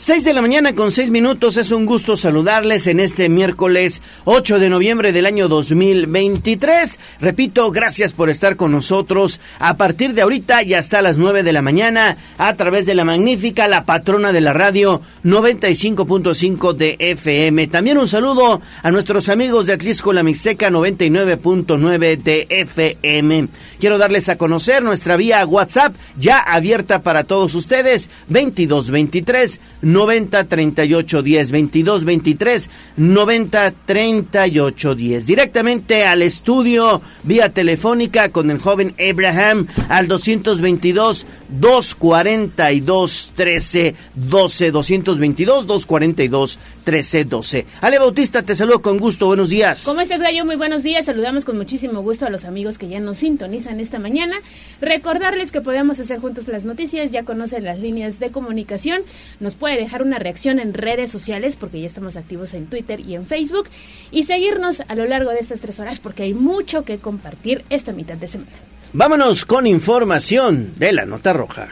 6 0.00 0.24
de 0.24 0.32
la 0.32 0.40
mañana 0.40 0.74
con 0.74 0.92
6 0.92 1.10
minutos, 1.10 1.58
es 1.58 1.70
un 1.72 1.84
gusto 1.84 2.16
saludarles 2.16 2.86
en 2.86 3.00
este 3.00 3.28
miércoles 3.28 4.00
8 4.24 4.58
de 4.58 4.70
noviembre 4.70 5.12
del 5.12 5.26
año 5.26 5.46
2023. 5.46 6.98
Repito, 7.20 7.70
gracias 7.70 8.14
por 8.14 8.30
estar 8.30 8.56
con 8.56 8.72
nosotros 8.72 9.40
a 9.58 9.76
partir 9.76 10.14
de 10.14 10.22
ahorita 10.22 10.62
y 10.62 10.72
hasta 10.72 11.02
las 11.02 11.18
9 11.18 11.42
de 11.42 11.52
la 11.52 11.60
mañana 11.60 12.16
a 12.38 12.54
través 12.54 12.86
de 12.86 12.94
la 12.94 13.04
magnífica, 13.04 13.68
la 13.68 13.84
patrona 13.84 14.32
de 14.32 14.40
la 14.40 14.54
radio 14.54 15.02
95.5 15.22 16.72
de 16.72 16.96
FM. 16.98 17.66
También 17.66 17.98
un 17.98 18.08
saludo 18.08 18.62
a 18.82 18.90
nuestros 18.90 19.28
amigos 19.28 19.66
de 19.66 19.74
Atlisco 19.74 20.14
La 20.14 20.22
Mixteca 20.22 20.70
99.9 20.70 22.22
de 22.22 22.46
FM. 22.48 23.48
Quiero 23.78 23.98
darles 23.98 24.30
a 24.30 24.38
conocer 24.38 24.82
nuestra 24.82 25.18
vía 25.18 25.44
WhatsApp 25.44 25.94
ya 26.18 26.38
abierta 26.38 27.02
para 27.02 27.24
todos 27.24 27.54
ustedes 27.54 28.08
2223 28.28 29.60
90 29.92 30.44
38 30.44 31.22
10 31.22 31.50
22 31.50 32.04
23 32.04 32.70
90 32.96 33.74
38 33.86 34.94
10 34.94 35.26
directamente 35.26 36.04
al 36.04 36.22
estudio 36.22 37.02
vía 37.22 37.52
telefónica 37.52 38.30
con 38.30 38.50
el 38.50 38.58
joven 38.58 38.94
Abraham 38.98 39.66
al 39.88 40.08
222 40.08 41.26
242 41.48 43.32
13 43.34 43.94
12 44.14 44.70
222 44.70 45.66
242 45.66 46.58
13 46.84 47.24
12 47.24 47.66
Ale 47.80 47.98
Bautista 47.98 48.42
te 48.42 48.56
saludo 48.56 48.82
con 48.82 48.98
gusto 48.98 49.26
buenos 49.26 49.50
días. 49.50 49.84
¿Cómo 49.84 50.00
estás 50.00 50.20
Gallo? 50.20 50.44
Muy 50.44 50.56
buenos 50.56 50.82
días 50.82 51.04
saludamos 51.06 51.44
con 51.44 51.56
muchísimo 51.56 52.02
gusto 52.02 52.26
a 52.26 52.30
los 52.30 52.44
amigos 52.44 52.78
que 52.78 52.88
ya 52.88 53.00
nos 53.00 53.18
sintonizan 53.18 53.80
esta 53.80 53.98
mañana. 53.98 54.36
Recordarles 54.80 55.52
que 55.52 55.60
podemos 55.60 55.98
hacer 55.98 56.20
juntos 56.20 56.46
las 56.48 56.64
noticias 56.64 57.10
ya 57.10 57.24
conocen 57.24 57.64
las 57.64 57.80
líneas 57.80 58.18
de 58.18 58.30
comunicación 58.30 59.02
nos 59.40 59.54
puede 59.54 59.79
dejar 59.80 60.02
una 60.02 60.18
reacción 60.18 60.60
en 60.60 60.74
redes 60.74 61.10
sociales, 61.10 61.56
porque 61.56 61.80
ya 61.80 61.86
estamos 61.86 62.16
activos 62.16 62.54
en 62.54 62.66
Twitter 62.66 63.00
y 63.00 63.14
en 63.14 63.26
Facebook, 63.26 63.68
y 64.10 64.24
seguirnos 64.24 64.82
a 64.86 64.94
lo 64.94 65.06
largo 65.06 65.30
de 65.30 65.38
estas 65.38 65.60
tres 65.60 65.80
horas, 65.80 65.98
porque 65.98 66.22
hay 66.24 66.34
mucho 66.34 66.84
que 66.84 66.98
compartir 66.98 67.64
esta 67.70 67.92
mitad 67.92 68.16
de 68.16 68.28
semana. 68.28 68.52
Vámonos 68.92 69.44
con 69.44 69.66
información 69.66 70.74
de 70.76 70.92
la 70.92 71.04
Nota 71.04 71.32
Roja. 71.32 71.68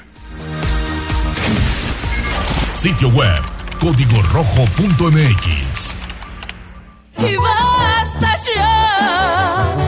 Sitio 2.70 3.08
web, 3.08 3.42
código 3.80 4.22
rojo.mx. 4.22 5.96
Y 7.18 7.36
basta 7.36 8.38
ya 8.54 9.87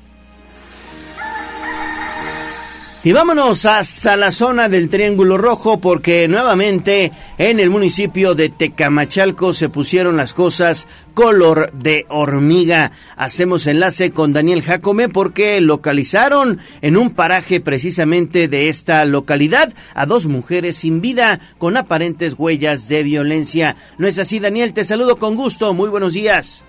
Y 3.03 3.13
vámonos 3.13 3.65
hasta 3.65 4.15
la 4.15 4.29
zona 4.29 4.69
del 4.69 4.91
Triángulo 4.91 5.39
Rojo 5.39 5.81
porque 5.81 6.27
nuevamente 6.27 7.09
en 7.39 7.59
el 7.59 7.71
municipio 7.71 8.35
de 8.35 8.49
Tecamachalco 8.49 9.53
se 9.53 9.69
pusieron 9.69 10.17
las 10.17 10.35
cosas 10.35 10.87
color 11.15 11.71
de 11.71 12.05
hormiga. 12.09 12.91
Hacemos 13.17 13.65
enlace 13.65 14.11
con 14.11 14.33
Daniel 14.33 14.61
Jacome 14.61 15.09
porque 15.09 15.59
localizaron 15.61 16.59
en 16.83 16.95
un 16.95 17.09
paraje 17.09 17.59
precisamente 17.59 18.47
de 18.47 18.69
esta 18.69 19.03
localidad 19.05 19.73
a 19.95 20.05
dos 20.05 20.27
mujeres 20.27 20.77
sin 20.77 21.01
vida 21.01 21.39
con 21.57 21.77
aparentes 21.77 22.35
huellas 22.37 22.87
de 22.87 23.01
violencia. 23.01 23.77
¿No 23.97 24.05
es 24.05 24.19
así, 24.19 24.39
Daniel? 24.39 24.75
Te 24.75 24.85
saludo 24.85 25.15
con 25.15 25.35
gusto. 25.35 25.73
Muy 25.73 25.89
buenos 25.89 26.13
días. 26.13 26.63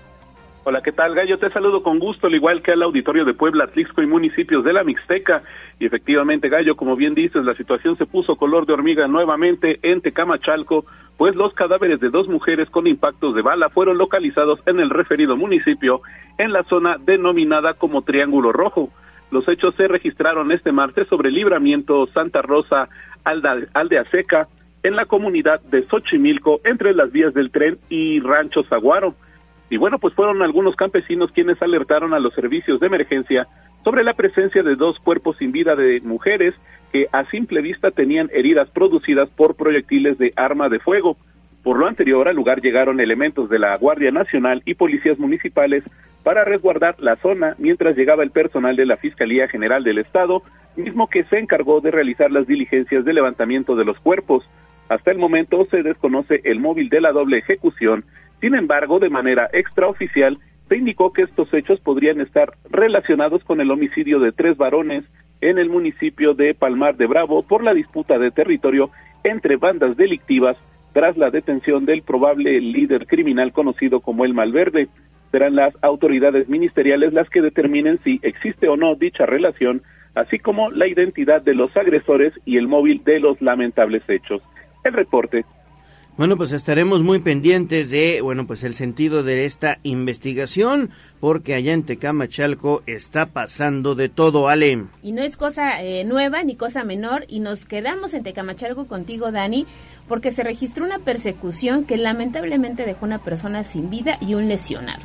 Hola, 0.65 0.81
¿qué 0.81 0.93
tal, 0.93 1.13
Gallo? 1.13 1.37
Te 1.37 1.51
saludo 1.51 1.83
con 1.83 1.99
gusto, 1.99 2.27
al 2.27 2.35
igual 2.35 2.63
que 2.63 2.71
al 2.71 2.81
auditorio 2.83 3.25
de 3.25 3.33
Puebla, 3.33 3.65
Atlixco 3.65 4.01
y 4.01 4.07
municipios 4.07 4.63
de 4.63 4.71
la 4.71 4.85
Mixteca. 4.85 5.43
Y 5.79 5.85
efectivamente, 5.85 6.49
Gallo, 6.49 6.75
como 6.75 6.95
bien 6.95 7.15
dices, 7.15 7.43
la 7.43 7.55
situación 7.55 7.97
se 7.97 8.05
puso 8.05 8.35
color 8.35 8.65
de 8.65 8.73
hormiga 8.73 9.07
nuevamente 9.07 9.79
en 9.81 10.01
Tecamachalco, 10.01 10.85
pues 11.17 11.35
los 11.35 11.53
cadáveres 11.53 11.99
de 11.99 12.09
dos 12.09 12.27
mujeres 12.27 12.69
con 12.69 12.87
impactos 12.87 13.35
de 13.35 13.41
bala 13.41 13.69
fueron 13.69 13.97
localizados 13.97 14.59
en 14.65 14.79
el 14.79 14.89
referido 14.89 15.35
municipio, 15.35 16.01
en 16.37 16.53
la 16.53 16.63
zona 16.63 16.97
denominada 16.97 17.73
como 17.73 18.01
Triángulo 18.01 18.51
Rojo. 18.51 18.89
Los 19.31 19.47
hechos 19.47 19.75
se 19.75 19.87
registraron 19.87 20.51
este 20.51 20.71
martes 20.71 21.07
sobre 21.07 21.29
el 21.29 21.35
libramiento 21.35 22.07
Santa 22.07 22.41
Rosa 22.41 22.87
Aldea 23.23 24.05
Seca, 24.11 24.47
en 24.83 24.95
la 24.95 25.05
comunidad 25.05 25.61
de 25.61 25.83
Xochimilco, 25.87 26.59
entre 26.65 26.93
las 26.93 27.11
vías 27.11 27.33
del 27.33 27.51
tren 27.51 27.77
y 27.89 28.19
Rancho 28.19 28.63
Zaguaro. 28.63 29.15
Y 29.69 29.77
bueno, 29.77 29.97
pues 29.97 30.13
fueron 30.13 30.41
algunos 30.41 30.75
campesinos 30.75 31.31
quienes 31.31 31.61
alertaron 31.61 32.13
a 32.13 32.19
los 32.19 32.33
servicios 32.33 32.79
de 32.79 32.87
emergencia 32.87 33.47
sobre 33.83 34.03
la 34.03 34.13
presencia 34.13 34.63
de 34.63 34.75
dos 34.75 34.99
cuerpos 34.99 35.37
sin 35.37 35.51
vida 35.51 35.75
de 35.75 36.01
mujeres 36.01 36.53
que 36.91 37.07
a 37.11 37.25
simple 37.25 37.61
vista 37.61 37.91
tenían 37.91 38.29
heridas 38.33 38.69
producidas 38.69 39.29
por 39.29 39.55
proyectiles 39.55 40.17
de 40.17 40.33
arma 40.35 40.69
de 40.69 40.79
fuego. 40.79 41.17
Por 41.63 41.77
lo 41.77 41.87
anterior, 41.87 42.27
al 42.27 42.35
lugar 42.35 42.61
llegaron 42.61 42.99
elementos 42.99 43.49
de 43.49 43.59
la 43.59 43.75
Guardia 43.77 44.11
Nacional 44.11 44.61
y 44.65 44.75
policías 44.75 45.17
municipales 45.17 45.83
para 46.23 46.45
resguardar 46.45 46.95
la 46.99 47.15
zona 47.17 47.55
mientras 47.57 47.97
llegaba 47.97 48.23
el 48.23 48.31
personal 48.31 48.75
de 48.75 48.85
la 48.85 48.97
Fiscalía 48.97 49.47
General 49.47 49.83
del 49.83 49.97
Estado, 49.97 50.43
mismo 50.75 51.07
que 51.07 51.23
se 51.25 51.39
encargó 51.39 51.81
de 51.81 51.91
realizar 51.91 52.31
las 52.31 52.47
diligencias 52.47 53.05
de 53.05 53.13
levantamiento 53.13 53.75
de 53.75 53.85
los 53.85 53.97
cuerpos. 53.99 54.43
Hasta 54.89 55.11
el 55.11 55.17
momento 55.17 55.65
se 55.71 55.83
desconoce 55.83 56.41
el 56.43 56.59
móvil 56.59 56.89
de 56.89 57.01
la 57.01 57.11
doble 57.11 57.39
ejecución 57.39 58.03
sin 58.43 58.55
embargo, 58.55 58.99
de 58.99 59.09
manera 59.09 59.49
extraoficial, 59.53 60.37
se 60.69 60.77
indicó 60.77 61.11
que 61.11 61.23
estos 61.23 61.53
hechos 61.53 61.79
podrían 61.79 62.21
estar 62.21 62.53
relacionados 62.69 63.43
con 63.43 63.61
el 63.61 63.71
homicidio 63.71 64.19
de 64.19 64.31
tres 64.31 64.57
varones 64.57 65.03
en 65.41 65.57
el 65.57 65.69
municipio 65.69 66.33
de 66.33 66.53
Palmar 66.53 66.95
de 66.95 67.05
Bravo 67.05 67.43
por 67.43 67.63
la 67.63 67.73
disputa 67.73 68.17
de 68.17 68.31
territorio 68.31 68.89
entre 69.23 69.57
bandas 69.57 69.97
delictivas 69.97 70.57
tras 70.93 71.17
la 71.17 71.31
detención 71.31 71.85
del 71.85 72.03
probable 72.03 72.61
líder 72.61 73.07
criminal 73.07 73.51
conocido 73.51 73.99
como 73.99 74.25
el 74.25 74.33
Malverde. 74.33 74.87
Serán 75.31 75.55
las 75.55 75.73
autoridades 75.81 76.47
ministeriales 76.47 77.11
las 77.11 77.29
que 77.29 77.41
determinen 77.41 77.99
si 78.03 78.19
existe 78.21 78.67
o 78.67 78.77
no 78.77 78.95
dicha 78.95 79.25
relación, 79.25 79.81
así 80.13 80.37
como 80.37 80.69
la 80.69 80.87
identidad 80.87 81.41
de 81.41 81.55
los 81.55 81.75
agresores 81.75 82.33
y 82.45 82.57
el 82.57 82.67
móvil 82.67 83.03
de 83.03 83.19
los 83.19 83.41
lamentables 83.41 84.07
hechos. 84.07 84.41
El 84.83 84.93
reporte 84.93 85.45
bueno, 86.15 86.37
pues 86.37 86.51
estaremos 86.51 87.01
muy 87.01 87.19
pendientes 87.19 87.89
de, 87.89 88.21
bueno, 88.21 88.45
pues 88.45 88.63
el 88.63 88.75
sentido 88.75 89.23
de 89.23 89.45
esta 89.45 89.79
investigación, 89.81 90.91
porque 91.19 91.55
allá 91.55 91.73
en 91.73 91.83
Tecamachalco 91.83 92.83
está 92.85 93.25
pasando 93.25 93.95
de 93.95 94.09
todo, 94.09 94.47
Ale. 94.47 94.83
Y 95.01 95.11
no 95.11 95.23
es 95.23 95.37
cosa 95.37 95.81
eh, 95.81 96.03
nueva 96.03 96.43
ni 96.43 96.55
cosa 96.55 96.83
menor, 96.83 97.25
y 97.27 97.39
nos 97.39 97.65
quedamos 97.65 98.13
en 98.13 98.23
Tecamachalco 98.23 98.85
contigo, 98.85 99.31
Dani, 99.31 99.65
porque 100.07 100.29
se 100.29 100.43
registró 100.43 100.85
una 100.85 100.99
persecución 100.99 101.83
que 101.83 101.97
lamentablemente 101.97 102.85
dejó 102.85 103.07
una 103.07 103.17
persona 103.17 103.63
sin 103.63 103.89
vida 103.89 104.17
y 104.21 104.35
un 104.35 104.47
lesionado. 104.47 105.01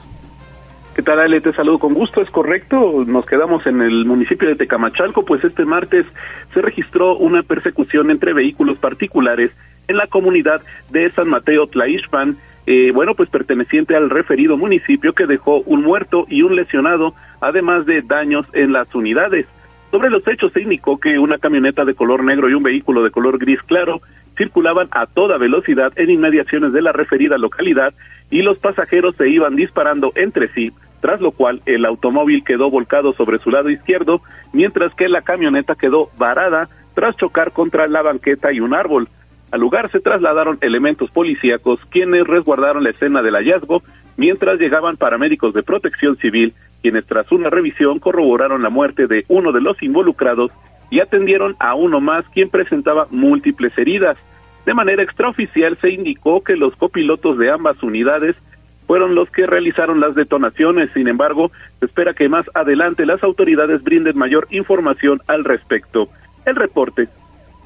¿Qué 0.94 1.02
tal, 1.02 1.20
Ale? 1.20 1.40
Te 1.40 1.52
saludo 1.52 1.78
con 1.78 1.94
gusto, 1.94 2.20
es 2.20 2.30
correcto. 2.30 3.04
Nos 3.06 3.24
quedamos 3.24 3.64
en 3.66 3.80
el 3.80 4.04
municipio 4.04 4.48
de 4.48 4.56
Tecamachalco, 4.56 5.24
pues 5.24 5.42
este 5.44 5.64
martes 5.64 6.04
se 6.52 6.60
registró 6.60 7.16
una 7.16 7.42
persecución 7.44 8.10
entre 8.10 8.34
vehículos 8.34 8.78
particulares 8.78 9.52
en 9.88 9.96
la 9.96 10.06
comunidad 10.06 10.62
de 10.90 11.10
San 11.10 11.28
Mateo 11.28 11.66
Tlaixpan, 11.66 12.36
eh, 12.66 12.92
bueno, 12.92 13.14
pues 13.14 13.30
perteneciente 13.30 13.96
al 13.96 14.10
referido 14.10 14.56
municipio 14.58 15.14
que 15.14 15.26
dejó 15.26 15.60
un 15.62 15.82
muerto 15.82 16.26
y 16.28 16.42
un 16.42 16.54
lesionado, 16.54 17.14
además 17.40 17.86
de 17.86 18.02
daños 18.02 18.46
en 18.52 18.72
las 18.72 18.94
unidades. 18.94 19.46
Sobre 19.90 20.10
los 20.10 20.26
hechos 20.28 20.52
se 20.52 20.60
indicó 20.60 20.98
que 20.98 21.18
una 21.18 21.38
camioneta 21.38 21.86
de 21.86 21.94
color 21.94 22.22
negro 22.22 22.50
y 22.50 22.54
un 22.54 22.62
vehículo 22.62 23.02
de 23.02 23.10
color 23.10 23.38
gris 23.38 23.62
claro 23.62 24.02
circulaban 24.36 24.88
a 24.90 25.06
toda 25.06 25.38
velocidad 25.38 25.92
en 25.96 26.10
inmediaciones 26.10 26.72
de 26.72 26.82
la 26.82 26.92
referida 26.92 27.38
localidad 27.38 27.94
y 28.30 28.42
los 28.42 28.58
pasajeros 28.58 29.16
se 29.16 29.30
iban 29.30 29.56
disparando 29.56 30.12
entre 30.14 30.48
sí, 30.48 30.70
tras 31.00 31.22
lo 31.22 31.30
cual 31.32 31.62
el 31.64 31.86
automóvil 31.86 32.44
quedó 32.44 32.70
volcado 32.70 33.14
sobre 33.14 33.38
su 33.38 33.50
lado 33.50 33.70
izquierdo, 33.70 34.20
mientras 34.52 34.94
que 34.94 35.08
la 35.08 35.22
camioneta 35.22 35.74
quedó 35.74 36.10
varada 36.18 36.68
tras 36.94 37.16
chocar 37.16 37.52
contra 37.52 37.86
la 37.86 38.02
banqueta 38.02 38.52
y 38.52 38.60
un 38.60 38.74
árbol. 38.74 39.08
Al 39.50 39.60
lugar 39.60 39.90
se 39.90 40.00
trasladaron 40.00 40.58
elementos 40.60 41.10
policíacos 41.10 41.80
quienes 41.90 42.26
resguardaron 42.26 42.84
la 42.84 42.90
escena 42.90 43.22
del 43.22 43.34
hallazgo, 43.34 43.82
mientras 44.16 44.58
llegaban 44.58 44.96
paramédicos 44.96 45.54
de 45.54 45.62
protección 45.62 46.16
civil, 46.16 46.52
quienes 46.82 47.06
tras 47.06 47.30
una 47.32 47.50
revisión 47.50 47.98
corroboraron 47.98 48.62
la 48.62 48.70
muerte 48.70 49.06
de 49.06 49.24
uno 49.28 49.52
de 49.52 49.60
los 49.60 49.82
involucrados 49.82 50.50
y 50.90 51.00
atendieron 51.00 51.54
a 51.58 51.74
uno 51.74 52.00
más 52.00 52.26
quien 52.28 52.50
presentaba 52.50 53.06
múltiples 53.10 53.76
heridas. 53.78 54.16
De 54.66 54.74
manera 54.74 55.02
extraoficial 55.02 55.78
se 55.80 55.90
indicó 55.90 56.42
que 56.42 56.56
los 56.56 56.76
copilotos 56.76 57.38
de 57.38 57.50
ambas 57.50 57.82
unidades 57.82 58.36
fueron 58.86 59.14
los 59.14 59.30
que 59.30 59.46
realizaron 59.46 60.00
las 60.00 60.14
detonaciones. 60.14 60.90
Sin 60.92 61.08
embargo, 61.08 61.50
se 61.78 61.86
espera 61.86 62.14
que 62.14 62.28
más 62.28 62.46
adelante 62.54 63.06
las 63.06 63.22
autoridades 63.22 63.82
brinden 63.82 64.16
mayor 64.16 64.46
información 64.50 65.20
al 65.26 65.44
respecto. 65.44 66.08
El 66.44 66.56
reporte. 66.56 67.08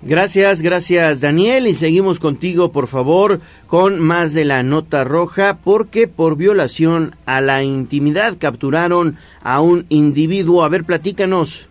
Gracias, 0.04 0.62
gracias 0.62 1.20
Daniel 1.20 1.68
y 1.68 1.74
seguimos 1.74 2.18
contigo 2.18 2.72
por 2.72 2.88
favor 2.88 3.38
con 3.68 4.00
más 4.00 4.34
de 4.34 4.44
la 4.44 4.64
nota 4.64 5.04
roja 5.04 5.58
porque 5.62 6.08
por 6.08 6.36
violación 6.36 7.14
a 7.24 7.40
la 7.40 7.62
intimidad 7.62 8.36
capturaron 8.36 9.16
a 9.44 9.60
un 9.60 9.86
individuo. 9.90 10.64
A 10.64 10.68
ver, 10.68 10.82
platícanos. 10.82 11.68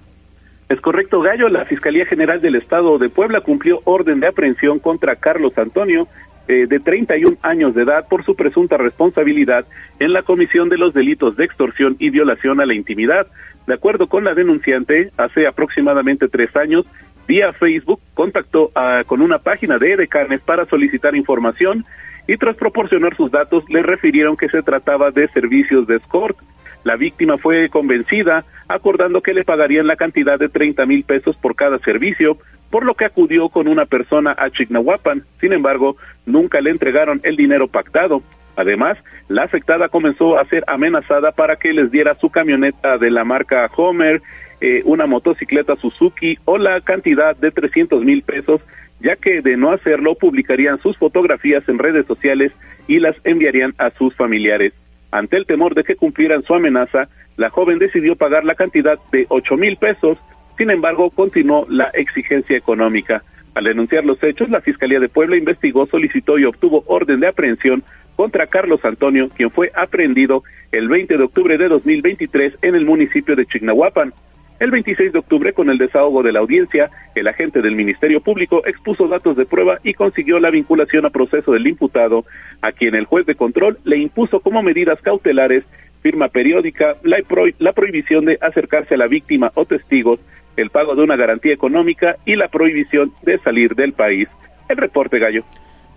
Es 0.69 0.79
correcto, 0.79 1.19
Gallo. 1.19 1.49
La 1.49 1.65
Fiscalía 1.65 2.05
General 2.05 2.39
del 2.39 2.55
Estado 2.55 2.97
de 2.97 3.09
Puebla 3.09 3.41
cumplió 3.41 3.81
orden 3.83 4.21
de 4.21 4.27
aprehensión 4.27 4.79
contra 4.79 5.17
Carlos 5.17 5.57
Antonio, 5.57 6.07
eh, 6.47 6.67
de 6.67 6.79
31 6.79 7.35
años 7.41 7.75
de 7.75 7.83
edad, 7.83 8.07
por 8.07 8.23
su 8.23 8.37
presunta 8.37 8.77
responsabilidad 8.77 9.65
en 9.99 10.13
la 10.13 10.23
comisión 10.23 10.69
de 10.69 10.77
los 10.77 10.93
delitos 10.93 11.35
de 11.35 11.43
extorsión 11.43 11.97
y 11.99 12.09
violación 12.09 12.61
a 12.61 12.65
la 12.65 12.73
intimidad. 12.73 13.27
De 13.67 13.73
acuerdo 13.73 14.07
con 14.07 14.23
la 14.23 14.33
denunciante, 14.33 15.11
hace 15.17 15.45
aproximadamente 15.45 16.29
tres 16.29 16.55
años, 16.55 16.85
vía 17.27 17.53
Facebook, 17.53 18.00
contactó 18.13 18.71
con 19.06 19.21
una 19.21 19.39
página 19.39 19.77
de 19.77 19.94
Edecanes 19.94 20.41
para 20.41 20.65
solicitar 20.65 21.15
información 21.15 21.85
y 22.27 22.38
tras 22.38 22.56
proporcionar 22.56 23.15
sus 23.15 23.31
datos 23.31 23.63
le 23.69 23.81
refirieron 23.81 24.38
que 24.38 24.50
se 24.50 24.62
trataba 24.62 25.12
de 25.12 25.27
servicios 25.29 25.88
de 25.88 25.97
escort. 25.97 26.38
La 26.83 26.95
víctima 26.95 27.38
fue 27.38 27.69
convencida, 27.69 28.44
acordando 28.68 29.21
que 29.21 29.33
le 29.33 29.44
pagarían 29.44 29.88
la 29.88 29.95
cantidad 29.95 30.39
de 30.39 30.50
30 30.50 30.85
mil 30.85 31.03
pesos 31.03 31.35
por 31.38 31.56
cada 31.56 31.77
servicio, 31.79 32.38
por 32.71 32.85
lo 32.85 32.95
que 32.95 33.06
acudió 33.06 33.50
con 33.50 33.67
una 33.67 33.85
persona 33.85 34.33
a 34.38 34.50
Chignahuapan. 34.50 35.24
Sin 35.39 35.53
embargo, 35.53 35.97
nunca 36.25 36.62
le 36.62 36.71
entregaron 36.71 37.19
el 37.24 37.35
dinero 37.35 37.67
pactado. 37.67 38.24
Además, 38.56 38.97
la 39.27 39.44
afectada 39.44 39.89
comenzó 39.89 40.39
a 40.39 40.45
ser 40.45 40.63
amenazada 40.67 41.31
para 41.31 41.56
que 41.56 41.74
les 41.74 41.91
diera 41.91 42.15
su 42.15 42.29
camioneta 42.29 42.97
de 42.97 43.12
la 43.12 43.24
marca 43.24 43.69
Homer, 43.75 44.21
eh, 44.61 44.81
una 44.85 45.07
motocicleta 45.07 45.75
Suzuki 45.75 46.37
o 46.45 46.57
la 46.57 46.79
cantidad 46.81 47.35
de 47.35 47.51
300 47.51 48.03
mil 48.03 48.21
pesos, 48.21 48.61
ya 48.99 49.15
que 49.15 49.41
de 49.41 49.57
no 49.57 49.71
hacerlo 49.71 50.15
publicarían 50.15 50.79
sus 50.79 50.97
fotografías 50.97 51.67
en 51.67 51.79
redes 51.79 52.05
sociales 52.05 52.51
y 52.87 52.99
las 52.99 53.15
enviarían 53.23 53.73
a 53.77 53.89
sus 53.89 54.15
familiares. 54.15 54.73
Ante 55.11 55.37
el 55.37 55.45
temor 55.45 55.75
de 55.75 55.83
que 55.83 55.95
cumplieran 55.95 56.43
su 56.43 56.53
amenaza, 56.53 57.09
la 57.37 57.49
joven 57.49 57.79
decidió 57.79 58.15
pagar 58.15 58.45
la 58.45 58.55
cantidad 58.55 58.99
de 59.11 59.25
ocho 59.29 59.57
mil 59.57 59.77
pesos, 59.77 60.17
sin 60.57 60.69
embargo, 60.69 61.09
continuó 61.09 61.65
la 61.69 61.89
exigencia 61.93 62.55
económica. 62.55 63.23
Al 63.55 63.65
denunciar 63.65 64.05
los 64.05 64.21
hechos, 64.23 64.49
la 64.49 64.61
Fiscalía 64.61 64.99
de 64.99 65.09
Puebla 65.09 65.35
investigó, 65.35 65.85
solicitó 65.85 66.37
y 66.37 66.45
obtuvo 66.45 66.83
orden 66.85 67.19
de 67.19 67.27
aprehensión 67.27 67.83
contra 68.15 68.47
Carlos 68.47 68.85
Antonio, 68.85 69.29
quien 69.35 69.49
fue 69.49 69.71
aprehendido 69.75 70.43
el 70.71 70.87
20 70.87 71.17
de 71.17 71.23
octubre 71.23 71.57
de 71.57 71.67
2023 71.67 72.59
en 72.61 72.75
el 72.75 72.85
municipio 72.85 73.35
de 73.35 73.45
Chignahuapan. 73.45 74.13
El 74.61 74.69
26 74.69 75.11
de 75.11 75.17
octubre, 75.17 75.53
con 75.53 75.71
el 75.71 75.79
desahogo 75.79 76.21
de 76.21 76.31
la 76.31 76.39
audiencia, 76.39 76.91
el 77.15 77.27
agente 77.27 77.63
del 77.63 77.75
Ministerio 77.75 78.21
Público 78.21 78.61
expuso 78.67 79.07
datos 79.07 79.35
de 79.35 79.47
prueba 79.47 79.79
y 79.83 79.95
consiguió 79.95 80.39
la 80.39 80.51
vinculación 80.51 81.03
a 81.03 81.09
proceso 81.09 81.53
del 81.53 81.65
imputado, 81.65 82.25
a 82.61 82.71
quien 82.71 82.93
el 82.93 83.05
juez 83.05 83.25
de 83.25 83.33
control 83.33 83.79
le 83.85 83.97
impuso 83.97 84.39
como 84.39 84.61
medidas 84.61 85.01
cautelares 85.01 85.63
firma 86.03 86.27
periódica, 86.27 86.95
la, 87.01 87.17
la 87.57 87.73
prohibición 87.73 88.25
de 88.25 88.37
acercarse 88.39 88.93
a 88.93 88.97
la 88.99 89.07
víctima 89.07 89.51
o 89.55 89.65
testigos, 89.65 90.19
el 90.55 90.69
pago 90.69 90.93
de 90.93 91.01
una 91.01 91.15
garantía 91.15 91.53
económica 91.55 92.17
y 92.27 92.35
la 92.35 92.47
prohibición 92.47 93.11
de 93.23 93.39
salir 93.39 93.73
del 93.73 93.93
país. 93.93 94.29
El 94.69 94.77
reporte, 94.77 95.17
Gallo. 95.17 95.43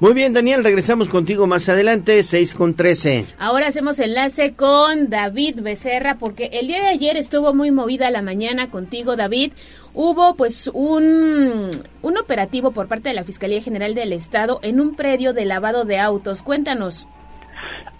Muy 0.05 0.13
bien, 0.13 0.35
Daniel, 0.35 0.63
regresamos 0.63 1.09
contigo 1.09 1.47
más 1.47 1.67
adelante, 1.71 2.23
6 2.23 2.55
con 2.55 2.75
13. 2.75 3.25
Ahora 3.39 3.69
hacemos 3.69 3.99
enlace 3.99 4.53
con 4.53 5.09
David 5.09 5.63
Becerra, 5.63 6.19
porque 6.19 6.51
el 6.53 6.67
día 6.67 6.83
de 6.83 6.89
ayer 6.89 7.17
estuvo 7.17 7.55
muy 7.55 7.71
movida 7.71 8.11
la 8.11 8.21
mañana 8.21 8.69
contigo, 8.69 9.17
David. 9.17 9.53
Hubo 9.95 10.35
pues 10.35 10.69
un, 10.75 11.71
un 12.03 12.19
operativo 12.19 12.73
por 12.73 12.87
parte 12.87 13.09
de 13.09 13.15
la 13.15 13.25
Fiscalía 13.25 13.63
General 13.63 13.95
del 13.95 14.13
Estado 14.13 14.61
en 14.63 14.79
un 14.79 14.95
predio 14.95 15.33
de 15.33 15.47
lavado 15.47 15.87
de 15.87 15.99
autos. 15.99 16.43
Cuéntanos. 16.43 17.07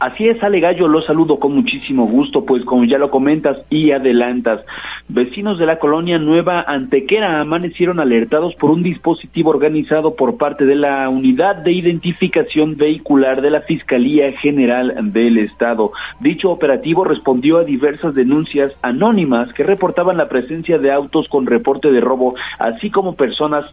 Así 0.01 0.29
es, 0.29 0.43
Ale 0.43 0.61
Gallo, 0.61 0.89
lo 0.89 1.01
saludo 1.03 1.39
con 1.39 1.55
muchísimo 1.55 2.07
gusto, 2.07 2.45
pues 2.45 2.65
como 2.65 2.85
ya 2.85 2.99
lo 2.99 3.11
comentas 3.11 3.59
y 3.71 3.93
adelantas, 3.93 4.61
vecinos 5.09 5.59
de 5.59 5.67
la 5.67 5.79
colonia 5.79 6.19
Nueva 6.19 6.63
Antequera 6.67 7.41
amanecieron 7.41 8.01
alertados 8.01 8.55
por 8.57 8.71
un 8.71 8.83
dispositivo 8.83 9.51
organizado 9.51 10.15
por 10.15 10.37
parte 10.37 10.67
de 10.67 10.75
la 10.75 11.09
Unidad 11.09 11.57
de 11.57 11.73
Identificación 11.73 12.77
Vehicular 12.77 13.41
de 13.41 13.51
la 13.51 13.61
Fiscalía 13.61 14.33
General 14.33 15.13
del 15.13 15.39
Estado. 15.39 15.93
Dicho 16.21 16.51
operativo 16.51 17.05
respondió 17.05 17.59
a 17.59 17.65
diversas 17.65 18.15
denuncias 18.15 18.73
anónimas 18.83 19.53
que 19.55 19.63
reportaban 19.63 20.17
la 20.17 20.29
presencia 20.29 20.77
de 20.79 20.93
autos 20.93 21.29
con 21.29 21.47
reporte 21.47 21.91
de 21.91 22.01
robo, 22.01 22.35
así 22.59 22.91
como 22.91 23.15
personas 23.15 23.65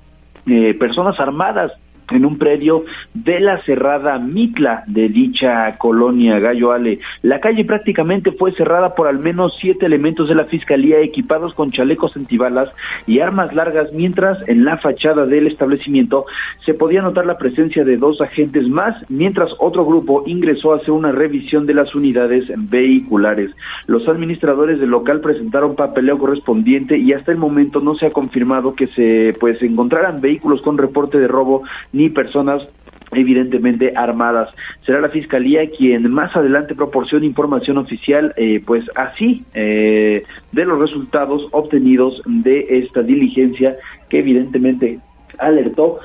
eh, 0.48 0.74
personas 0.74 1.20
armadas 1.20 1.72
en 2.12 2.26
un 2.26 2.38
predio 2.38 2.86
de 3.14 3.40
la 3.40 3.62
cerrada 3.64 4.20
Mitla 4.20 4.84
de 4.88 5.10
dicha 5.10 5.78
colonia 5.78 6.40
Gallo 6.40 6.72
Ale. 6.72 7.00
La 7.22 7.40
calle 7.40 7.66
prácticamente 7.66 8.32
fue 8.32 8.52
cerrada 8.54 8.96
por 8.96 9.08
al 9.08 9.20
menos 9.20 9.58
siete 9.60 9.86
elementos 9.86 10.30
de 10.30 10.36
la 10.36 10.46
fiscalía 10.46 11.00
equipados 11.00 11.54
con 11.54 11.72
chalecos 11.72 12.16
antibalas 12.16 12.70
y 13.08 13.20
armas 13.20 13.54
largas, 13.54 13.92
mientras 13.94 14.38
en 14.48 14.66
la 14.66 14.78
fachada 14.78 15.26
del 15.26 15.48
establecimiento 15.48 16.26
se 16.66 16.74
podía 16.74 17.02
notar 17.02 17.26
la 17.26 17.38
presencia 17.38 17.84
de 17.84 17.98
dos 17.98 18.22
agentes 18.22 18.68
más, 18.68 18.96
mientras 19.10 19.50
otro 19.60 19.86
grupo 19.86 20.24
ingresó 20.26 20.74
a 20.74 20.78
hacer 20.78 20.92
una 20.92 21.12
revisión 21.12 21.66
de 21.66 21.74
las 21.74 21.94
unidades 21.96 22.46
vehiculares. 22.70 23.52
Los 23.88 24.08
administradores 24.08 24.80
del 24.80 24.90
local 24.90 25.22
presentaron 25.22 25.76
papeleo 25.76 26.18
correspondiente 26.18 26.98
y 26.98 27.14
hasta 27.14 27.32
el 27.32 27.38
momento 27.38 27.80
no 27.82 27.96
se 27.96 28.08
ha 28.08 28.12
confirmado 28.12 28.76
que 28.76 28.88
se 28.88 29.36
pues 29.40 29.62
encontraran 29.62 30.22
vehículos 30.22 30.62
con 30.62 30.78
reporte 30.78 31.20
de 31.20 31.28
robo 31.28 31.64
personas 32.10 32.68
evidentemente 33.12 33.94
armadas. 33.96 34.50
Será 34.86 35.02
la 35.02 35.10
Fiscalía 35.10 35.70
quien 35.70 36.10
más 36.12 36.36
adelante 36.36 36.76
proporcione 36.76 37.26
información 37.26 37.78
oficial, 37.78 38.34
eh, 38.38 38.62
pues 38.66 38.86
así, 38.96 39.44
eh, 39.54 40.24
de 40.52 40.66
los 40.66 40.80
resultados 40.80 41.48
obtenidos 41.52 42.22
de 42.26 42.66
esta 42.70 43.02
diligencia 43.02 43.76
que 44.10 44.20
evidentemente 44.20 45.00
alertó 45.38 46.00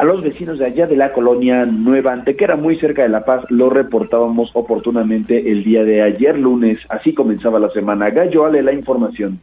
a 0.00 0.04
los 0.04 0.22
vecinos 0.22 0.58
de 0.58 0.64
allá 0.64 0.86
de 0.86 0.96
la 0.96 1.12
colonia 1.12 1.66
Nueva 1.66 2.14
Antequera, 2.14 2.56
muy 2.56 2.78
cerca 2.78 3.02
de 3.02 3.10
La 3.10 3.26
Paz, 3.26 3.44
lo 3.50 3.68
reportábamos 3.68 4.50
oportunamente 4.54 5.52
el 5.52 5.62
día 5.62 5.84
de 5.84 6.00
ayer 6.00 6.38
lunes, 6.38 6.78
así 6.88 7.12
comenzaba 7.12 7.58
la 7.58 7.68
semana. 7.68 8.08
Gallo, 8.08 8.46
Ale, 8.46 8.62
la 8.62 8.72
información. 8.72 9.38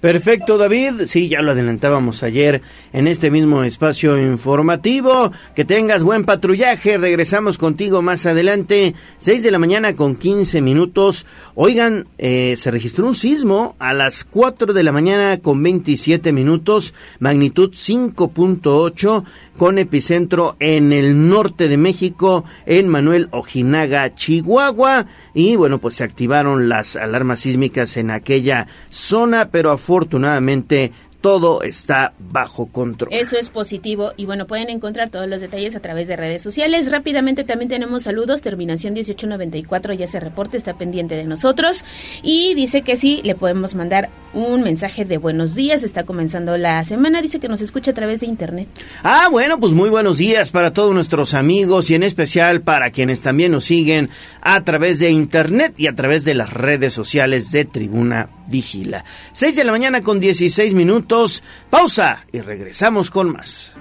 Perfecto, 0.00 0.58
David. 0.58 1.06
Sí, 1.06 1.28
ya 1.28 1.42
lo 1.42 1.50
adelantábamos 1.50 2.22
ayer 2.22 2.62
en 2.92 3.08
este 3.08 3.32
mismo 3.32 3.64
espacio 3.64 4.16
informativo. 4.16 5.32
Que 5.56 5.64
tengas 5.64 6.04
buen 6.04 6.24
patrullaje. 6.24 6.98
Regresamos 6.98 7.58
contigo 7.58 8.00
más 8.00 8.24
adelante. 8.24 8.94
6 9.18 9.42
de 9.42 9.50
la 9.50 9.58
mañana 9.58 9.94
con 9.94 10.14
15 10.14 10.60
minutos. 10.60 11.26
Oigan, 11.56 12.06
eh, 12.16 12.54
se 12.56 12.70
registró 12.70 13.08
un 13.08 13.16
sismo 13.16 13.74
a 13.80 13.92
las 13.92 14.22
4 14.22 14.72
de 14.72 14.84
la 14.84 14.92
mañana 14.92 15.38
con 15.38 15.60
27 15.64 16.32
minutos. 16.32 16.94
Magnitud 17.18 17.72
5.8 17.72 19.24
con 19.58 19.76
epicentro 19.76 20.56
en 20.60 20.92
el 20.92 21.28
norte 21.28 21.68
de 21.68 21.76
México, 21.76 22.44
en 22.64 22.88
Manuel 22.88 23.28
Ojinaga, 23.32 24.14
Chihuahua. 24.14 25.06
Y 25.34 25.56
bueno, 25.56 25.78
pues 25.78 25.96
se 25.96 26.04
activaron 26.04 26.68
las 26.68 26.96
alarmas 26.96 27.40
sísmicas 27.40 27.96
en 27.96 28.10
aquella 28.10 28.68
zona, 28.88 29.50
pero 29.50 29.72
afortunadamente 29.72 30.92
todo 31.20 31.62
está 31.62 32.12
bajo 32.18 32.66
control. 32.66 33.12
Eso 33.12 33.36
es 33.36 33.50
positivo 33.50 34.12
y 34.16 34.26
bueno, 34.26 34.46
pueden 34.46 34.70
encontrar 34.70 35.10
todos 35.10 35.28
los 35.28 35.40
detalles 35.40 35.74
a 35.74 35.80
través 35.80 36.06
de 36.08 36.16
redes 36.16 36.42
sociales. 36.42 36.90
Rápidamente 36.90 37.44
también 37.44 37.68
tenemos 37.68 38.04
saludos, 38.04 38.40
terminación 38.40 38.94
1894 38.94 39.94
ya 39.94 40.06
se 40.06 40.20
reporte, 40.20 40.56
está 40.56 40.74
pendiente 40.74 41.16
de 41.16 41.24
nosotros 41.24 41.84
y 42.22 42.54
dice 42.54 42.82
que 42.82 42.96
sí, 42.96 43.20
le 43.24 43.34
podemos 43.34 43.74
mandar 43.74 44.10
un 44.32 44.62
mensaje 44.62 45.04
de 45.04 45.16
buenos 45.16 45.54
días, 45.54 45.82
está 45.82 46.04
comenzando 46.04 46.56
la 46.56 46.82
semana, 46.84 47.22
dice 47.22 47.40
que 47.40 47.48
nos 47.48 47.60
escucha 47.60 47.92
a 47.92 47.94
través 47.94 48.20
de 48.20 48.26
internet. 48.26 48.68
Ah, 49.02 49.28
bueno, 49.30 49.58
pues 49.58 49.72
muy 49.72 49.90
buenos 49.90 50.18
días 50.18 50.50
para 50.50 50.72
todos 50.72 50.94
nuestros 50.94 51.34
amigos 51.34 51.90
y 51.90 51.94
en 51.94 52.02
especial 52.02 52.60
para 52.62 52.90
quienes 52.90 53.20
también 53.20 53.52
nos 53.52 53.64
siguen 53.64 54.10
a 54.40 54.62
través 54.64 54.98
de 54.98 55.10
internet 55.10 55.74
y 55.76 55.86
a 55.86 55.92
través 55.92 56.24
de 56.24 56.34
las 56.34 56.52
redes 56.52 56.92
sociales 56.92 57.50
de 57.52 57.64
Tribuna 57.64 58.28
Vigila. 58.48 59.04
6 59.32 59.56
de 59.56 59.64
la 59.64 59.72
mañana 59.72 60.02
con 60.02 60.20
16 60.20 60.74
minutos. 60.74 61.42
Pausa 61.70 62.24
y 62.32 62.40
regresamos 62.40 63.10
con 63.10 63.32
más. 63.32 63.72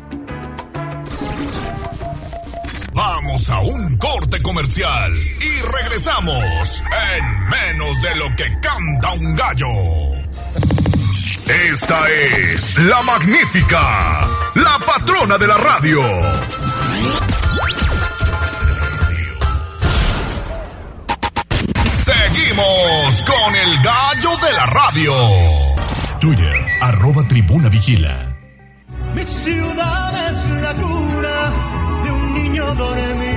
Vamos 2.93 3.47
a 3.49 3.59
un 3.59 3.97
corte 3.97 4.41
comercial 4.41 5.13
y 5.13 5.61
regresamos 5.83 6.83
en 7.13 7.49
menos 7.49 8.01
de 8.01 8.15
lo 8.15 8.35
que 8.35 8.59
canta 8.59 9.13
un 9.13 9.35
gallo. 9.35 10.26
Esta 11.47 11.99
es 12.09 12.77
la 12.79 13.01
magnífica, 13.03 14.27
la 14.55 14.79
patrona 14.85 15.37
de 15.37 15.47
la 15.47 15.57
radio. 15.57 16.01
Seguimos 21.93 23.23
con 23.25 23.55
el 23.55 23.83
gallo 23.83 24.31
de 24.45 24.53
la 24.53 24.65
radio. 24.65 25.13
Twitter, 26.19 26.65
arroba 26.81 27.23
tribuna 27.27 27.69
vigila. 27.69 28.35
Mi 29.13 29.23
ciudad 29.23 30.29
es 30.29 30.49
la 30.61 30.73
cura 30.73 31.51
de 32.03 32.11
un 32.11 32.33
niño 32.33 32.75
dormido. 32.75 33.36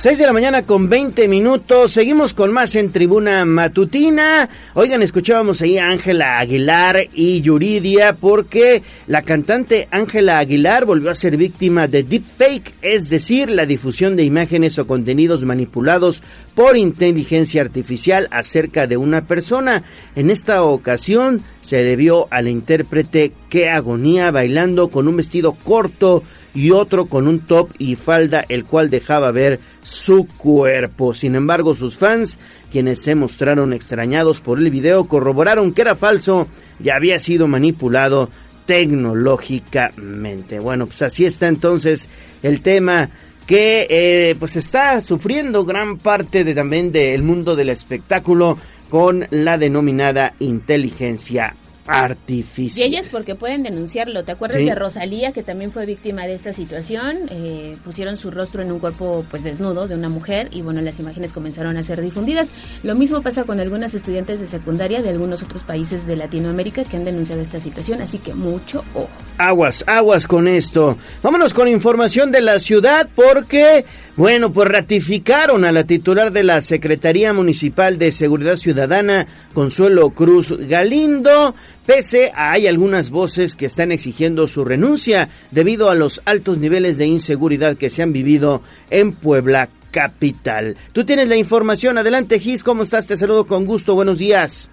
6 0.00 0.16
de 0.16 0.24
la 0.24 0.32
mañana 0.32 0.64
con 0.64 0.88
20 0.88 1.28
minutos. 1.28 1.92
Seguimos 1.92 2.32
con 2.32 2.54
más 2.54 2.74
en 2.74 2.90
Tribuna 2.90 3.44
Matutina. 3.44 4.48
Oigan, 4.72 5.02
escuchábamos 5.02 5.60
ahí 5.60 5.76
a 5.76 5.90
Ángela 5.90 6.38
Aguilar 6.38 7.06
y 7.12 7.42
Yuridia 7.42 8.14
porque 8.14 8.82
la 9.08 9.20
cantante 9.20 9.88
Ángela 9.90 10.38
Aguilar 10.38 10.86
volvió 10.86 11.10
a 11.10 11.14
ser 11.14 11.36
víctima 11.36 11.86
de 11.86 12.02
deepfake, 12.02 12.72
es 12.80 13.10
decir, 13.10 13.50
la 13.50 13.66
difusión 13.66 14.16
de 14.16 14.24
imágenes 14.24 14.78
o 14.78 14.86
contenidos 14.86 15.44
manipulados 15.44 16.22
por 16.54 16.78
inteligencia 16.78 17.60
artificial 17.60 18.26
acerca 18.30 18.86
de 18.86 18.96
una 18.96 19.26
persona. 19.26 19.82
En 20.16 20.30
esta 20.30 20.62
ocasión 20.62 21.42
se 21.60 21.94
vio 21.96 22.26
al 22.30 22.48
intérprete 22.48 23.32
que 23.50 23.68
agonía 23.68 24.30
bailando 24.30 24.88
con 24.88 25.08
un 25.08 25.18
vestido 25.18 25.52
corto 25.52 26.22
y 26.54 26.70
otro 26.70 27.06
con 27.06 27.28
un 27.28 27.40
top 27.40 27.70
y 27.78 27.96
falda 27.96 28.44
el 28.48 28.64
cual 28.64 28.90
dejaba 28.90 29.30
ver 29.30 29.60
su 29.82 30.26
cuerpo. 30.36 31.14
Sin 31.14 31.34
embargo, 31.34 31.74
sus 31.74 31.96
fans, 31.96 32.38
quienes 32.70 33.02
se 33.02 33.14
mostraron 33.14 33.72
extrañados 33.72 34.40
por 34.40 34.58
el 34.58 34.70
video, 34.70 35.06
corroboraron 35.06 35.72
que 35.72 35.82
era 35.82 35.96
falso 35.96 36.48
y 36.82 36.90
había 36.90 37.18
sido 37.18 37.48
manipulado 37.48 38.28
tecnológicamente. 38.66 40.58
Bueno, 40.58 40.86
pues 40.86 41.02
así 41.02 41.24
está 41.24 41.48
entonces 41.48 42.08
el 42.42 42.60
tema 42.60 43.10
que 43.46 43.86
eh, 43.90 44.36
pues 44.38 44.56
está 44.56 45.00
sufriendo 45.00 45.64
gran 45.64 45.98
parte 45.98 46.44
de 46.44 46.54
también 46.54 46.92
del 46.92 47.22
mundo 47.22 47.56
del 47.56 47.70
espectáculo 47.70 48.58
con 48.88 49.26
la 49.30 49.58
denominada 49.58 50.34
inteligencia 50.38 51.56
artificial. 51.90 52.78
Y 52.86 52.90
ellas 52.94 53.08
porque 53.08 53.34
pueden 53.34 53.62
denunciarlo. 53.62 54.24
¿Te 54.24 54.32
acuerdas 54.32 54.58
Sí. 54.60 54.64
de 54.66 54.74
Rosalía 54.74 55.32
que 55.32 55.42
también 55.42 55.72
fue 55.72 55.86
víctima 55.86 56.26
de 56.26 56.34
esta 56.34 56.52
situación? 56.52 57.16
Eh, 57.30 57.76
pusieron 57.84 58.16
su 58.16 58.30
rostro 58.30 58.62
en 58.62 58.72
un 58.72 58.78
cuerpo 58.78 59.24
pues 59.30 59.44
desnudo 59.44 59.88
de 59.88 59.94
una 59.94 60.08
mujer 60.08 60.48
y 60.50 60.62
bueno, 60.62 60.80
las 60.80 60.98
imágenes 61.00 61.32
comenzaron 61.32 61.76
a 61.76 61.82
ser 61.82 62.00
difundidas. 62.00 62.48
Lo 62.82 62.94
mismo 62.94 63.22
pasa 63.22 63.44
con 63.44 63.60
algunas 63.60 63.94
estudiantes 63.94 64.40
de 64.40 64.46
secundaria 64.46 65.02
de 65.02 65.08
algunos 65.10 65.42
otros 65.42 65.62
países 65.62 66.06
de 66.06 66.16
Latinoamérica 66.16 66.84
que 66.84 66.96
han 66.96 67.04
denunciado 67.04 67.42
esta 67.42 67.60
situación, 67.60 68.00
así 68.00 68.18
que 68.18 68.34
mucho 68.34 68.84
ojo. 68.94 69.08
Aguas, 69.38 69.84
aguas 69.86 70.26
con 70.26 70.48
esto. 70.48 70.96
Vámonos 71.22 71.54
con 71.54 71.68
información 71.68 72.30
de 72.30 72.40
la 72.42 72.60
ciudad 72.60 73.08
porque, 73.14 73.84
bueno, 74.20 74.52
pues 74.52 74.68
ratificaron 74.68 75.64
a 75.64 75.72
la 75.72 75.84
titular 75.84 76.30
de 76.30 76.44
la 76.44 76.60
Secretaría 76.60 77.32
Municipal 77.32 77.96
de 77.96 78.12
Seguridad 78.12 78.56
Ciudadana, 78.56 79.26
Consuelo 79.54 80.10
Cruz 80.10 80.52
Galindo, 80.68 81.54
pese 81.86 82.30
a 82.34 82.52
hay 82.52 82.66
algunas 82.66 83.08
voces 83.08 83.56
que 83.56 83.64
están 83.64 83.92
exigiendo 83.92 84.46
su 84.46 84.62
renuncia 84.62 85.30
debido 85.52 85.88
a 85.88 85.94
los 85.94 86.20
altos 86.26 86.58
niveles 86.58 86.98
de 86.98 87.06
inseguridad 87.06 87.78
que 87.78 87.88
se 87.88 88.02
han 88.02 88.12
vivido 88.12 88.62
en 88.90 89.12
Puebla 89.12 89.70
capital. 89.90 90.76
Tú 90.92 91.06
tienes 91.06 91.28
la 91.28 91.36
información, 91.36 91.96
adelante 91.96 92.40
Gis, 92.40 92.62
¿cómo 92.62 92.82
estás? 92.82 93.06
Te 93.06 93.16
saludo 93.16 93.46
con 93.46 93.64
gusto, 93.64 93.94
buenos 93.94 94.18
días. 94.18 94.68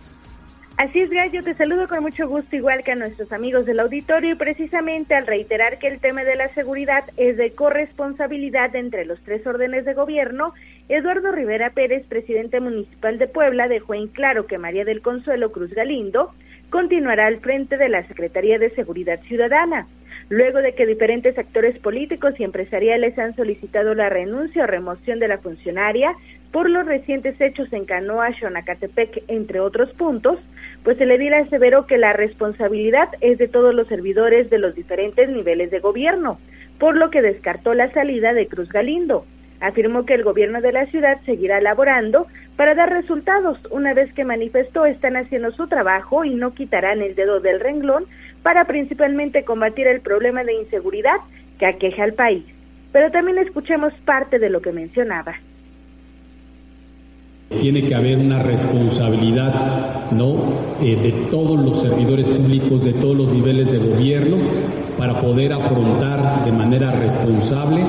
Así 0.77 0.99
es, 0.99 1.09
Gallo, 1.09 1.41
te 1.41 1.55
saludo 1.55 1.87
con 1.87 2.03
mucho 2.03 2.27
gusto, 2.27 2.55
igual 2.55 2.83
que 2.83 2.91
a 2.91 2.95
nuestros 2.95 3.31
amigos 3.31 3.65
del 3.65 3.79
auditorio, 3.79 4.33
y 4.33 4.35
precisamente 4.35 5.15
al 5.15 5.25
reiterar 5.25 5.79
que 5.79 5.87
el 5.87 5.99
tema 5.99 6.23
de 6.23 6.35
la 6.35 6.49
seguridad 6.49 7.03
es 7.17 7.35
de 7.35 7.49
corresponsabilidad 7.49 8.75
entre 8.75 9.03
los 9.03 9.19
tres 9.21 9.47
órdenes 9.47 9.85
de 9.85 9.95
gobierno, 9.95 10.53
Eduardo 10.87 11.31
Rivera 11.31 11.71
Pérez, 11.71 12.05
presidente 12.07 12.59
municipal 12.59 13.17
de 13.17 13.25
Puebla, 13.25 13.67
dejó 13.67 13.95
en 13.95 14.05
claro 14.07 14.45
que 14.45 14.59
María 14.59 14.85
del 14.85 15.01
Consuelo 15.01 15.51
Cruz 15.51 15.73
Galindo 15.73 16.31
continuará 16.69 17.25
al 17.25 17.37
frente 17.37 17.77
de 17.77 17.89
la 17.89 18.03
Secretaría 18.03 18.59
de 18.59 18.69
Seguridad 18.69 19.19
Ciudadana. 19.21 19.87
Luego 20.29 20.59
de 20.59 20.75
que 20.75 20.85
diferentes 20.85 21.37
actores 21.37 21.79
políticos 21.79 22.35
y 22.37 22.43
empresariales 22.43 23.17
han 23.17 23.35
solicitado 23.35 23.95
la 23.95 24.09
renuncia 24.09 24.65
o 24.65 24.67
remoción 24.67 25.19
de 25.19 25.29
la 25.29 25.37
funcionaria 25.37 26.13
por 26.51 26.69
los 26.69 26.85
recientes 26.85 27.39
hechos 27.39 27.71
en 27.73 27.85
Canoa, 27.85 28.31
Xonacatepec, 28.39 29.23
entre 29.27 29.59
otros 29.59 29.91
puntos, 29.91 30.39
pues 30.83 30.99
el 31.01 31.11
edil 31.11 31.33
aseveró 31.33 31.85
que 31.85 31.97
la 31.97 32.13
responsabilidad 32.13 33.09
es 33.21 33.37
de 33.37 33.47
todos 33.47 33.73
los 33.73 33.87
servidores 33.87 34.49
de 34.49 34.57
los 34.57 34.75
diferentes 34.75 35.29
niveles 35.29 35.71
de 35.71 35.79
gobierno, 35.79 36.39
por 36.79 36.95
lo 36.95 37.09
que 37.09 37.21
descartó 37.21 37.73
la 37.73 37.91
salida 37.91 38.33
de 38.33 38.47
Cruz 38.47 38.69
Galindo. 38.69 39.25
Afirmó 39.59 40.05
que 40.05 40.13
el 40.13 40.23
gobierno 40.23 40.61
de 40.61 40.71
la 40.71 40.85
ciudad 40.85 41.19
seguirá 41.25 41.59
laborando 41.61 42.27
para 42.55 42.75
dar 42.75 42.91
resultados. 42.91 43.59
Una 43.71 43.93
vez 43.93 44.13
que 44.13 44.23
manifestó 44.23 44.85
están 44.85 45.17
haciendo 45.17 45.51
su 45.51 45.67
trabajo 45.67 46.23
y 46.23 46.35
no 46.35 46.53
quitarán 46.53 47.01
el 47.01 47.15
dedo 47.15 47.39
del 47.39 47.59
renglón 47.59 48.05
para 48.43 48.65
principalmente 48.65 49.43
combatir 49.43 49.87
el 49.87 50.01
problema 50.01 50.43
de 50.43 50.53
inseguridad 50.53 51.17
que 51.59 51.65
aqueja 51.65 52.03
al 52.03 52.13
país. 52.13 52.45
Pero 52.91 53.11
también 53.11 53.39
escuchemos 53.39 53.93
parte 54.05 54.39
de 54.39 54.49
lo 54.49 54.61
que 54.61 54.71
mencionaba. 54.71 55.35
Tiene 57.49 57.85
que 57.85 57.95
haber 57.95 58.17
una 58.17 58.39
responsabilidad 58.43 60.11
¿no? 60.11 60.35
Eh, 60.81 60.97
de 61.01 61.11
todos 61.31 61.57
los 61.57 61.79
servidores 61.79 62.29
públicos, 62.29 62.83
de 62.83 62.93
todos 62.93 63.15
los 63.15 63.31
niveles 63.31 63.71
de 63.71 63.77
gobierno, 63.77 64.37
para 64.97 65.21
poder 65.21 65.53
afrontar 65.53 66.43
de 66.43 66.51
manera 66.51 66.91
responsable 66.91 67.85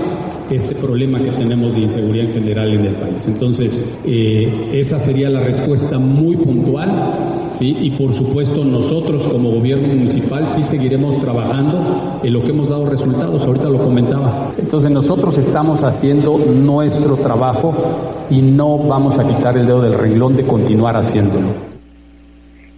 este 0.50 0.75
problema 0.75 1.19
que 1.21 1.31
tenemos 1.31 1.75
de 1.75 1.83
inseguridad 1.83 2.27
en 2.27 2.33
general 2.33 2.73
en 2.73 2.87
el 2.87 2.95
país. 2.95 3.27
Entonces, 3.27 3.99
eh, 4.07 4.71
esa 4.75 4.99
sería 4.99 5.29
la 5.29 5.41
respuesta 5.41 5.99
muy 5.99 6.37
puntual, 6.37 6.91
¿sí? 7.50 7.77
Y 7.81 7.91
por 7.91 8.15
supuesto 8.15 8.65
nosotros 8.65 9.27
como 9.29 9.50
gobierno 9.50 9.88
municipal 9.88 10.47
sí 10.47 10.62
seguiremos 10.62 11.19
trabajando 11.21 12.21
en 12.23 12.33
lo 12.33 12.43
que 12.45 12.50
hemos 12.50 12.69
dado 12.69 12.88
resultados, 12.88 13.47
ahorita 13.47 13.69
lo 13.69 13.79
comentaba. 13.79 14.53
Entonces 14.59 14.91
nosotros 14.91 15.37
estamos 15.38 15.85
haciendo 15.85 16.38
nuestro 16.38 17.17
trabajo 17.17 17.75
y 18.30 18.42
no 18.42 18.78
vamos 18.78 19.18
a 19.18 19.26
quitar 19.26 19.56
el 19.56 19.66
dedo 19.66 19.82
del 19.82 19.94
renglón 19.94 20.37
de 20.37 20.47
continuar 20.47 20.97
haciéndolo. 20.97 21.49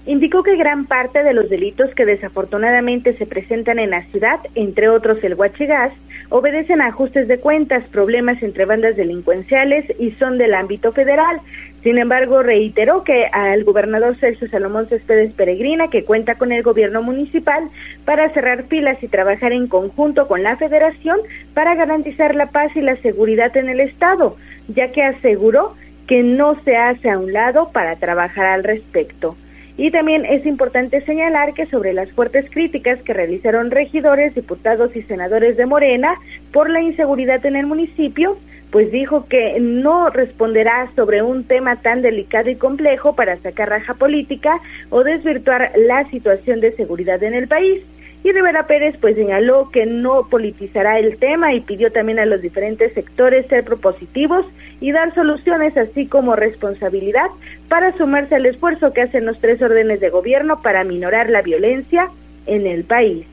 Indicó 0.07 0.43
que 0.43 0.57
gran 0.57 0.87
parte 0.87 1.23
de 1.23 1.35
los 1.35 1.49
delitos 1.49 1.95
que 1.95 2.07
desafortunadamente 2.07 3.17
se 3.17 3.27
presentan 3.27 3.79
en 3.79 3.91
la 3.91 4.03
ciudad, 4.05 4.41
entre 4.55 4.89
otros 4.89 5.23
el 5.23 5.35
huachigás, 5.35 5.93
obedecen 6.31 6.81
a 6.81 6.87
ajustes 6.87 7.29
de 7.29 7.39
cuentas, 7.39 7.85
problemas 7.91 8.43
entre 8.43 8.65
bandas 8.65 8.97
delincuenciales 8.97 9.85
y 9.99 10.13
son 10.13 10.39
del 10.39 10.55
ámbito 10.55 10.93
federal. 10.93 11.41
Sin 11.83 11.97
embargo, 11.97 12.43
reiteró 12.43 13.05
que 13.05 13.27
al 13.33 13.65
gobernador 13.65 14.15
Celso 14.17 14.47
Salomón 14.49 14.87
Céspedes 14.87 15.33
Peregrina, 15.33 15.89
que 15.89 16.05
cuenta 16.05 16.35
con 16.35 16.53
el 16.53 16.63
gobierno 16.63 17.03
municipal, 17.03 17.65
para 18.05 18.29
cerrar 18.31 18.65
filas 18.65 19.03
y 19.03 19.09
trabajar 19.09 19.53
en 19.53 19.67
conjunto 19.67 20.29
con 20.29 20.43
la 20.43 20.57
federación 20.57 21.19
para 21.55 21.75
garantizar 21.75 22.35
la 22.35 22.47
paz 22.47 22.77
y 22.77 22.83
la 22.83 22.97
seguridad 22.97 23.57
en 23.57 23.71
el 23.71 23.81
Estado, 23.81 24.37
ya 24.69 24.89
que 24.89 25.03
aseguró 25.03 25.75
que 26.07 26.23
no 26.23 26.61
se 26.65 26.77
hace 26.77 27.09
a 27.09 27.19
un 27.19 27.33
lado 27.33 27.71
para 27.73 27.97
trabajar 27.97 28.47
al 28.47 28.65
respecto. 28.65 29.37
Y 29.79 29.91
también 29.91 30.27
es 30.27 30.45
importante 30.45 31.01
señalar 31.01 31.55
que 31.55 31.65
sobre 31.65 31.95
las 31.95 32.13
fuertes 32.13 32.51
críticas 32.51 33.01
que 33.01 33.15
realizaron 33.15 33.71
regidores, 33.71 34.35
diputados 34.35 34.95
y 34.95 35.03
senadores 35.03 35.57
de 35.57 35.65
Morena 35.65 36.17
por 36.53 36.69
la 36.69 36.83
inseguridad 36.83 37.47
en 37.47 37.57
el 37.57 37.65
municipio, 37.65 38.37
pues 38.71 38.91
dijo 38.93 39.27
que 39.27 39.59
no 39.61 40.11
responderá 40.11 40.91
sobre 40.95 41.23
un 41.23 41.45
tema 41.45 41.77
tan 41.77 42.03
delicado 42.03 42.51
y 42.51 42.57
complejo 42.57 43.15
para 43.15 43.37
sacar 43.39 43.69
raja 43.69 43.95
política 43.95 44.61
o 44.91 45.03
desvirtuar 45.03 45.73
la 45.77 46.09
situación 46.09 46.61
de 46.61 46.73
seguridad 46.73 47.23
en 47.23 47.35
el 47.35 47.49
país. 47.49 47.83
Y 48.23 48.33
Rivera 48.33 48.67
Pérez 48.67 48.97
pues 49.01 49.17
señaló 49.17 49.71
que 49.71 49.87
no 49.87 50.29
politizará 50.29 50.99
el 50.99 51.17
tema 51.17 51.55
y 51.55 51.61
pidió 51.61 51.91
también 51.91 52.19
a 52.19 52.27
los 52.27 52.43
diferentes 52.43 52.93
sectores 52.93 53.47
ser 53.47 53.65
propositivos 53.65 54.45
y 54.81 54.93
dar 54.93 55.15
soluciones 55.15 55.77
así 55.77 56.07
como 56.07 56.37
responsabilidad 56.37 57.29
para 57.69 57.97
sumarse 57.97 58.35
al 58.35 58.47
esfuerzo 58.47 58.93
que 58.93 59.03
hacen 59.03 59.25
los 59.25 59.41
tres 59.41 59.61
órdenes 59.63 60.01
de 60.01 60.11
gobierno 60.11 60.61
para 60.61 60.85
minorar 60.85 61.31
la 61.31 61.41
violencia 61.41 62.11
en 62.47 62.67
el 62.67 62.85
país. 62.85 63.25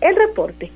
El 0.00 0.14
reporte. 0.16 0.70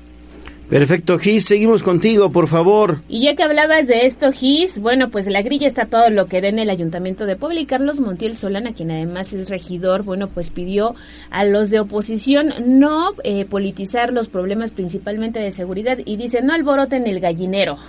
Perfecto, 0.69 1.17
Gis, 1.17 1.45
seguimos 1.45 1.81
contigo, 1.81 2.31
por 2.31 2.47
favor. 2.47 2.97
Y 3.09 3.23
ya 3.23 3.35
que 3.35 3.41
hablabas 3.41 3.87
de 3.87 4.05
esto, 4.05 4.31
Gis, 4.31 4.77
bueno, 4.77 5.09
pues 5.09 5.25
la 5.25 5.41
grilla 5.41 5.67
está 5.67 5.87
todo 5.87 6.11
lo 6.11 6.27
que 6.27 6.41
da 6.41 6.47
en 6.49 6.59
el 6.59 6.69
Ayuntamiento 6.69 7.25
de 7.25 7.35
Puebla 7.35 7.59
y 7.59 7.65
Carlos 7.65 7.99
Montiel 7.99 8.37
Solana, 8.37 8.73
quien 8.73 8.91
además 8.91 9.33
es 9.33 9.49
regidor, 9.49 10.03
bueno, 10.03 10.27
pues 10.27 10.51
pidió 10.51 10.93
a 11.31 11.43
los 11.43 11.71
de 11.71 11.79
oposición 11.79 12.53
no 12.67 13.13
eh, 13.23 13.45
politizar 13.45 14.13
los 14.13 14.27
problemas 14.27 14.69
principalmente 14.69 15.39
de 15.39 15.51
seguridad 15.51 15.97
y 16.05 16.17
dice 16.17 16.43
no 16.43 16.53
alboroten 16.53 17.07
el 17.07 17.19
gallinero. 17.19 17.79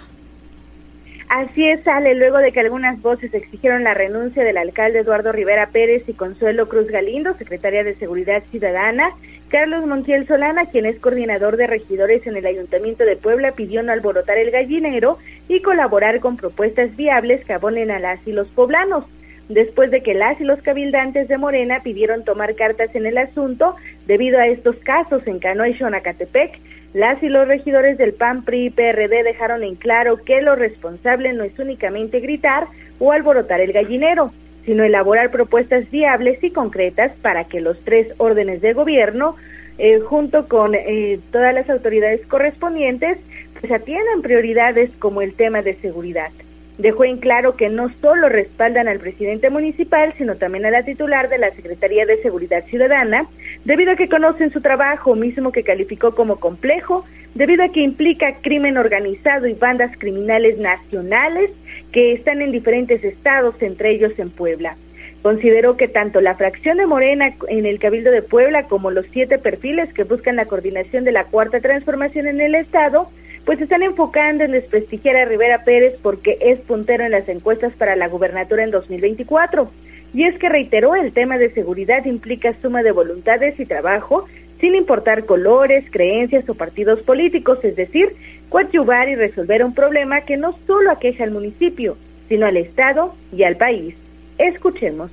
Así 1.28 1.64
es, 1.64 1.84
sale 1.84 2.14
luego 2.16 2.38
de 2.38 2.50
que 2.50 2.60
algunas 2.60 3.00
voces 3.02 3.32
exigieron 3.34 3.84
la 3.84 3.94
renuncia 3.94 4.42
del 4.42 4.56
alcalde 4.56 5.00
Eduardo 5.00 5.30
Rivera 5.30 5.68
Pérez 5.68 6.08
y 6.08 6.14
Consuelo 6.14 6.66
Cruz 6.68 6.88
Galindo, 6.88 7.36
secretaria 7.36 7.84
de 7.84 7.94
Seguridad 7.94 8.42
Ciudadana. 8.50 9.10
Carlos 9.50 9.84
Montiel 9.84 10.28
Solana, 10.28 10.66
quien 10.66 10.86
es 10.86 11.00
coordinador 11.00 11.56
de 11.56 11.66
regidores 11.66 12.24
en 12.24 12.36
el 12.36 12.46
Ayuntamiento 12.46 13.04
de 13.04 13.16
Puebla, 13.16 13.50
pidió 13.50 13.82
no 13.82 13.90
alborotar 13.90 14.38
el 14.38 14.52
gallinero 14.52 15.18
y 15.48 15.60
colaborar 15.60 16.20
con 16.20 16.36
propuestas 16.36 16.94
viables 16.96 17.44
que 17.44 17.54
abonen 17.54 17.90
a 17.90 17.98
las 17.98 18.24
y 18.28 18.32
los 18.32 18.46
poblanos. 18.46 19.06
Después 19.48 19.90
de 19.90 20.04
que 20.04 20.14
las 20.14 20.40
y 20.40 20.44
los 20.44 20.62
cabildantes 20.62 21.26
de 21.26 21.36
Morena 21.36 21.82
pidieron 21.82 22.24
tomar 22.24 22.54
cartas 22.54 22.94
en 22.94 23.06
el 23.06 23.18
asunto, 23.18 23.74
debido 24.06 24.38
a 24.38 24.46
estos 24.46 24.76
casos 24.76 25.26
en 25.26 25.40
Canoa 25.40 25.68
y 25.68 25.74
Xonacatepec, 25.74 26.60
las 26.94 27.20
y 27.20 27.28
los 27.28 27.48
regidores 27.48 27.98
del 27.98 28.12
PAN, 28.12 28.44
PRI 28.44 28.66
y 28.66 28.70
PRD 28.70 29.24
dejaron 29.24 29.64
en 29.64 29.74
claro 29.74 30.18
que 30.18 30.42
lo 30.42 30.54
responsable 30.54 31.32
no 31.32 31.42
es 31.42 31.58
únicamente 31.58 32.20
gritar 32.20 32.68
o 33.00 33.10
alborotar 33.10 33.60
el 33.60 33.72
gallinero, 33.72 34.32
sino 34.64 34.84
elaborar 34.84 35.30
propuestas 35.30 35.90
viables 35.90 36.42
y 36.42 36.50
concretas 36.50 37.12
para 37.22 37.44
que 37.44 37.60
los 37.60 37.80
tres 37.80 38.08
órdenes 38.18 38.60
de 38.60 38.72
gobierno, 38.72 39.36
eh, 39.78 40.00
junto 40.00 40.48
con 40.48 40.74
eh, 40.74 41.18
todas 41.32 41.54
las 41.54 41.70
autoridades 41.70 42.26
correspondientes, 42.26 43.18
pues 43.58 43.72
atiendan 43.72 44.22
prioridades 44.22 44.90
como 44.98 45.22
el 45.22 45.34
tema 45.34 45.62
de 45.62 45.74
seguridad. 45.74 46.30
Dejó 46.78 47.04
en 47.04 47.18
claro 47.18 47.56
que 47.56 47.68
no 47.68 47.90
solo 48.00 48.30
respaldan 48.30 48.88
al 48.88 49.00
presidente 49.00 49.50
municipal, 49.50 50.14
sino 50.16 50.36
también 50.36 50.64
a 50.64 50.70
la 50.70 50.82
titular 50.82 51.28
de 51.28 51.36
la 51.36 51.50
Secretaría 51.50 52.06
de 52.06 52.22
Seguridad 52.22 52.64
Ciudadana, 52.64 53.26
debido 53.66 53.92
a 53.92 53.96
que 53.96 54.08
conocen 54.08 54.50
su 54.50 54.62
trabajo, 54.62 55.14
mismo 55.14 55.52
que 55.52 55.62
calificó 55.62 56.14
como 56.14 56.36
complejo, 56.36 57.04
debido 57.34 57.64
a 57.64 57.68
que 57.68 57.80
implica 57.80 58.34
crimen 58.40 58.76
organizado 58.76 59.46
y 59.46 59.54
bandas 59.54 59.96
criminales 59.98 60.58
nacionales 60.58 61.50
que 61.92 62.12
están 62.12 62.42
en 62.42 62.52
diferentes 62.52 63.04
estados, 63.04 63.54
entre 63.60 63.90
ellos 63.90 64.12
en 64.18 64.30
Puebla. 64.30 64.76
Consideró 65.22 65.76
que 65.76 65.86
tanto 65.86 66.20
la 66.20 66.34
fracción 66.34 66.78
de 66.78 66.86
Morena 66.86 67.34
en 67.48 67.66
el 67.66 67.78
Cabildo 67.78 68.10
de 68.10 68.22
Puebla 68.22 68.64
como 68.64 68.90
los 68.90 69.06
siete 69.12 69.38
perfiles 69.38 69.92
que 69.92 70.04
buscan 70.04 70.36
la 70.36 70.46
coordinación 70.46 71.04
de 71.04 71.12
la 71.12 71.24
cuarta 71.24 71.60
transformación 71.60 72.26
en 72.26 72.40
el 72.40 72.54
Estado 72.54 73.08
pues 73.44 73.60
están 73.60 73.82
enfocando 73.82 74.44
en 74.44 74.52
desprestigiar 74.52 75.16
a 75.16 75.24
Rivera 75.24 75.64
Pérez 75.64 75.98
porque 76.02 76.38
es 76.40 76.60
puntero 76.60 77.04
en 77.04 77.10
las 77.10 77.28
encuestas 77.28 77.72
para 77.72 77.96
la 77.96 78.08
gubernatura 78.08 78.64
en 78.64 78.70
2024. 78.70 79.70
Y 80.12 80.24
es 80.24 80.38
que 80.38 80.48
reiteró, 80.48 80.96
el 80.96 81.12
tema 81.12 81.38
de 81.38 81.50
seguridad 81.50 82.04
implica 82.04 82.54
suma 82.60 82.82
de 82.82 82.92
voluntades 82.92 83.58
y 83.60 83.66
trabajo, 83.66 84.26
sin 84.60 84.74
importar 84.74 85.24
colores, 85.24 85.84
creencias 85.90 86.48
o 86.48 86.54
partidos 86.54 87.00
políticos, 87.00 87.58
es 87.62 87.76
decir, 87.76 88.14
coadyuvar 88.48 89.08
y 89.08 89.14
resolver 89.14 89.64
un 89.64 89.74
problema 89.74 90.22
que 90.22 90.36
no 90.36 90.56
solo 90.66 90.90
aqueja 90.90 91.24
al 91.24 91.30
municipio, 91.30 91.96
sino 92.28 92.46
al 92.46 92.56
Estado 92.56 93.14
y 93.32 93.44
al 93.44 93.56
país. 93.56 93.94
Escuchemos 94.38 95.10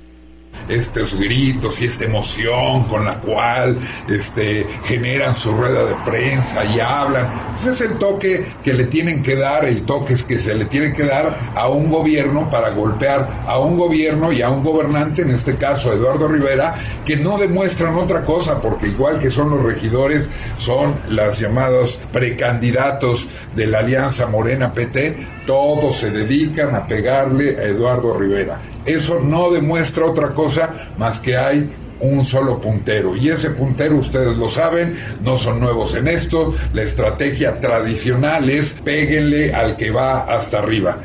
estos 0.68 1.14
gritos 1.14 1.80
y 1.80 1.86
esta 1.86 2.04
emoción 2.04 2.84
con 2.84 3.04
la 3.04 3.20
cual 3.20 3.78
este, 4.08 4.66
generan 4.84 5.36
su 5.36 5.52
rueda 5.52 5.84
de 5.84 5.94
prensa 6.04 6.64
y 6.64 6.80
hablan. 6.80 7.56
Ese 7.60 7.70
es 7.70 7.80
el 7.80 7.98
toque 7.98 8.46
que 8.62 8.74
le 8.74 8.84
tienen 8.84 9.22
que 9.22 9.36
dar, 9.36 9.64
el 9.64 9.82
toque 9.82 10.16
que 10.26 10.38
se 10.38 10.54
le 10.54 10.66
tiene 10.66 10.92
que 10.92 11.04
dar 11.04 11.36
a 11.54 11.68
un 11.68 11.90
gobierno 11.90 12.50
para 12.50 12.70
golpear 12.70 13.28
a 13.46 13.58
un 13.58 13.76
gobierno 13.76 14.32
y 14.32 14.42
a 14.42 14.50
un 14.50 14.62
gobernante, 14.62 15.22
en 15.22 15.30
este 15.30 15.56
caso 15.56 15.92
Eduardo 15.92 16.28
Rivera, 16.28 16.74
que 17.04 17.16
no 17.16 17.38
demuestran 17.38 17.96
otra 17.96 18.24
cosa, 18.24 18.60
porque 18.60 18.88
igual 18.88 19.18
que 19.18 19.30
son 19.30 19.50
los 19.50 19.62
regidores, 19.62 20.28
son 20.56 20.94
las 21.08 21.38
llamados 21.38 21.98
precandidatos 22.12 23.26
de 23.54 23.66
la 23.66 23.78
Alianza 23.78 24.26
Morena 24.26 24.72
PT, 24.72 25.16
todos 25.46 25.96
se 25.96 26.10
dedican 26.10 26.74
a 26.74 26.86
pegarle 26.86 27.56
a 27.58 27.62
Eduardo 27.64 28.16
Rivera 28.18 28.58
eso 28.88 29.20
no 29.20 29.50
demuestra 29.50 30.06
otra 30.06 30.34
cosa 30.34 30.88
más 30.96 31.20
que 31.20 31.36
hay 31.36 31.70
un 32.00 32.24
solo 32.24 32.60
puntero. 32.60 33.16
Y 33.16 33.30
ese 33.30 33.50
puntero, 33.50 33.96
ustedes 33.96 34.36
lo 34.36 34.48
saben, 34.48 34.96
no 35.22 35.36
son 35.38 35.60
nuevos 35.60 35.94
en 35.94 36.08
esto. 36.08 36.54
La 36.72 36.82
estrategia 36.82 37.60
tradicional 37.60 38.48
es 38.50 38.72
péguenle 38.72 39.52
al 39.54 39.76
que 39.76 39.90
va 39.90 40.24
hasta 40.24 40.58
arriba. 40.58 40.98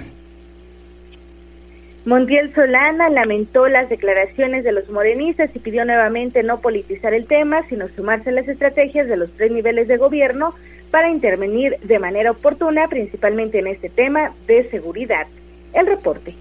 Montiel 2.05 2.53
Solana 2.53 3.09
lamentó 3.09 3.69
las 3.69 3.87
declaraciones 3.87 4.65
de 4.65 4.73
los 4.73 4.89
morenistas 4.89 5.51
y 5.55 5.59
pidió 5.59 5.85
nuevamente 5.85 6.43
no 6.43 6.59
politizar 6.59 7.13
el 7.13 7.27
tema, 7.27 7.63
sino 7.69 7.87
sumarse 7.87 8.29
a 8.29 8.33
las 8.33 8.47
estrategias 8.49 9.07
de 9.07 9.15
los 9.15 9.31
tres 9.31 9.51
niveles 9.51 9.87
de 9.87 9.95
gobierno 9.95 10.53
para 10.91 11.09
intervenir 11.09 11.77
de 11.81 11.99
manera 11.99 12.31
oportuna, 12.31 12.89
principalmente 12.89 13.59
en 13.59 13.67
este 13.67 13.89
tema 13.89 14.33
de 14.47 14.69
seguridad. 14.69 15.27
El 15.73 15.87
reporte. 15.87 16.35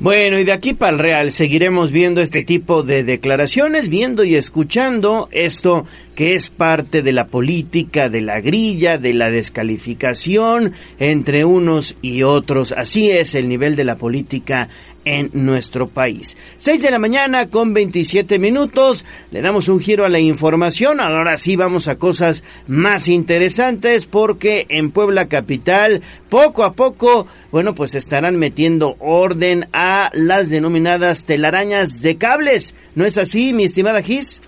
Bueno, 0.00 0.40
y 0.40 0.44
de 0.44 0.50
aquí 0.50 0.74
para 0.74 0.92
el 0.92 0.98
Real 0.98 1.30
seguiremos 1.30 1.92
viendo 1.92 2.20
este 2.20 2.42
tipo 2.42 2.82
de 2.82 3.04
declaraciones, 3.04 3.88
viendo 3.88 4.24
y 4.24 4.34
escuchando 4.34 5.28
esto 5.30 5.86
que 6.16 6.34
es 6.34 6.50
parte 6.50 7.00
de 7.02 7.12
la 7.12 7.28
política, 7.28 8.08
de 8.08 8.20
la 8.20 8.40
grilla, 8.40 8.98
de 8.98 9.14
la 9.14 9.30
descalificación 9.30 10.72
entre 10.98 11.44
unos 11.44 11.96
y 12.02 12.24
otros. 12.24 12.72
Así 12.72 13.08
es 13.10 13.36
el 13.36 13.48
nivel 13.48 13.76
de 13.76 13.84
la 13.84 13.94
política 13.94 14.68
en 15.04 15.30
nuestro 15.32 15.88
país. 15.88 16.36
6 16.58 16.82
de 16.82 16.90
la 16.90 16.98
mañana 16.98 17.48
con 17.48 17.74
27 17.74 18.38
minutos. 18.38 19.04
Le 19.30 19.42
damos 19.42 19.68
un 19.68 19.80
giro 19.80 20.04
a 20.04 20.08
la 20.08 20.20
información. 20.20 21.00
Ahora 21.00 21.36
sí 21.36 21.56
vamos 21.56 21.88
a 21.88 21.96
cosas 21.96 22.44
más 22.66 23.08
interesantes 23.08 24.06
porque 24.06 24.66
en 24.68 24.90
Puebla 24.90 25.28
Capital 25.28 26.02
poco 26.28 26.64
a 26.64 26.72
poco, 26.72 27.26
bueno, 27.52 27.74
pues 27.74 27.94
estarán 27.94 28.36
metiendo 28.36 28.96
orden 28.98 29.68
a 29.72 30.10
las 30.14 30.50
denominadas 30.50 31.24
telarañas 31.24 32.00
de 32.02 32.16
cables. 32.16 32.74
¿No 32.94 33.04
es 33.04 33.18
así, 33.18 33.52
mi 33.52 33.64
estimada 33.64 34.02
Gis? 34.02 34.42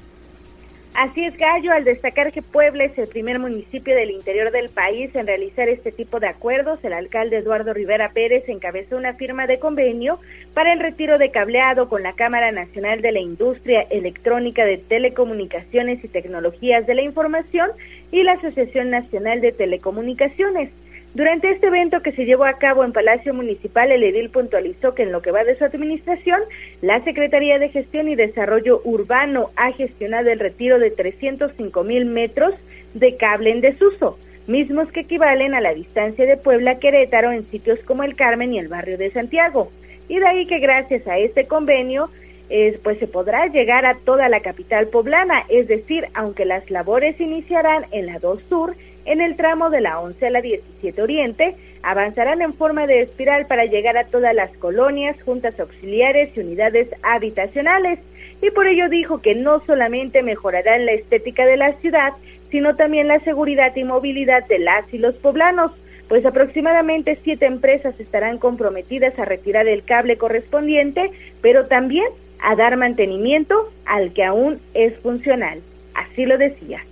Así 0.97 1.27
es, 1.27 1.37
Gallo, 1.37 1.73
al 1.73 1.85
destacar 1.85 2.33
que 2.33 2.41
Puebla 2.41 2.85
es 2.85 2.97
el 2.97 3.07
primer 3.07 3.39
municipio 3.39 3.95
del 3.95 4.11
interior 4.11 4.51
del 4.51 4.71
país 4.71 5.15
en 5.15 5.27
realizar 5.27 5.69
este 5.69 5.93
tipo 5.93 6.21
de 6.21 6.29
acuerdos, 6.29 6.83
el 6.85 6.95
alcalde 6.95 7.37
Eduardo 7.37 7.75
Rivera 7.75 8.13
Pérez 8.13 8.49
encabezó 8.49 8.97
una 8.97 9.13
firma 9.13 9.47
de 9.47 9.59
convenio 9.59 10.19
para 10.55 10.73
el 10.73 10.81
retiro 10.81 11.19
de 11.19 11.31
cableado 11.31 11.91
con 11.91 12.03
la 12.03 12.15
Cámara 12.15 12.51
Nacional 12.51 13.03
de 13.03 13.13
la 13.13 13.21
Industria 13.21 13.83
Electrónica 13.91 14.65
de 14.65 14.79
Telecomunicaciones 14.79 16.03
y 16.03 16.09
Tecnologías 16.09 16.87
de 16.87 16.95
la 16.95 17.03
Información 17.03 17.69
y 18.11 18.23
la 18.23 18.33
Asociación 18.33 18.89
Nacional 18.89 19.43
de 19.43 19.53
Telecomunicaciones. 19.53 20.71
Durante 21.17 21.51
este 21.51 21.69
evento 21.69 22.03
que 22.03 22.13
se 22.13 22.27
llevó 22.27 22.45
a 22.45 22.59
cabo 22.59 22.85
en 22.85 22.93
Palacio 22.93 23.33
Municipal, 23.33 23.91
el 23.91 24.03
edil 24.03 24.29
puntualizó 24.29 24.95
que 24.95 25.05
en 25.05 25.13
lo 25.13 25.23
que 25.23 25.31
va 25.31 25.45
de 25.45 25.57
su 25.57 25.65
administración, 25.65 26.43
la 26.83 27.03
Secretaría 27.05 27.59
de 27.59 27.71
Gestión 27.71 28.11
y 28.11 28.17
Desarrollo 28.17 28.83
Urbano 28.85 29.49
ha 29.57 29.73
gestionado 29.73 30.29
el 30.29 30.39
retiro 30.39 30.79
de 30.79 30.91
305 30.91 31.85
mil 31.85 32.05
metros 32.05 32.55
de 32.93 33.17
cable 33.17 33.51
en 33.51 33.63
desuso, 33.63 34.19
mismos 34.47 34.93
que 34.93 35.01
equivalen 35.01 35.55
a 35.55 35.63
la 35.63 35.73
distancia 35.73 36.27
de 36.27 36.37
Puebla-Querétaro 36.37 37.33
en 37.33 37.47
sitios 37.47 37.79
como 37.81 38.03
el 38.03 38.15
Carmen 38.15 38.53
y 38.53 38.59
el 38.59 38.69
barrio 38.69 38.99
de 38.99 39.11
Santiago. 39.11 39.73
Y 40.09 40.19
de 40.19 40.27
ahí 40.27 40.47
que 40.47 40.59
gracias 40.59 41.09
a 41.09 41.17
este 41.17 41.47
convenio, 41.47 42.11
eh, 42.51 42.79
pues 42.83 42.99
se 42.99 43.07
podrá 43.07 43.47
llegar 43.47 43.87
a 43.87 43.97
toda 43.97 44.29
la 44.29 44.41
capital 44.41 44.89
poblana, 44.89 45.47
es 45.49 45.67
decir, 45.67 46.09
aunque 46.13 46.45
las 46.45 46.71
labores 46.71 47.19
iniciarán 47.19 47.87
en 47.91 48.05
la 48.05 48.19
2 48.19 48.43
Sur, 48.51 48.77
en 49.07 49.21
el 49.21 49.37
tramo 49.37 49.71
de 49.71 49.81
la 49.81 50.01
11 50.01 50.27
a 50.27 50.31
la 50.31 50.43
17 50.43 51.01
Oriente, 51.01 51.55
avanzarán 51.83 52.43
en 52.43 52.53
forma 52.53 52.87
de 52.87 53.01
espiral 53.01 53.47
para 53.47 53.65
llegar 53.65 53.97
a 53.97 54.05
todas 54.05 54.35
las 54.35 54.55
colonias, 54.57 55.17
juntas 55.23 55.59
auxiliares 55.59 56.37
y 56.37 56.41
unidades 56.41 56.89
habitacionales. 57.03 58.01
Y 58.43 58.51
por 58.51 58.67
ello 58.67 58.89
dijo 58.89 59.23
que 59.23 59.35
no 59.35 59.61
solamente 59.65 60.23
mejorarán 60.23 60.85
la 60.85 60.93
estética 60.93 61.47
de 61.47 61.57
la 61.57 61.73
ciudad, 61.75 62.13
sino 62.51 62.75
también 62.75 63.09
la 63.09 63.21
seguridad 63.21 63.75
y 63.77 63.85
movilidad 63.85 64.45
de 64.47 64.59
las 64.59 64.93
y 64.93 64.99
los 64.99 65.15
poblanos, 65.15 65.73
pues 66.09 66.25
aproximadamente 66.27 67.19
siete 67.23 67.47
empresas 67.47 67.99
estarán 67.99 68.39
comprometidas 68.39 69.19
a 69.19 69.25
retirar 69.25 69.67
el 69.67 69.85
cable 69.85 70.17
correspondiente, 70.17 71.11
pero 71.41 71.67
también 71.67 72.07
a 72.41 72.55
dar 72.55 72.77
mantenimiento 72.77 73.73
al 73.85 74.13
que 74.13 74.25
aún 74.25 74.61
es 74.75 74.97
funcional. 74.99 75.61
Así 75.95 76.27
lo 76.27 76.39
decía. 76.39 76.83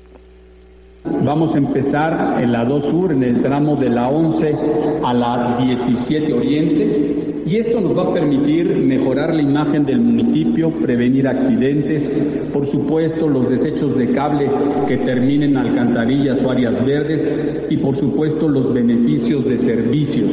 Vamos 1.05 1.55
a 1.55 1.59
empezar 1.59 2.38
en 2.43 2.51
la 2.51 2.64
2 2.64 2.85
Sur, 2.87 3.12
en 3.12 3.23
el 3.23 3.43
tramo 3.43 3.77
de 3.77 3.90
la 3.90 4.09
11 4.09 4.57
a 5.05 5.12
la 5.12 5.59
17 5.62 6.33
Oriente, 6.33 7.43
y 7.45 7.57
esto 7.57 7.79
nos 7.83 7.95
va 7.95 8.05
a 8.05 8.14
permitir 8.14 8.75
mejorar 8.75 9.35
la 9.35 9.43
imagen 9.43 9.85
del 9.85 10.01
municipio, 10.01 10.71
prevenir 10.71 11.29
accidentes, 11.29 12.11
por 12.55 12.64
supuesto 12.64 13.29
los 13.29 13.51
desechos 13.51 13.99
de 13.99 14.12
cable 14.12 14.49
que 14.88 14.97
terminen 14.97 15.51
en 15.51 15.57
alcantarillas 15.59 16.43
o 16.43 16.51
áreas 16.51 16.83
verdes, 16.87 17.29
y 17.69 17.77
por 17.77 17.97
supuesto 17.97 18.49
los 18.49 18.73
beneficios 18.73 19.45
de 19.45 19.59
servicios. 19.59 20.31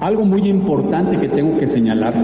Algo 0.00 0.24
muy 0.24 0.48
importante 0.48 1.16
que 1.18 1.28
tengo 1.28 1.56
que 1.60 1.68
señalar, 1.68 2.14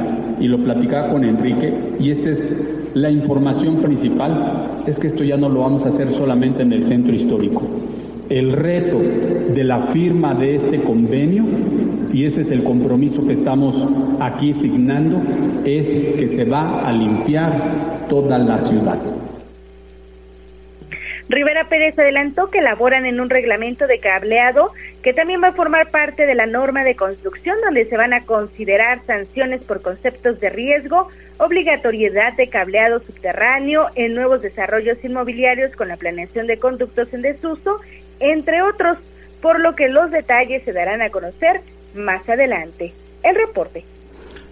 y 0.41 0.49
lo 0.49 0.59
platicaba 0.59 1.13
con 1.13 1.23
Enrique, 1.23 1.73
y 2.01 2.11
esta 2.11 2.31
es 2.31 2.53
la 2.95 3.11
información 3.11 3.83
principal, 3.83 4.83
es 4.87 4.99
que 4.99 5.09
esto 5.09 5.25
ya 5.25 5.37
no 5.37 5.49
lo 5.49 5.61
vamos 5.61 5.85
a 5.85 5.89
hacer 5.89 6.13
solamente 6.13 6.63
en 6.63 6.73
el 6.73 6.85
centro 6.85 7.15
histórico. 7.15 7.63
El 8.31 8.53
reto 8.53 8.99
de 8.99 9.65
la 9.65 9.89
firma 9.89 10.35
de 10.35 10.57
este 10.57 10.81
convenio 10.81 11.45
y 12.15 12.27
ese 12.27 12.43
es 12.43 12.51
el 12.53 12.63
compromiso 12.63 13.27
que 13.27 13.33
estamos 13.33 13.89
aquí 14.21 14.55
signando, 14.55 15.21
es 15.65 15.89
que 16.15 16.29
se 16.29 16.45
va 16.45 16.87
a 16.87 16.93
limpiar 16.93 18.07
toda 18.09 18.39
la 18.39 18.61
ciudad. 18.63 18.99
Rivera 21.29 21.69
Pérez 21.69 21.99
adelantó 21.99 22.51
que 22.51 22.59
elaboran 22.59 23.05
en 23.07 23.19
un 23.19 23.31
reglamento 23.31 23.89
de 23.89 23.99
cableado 23.99 24.71
que 25.03 25.13
también 25.13 25.43
va 25.43 25.49
a 25.49 25.53
formar 25.53 25.91
parte 25.91 26.25
de 26.25 26.37
la 26.37 26.47
norma 26.47 26.85
de 26.85 26.95
construcción 26.95 27.57
donde 27.65 27.87
se 27.87 27.97
van 27.97 28.13
a 28.13 28.25
considerar 28.25 29.01
sanciones 29.05 29.63
por 29.63 29.83
conceptos 29.83 30.39
de 30.39 30.51
riesgo, 30.51 31.09
obligatoriedad 31.39 32.35
de 32.35 32.49
cableado 32.49 33.01
subterráneo 33.01 33.89
en 33.95 34.15
nuevos 34.15 34.43
desarrollos 34.43 34.99
inmobiliarios 35.03 35.73
con 35.73 35.89
la 35.89 35.97
planeación 35.97 36.47
de 36.47 36.59
conductos 36.59 37.13
en 37.13 37.23
desuso, 37.23 37.81
entre 38.21 38.63
otros, 38.63 38.99
por 39.41 39.61
lo 39.61 39.75
que 39.75 39.89
los 39.89 40.11
detalles 40.11 40.63
se 40.65 40.73
darán 40.73 41.03
a 41.03 41.11
conocer 41.11 41.61
más 41.95 42.29
adelante. 42.29 42.93
El 43.23 43.35
reporte. 43.35 43.85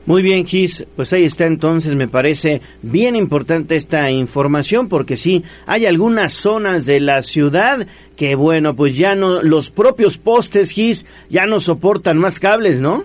Muy 0.04 0.22
bien, 0.22 0.44
Gis, 0.44 0.84
pues 0.96 1.12
ahí 1.12 1.22
está 1.22 1.46
entonces, 1.46 1.94
me 1.94 2.08
parece 2.08 2.60
bien 2.82 3.14
importante 3.14 3.76
esta 3.76 4.10
información 4.10 4.88
porque 4.88 5.16
sí, 5.16 5.44
hay 5.64 5.86
algunas 5.86 6.32
zonas 6.32 6.86
de 6.86 6.98
la 6.98 7.22
ciudad 7.22 7.86
que 8.16 8.34
bueno, 8.34 8.74
pues 8.74 8.96
ya 8.96 9.14
no, 9.14 9.42
los 9.42 9.70
propios 9.70 10.18
postes, 10.18 10.70
Gis, 10.70 11.06
ya 11.30 11.46
no 11.46 11.60
soportan 11.60 12.18
más 12.18 12.40
cables, 12.40 12.80
¿no? 12.80 13.04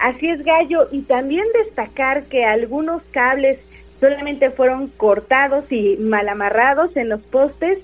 Así 0.00 0.30
es, 0.30 0.42
Gallo, 0.42 0.88
y 0.90 1.02
también 1.02 1.44
destacar 1.52 2.24
que 2.24 2.44
algunos 2.44 3.02
cables 3.10 3.58
solamente 4.00 4.50
fueron 4.50 4.88
cortados 4.88 5.70
y 5.70 5.98
mal 5.98 6.28
amarrados 6.28 6.96
en 6.96 7.10
los 7.10 7.20
postes 7.20 7.78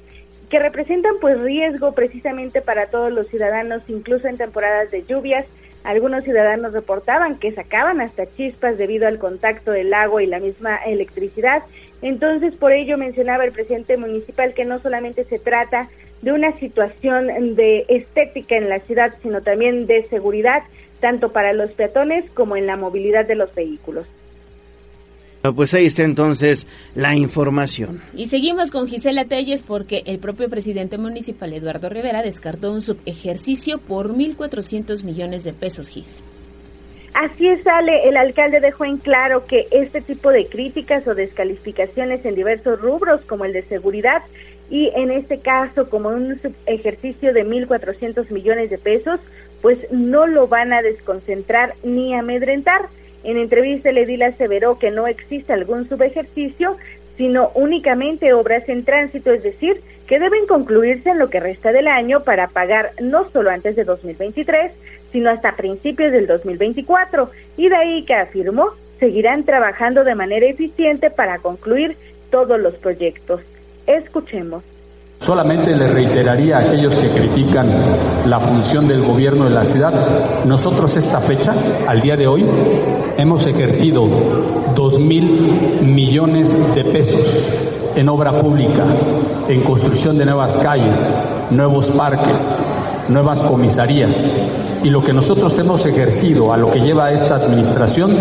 que 0.49 0.59
representan 0.59 1.17
pues 1.21 1.39
riesgo 1.41 1.93
precisamente 1.93 2.63
para 2.63 2.87
todos 2.87 3.13
los 3.13 3.27
ciudadanos, 3.29 3.83
incluso 3.89 4.29
en 4.29 4.39
temporadas 4.39 4.91
de 4.91 5.05
lluvias 5.05 5.45
algunos 5.85 6.25
ciudadanos 6.25 6.73
reportaban 6.73 7.39
que 7.39 7.53
sacaban 7.53 8.01
hasta 8.01 8.27
chispas 8.35 8.77
debido 8.77 9.07
al 9.07 9.19
contacto 9.19 9.71
del 9.71 9.95
agua 9.95 10.21
y 10.21 10.27
la 10.27 10.41
misma 10.41 10.79
electricidad. 10.79 11.63
Entonces, 12.03 12.57
por 12.57 12.73
ello 12.73 12.99
mencionaba 12.99 13.45
el 13.45 13.53
presidente 13.53 13.97
municipal 13.97 14.53
que 14.53 14.65
no 14.65 14.81
solamente 14.81 15.23
se 15.25 15.39
trata 15.39 15.89
de 16.23 16.33
una 16.33 16.51
situación 16.59 17.55
de 17.55 17.85
estética 17.89 18.57
en 18.57 18.69
la 18.69 18.81
ciudad, 18.81 19.15
sino 19.23 19.43
también 19.43 19.87
de 19.87 20.09
seguridad, 20.09 20.65
tanto 21.01 21.33
para 21.33 21.53
los 21.53 21.71
peatones 21.73 22.25
como 22.33 22.57
en 22.57 22.67
la 22.67 22.77
movilidad 22.77 23.27
de 23.27 23.35
los 23.35 23.55
vehículos. 23.55 24.07
Pues 25.55 25.75
ahí 25.75 25.87
está 25.87 26.03
entonces 26.03 26.67
la 26.95 27.15
información. 27.15 28.03
Y 28.15 28.29
seguimos 28.29 28.71
con 28.71 28.89
Gisela 28.89 29.27
Telles 29.27 29.63
porque 29.63 30.03
el 30.07 30.19
propio 30.19 30.49
presidente 30.49 30.99
municipal 30.99 31.53
Eduardo 31.53 31.89
Rivera 31.89 32.23
descartó 32.23 32.73
un 32.73 32.83
subejercicio 32.83 33.79
por 33.79 34.13
1.400 34.13 35.05
millones 35.05 35.45
de 35.45 35.53
pesos, 35.53 35.89
Gis. 35.89 36.23
Así 37.15 37.49
es, 37.49 37.67
Ale. 37.67 38.09
El 38.09 38.17
alcalde 38.17 38.61
dejó 38.61 38.85
en 38.85 38.99
claro 38.99 39.47
que 39.47 39.69
este 39.71 40.03
tipo 40.03 40.31
de 40.31 40.47
críticas 40.47 41.07
o 41.07 41.15
descalificaciones 41.15 42.25
en 42.27 42.35
diversos 42.35 42.79
rubros, 42.81 43.23
como 43.23 43.45
el 43.45 43.55
de 43.55 43.63
seguridad, 43.63 44.23
y 44.69 44.91
en 44.95 45.11
este 45.11 45.39
caso 45.39 45.89
como 45.89 46.09
un 46.11 46.41
ejercicio 46.67 47.33
de 47.33 47.47
1.400 47.47 48.31
millones 48.31 48.69
de 48.69 48.79
pesos, 48.79 49.21
pues 49.67 49.91
no 49.91 50.29
lo 50.29 50.47
van 50.47 50.73
a 50.73 50.81
desconcentrar 50.81 51.75
ni 51.83 52.15
amedrentar. 52.15 52.83
En 53.25 53.37
entrevista, 53.37 53.91
el 53.91 53.99
edil 53.99 54.23
aseveró 54.23 54.79
que 54.79 54.93
no 54.93 55.09
existe 55.09 55.53
algún 55.53 55.89
subejercicio, 55.89 56.77
sino 57.17 57.51
únicamente 57.53 58.33
obras 58.33 58.69
en 58.69 58.85
tránsito, 58.85 59.33
es 59.33 59.43
decir, 59.43 59.81
que 60.07 60.21
deben 60.21 60.47
concluirse 60.47 61.11
en 61.11 61.19
lo 61.19 61.31
que 61.31 61.41
resta 61.41 61.73
del 61.73 61.89
año 61.89 62.23
para 62.23 62.47
pagar 62.47 62.93
no 63.01 63.29
solo 63.33 63.51
antes 63.51 63.75
de 63.75 63.83
2023, 63.83 64.71
sino 65.11 65.31
hasta 65.31 65.57
principios 65.57 66.13
del 66.13 66.29
2024. 66.29 67.29
Y 67.57 67.69
de 67.69 67.75
ahí 67.75 68.05
que 68.05 68.15
afirmó, 68.15 68.71
seguirán 69.01 69.43
trabajando 69.43 70.05
de 70.05 70.15
manera 70.15 70.47
eficiente 70.47 71.11
para 71.11 71.41
concluir 71.41 71.97
todos 72.31 72.61
los 72.61 72.75
proyectos. 72.75 73.41
Escuchemos. 73.89 74.63
Solamente 75.19 75.75
le 75.75 75.89
reiteraría 75.89 76.59
a 76.59 76.61
aquellos 76.61 76.99
que 76.99 77.09
critican 77.09 77.69
la 78.27 78.39
función 78.39 78.87
del 78.87 79.03
gobierno 79.03 79.45
de 79.45 79.51
la 79.51 79.65
ciudad, 79.65 79.93
nosotros 80.45 80.97
esta 80.97 81.21
fecha, 81.21 81.55
al 81.89 82.03
día 82.03 82.17
de 82.17 82.27
hoy, 82.27 82.45
hemos 83.17 83.47
ejercido 83.47 84.07
dos 84.75 84.99
mil 84.99 85.81
millones 85.83 86.57
de 86.75 86.85
pesos 86.85 87.49
en 87.97 88.11
obra 88.11 88.39
pública, 88.41 88.85
en 89.49 89.63
construcción 89.63 90.19
de 90.19 90.27
nuevas 90.27 90.59
calles, 90.59 91.09
nuevos 91.51 91.91
parques, 91.93 92.61
nuevas 93.09 93.43
comisarías. 93.43 94.29
Y 94.85 94.91
lo 94.91 95.03
que 95.03 95.15
nosotros 95.15 95.59
hemos 95.59 95.87
ejercido 95.87 96.53
a 96.53 96.59
lo 96.59 96.71
que 96.71 96.81
lleva 96.81 97.11
esta 97.11 97.37
administración 97.37 98.15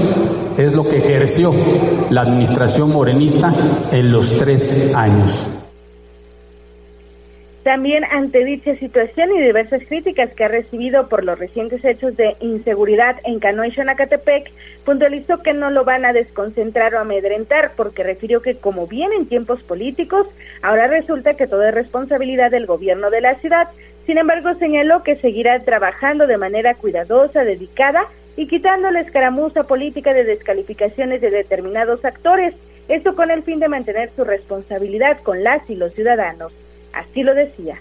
es 0.58 0.74
lo 0.74 0.88
que 0.88 1.00
ejerció 1.00 1.54
la 2.10 2.22
administración 2.22 2.94
morenista 2.94 3.54
en 3.92 4.14
los 4.14 4.34
tres 4.38 4.94
años. 4.96 5.46
También 7.66 8.04
ante 8.12 8.46
dicha 8.46 8.76
situación 8.76 9.32
y 9.36 9.42
diversas 9.42 9.82
críticas 9.88 10.32
que 10.36 10.44
ha 10.44 10.48
recibido 10.48 11.10
por 11.10 11.24
los 11.24 11.40
recientes 11.40 11.84
hechos 11.84 12.16
de 12.16 12.36
inseguridad 12.40 13.16
en 13.24 13.40
Canoa 13.40 13.68
y 13.68 13.72
Xonacatepec, 13.72 14.52
puntualizó 14.84 15.42
que 15.42 15.54
no 15.54 15.72
lo 15.72 15.84
van 15.84 16.06
a 16.06 16.14
desconcentrar 16.14 16.94
o 16.94 17.00
amedrentar 17.00 17.72
porque 17.76 18.04
refirió 18.04 18.44
que 18.44 18.58
como 18.58 18.86
bien 18.86 19.12
en 19.14 19.26
tiempos 19.26 19.64
políticos, 19.64 20.28
ahora 20.62 20.86
resulta 20.86 21.34
que 21.34 21.48
todo 21.48 21.64
es 21.68 21.74
responsabilidad 21.74 22.52
del 22.52 22.68
gobierno 22.68 23.10
de 23.10 23.22
la 23.22 23.34
ciudad. 23.40 23.68
Sin 24.06 24.20
embargo, 24.20 24.54
señaló 24.60 25.02
que 25.02 25.16
seguirá 25.16 25.60
trabajando 25.62 26.28
de 26.28 26.38
manera 26.38 26.76
cuidadosa, 26.76 27.44
dedicada 27.44 28.04
y 28.38 28.46
quitando 28.46 28.92
la 28.92 29.00
escaramuza 29.00 29.64
política 29.64 30.14
de 30.14 30.24
descalificaciones 30.24 31.20
de 31.20 31.32
determinados 31.32 32.06
actores, 32.06 32.54
esto 32.90 33.16
con 33.16 33.32
el 33.32 33.42
fin 33.42 33.60
de 33.60 33.70
mantener 33.70 34.12
su 34.16 34.24
responsabilidad 34.24 35.18
con 35.24 35.44
las 35.44 35.68
y 35.68 35.76
los 35.76 35.96
ciudadanos. 35.96 36.54
Así 36.96 37.24
lo 37.24 37.36
decía. 37.36 37.76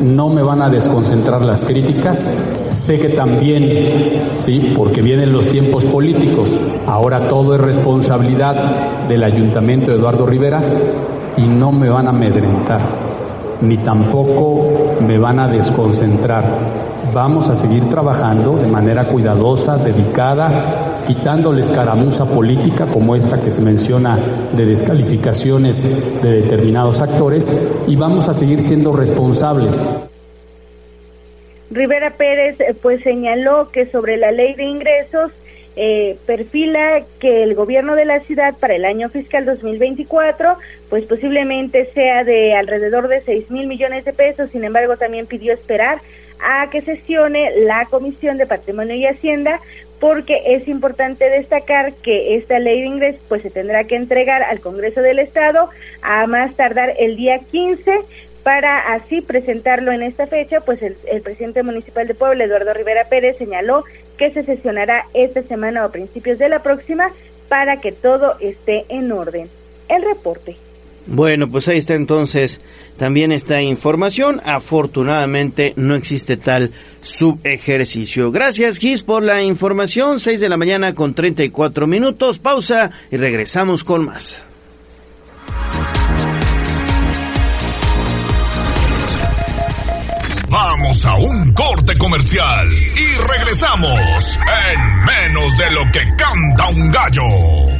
No 0.00 0.28
me 0.28 0.42
van 0.42 0.62
a 0.62 0.70
desconcentrar 0.70 1.44
las 1.44 1.64
críticas. 1.64 2.32
Sé 2.68 2.98
que 2.98 3.10
también, 3.10 4.34
sí, 4.38 4.74
porque 4.76 5.02
vienen 5.02 5.32
los 5.32 5.46
tiempos 5.46 5.84
políticos. 5.86 6.48
Ahora 6.86 7.28
todo 7.28 7.54
es 7.54 7.60
responsabilidad 7.60 9.06
del 9.08 9.22
Ayuntamiento 9.22 9.90
de 9.90 9.98
Eduardo 9.98 10.26
Rivera 10.26 10.62
y 11.36 11.42
no 11.42 11.70
me 11.70 11.88
van 11.88 12.06
a 12.06 12.10
amedrentar, 12.10 12.80
ni 13.60 13.76
tampoco 13.78 14.96
me 15.06 15.18
van 15.18 15.38
a 15.38 15.48
desconcentrar. 15.48 16.44
Vamos 17.12 17.50
a 17.50 17.56
seguir 17.56 17.88
trabajando 17.88 18.56
de 18.56 18.68
manera 18.68 19.04
cuidadosa, 19.04 19.76
dedicada, 19.76 20.89
quitándole 21.14 21.62
escaramuza 21.62 22.24
política 22.24 22.86
como 22.86 23.16
esta 23.16 23.42
que 23.42 23.50
se 23.50 23.62
menciona 23.62 24.16
de 24.52 24.64
descalificaciones 24.64 26.22
de 26.22 26.42
determinados 26.42 27.00
actores 27.00 27.52
y 27.88 27.96
vamos 27.96 28.28
a 28.28 28.32
seguir 28.32 28.62
siendo 28.62 28.92
responsables. 28.92 29.84
Rivera 31.72 32.10
Pérez 32.10 32.60
eh, 32.60 32.76
pues 32.80 33.02
señaló 33.02 33.72
que 33.72 33.86
sobre 33.86 34.18
la 34.18 34.30
ley 34.30 34.54
de 34.54 34.62
ingresos 34.62 35.32
eh, 35.74 36.16
perfila 36.26 37.02
que 37.18 37.42
el 37.42 37.56
gobierno 37.56 37.96
de 37.96 38.04
la 38.04 38.20
ciudad 38.20 38.54
para 38.60 38.76
el 38.76 38.84
año 38.84 39.08
fiscal 39.08 39.44
2024 39.44 40.58
pues 40.88 41.06
posiblemente 41.06 41.90
sea 41.92 42.22
de 42.22 42.54
alrededor 42.54 43.08
de 43.08 43.20
6 43.22 43.50
mil 43.50 43.66
millones 43.66 44.04
de 44.04 44.12
pesos, 44.12 44.52
sin 44.52 44.62
embargo 44.62 44.96
también 44.96 45.26
pidió 45.26 45.54
esperar 45.54 45.98
a 46.40 46.70
que 46.70 46.82
sesione 46.82 47.50
la 47.64 47.86
Comisión 47.86 48.38
de 48.38 48.46
Patrimonio 48.46 48.94
y 48.94 49.06
Hacienda 49.06 49.60
porque 50.00 50.42
es 50.46 50.66
importante 50.66 51.28
destacar 51.28 51.92
que 51.92 52.34
esta 52.34 52.58
ley 52.58 52.80
de 52.80 52.86
ingresos 52.86 53.20
pues 53.28 53.42
se 53.42 53.50
tendrá 53.50 53.84
que 53.84 53.96
entregar 53.96 54.42
al 54.42 54.60
Congreso 54.60 55.02
del 55.02 55.18
Estado 55.18 55.68
a 56.02 56.26
más 56.26 56.56
tardar 56.56 56.94
el 56.98 57.16
día 57.16 57.38
15 57.38 58.00
para 58.42 58.94
así 58.94 59.20
presentarlo 59.20 59.92
en 59.92 60.02
esta 60.02 60.26
fecha, 60.26 60.60
pues 60.62 60.82
el, 60.82 60.96
el, 61.06 61.20
presidente 61.20 61.62
municipal 61.62 62.08
de 62.08 62.14
Puebla, 62.14 62.44
Eduardo 62.44 62.72
Rivera 62.72 63.04
Pérez, 63.04 63.36
señaló 63.36 63.84
que 64.16 64.30
se 64.30 64.42
sesionará 64.42 65.04
esta 65.12 65.42
semana 65.42 65.82
o 65.82 65.88
a 65.88 65.92
principios 65.92 66.38
de 66.38 66.48
la 66.48 66.62
próxima 66.62 67.12
para 67.50 67.82
que 67.82 67.92
todo 67.92 68.36
esté 68.40 68.86
en 68.88 69.12
orden. 69.12 69.50
El 69.88 70.02
reporte. 70.02 70.56
Bueno, 71.06 71.50
pues 71.50 71.66
ahí 71.68 71.78
está 71.78 71.94
entonces 71.94 72.60
también 72.96 73.32
esta 73.32 73.62
información. 73.62 74.40
Afortunadamente 74.44 75.72
no 75.76 75.94
existe 75.94 76.36
tal 76.36 76.72
subejercicio. 77.00 78.30
Gracias 78.30 78.78
Gis 78.78 79.02
por 79.02 79.22
la 79.22 79.42
información. 79.42 80.20
6 80.20 80.40
de 80.40 80.48
la 80.48 80.56
mañana 80.56 80.94
con 80.94 81.14
34 81.14 81.86
minutos. 81.86 82.38
Pausa 82.38 82.90
y 83.10 83.16
regresamos 83.16 83.84
con 83.84 84.04
más. 84.04 84.44
Vamos 90.50 91.04
a 91.04 91.14
un 91.14 91.54
corte 91.54 91.96
comercial 91.96 92.68
y 92.72 93.28
regresamos 93.38 94.38
en 94.68 95.04
menos 95.04 95.58
de 95.58 95.70
lo 95.70 95.92
que 95.92 96.00
canta 96.16 96.68
un 96.70 96.90
gallo. 96.90 97.79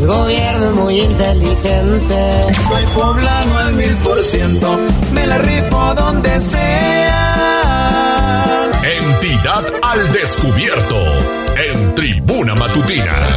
el 0.00 0.06
gobierno 0.06 0.66
es 0.66 0.74
muy 0.76 1.00
inteligente. 1.02 2.46
Soy 2.68 2.84
poblano 2.94 3.58
al 3.58 3.74
mil 3.74 3.94
por 3.96 4.24
ciento. 4.24 4.80
Me 5.12 5.26
la 5.26 5.36
rifo 5.36 5.94
donde 5.94 6.40
sea. 6.40 7.50
Entidad 8.82 9.66
al 9.82 10.10
descubierto 10.12 10.96
en 11.54 11.94
Tribuna 11.94 12.54
Matutina. 12.54 13.36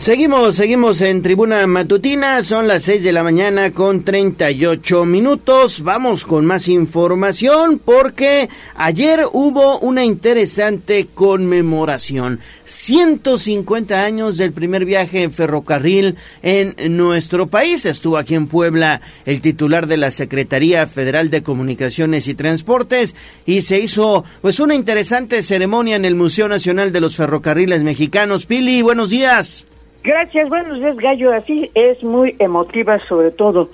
Seguimos, 0.00 0.56
seguimos 0.56 1.02
en 1.02 1.20
Tribuna 1.20 1.66
Matutina, 1.66 2.42
son 2.42 2.66
las 2.66 2.84
6 2.84 3.04
de 3.04 3.12
la 3.12 3.22
mañana 3.22 3.72
con 3.72 4.02
38 4.02 5.04
minutos. 5.04 5.82
Vamos 5.82 6.24
con 6.24 6.46
más 6.46 6.68
información 6.68 7.78
porque 7.78 8.48
ayer 8.76 9.26
hubo 9.30 9.78
una 9.80 10.02
interesante 10.02 11.08
conmemoración. 11.12 12.40
150 12.64 14.02
años 14.02 14.38
del 14.38 14.52
primer 14.52 14.86
viaje 14.86 15.20
en 15.20 15.32
ferrocarril 15.32 16.16
en 16.40 16.96
nuestro 16.96 17.48
país. 17.48 17.84
Estuvo 17.84 18.16
aquí 18.16 18.34
en 18.34 18.46
Puebla 18.46 19.02
el 19.26 19.42
titular 19.42 19.86
de 19.86 19.98
la 19.98 20.10
Secretaría 20.10 20.86
Federal 20.86 21.28
de 21.28 21.42
Comunicaciones 21.42 22.26
y 22.26 22.34
Transportes 22.34 23.14
y 23.44 23.60
se 23.60 23.78
hizo 23.80 24.24
pues 24.40 24.60
una 24.60 24.74
interesante 24.74 25.42
ceremonia 25.42 25.96
en 25.96 26.06
el 26.06 26.14
Museo 26.14 26.48
Nacional 26.48 26.90
de 26.90 27.02
los 27.02 27.16
Ferrocarriles 27.16 27.82
Mexicanos. 27.82 28.46
Pili, 28.46 28.80
buenos 28.80 29.10
días. 29.10 29.66
Gracias, 30.02 30.48
buenos 30.48 30.78
días, 30.78 30.96
Gallo. 30.96 31.32
Así 31.32 31.70
es 31.74 32.02
muy 32.02 32.34
emotiva, 32.38 32.98
sobre 33.00 33.30
todo, 33.30 33.68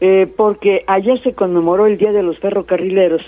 eh, 0.00 0.28
porque 0.36 0.84
ayer 0.86 1.20
se 1.20 1.34
conmemoró 1.34 1.86
el 1.86 1.98
Día 1.98 2.12
de 2.12 2.22
los 2.22 2.38
Ferrocarrileros 2.38 3.22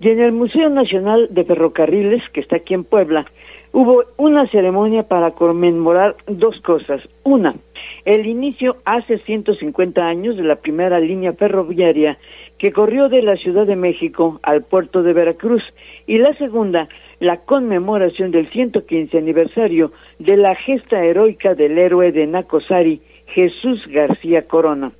y 0.00 0.10
en 0.10 0.20
el 0.20 0.30
Museo 0.30 0.68
Nacional 0.68 1.26
de 1.30 1.44
Ferrocarriles, 1.44 2.22
que 2.32 2.40
está 2.40 2.56
aquí 2.56 2.74
en 2.74 2.84
Puebla, 2.84 3.26
hubo 3.72 4.04
una 4.16 4.46
ceremonia 4.46 5.02
para 5.02 5.32
conmemorar 5.32 6.14
dos 6.28 6.60
cosas. 6.60 7.02
Una, 7.24 7.56
el 8.04 8.26
inicio 8.26 8.76
hace 8.84 9.18
150 9.18 10.00
años 10.00 10.36
de 10.36 10.44
la 10.44 10.54
primera 10.54 11.00
línea 11.00 11.32
ferroviaria 11.32 12.16
que 12.58 12.72
corrió 12.72 13.08
de 13.08 13.22
la 13.22 13.36
Ciudad 13.36 13.66
de 13.66 13.76
México 13.76 14.40
al 14.42 14.64
puerto 14.64 15.02
de 15.02 15.12
Veracruz 15.12 15.62
y 16.06 16.18
la 16.18 16.34
segunda, 16.34 16.88
la 17.20 17.38
conmemoración 17.38 18.30
del 18.30 18.50
115 18.50 19.16
aniversario 19.16 19.92
de 20.18 20.36
la 20.36 20.54
gesta 20.56 21.04
heroica 21.04 21.54
del 21.54 21.78
héroe 21.78 22.12
de 22.12 22.26
Nacosari, 22.26 23.00
Jesús 23.26 23.86
García 23.88 24.46
Corona. 24.46 24.92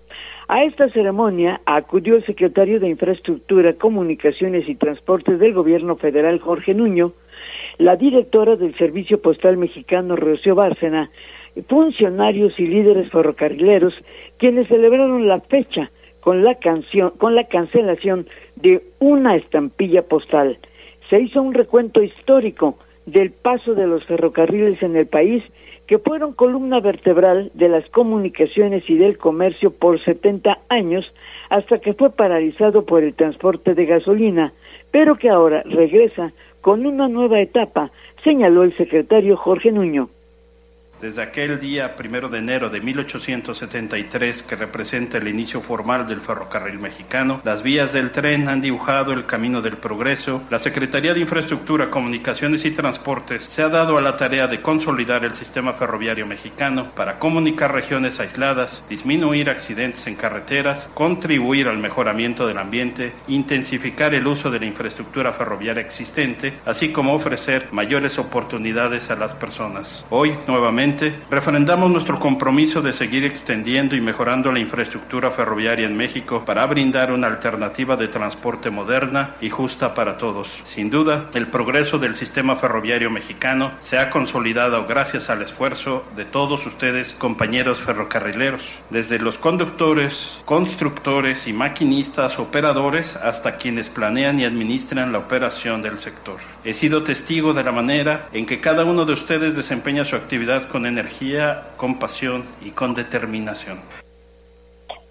A 0.46 0.64
esta 0.64 0.88
ceremonia 0.90 1.60
acudió 1.66 2.14
el 2.14 2.24
secretario 2.24 2.80
de 2.80 2.88
Infraestructura, 2.88 3.74
Comunicaciones 3.74 4.66
y 4.68 4.76
Transportes 4.76 5.38
del 5.38 5.52
Gobierno 5.52 5.96
Federal, 5.96 6.38
Jorge 6.38 6.72
Nuño, 6.74 7.12
la 7.76 7.96
directora 7.96 8.56
del 8.56 8.74
Servicio 8.76 9.20
Postal 9.20 9.56
Mexicano, 9.56 10.16
Rocío 10.16 10.54
Bárcena, 10.54 11.10
funcionarios 11.68 12.58
y 12.58 12.66
líderes 12.66 13.10
ferrocarrileros, 13.10 13.94
quienes 14.38 14.68
celebraron 14.68 15.28
la 15.28 15.40
fecha 15.40 15.90
con 16.28 16.44
la, 16.44 16.56
canción, 16.56 17.12
con 17.16 17.34
la 17.34 17.44
cancelación 17.44 18.26
de 18.54 18.82
una 18.98 19.34
estampilla 19.34 20.02
postal 20.02 20.58
se 21.08 21.22
hizo 21.22 21.40
un 21.40 21.54
recuento 21.54 22.02
histórico 22.02 22.76
del 23.06 23.30
paso 23.30 23.74
de 23.74 23.86
los 23.86 24.04
ferrocarriles 24.04 24.82
en 24.82 24.94
el 24.94 25.06
país, 25.06 25.42
que 25.86 25.96
fueron 25.96 26.34
columna 26.34 26.80
vertebral 26.80 27.50
de 27.54 27.70
las 27.70 27.88
comunicaciones 27.88 28.84
y 28.90 28.98
del 28.98 29.16
comercio 29.16 29.70
por 29.70 30.04
70 30.04 30.58
años, 30.68 31.10
hasta 31.48 31.78
que 31.78 31.94
fue 31.94 32.10
paralizado 32.10 32.84
por 32.84 33.02
el 33.04 33.14
transporte 33.14 33.74
de 33.74 33.86
gasolina, 33.86 34.52
pero 34.90 35.16
que 35.16 35.30
ahora 35.30 35.62
regresa 35.64 36.34
con 36.60 36.84
una 36.84 37.08
nueva 37.08 37.40
etapa, 37.40 37.90
señaló 38.22 38.64
el 38.64 38.76
secretario 38.76 39.34
Jorge 39.38 39.72
Nuño. 39.72 40.10
Desde 41.00 41.22
aquel 41.22 41.60
día 41.60 41.94
primero 41.94 42.28
de 42.28 42.38
enero 42.38 42.70
de 42.70 42.80
1873, 42.80 44.42
que 44.42 44.56
representa 44.56 45.18
el 45.18 45.28
inicio 45.28 45.60
formal 45.60 46.08
del 46.08 46.20
ferrocarril 46.20 46.80
mexicano, 46.80 47.40
las 47.44 47.62
vías 47.62 47.92
del 47.92 48.10
tren 48.10 48.48
han 48.48 48.60
dibujado 48.60 49.12
el 49.12 49.24
camino 49.24 49.62
del 49.62 49.76
progreso. 49.76 50.42
La 50.50 50.58
Secretaría 50.58 51.14
de 51.14 51.20
Infraestructura, 51.20 51.88
Comunicaciones 51.88 52.64
y 52.64 52.72
Transportes 52.72 53.44
se 53.44 53.62
ha 53.62 53.68
dado 53.68 53.96
a 53.96 54.00
la 54.00 54.16
tarea 54.16 54.48
de 54.48 54.60
consolidar 54.60 55.24
el 55.24 55.36
sistema 55.36 55.72
ferroviario 55.72 56.26
mexicano 56.26 56.90
para 56.96 57.20
comunicar 57.20 57.72
regiones 57.72 58.18
aisladas, 58.18 58.82
disminuir 58.90 59.50
accidentes 59.50 60.04
en 60.08 60.16
carreteras, 60.16 60.88
contribuir 60.94 61.68
al 61.68 61.78
mejoramiento 61.78 62.44
del 62.44 62.58
ambiente, 62.58 63.12
intensificar 63.28 64.14
el 64.14 64.26
uso 64.26 64.50
de 64.50 64.58
la 64.58 64.66
infraestructura 64.66 65.32
ferroviaria 65.32 65.80
existente, 65.82 66.54
así 66.66 66.88
como 66.88 67.14
ofrecer 67.14 67.68
mayores 67.70 68.18
oportunidades 68.18 69.10
a 69.10 69.16
las 69.16 69.34
personas. 69.34 70.04
Hoy, 70.10 70.34
nuevamente, 70.48 70.87
refrendamos 71.30 71.90
nuestro 71.90 72.18
compromiso 72.18 72.82
de 72.82 72.92
seguir 72.92 73.24
extendiendo 73.24 73.96
y 73.96 74.00
mejorando 74.00 74.52
la 74.52 74.58
infraestructura 74.58 75.30
ferroviaria 75.30 75.86
en 75.86 75.96
México 75.96 76.44
para 76.44 76.66
brindar 76.66 77.12
una 77.12 77.26
alternativa 77.26 77.96
de 77.96 78.08
transporte 78.08 78.70
moderna 78.70 79.34
y 79.40 79.50
justa 79.50 79.94
para 79.94 80.18
todos. 80.18 80.48
Sin 80.64 80.90
duda, 80.90 81.30
el 81.34 81.48
progreso 81.48 81.98
del 81.98 82.14
sistema 82.14 82.56
ferroviario 82.56 83.10
mexicano 83.10 83.72
se 83.80 83.98
ha 83.98 84.10
consolidado 84.10 84.86
gracias 84.86 85.30
al 85.30 85.42
esfuerzo 85.42 86.04
de 86.16 86.24
todos 86.24 86.64
ustedes, 86.66 87.14
compañeros 87.18 87.80
ferrocarrileros, 87.80 88.62
desde 88.90 89.18
los 89.18 89.38
conductores, 89.38 90.40
constructores 90.44 91.46
y 91.46 91.52
maquinistas 91.52 92.38
operadores 92.38 93.16
hasta 93.16 93.56
quienes 93.56 93.88
planean 93.88 94.40
y 94.40 94.44
administran 94.44 95.12
la 95.12 95.18
operación 95.18 95.82
del 95.82 95.98
sector. 95.98 96.38
He 96.64 96.74
sido 96.74 97.02
testigo 97.02 97.52
de 97.52 97.64
la 97.64 97.72
manera 97.72 98.28
en 98.32 98.46
que 98.46 98.60
cada 98.60 98.84
uno 98.84 99.04
de 99.04 99.12
ustedes 99.12 99.56
desempeña 99.56 100.04
su 100.04 100.16
actividad 100.16 100.68
con 100.68 100.77
energía, 100.86 101.68
con 101.76 101.98
pasión 101.98 102.44
y 102.64 102.70
con 102.70 102.94
determinación. 102.94 103.78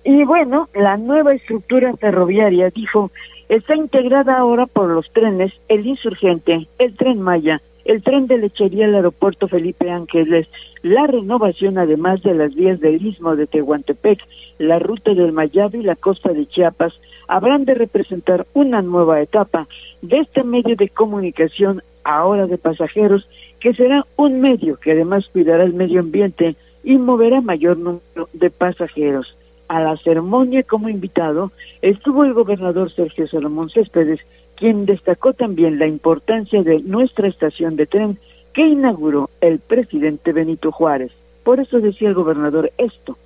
Y 0.03 0.23
bueno, 0.23 0.69
la 0.73 0.97
nueva 0.97 1.33
estructura 1.33 1.93
ferroviaria, 1.97 2.69
dijo, 2.69 3.11
está 3.49 3.75
integrada 3.75 4.37
ahora 4.37 4.65
por 4.65 4.89
los 4.89 5.11
trenes 5.11 5.51
El 5.67 5.85
Insurgente, 5.85 6.67
el 6.79 6.95
Tren 6.95 7.21
Maya, 7.21 7.61
el 7.87 8.03
tren 8.03 8.27
de 8.27 8.37
lechería 8.37 8.85
al 8.85 8.95
aeropuerto 8.95 9.47
Felipe 9.47 9.89
Ángeles, 9.89 10.47
la 10.81 11.07
renovación 11.07 11.77
además 11.77 12.21
de 12.21 12.33
las 12.33 12.53
vías 12.53 12.79
del 12.79 13.05
istmo 13.05 13.35
de 13.35 13.47
Tehuantepec, 13.47 14.19
la 14.59 14.77
ruta 14.79 15.13
del 15.13 15.31
Mayab 15.31 15.73
y 15.75 15.83
la 15.83 15.95
costa 15.95 16.33
de 16.33 16.45
Chiapas, 16.47 16.93
habrán 17.27 17.65
de 17.65 17.75
representar 17.75 18.45
una 18.53 18.81
nueva 18.81 19.21
etapa 19.21 19.67
de 20.01 20.19
este 20.19 20.43
medio 20.43 20.75
de 20.75 20.89
comunicación 20.89 21.81
ahora 22.07 22.47
de 22.47 22.57
pasajeros 22.57 23.27
que 23.59 23.73
será 23.73 24.05
un 24.15 24.39
medio 24.39 24.77
que 24.77 24.91
además 24.91 25.27
cuidará 25.31 25.63
el 25.63 25.73
medio 25.73 25.99
ambiente 25.99 26.55
y 26.83 26.97
moverá 26.97 27.41
mayor 27.41 27.77
número 27.77 28.29
de 28.33 28.49
pasajeros. 28.49 29.35
A 29.67 29.81
la 29.81 29.97
ceremonia 29.97 30.63
como 30.63 30.87
invitado 30.87 31.51
estuvo 31.81 32.23
el 32.23 32.33
gobernador 32.33 32.89
Sergio 32.93 33.27
Salomón 33.27 33.69
Céspedes, 33.69 34.21
quien 34.55 34.85
destacó 34.85 35.33
también 35.33 35.79
la 35.79 35.87
importancia 35.87 36.63
de 36.63 36.79
nuestra 36.79 37.27
estación 37.27 37.75
de 37.75 37.87
tren 37.87 38.17
que 38.53 38.65
inauguró 38.65 39.29
el 39.41 39.59
presidente 39.59 40.31
Benito 40.31 40.71
Juárez. 40.71 41.11
Por 41.43 41.59
eso 41.59 41.79
decía 41.79 42.07
el 42.07 42.15
gobernador 42.15 42.71
esto. 42.77 43.17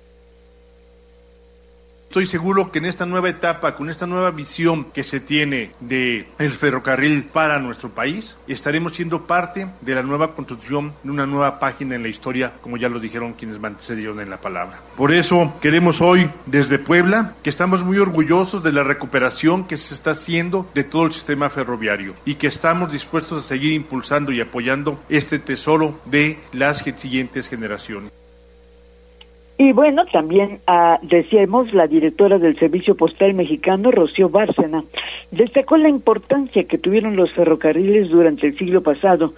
Estoy 2.12 2.26
seguro 2.26 2.70
que 2.70 2.78
en 2.78 2.84
esta 2.84 3.06
nueva 3.06 3.30
etapa, 3.30 3.74
con 3.74 3.88
esta 3.88 4.06
nueva 4.06 4.32
visión 4.32 4.84
que 4.92 5.02
se 5.02 5.18
tiene 5.18 5.72
de 5.80 6.28
el 6.38 6.50
ferrocarril 6.50 7.24
para 7.24 7.58
nuestro 7.58 7.88
país, 7.88 8.36
estaremos 8.46 8.92
siendo 8.92 9.26
parte 9.26 9.68
de 9.80 9.94
la 9.94 10.02
nueva 10.02 10.34
construcción 10.34 10.92
de 11.02 11.10
una 11.10 11.24
nueva 11.24 11.58
página 11.58 11.94
en 11.94 12.02
la 12.02 12.10
historia, 12.10 12.52
como 12.60 12.76
ya 12.76 12.90
lo 12.90 13.00
dijeron 13.00 13.32
quienes 13.32 13.58
me 13.58 13.68
antecedieron 13.68 14.20
en 14.20 14.28
la 14.28 14.42
palabra. 14.42 14.82
Por 14.94 15.10
eso 15.10 15.54
queremos 15.62 16.02
hoy 16.02 16.28
desde 16.44 16.78
Puebla 16.78 17.32
que 17.42 17.48
estamos 17.48 17.82
muy 17.82 17.96
orgullosos 17.96 18.62
de 18.62 18.72
la 18.72 18.84
recuperación 18.84 19.66
que 19.66 19.78
se 19.78 19.94
está 19.94 20.10
haciendo 20.10 20.70
de 20.74 20.84
todo 20.84 21.06
el 21.06 21.14
sistema 21.14 21.48
ferroviario 21.48 22.14
y 22.26 22.34
que 22.34 22.48
estamos 22.48 22.92
dispuestos 22.92 23.42
a 23.42 23.48
seguir 23.48 23.72
impulsando 23.72 24.32
y 24.32 24.40
apoyando 24.42 25.02
este 25.08 25.38
tesoro 25.38 25.98
de 26.04 26.38
las 26.52 26.80
siguientes 26.80 27.48
generaciones. 27.48 28.12
Y 29.64 29.70
bueno, 29.70 30.04
también 30.06 30.58
ah, 30.66 30.98
decíamos 31.02 31.72
la 31.72 31.86
directora 31.86 32.36
del 32.40 32.58
Servicio 32.58 32.96
Postal 32.96 33.32
Mexicano, 33.32 33.92
Rocío 33.92 34.28
Bárcena, 34.28 34.82
destacó 35.30 35.76
la 35.76 35.88
importancia 35.88 36.64
que 36.64 36.78
tuvieron 36.78 37.14
los 37.14 37.32
ferrocarriles 37.32 38.10
durante 38.10 38.48
el 38.48 38.58
siglo 38.58 38.82
pasado, 38.82 39.34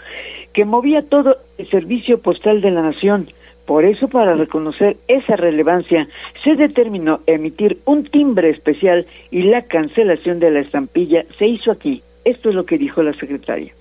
que 0.55 0.65
movía 0.65 1.03
todo 1.03 1.37
el 1.59 1.69
servicio 1.69 2.23
postal 2.23 2.63
de 2.63 2.71
la 2.71 2.81
nación. 2.81 3.29
Por 3.67 3.85
eso, 3.85 4.09
para 4.09 4.35
reconocer 4.35 4.97
esa 5.09 5.37
relevancia, 5.37 6.09
se 6.43 6.57
determinó 6.57 7.21
emitir 7.27 7.81
un 7.85 8.05
timbre 8.05 8.49
especial 8.49 9.05
y 9.31 9.43
la 9.43 9.61
cancelación 9.61 10.41
de 10.41 10.53
la 10.53 10.61
estampilla 10.61 11.27
se 11.37 11.49
hizo 11.49 11.71
aquí, 11.71 12.03
Esto 12.25 12.49
es 12.49 12.55
lo 12.55 12.65
que 12.65 12.79
dijo 12.79 13.03
la 13.03 13.13
secretaria 13.13 13.75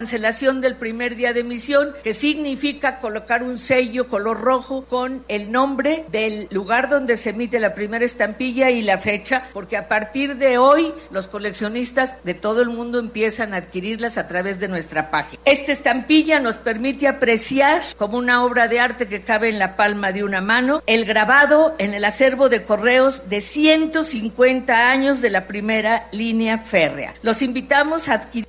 cancelación 0.00 0.62
del 0.62 0.76
primer 0.76 1.14
día 1.14 1.34
de 1.34 1.40
emisión, 1.40 1.92
que 2.02 2.14
significa 2.14 3.00
colocar 3.00 3.42
un 3.42 3.58
sello 3.58 4.08
color 4.08 4.40
rojo 4.40 4.86
con 4.86 5.22
el 5.28 5.52
nombre 5.52 6.06
del 6.10 6.48
lugar 6.50 6.88
donde 6.88 7.18
se 7.18 7.30
emite 7.30 7.60
la 7.60 7.74
primera 7.74 8.02
estampilla 8.02 8.70
y 8.70 8.80
la 8.80 8.96
fecha, 8.96 9.48
porque 9.52 9.76
a 9.76 9.88
partir 9.88 10.36
de 10.36 10.56
hoy 10.56 10.90
los 11.10 11.28
coleccionistas 11.28 12.16
de 12.24 12.32
todo 12.32 12.62
el 12.62 12.70
mundo 12.70 12.98
empiezan 12.98 13.52
a 13.52 13.58
adquirirlas 13.58 14.16
a 14.16 14.26
través 14.26 14.58
de 14.58 14.68
nuestra 14.68 15.10
página. 15.10 15.42
Esta 15.44 15.72
estampilla 15.72 16.40
nos 16.40 16.56
permite 16.56 17.06
apreciar 17.06 17.82
como 17.98 18.16
una 18.16 18.42
obra 18.42 18.68
de 18.68 18.80
arte 18.80 19.06
que 19.06 19.20
cabe 19.20 19.50
en 19.50 19.58
la 19.58 19.76
palma 19.76 20.12
de 20.12 20.24
una 20.24 20.40
mano 20.40 20.82
el 20.86 21.04
grabado 21.04 21.74
en 21.76 21.92
el 21.92 22.06
acervo 22.06 22.48
de 22.48 22.62
correos 22.62 23.28
de 23.28 23.42
150 23.42 24.90
años 24.90 25.20
de 25.20 25.28
la 25.28 25.46
primera 25.46 26.08
línea 26.12 26.56
férrea. 26.56 27.14
Los 27.20 27.42
invitamos 27.42 28.08
a 28.08 28.14
adquirir 28.14 28.48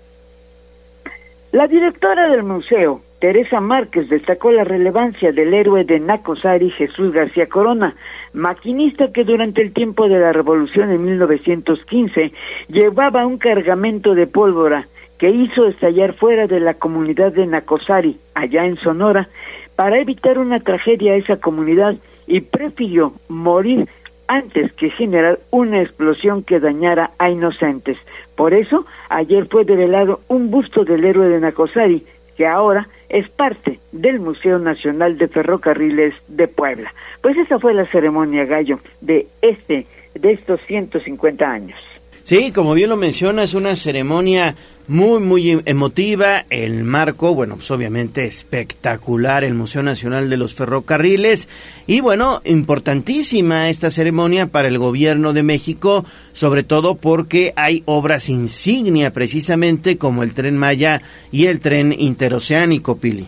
la 1.52 1.68
directora 1.68 2.30
del 2.30 2.44
museo, 2.44 3.02
Teresa 3.20 3.60
Márquez, 3.60 4.08
destacó 4.10 4.52
la 4.52 4.64
relevancia 4.64 5.32
del 5.32 5.54
héroe 5.54 5.84
de 5.84 6.00
Nacosari, 6.00 6.72
Jesús 6.72 7.12
García 7.12 7.48
Corona, 7.48 7.94
maquinista 8.34 9.12
que 9.12 9.26
durante 9.26 9.62
el 9.62 9.74
tiempo 9.74 10.08
de 10.08 10.18
la 10.18 10.32
Revolución 10.32 10.92
en 10.92 11.04
1915 11.04 12.32
llevaba 12.70 13.28
un 13.28 13.38
cargamento 13.38 14.16
de 14.16 14.28
pólvora 14.28 14.88
que 15.20 15.30
hizo 15.30 15.68
estallar 15.68 16.14
fuera 16.14 16.48
de 16.48 16.62
la 16.62 16.76
comunidad 16.76 17.34
de 17.34 17.46
Nacosari, 17.46 18.18
allá 18.34 18.66
en 18.66 18.78
Sonora, 18.78 19.28
para 19.76 20.00
evitar 20.00 20.40
una 20.40 20.62
tragedia 20.62 21.14
a 21.14 21.18
esa 21.18 21.36
comunidad 21.36 21.96
y 22.28 22.42
prefirió 22.42 23.14
morir 23.28 23.88
antes 24.28 24.72
que 24.74 24.90
generar 24.90 25.40
una 25.52 25.82
explosión 25.82 26.44
que 26.44 26.62
dañara 26.62 27.12
a 27.20 27.30
inocentes. 27.30 27.98
Por 28.36 28.54
eso, 28.54 28.86
ayer 29.10 29.48
fue 29.48 29.66
develado 29.66 30.22
un 30.28 30.50
busto 30.50 30.84
del 30.84 31.06
héroe 31.06 31.28
de 31.28 31.40
Nacosari, 31.40 32.04
que 32.38 32.48
ahora 32.48 32.88
es 33.10 33.30
parte 33.30 33.80
del 33.92 34.20
Museo 34.20 34.58
Nacional 34.58 35.18
de 35.18 35.28
Ferrocarriles 35.28 36.14
de 36.28 36.48
Puebla. 36.48 36.94
Pues 37.22 37.38
esa 37.38 37.60
fue 37.60 37.74
la 37.74 37.86
ceremonia 37.86 38.46
gallo 38.46 38.80
de 39.02 39.28
este 39.42 39.86
de 40.14 40.32
estos 40.32 40.60
150 40.68 41.50
años. 41.50 41.80
Sí, 42.24 42.52
como 42.52 42.74
bien 42.74 42.90
lo 42.90 42.98
menciona, 42.98 43.44
es 43.44 43.54
una 43.54 43.76
ceremonia 43.76 44.56
muy, 44.88 45.20
muy 45.20 45.62
emotiva. 45.66 46.46
El 46.50 46.84
marco, 46.84 47.34
bueno, 47.34 47.56
pues 47.56 47.72
obviamente 47.72 48.26
espectacular, 48.26 49.44
el 49.44 49.54
Museo 49.54 49.84
Nacional 49.84 50.30
de 50.30 50.38
los 50.38 50.54
Ferrocarriles. 50.56 51.50
Y 51.88 52.02
bueno, 52.02 52.42
importantísima 52.46 53.70
esta 53.70 53.90
ceremonia 53.90 54.48
para 54.48 54.68
el 54.68 54.78
gobierno 54.78 55.34
de 55.34 55.44
México, 55.44 56.06
sobre 56.34 56.64
todo 56.64 56.96
porque 56.96 57.54
hay 57.56 57.84
obras 57.86 58.30
insignia 58.30 59.12
precisamente 59.12 59.98
como 59.98 60.24
el 60.24 60.34
tren 60.34 60.58
Maya 60.58 61.02
y 61.32 61.48
el 61.48 61.60
tren 61.60 61.94
interoceánico, 61.98 62.98
Pili. 62.98 63.28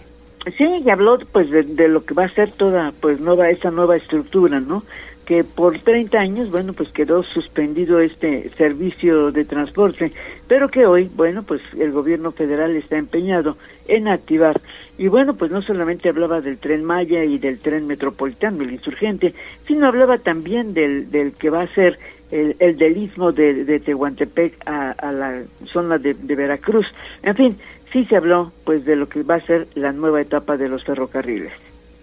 Sí, 0.58 0.66
y 0.86 0.90
habló 0.90 1.18
pues 1.32 1.50
de, 1.50 1.64
de, 1.64 1.88
lo 1.88 2.04
que 2.04 2.14
va 2.14 2.26
a 2.26 2.34
ser 2.34 2.52
toda 2.52 2.92
pues 3.00 3.20
nueva 3.22 3.50
esa 3.50 3.72
nueva 3.72 3.96
estructura, 3.96 4.60
¿no? 4.60 4.84
Que 5.26 5.44
por 5.44 5.80
30 5.80 6.20
años, 6.20 6.52
bueno, 6.52 6.74
pues 6.74 6.90
quedó 6.90 7.24
suspendido 7.24 8.00
este 8.00 8.50
servicio 8.58 9.32
de 9.32 9.46
transporte, 9.46 10.12
pero 10.48 10.70
que 10.70 10.86
hoy, 10.86 11.10
bueno, 11.16 11.44
pues 11.44 11.62
el 11.80 11.92
gobierno 11.92 12.32
federal 12.32 12.76
está 12.76 12.98
empeñado 12.98 13.58
en 13.88 14.08
activar. 14.08 14.62
Y 14.98 15.08
bueno, 15.08 15.36
pues 15.36 15.52
no 15.52 15.62
solamente 15.62 16.10
hablaba 16.10 16.42
del 16.42 16.58
tren 16.58 16.84
Maya 16.84 17.24
y 17.24 17.38
del 17.38 17.60
tren 17.60 17.88
metropolitano, 17.88 18.64
el 18.64 18.72
insurgente, 18.72 19.34
sino 19.68 19.88
hablaba 19.88 20.18
también 20.18 20.74
del, 20.74 21.10
del 21.10 21.34
que 21.34 21.50
va 21.50 21.62
a 21.62 21.74
ser 21.74 21.98
el, 22.32 22.56
el 22.60 22.78
del 22.78 22.98
istmo 22.98 23.32
de, 23.32 23.80
Tehuantepec 23.80 24.68
a, 24.68 24.92
a 24.92 25.12
la 25.12 25.44
zona 25.72 25.98
de, 25.98 26.14
de 26.14 26.36
Veracruz. 26.36 26.86
En 27.22 27.36
fin, 27.36 27.58
sí 27.92 28.06
se 28.06 28.18
habló 28.18 28.52
pues 28.66 28.86
de 28.86 28.96
lo 28.96 29.08
que 29.08 29.24
va 29.24 29.36
a 29.36 29.46
ser 29.46 29.68
la 29.76 29.92
nueva 29.92 30.22
etapa 30.22 30.58
de 30.58 30.68
los 30.68 30.84
ferrocarriles. 30.84 31.54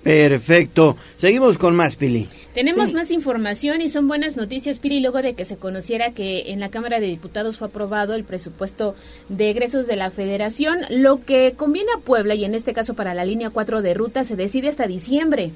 Perfecto. 0.03 0.97
Seguimos 1.17 1.59
con 1.59 1.77
más, 1.77 1.97
Pili. 1.97 2.27
Tenemos 2.55 2.89
sí. 2.89 2.95
más 2.95 3.11
información 3.11 3.83
y 3.83 3.89
son 3.89 4.09
buenas 4.09 4.37
noticias, 4.37 4.79
Pili, 4.79 5.01
luego 5.01 5.21
de 5.21 5.35
que 5.35 5.45
se 5.45 5.57
conociera 5.57 6.13
que 6.13 6.51
en 6.51 6.61
la 6.61 6.71
Cámara 6.71 7.01
de 7.01 7.07
Diputados 7.07 7.59
fue 7.59 7.69
aprobado 7.69 8.15
el 8.15 8.25
presupuesto 8.25 8.95
de 9.29 9.51
egresos 9.51 9.87
de 9.87 9.97
la 9.97 10.11
Federación. 10.11 10.79
Lo 10.89 11.25
que 11.25 11.53
conviene 11.57 11.91
a 11.95 12.01
Puebla, 12.01 12.35
y 12.35 12.45
en 12.45 12.55
este 12.55 12.73
caso 12.73 12.95
para 12.95 13.15
la 13.15 13.25
línea 13.25 13.51
4 13.51 13.83
de 13.83 13.95
ruta, 13.95 14.25
se 14.25 14.37
decide 14.37 14.69
hasta 14.69 14.87
diciembre. 14.87 15.51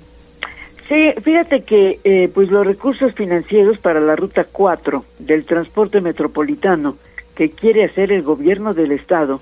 Sí, 0.88 1.12
fíjate 1.22 1.62
que 1.62 1.98
eh, 2.04 2.28
pues 2.32 2.50
los 2.50 2.66
recursos 2.66 3.14
financieros 3.14 3.78
para 3.78 4.00
la 4.00 4.16
ruta 4.16 4.44
4 4.44 5.04
del 5.18 5.46
transporte 5.46 6.02
metropolitano 6.02 6.98
que 7.34 7.50
quiere 7.50 7.84
hacer 7.84 8.12
el 8.12 8.22
gobierno 8.22 8.74
del 8.74 8.92
estado, 8.92 9.40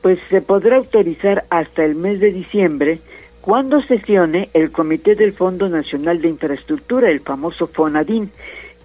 pues 0.00 0.18
se 0.30 0.40
podrá 0.40 0.76
autorizar 0.76 1.44
hasta 1.50 1.84
el 1.84 1.94
mes 1.94 2.20
de 2.20 2.32
diciembre 2.32 3.00
cuando 3.48 3.80
sesione 3.80 4.50
el 4.52 4.70
Comité 4.70 5.14
del 5.14 5.32
Fondo 5.32 5.70
Nacional 5.70 6.20
de 6.20 6.28
Infraestructura, 6.28 7.08
el 7.08 7.20
famoso 7.20 7.66
FONADIN, 7.66 8.30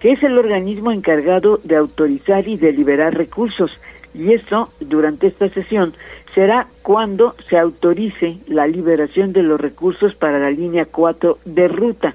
que 0.00 0.12
es 0.12 0.22
el 0.22 0.38
organismo 0.38 0.90
encargado 0.90 1.60
de 1.62 1.76
autorizar 1.76 2.48
y 2.48 2.56
deliberar 2.56 3.14
recursos. 3.14 3.78
Y 4.14 4.32
eso, 4.32 4.70
durante 4.80 5.26
esta 5.26 5.50
sesión, 5.50 5.92
será 6.34 6.68
cuando 6.80 7.34
se 7.50 7.58
autorice 7.58 8.38
la 8.46 8.66
liberación 8.66 9.34
de 9.34 9.42
los 9.42 9.60
recursos 9.60 10.14
para 10.14 10.38
la 10.38 10.50
línea 10.50 10.86
4 10.86 11.40
de 11.44 11.68
ruta, 11.68 12.14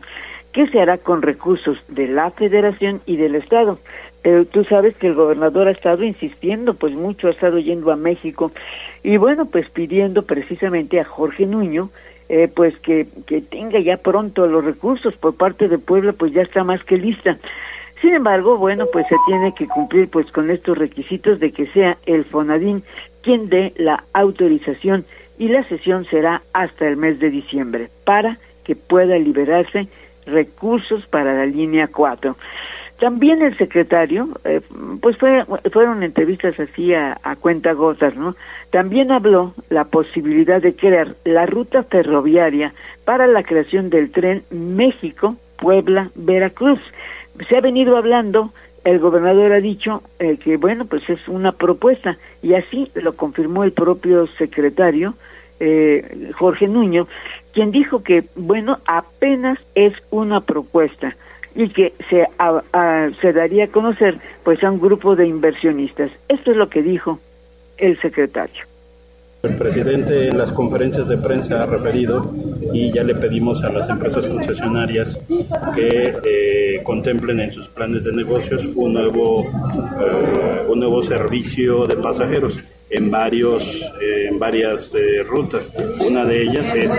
que 0.52 0.68
se 0.70 0.82
hará 0.82 0.98
con 0.98 1.22
recursos 1.22 1.78
de 1.88 2.08
la 2.08 2.32
Federación 2.32 3.02
y 3.06 3.18
del 3.18 3.36
Estado. 3.36 3.78
Pero 4.24 4.46
tú 4.46 4.64
sabes 4.64 4.98
que 4.98 5.06
el 5.06 5.14
gobernador 5.14 5.68
ha 5.68 5.72
estado 5.72 6.04
insistiendo, 6.04 6.74
pues 6.74 6.96
mucho 6.96 7.28
ha 7.28 7.32
estado 7.32 7.60
yendo 7.60 7.92
a 7.92 7.96
México, 7.96 8.52
y 9.04 9.18
bueno, 9.18 9.46
pues 9.46 9.70
pidiendo 9.70 10.24
precisamente 10.24 11.00
a 11.00 11.06
Jorge 11.06 11.46
Nuño, 11.46 11.92
eh, 12.30 12.48
pues 12.48 12.78
que, 12.80 13.08
que 13.28 13.42
tenga 13.42 13.80
ya 13.80 13.98
pronto 13.98 14.48
los 14.48 14.64
recursos 14.64 15.16
por 15.16 15.36
parte 15.36 15.68
de 15.68 15.78
Puebla, 15.78 16.14
pues 16.14 16.32
ya 16.32 16.44
está 16.44 16.64
más 16.64 16.84
que 16.84 16.98
lista. 16.98 17.38
Sin 18.02 18.14
embargo, 18.14 18.58
bueno, 18.58 18.86
pues 18.94 19.06
se 19.08 19.16
tiene 19.26 19.54
que 19.54 19.68
cumplir 19.68 20.08
pues 20.10 20.32
con 20.32 20.50
estos 20.50 20.78
requisitos 20.78 21.40
de 21.40 21.52
que 21.52 21.68
sea 21.68 21.98
el 22.06 22.24
Fonadín 22.24 22.84
quien 23.22 23.50
dé 23.50 23.74
la 23.76 24.04
autorización 24.14 25.06
y 25.38 25.50
la 25.50 25.64
sesión 25.66 26.06
será 26.06 26.42
hasta 26.54 26.88
el 26.88 26.98
mes 26.98 27.20
de 27.20 27.30
diciembre 27.30 27.90
para 28.06 28.38
que 28.64 28.76
pueda 28.76 29.18
liberarse 29.18 29.88
recursos 30.26 31.06
para 31.08 31.34
la 31.34 31.46
línea 31.46 31.88
4. 31.88 32.38
También 33.00 33.42
el 33.42 33.58
secretario, 33.58 34.28
eh, 34.44 34.60
pues 35.02 35.18
fue, 35.18 35.44
fueron 35.72 36.04
entrevistas 36.04 36.60
así 36.60 36.94
a, 36.94 37.18
cuenta 37.40 37.72
gotas, 37.72 38.18
¿no? 38.18 38.36
También 38.72 39.10
habló 39.12 39.54
la 39.70 39.86
posibilidad 39.86 40.62
de 40.62 40.76
crear 40.76 41.16
la 41.24 41.46
ruta 41.46 41.84
ferroviaria 41.84 42.74
para 43.06 43.26
la 43.28 43.44
creación 43.44 43.90
del 43.90 44.12
tren 44.12 44.44
México-Puebla-Veracruz. 44.52 46.82
Se 47.48 47.58
ha 47.58 47.62
venido 47.62 47.96
hablando, 47.96 48.52
el 48.84 49.00
gobernador 49.00 49.54
ha 49.54 49.62
dicho 49.62 50.04
eh, 50.20 50.36
que, 50.38 50.58
bueno, 50.58 50.84
pues 50.84 51.10
es 51.10 51.26
una 51.30 51.54
propuesta 51.54 52.18
y 52.42 52.56
así 52.56 52.92
lo 52.96 53.16
confirmó 53.16 53.64
el 53.64 53.72
propio 53.72 54.28
secretario, 54.38 55.14
eh, 55.62 56.32
Jorge 56.38 56.68
Nuño, 56.68 57.08
quien 57.54 57.72
dijo 57.72 58.04
que, 58.04 58.26
bueno, 58.36 58.80
apenas 58.86 59.58
es 59.74 59.94
una 60.12 60.42
propuesta 60.42 61.16
y 61.60 61.70
que 61.70 61.94
se, 62.10 62.26
a, 62.38 63.10
se 63.22 63.34
daría 63.34 63.66
a 63.66 63.68
conocer 63.68 64.18
pues 64.44 64.64
a 64.64 64.72
un 64.72 64.80
grupo 64.80 65.16
de 65.16 65.28
inversionistas. 65.28 66.12
Esto 66.28 66.52
es 66.52 66.58
lo 66.58 66.70
que 66.70 66.82
dijo 66.82 67.20
el 67.78 68.00
secretario. 68.02 68.64
El 69.42 69.56
presidente 69.56 70.28
en 70.28 70.38
las 70.38 70.52
conferencias 70.52 71.08
de 71.08 71.18
prensa 71.18 71.64
ha 71.64 71.66
referido 71.66 72.34
y 72.74 72.92
ya 72.92 73.04
le 73.06 73.16
pedimos 73.16 73.64
a 73.64 73.72
las 73.72 73.90
empresas 73.90 74.26
concesionarias 74.26 75.18
que 75.74 76.14
eh, 76.26 76.82
contemplen 76.84 77.40
en 77.40 77.52
sus 77.52 77.70
planes 77.70 78.04
de 78.04 78.12
negocios 78.12 78.66
un 78.76 78.94
nuevo, 78.94 79.46
eh, 79.46 80.66
un 80.68 80.80
nuevo 80.80 81.02
servicio 81.02 81.88
de 81.88 81.96
pasajeros 81.96 82.66
en 82.90 83.12
varios 83.12 83.64
eh, 84.02 84.30
en 84.32 84.40
varias 84.40 84.92
eh, 84.94 85.24
rutas. 85.24 85.72
Una 86.06 86.26
de 86.26 86.42
ellas 86.42 86.74
es 86.74 86.92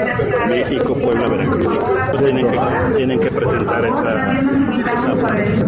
México, 0.48 0.94
Puebla, 0.94 1.28
Veracruz. 1.28 1.78
Tienen 2.18 2.46
que, 2.48 2.58
tienen 2.96 3.20
que 3.20 3.30
presentar 3.30 3.84
esa, 3.84 4.40
esa 4.94 5.14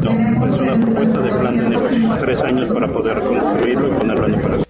no, 0.01 0.47
es 0.47 0.61
una 0.61 0.81
propuesta 0.81 1.21
de 1.21 1.31
plan 1.31 1.57
de 1.57 1.69
negocios, 1.69 2.19
tres 2.19 2.41
años 2.43 2.67
para 2.67 2.89
poder 2.89 3.21
construirlo 3.21 3.89
y 3.89 3.99
ponerlo 3.99 4.27
en 4.27 4.35
operación. 4.35 4.65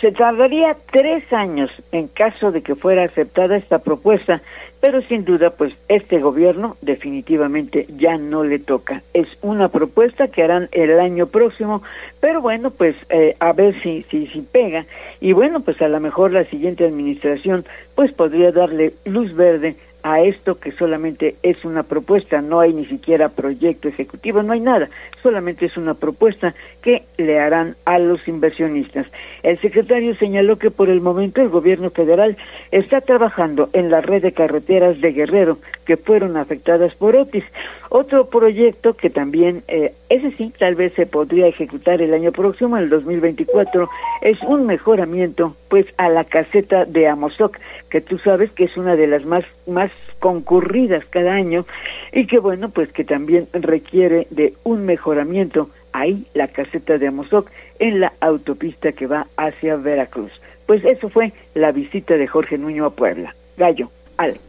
Se 0.00 0.12
tardaría 0.12 0.76
tres 0.92 1.32
años 1.32 1.70
en 1.90 2.08
caso 2.08 2.52
de 2.52 2.62
que 2.62 2.74
fuera 2.74 3.04
aceptada 3.04 3.56
esta 3.56 3.78
propuesta, 3.78 4.42
pero 4.80 5.02
sin 5.02 5.24
duda, 5.24 5.50
pues 5.50 5.74
este 5.88 6.20
gobierno 6.20 6.76
definitivamente 6.82 7.86
ya 7.96 8.16
no 8.18 8.44
le 8.44 8.58
toca. 8.58 9.02
Es 9.14 9.26
una 9.42 9.68
propuesta 9.68 10.28
que 10.28 10.42
harán 10.42 10.68
el 10.72 10.98
año 11.00 11.26
próximo, 11.26 11.82
pero 12.20 12.40
bueno, 12.40 12.70
pues 12.70 12.94
eh, 13.08 13.36
a 13.40 13.52
ver 13.52 13.80
si, 13.82 14.04
si, 14.10 14.26
si 14.28 14.42
pega. 14.42 14.86
Y 15.20 15.32
bueno, 15.32 15.60
pues 15.60 15.80
a 15.80 15.88
lo 15.88 15.98
mejor 16.00 16.32
la 16.32 16.44
siguiente 16.44 16.84
administración, 16.84 17.64
pues 17.94 18.12
podría 18.12 18.52
darle 18.52 18.94
luz 19.04 19.34
verde 19.34 19.76
a 20.06 20.20
esto 20.20 20.60
que 20.60 20.70
solamente 20.70 21.34
es 21.42 21.64
una 21.64 21.82
propuesta, 21.82 22.40
no 22.40 22.60
hay 22.60 22.72
ni 22.72 22.86
siquiera 22.86 23.28
proyecto 23.28 23.88
ejecutivo, 23.88 24.40
no 24.40 24.52
hay 24.52 24.60
nada, 24.60 24.88
solamente 25.20 25.66
es 25.66 25.76
una 25.76 25.94
propuesta 25.94 26.54
que 26.80 27.02
le 27.18 27.40
harán 27.40 27.74
a 27.84 27.98
los 27.98 28.28
inversionistas. 28.28 29.08
El 29.42 29.60
secretario 29.60 30.14
señaló 30.14 30.58
que 30.58 30.70
por 30.70 30.90
el 30.90 31.00
momento 31.00 31.42
el 31.42 31.48
gobierno 31.48 31.90
federal 31.90 32.36
está 32.70 33.00
trabajando 33.00 33.68
en 33.72 33.90
la 33.90 34.00
red 34.00 34.22
de 34.22 34.30
carreteras 34.30 35.00
de 35.00 35.10
Guerrero 35.10 35.58
que 35.84 35.96
fueron 35.96 36.36
afectadas 36.36 36.94
por 36.94 37.16
Otis. 37.16 37.44
Otro 37.88 38.28
proyecto 38.28 38.94
que 38.94 39.10
también, 39.10 39.62
eh, 39.68 39.94
ese 40.08 40.30
sí, 40.32 40.52
tal 40.58 40.74
vez 40.74 40.92
se 40.94 41.06
podría 41.06 41.46
ejecutar 41.46 42.02
el 42.02 42.12
año 42.14 42.32
próximo, 42.32 42.76
el 42.76 42.88
2024, 42.88 43.88
es 44.22 44.40
un 44.42 44.66
mejoramiento 44.66 45.56
pues 45.68 45.86
a 45.96 46.08
la 46.08 46.24
caseta 46.24 46.84
de 46.84 47.08
Amozoc, 47.08 47.58
que 47.90 48.00
tú 48.00 48.18
sabes 48.18 48.50
que 48.52 48.64
es 48.64 48.76
una 48.76 48.96
de 48.96 49.06
las 49.06 49.24
más, 49.24 49.44
más 49.66 49.90
concurridas 50.18 51.04
cada 51.06 51.34
año 51.34 51.66
y 52.12 52.26
que 52.26 52.38
bueno, 52.38 52.70
pues 52.70 52.90
que 52.92 53.04
también 53.04 53.48
requiere 53.52 54.26
de 54.30 54.54
un 54.64 54.86
mejoramiento 54.86 55.70
ahí 55.92 56.26
la 56.34 56.48
caseta 56.48 56.98
de 56.98 57.08
Amozoc 57.08 57.50
en 57.78 58.00
la 58.00 58.12
autopista 58.20 58.92
que 58.92 59.06
va 59.06 59.26
hacia 59.36 59.76
Veracruz. 59.76 60.32
Pues 60.66 60.84
eso 60.84 61.08
fue 61.08 61.32
la 61.54 61.72
visita 61.72 62.14
de 62.14 62.26
Jorge 62.26 62.58
Nuño 62.58 62.86
a 62.86 62.90
Puebla. 62.90 63.34
Gallo, 63.56 63.90
Ale. 64.16 64.45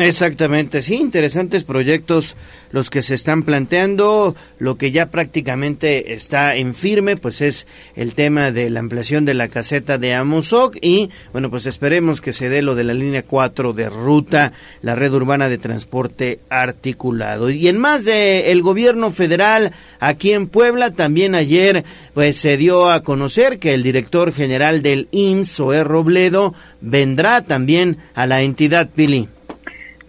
Exactamente, 0.00 0.80
sí, 0.80 0.94
interesantes 0.94 1.64
proyectos 1.64 2.34
los 2.72 2.88
que 2.88 3.02
se 3.02 3.14
están 3.14 3.42
planteando. 3.42 4.34
Lo 4.58 4.78
que 4.78 4.92
ya 4.92 5.10
prácticamente 5.10 6.14
está 6.14 6.56
en 6.56 6.74
firme, 6.74 7.16
pues 7.18 7.42
es 7.42 7.66
el 7.96 8.14
tema 8.14 8.50
de 8.50 8.70
la 8.70 8.80
ampliación 8.80 9.26
de 9.26 9.34
la 9.34 9.48
caseta 9.48 9.98
de 9.98 10.14
Amozoc 10.14 10.78
y, 10.80 11.10
bueno, 11.32 11.50
pues 11.50 11.66
esperemos 11.66 12.22
que 12.22 12.32
se 12.32 12.48
dé 12.48 12.62
lo 12.62 12.74
de 12.74 12.84
la 12.84 12.94
línea 12.94 13.24
4 13.24 13.74
de 13.74 13.90
ruta, 13.90 14.52
la 14.80 14.94
red 14.94 15.12
urbana 15.12 15.50
de 15.50 15.58
transporte 15.58 16.40
articulado. 16.48 17.50
Y 17.50 17.68
en 17.68 17.78
más 17.78 18.06
de 18.06 18.52
el 18.52 18.62
gobierno 18.62 19.10
federal 19.10 19.72
aquí 19.98 20.32
en 20.32 20.46
Puebla, 20.46 20.92
también 20.92 21.34
ayer, 21.34 21.84
pues 22.14 22.36
se 22.36 22.56
dio 22.56 22.88
a 22.88 23.02
conocer 23.02 23.58
que 23.58 23.74
el 23.74 23.82
director 23.82 24.32
general 24.32 24.80
del 24.80 25.08
IMSS, 25.10 25.84
Robledo, 25.84 26.54
vendrá 26.80 27.42
también 27.42 27.98
a 28.14 28.26
la 28.26 28.40
entidad 28.40 28.88
Pili. 28.88 29.28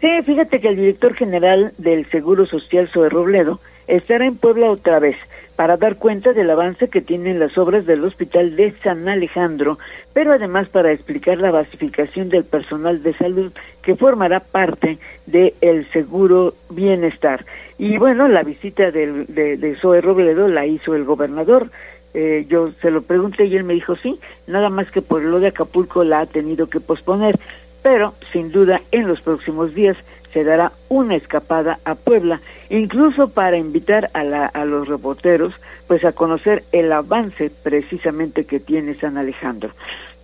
Sí, 0.02 0.10
fíjate 0.26 0.60
que 0.60 0.68
el 0.68 0.78
director 0.78 1.14
general 1.14 1.74
del 1.78 2.10
Seguro 2.10 2.48
Social, 2.48 2.90
Zoe 2.92 3.08
Robledo, 3.08 3.60
estará 3.88 4.26
en 4.26 4.36
Puebla 4.36 4.72
otra 4.72 5.00
vez 5.00 5.16
para 5.56 5.78
dar 5.78 5.98
cuenta 5.98 6.34
del 6.34 6.50
avance 6.50 6.88
que 6.88 7.02
tienen 7.02 7.38
las 7.38 7.56
obras 7.56 7.86
del 7.86 8.04
Hospital 8.04 8.56
de 8.56 8.74
San 8.84 9.08
Alejandro, 9.08 9.78
pero 10.12 10.34
además 10.34 10.70
para 10.70 10.92
explicar 10.92 11.38
la 11.38 11.52
basificación 11.52 12.30
del 12.30 12.46
personal 12.46 13.04
de 13.04 13.14
salud 13.14 13.52
que 13.84 13.96
formará 13.96 14.40
parte 14.40 14.98
del 15.28 15.54
el 15.62 15.88
Seguro 15.92 16.56
Bienestar. 16.72 17.46
Y 17.78 18.00
bueno, 18.00 18.28
la 18.28 18.42
visita 18.42 18.90
de, 18.90 19.26
de 19.28 19.76
Zoe 19.80 20.02
Robledo 20.02 20.48
la 20.48 20.66
hizo 20.66 20.96
el 20.96 21.04
gobernador. 21.04 21.70
Eh, 22.14 22.46
yo 22.50 22.72
se 22.82 22.92
lo 22.92 23.04
pregunté 23.04 23.46
y 23.46 23.56
él 23.56 23.64
me 23.64 23.74
dijo 23.74 23.96
sí, 23.96 24.20
nada 24.46 24.70
más 24.70 24.92
que 24.92 25.02
por 25.02 25.22
lo 25.24 25.40
de 25.40 25.48
Acapulco 25.48 26.04
la 26.04 26.20
ha 26.20 26.26
tenido 26.26 26.68
que 26.68 26.82
posponer 26.82 27.40
pero 27.82 28.14
sin 28.32 28.52
duda 28.52 28.82
en 28.92 29.08
los 29.08 29.22
próximos 29.22 29.74
días 29.74 29.98
se 30.34 30.44
dará 30.44 30.72
una 30.90 31.16
escapada 31.16 31.80
a 31.84 31.96
Puebla, 31.96 32.40
incluso 32.70 33.30
para 33.30 33.58
invitar 33.58 34.10
a, 34.14 34.24
la, 34.24 34.46
a 34.46 34.66
los 34.66 34.88
reporteros 34.88 35.54
pues 35.88 36.06
a 36.06 36.14
conocer 36.14 36.64
el 36.72 36.92
avance 36.92 37.52
precisamente 37.64 38.46
que 38.46 38.60
tiene 38.60 38.96
San 38.96 39.18
Alejandro. 39.18 39.72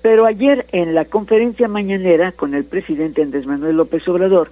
Pero 0.01 0.25
ayer 0.25 0.65
en 0.71 0.95
la 0.95 1.05
conferencia 1.05 1.67
mañanera 1.67 2.31
con 2.31 2.53
el 2.53 2.63
presidente 2.63 3.21
Andrés 3.21 3.45
Manuel 3.45 3.75
López 3.75 4.07
Obrador, 4.07 4.49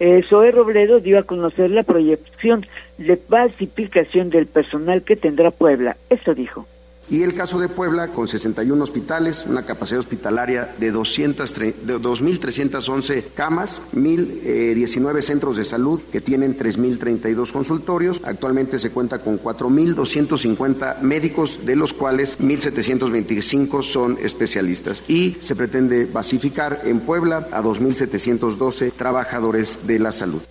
eh, 0.00 0.22
Zoé 0.28 0.50
Robledo 0.50 1.00
dio 1.00 1.18
a 1.18 1.22
conocer 1.22 1.70
la 1.70 1.84
proyección 1.84 2.66
de 2.98 3.16
pacificación 3.16 4.30
del 4.30 4.46
personal 4.46 5.02
que 5.02 5.16
tendrá 5.16 5.50
Puebla. 5.50 5.96
Esto 6.10 6.34
dijo. 6.34 6.66
Y 7.08 7.22
el 7.22 7.34
caso 7.34 7.60
de 7.60 7.68
Puebla, 7.68 8.08
con 8.08 8.26
61 8.26 8.82
hospitales, 8.82 9.46
una 9.48 9.64
capacidad 9.64 10.00
hospitalaria 10.00 10.74
de, 10.78 10.90
200, 10.90 11.54
de 11.54 11.98
2.311 11.98 13.24
camas, 13.32 13.80
1.019 13.94 15.22
centros 15.22 15.56
de 15.56 15.64
salud 15.64 16.00
que 16.10 16.20
tienen 16.20 16.56
3.032 16.56 17.52
consultorios. 17.52 18.20
Actualmente 18.24 18.80
se 18.80 18.90
cuenta 18.90 19.20
con 19.20 19.38
4.250 19.40 21.00
médicos, 21.00 21.64
de 21.64 21.76
los 21.76 21.92
cuales 21.92 22.40
1.725 22.40 23.82
son 23.84 24.18
especialistas. 24.20 25.04
Y 25.06 25.36
se 25.40 25.54
pretende 25.54 26.06
basificar 26.06 26.80
en 26.84 26.98
Puebla 26.98 27.46
a 27.52 27.62
2.712 27.62 28.92
trabajadores 28.92 29.86
de 29.86 30.00
la 30.00 30.10
salud. 30.10 30.42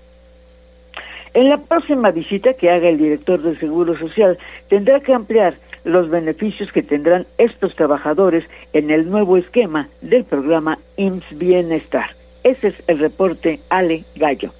En 1.36 1.50
la 1.50 1.58
próxima 1.58 2.12
visita 2.12 2.54
que 2.54 2.72
haga 2.72 2.88
el 2.88 2.98
director 2.98 3.42
del 3.42 3.60
Seguro 3.60 4.00
Social, 4.00 4.38
tendrá 4.70 5.02
que 5.02 5.14
ampliar 5.14 5.58
los 5.86 6.10
beneficios 6.10 6.72
que 6.74 6.84
tendrán 6.84 7.26
estos 7.38 7.76
trabajadores 7.76 8.44
en 8.74 8.92
el 8.92 9.10
nuevo 9.10 9.38
esquema 9.38 9.88
del 10.02 10.26
programa 10.26 10.80
IMSS 10.98 11.38
Bienestar. 11.38 12.16
Ese 12.44 12.68
es 12.68 12.76
el 12.88 13.00
reporte 13.00 13.62
Ale 13.70 14.04
Gallo. 14.16 14.52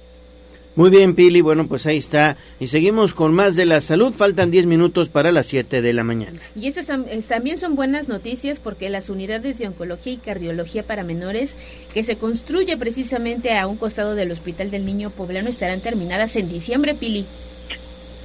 Muy 0.76 0.90
bien, 0.90 1.14
Pili. 1.14 1.40
Bueno, 1.40 1.66
pues 1.66 1.86
ahí 1.86 1.96
está. 1.96 2.36
Y 2.60 2.66
seguimos 2.66 3.14
con 3.14 3.32
más 3.32 3.56
de 3.56 3.64
la 3.64 3.80
salud. 3.80 4.12
Faltan 4.12 4.50
10 4.50 4.66
minutos 4.66 5.08
para 5.08 5.32
las 5.32 5.46
7 5.46 5.80
de 5.80 5.92
la 5.94 6.04
mañana. 6.04 6.38
Y 6.54 6.66
estas 6.66 6.88
también 7.26 7.56
son 7.56 7.76
buenas 7.76 8.08
noticias 8.08 8.60
porque 8.60 8.90
las 8.90 9.08
unidades 9.08 9.58
de 9.58 9.68
oncología 9.68 10.12
y 10.12 10.18
cardiología 10.18 10.82
para 10.82 11.02
menores 11.02 11.56
que 11.94 12.02
se 12.02 12.16
construye 12.16 12.76
precisamente 12.76 13.56
a 13.56 13.66
un 13.66 13.78
costado 13.78 14.14
del 14.14 14.30
Hospital 14.30 14.70
del 14.70 14.84
Niño 14.84 15.08
Poblano 15.08 15.48
estarán 15.48 15.80
terminadas 15.80 16.36
en 16.36 16.50
diciembre, 16.50 16.94
Pili. 16.94 17.24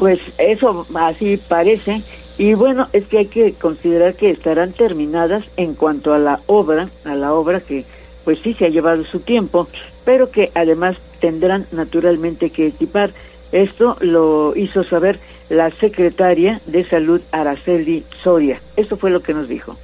Pues 0.02 0.20
eso 0.40 0.88
así 0.96 1.38
parece. 1.38 2.02
Y 2.40 2.56
bueno, 2.56 2.88
es 2.92 3.06
que 3.06 3.20
hay 3.20 3.28
que 3.28 3.54
considerar 3.54 4.16
que 4.16 4.32
estarán 4.32 4.74
terminadas 4.74 5.46
en 5.58 5.76
cuanto 5.76 6.12
a 6.16 6.18
la 6.18 6.40
obra, 6.48 6.90
a 7.06 7.14
la 7.14 7.36
obra 7.36 7.60
que 7.60 7.86
pues 8.24 8.40
sí 8.40 8.56
se 8.56 8.66
ha 8.66 8.70
llevado 8.70 9.04
su 9.04 9.20
tiempo, 9.20 9.68
pero 10.04 10.32
que 10.32 10.50
además 10.56 10.98
tendrán 11.20 11.68
naturalmente 11.72 12.50
que 12.50 12.66
equipar. 12.66 13.12
Esto 13.52 13.96
lo 14.00 14.56
hizo 14.56 14.84
saber 14.84 15.20
la 15.50 15.70
secretaria 15.70 16.62
de 16.66 16.84
Salud 16.84 17.22
Araceli 17.32 18.04
Soria. 18.24 18.60
Esto 18.78 18.98
fue 18.98 19.12
lo 19.12 19.22
que 19.22 19.36
nos 19.36 19.48
dijo. 19.48 19.78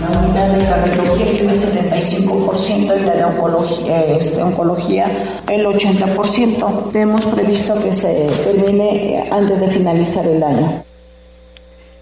La 0.00 0.18
unidad 0.18 0.48
de 0.56 0.64
cardiología 0.64 1.32
tiene 1.32 1.52
el 1.52 1.58
75% 1.58 3.00
y 3.00 3.04
la 3.04 3.14
de 3.14 3.24
oncología, 3.24 4.04
este, 4.06 4.42
oncología 4.42 5.06
el 5.48 5.66
80%. 5.66 6.94
Hemos 6.94 7.26
previsto 7.26 7.74
que 7.82 7.92
se 7.92 8.28
termine 8.44 9.28
antes 9.30 9.60
de 9.60 9.68
finalizar 9.68 10.26
el 10.26 10.42
año. 10.42 10.84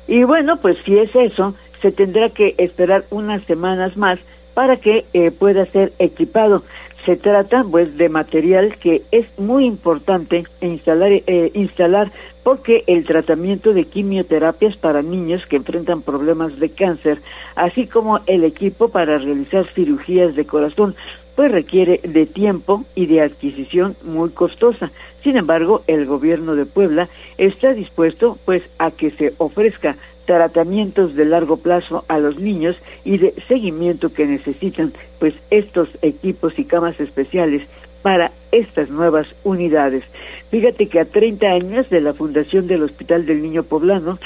Y 0.09 0.25
bueno, 0.25 0.57
pues 0.57 0.79
si 0.85 0.99
es 0.99 1.15
eso, 1.15 1.55
se 1.83 1.93
tendrá 1.93 2.31
que 2.31 2.55
esperar 2.59 3.05
unas 3.11 3.43
semanas 3.45 3.97
más 3.97 4.19
para 4.55 4.77
que 4.77 5.05
eh, 5.13 5.31
pueda 5.31 5.67
ser 5.67 5.93
equipado. 5.99 6.63
Se 7.07 7.17
trata 7.17 7.63
pues 7.63 7.97
de 7.97 8.09
material 8.09 8.77
que 8.79 9.03
es 9.13 9.27
muy 9.39 9.65
importante 9.65 10.45
instalar, 10.61 11.13
eh, 11.13 11.53
instalar 11.55 12.11
porque 12.43 12.83
el 12.89 13.05
tratamiento 13.05 13.73
de 13.73 13.85
quimioterapias 13.85 14.77
para 14.77 15.03
niños 15.03 15.47
que 15.47 15.55
enfrentan 15.55 16.03
problemas 16.03 16.59
de 16.59 16.71
cáncer, 16.71 17.23
así 17.55 17.87
como 17.87 18.19
el 18.27 18.43
equipo 18.43 18.89
para 18.89 19.19
realizar 19.19 19.67
cirugías 19.73 20.35
de 20.35 20.47
corazón, 20.47 20.97
pues 21.37 21.53
requiere 21.53 22.01
de 22.03 22.27
tiempo 22.27 22.85
y 22.97 23.07
de 23.07 23.21
adquisición 23.21 23.95
muy 24.03 24.31
costosa. 24.31 24.91
Sin 25.23 25.37
embargo, 25.37 25.83
el 25.87 26.07
gobierno 26.07 26.57
de 26.57 26.67
Puebla 26.67 27.09
está 27.39 27.73
dispuesto 27.73 28.37
pues 28.45 28.65
a 28.79 28.91
que 28.91 29.13
se 29.13 29.33
ofrezca 29.39 29.97
tratamientos 30.27 31.15
de 31.15 31.25
largo 31.25 31.57
plazo 31.57 32.05
a 32.09 32.19
los 32.19 32.39
niños 32.39 32.77
y 33.05 33.19
de 33.19 33.35
seguimiento 33.49 34.13
que 34.13 34.27
necesitan 34.27 34.93
pues 35.19 35.35
estos 35.51 35.89
equipos 36.03 36.59
y 36.59 36.65
camas 36.65 36.99
especiales 37.01 37.63
para 38.03 38.31
estas 38.53 38.89
nuevas 38.89 39.27
unidades. 39.43 40.05
Fíjate 40.51 40.89
que 40.89 41.01
a 41.01 41.05
30 41.07 41.47
años 41.47 41.91
de 41.91 42.01
la 42.01 42.15
fundación 42.15 42.67
del 42.67 42.83
Hospital 42.83 43.27
del 43.27 43.43
Niño 43.43 43.65
Poblano 43.65 44.19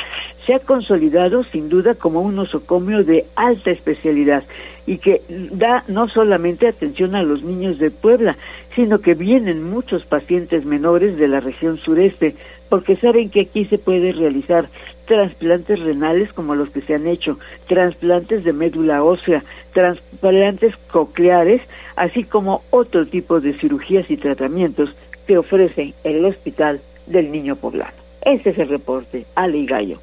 se 0.46 0.54
ha 0.54 0.58
consolidado 0.58 1.44
sin 1.44 1.68
duda 1.68 1.94
como 1.94 2.20
un 2.20 2.36
nosocomio 2.36 3.04
de 3.04 3.24
alta 3.36 3.70
especialidad 3.70 4.44
y 4.86 4.98
que 4.98 5.22
da 5.28 5.84
no 5.88 6.08
solamente 6.08 6.68
atención 6.68 7.14
a 7.14 7.22
los 7.22 7.42
niños 7.42 7.78
de 7.78 7.90
Puebla, 7.90 8.36
sino 8.74 8.98
que 8.98 9.14
vienen 9.14 9.62
muchos 9.62 10.04
pacientes 10.04 10.64
menores 10.64 11.16
de 11.16 11.28
la 11.28 11.40
región 11.40 11.78
sureste, 11.78 12.34
porque 12.70 12.96
saben 12.96 13.28
que 13.28 13.42
aquí 13.42 13.66
se 13.66 13.76
puede 13.76 14.12
realizar 14.12 14.70
trasplantes 15.04 15.80
renales 15.80 16.32
como 16.32 16.54
los 16.54 16.70
que 16.70 16.80
se 16.80 16.94
han 16.94 17.06
hecho, 17.06 17.38
trasplantes 17.66 18.44
de 18.44 18.52
médula 18.54 19.02
ósea, 19.02 19.44
trasplantes 19.74 20.74
cocleares, 20.90 21.60
así 21.96 22.24
como 22.24 22.62
otro 22.70 23.04
tipo 23.06 23.40
de 23.40 23.52
cirugías 23.54 24.08
y 24.10 24.16
tratamientos 24.16 24.94
que 25.26 25.36
ofrece 25.36 25.94
el 26.04 26.24
Hospital 26.24 26.80
del 27.06 27.30
Niño 27.30 27.56
Poblano. 27.56 27.92
Este 28.22 28.50
es 28.50 28.58
el 28.58 28.68
reporte, 28.68 29.26
Ale 29.34 29.58
y 29.58 29.66
Gallo. 29.66 29.98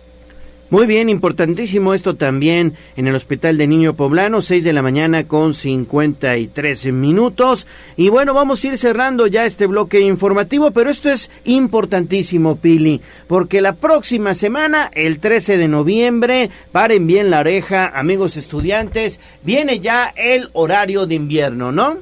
Muy 0.70 0.86
bien, 0.86 1.08
importantísimo 1.08 1.94
esto 1.94 2.18
también 2.18 2.74
en 2.98 3.08
el 3.08 3.16
Hospital 3.16 3.58
de 3.58 3.68
Niño 3.68 3.94
Poblano, 3.94 4.42
6 4.42 4.66
de 4.66 4.74
la 4.74 4.82
mañana 4.82 5.26
con 5.26 5.54
53 5.54 6.92
minutos. 6.92 7.66
Y 7.96 8.10
bueno, 8.10 8.34
vamos 8.34 8.62
a 8.62 8.68
ir 8.68 8.78
cerrando 8.78 9.28
ya 9.28 9.46
este 9.46 9.66
bloque 9.66 10.02
informativo, 10.02 10.72
pero 10.72 10.90
esto 10.90 11.10
es 11.10 11.32
importantísimo, 11.46 12.58
Pili, 12.58 13.00
porque 13.28 13.62
la 13.62 13.76
próxima 13.76 14.34
semana, 14.34 14.92
el 14.94 15.22
13 15.22 15.56
de 15.56 15.70
noviembre, 15.70 16.50
paren 16.74 17.08
bien 17.08 17.30
la 17.30 17.40
oreja, 17.40 17.98
amigos 17.98 18.36
estudiantes, 18.36 19.22
viene 19.44 19.80
ya 19.80 20.12
el 20.18 20.50
horario 20.52 21.06
de 21.06 21.16
invierno, 21.16 21.72
¿no? 21.72 21.96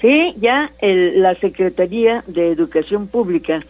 Sí, 0.00 0.32
ya 0.40 0.70
el, 0.78 1.20
la 1.22 1.34
Secretaría 1.40 2.22
de 2.28 2.52
Educación 2.52 3.08
Pública 3.08 3.64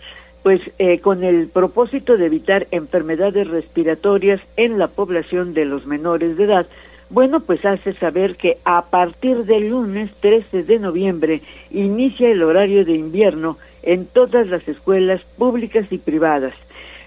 pues 0.47 0.61
eh, 0.78 1.01
con 1.01 1.24
el 1.24 1.49
propósito 1.49 2.16
de 2.16 2.26
evitar 2.26 2.68
enfermedades 2.70 3.49
respiratorias 3.49 4.40
en 4.57 4.78
la 4.78 4.86
población 4.86 5.55
de 5.55 5.64
los 5.64 5.86
menores 5.86 6.36
de 6.36 6.44
edad, 6.44 6.68
bueno, 7.11 7.40
pues 7.40 7.64
hace 7.64 7.94
saber 7.94 8.36
que 8.36 8.59
a 8.64 8.82
partir 8.82 9.44
del 9.44 9.70
lunes 9.70 10.09
13 10.20 10.62
de 10.62 10.78
noviembre 10.78 11.42
inicia 11.72 12.30
el 12.30 12.44
horario 12.44 12.84
de 12.84 12.92
invierno 12.92 13.59
en 13.82 14.07
todas 14.07 14.47
las 14.47 14.68
escuelas 14.68 15.20
públicas 15.36 15.86
y 15.90 15.99
privadas. 15.99 16.55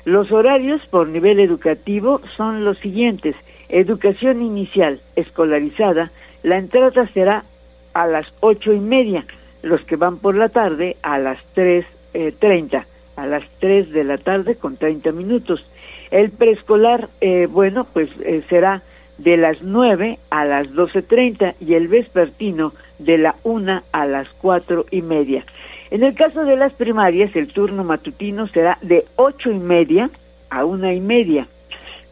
Los 0.04 0.34
horarios 0.34 0.86
por 0.88 1.08
nivel 1.08 1.40
educativo 1.40 2.20
son 2.36 2.66
los 2.66 2.78
siguientes. 2.80 3.38
Educación 3.70 4.42
inicial 4.42 5.00
escolarizada, 5.16 6.12
la 6.44 6.58
entrada 6.58 7.08
será 7.14 7.46
a 7.94 8.06
las 8.06 8.28
ocho 8.42 8.74
y 8.74 8.82
media, 8.82 9.24
los 9.64 9.80
que 9.86 9.96
van 9.96 10.18
por 10.18 10.36
la 10.36 10.50
tarde 10.50 10.98
a 11.02 11.18
las 11.20 11.42
tres 11.54 11.86
eh, 12.14 12.34
treinta 12.38 12.86
a 13.20 13.26
las 13.26 13.44
3 13.60 13.92
de 13.92 14.04
la 14.04 14.18
tarde 14.18 14.56
con 14.56 14.78
30 14.78 15.12
minutos. 15.12 15.66
El 16.10 16.32
preescolar, 16.32 17.10
eh, 17.22 17.48
bueno, 17.48 17.86
pues 17.92 18.10
eh, 18.24 18.44
será 18.50 18.82
de 19.18 19.36
las 19.36 19.62
9 19.62 20.18
a 20.30 20.46
las 20.46 20.68
12.30 20.70 21.56
y 21.60 21.74
el 21.74 21.88
vespertino 21.90 22.74
de 22.98 23.18
la 23.18 23.36
1 23.44 23.82
a 23.92 24.06
las 24.06 24.30
cuatro 24.42 24.86
y 24.90 25.02
media. 25.02 25.44
En 25.92 26.04
el 26.04 26.16
caso 26.16 26.46
de 26.46 26.56
las 26.56 26.74
primarias, 26.74 27.36
el 27.36 27.48
turno 27.48 27.84
matutino 27.84 28.48
será 28.48 28.78
de 28.82 29.06
ocho 29.16 29.52
y 29.52 29.60
media 29.60 30.10
a 30.50 30.64
una 30.64 30.94
y 30.94 31.02
media. 31.02 31.48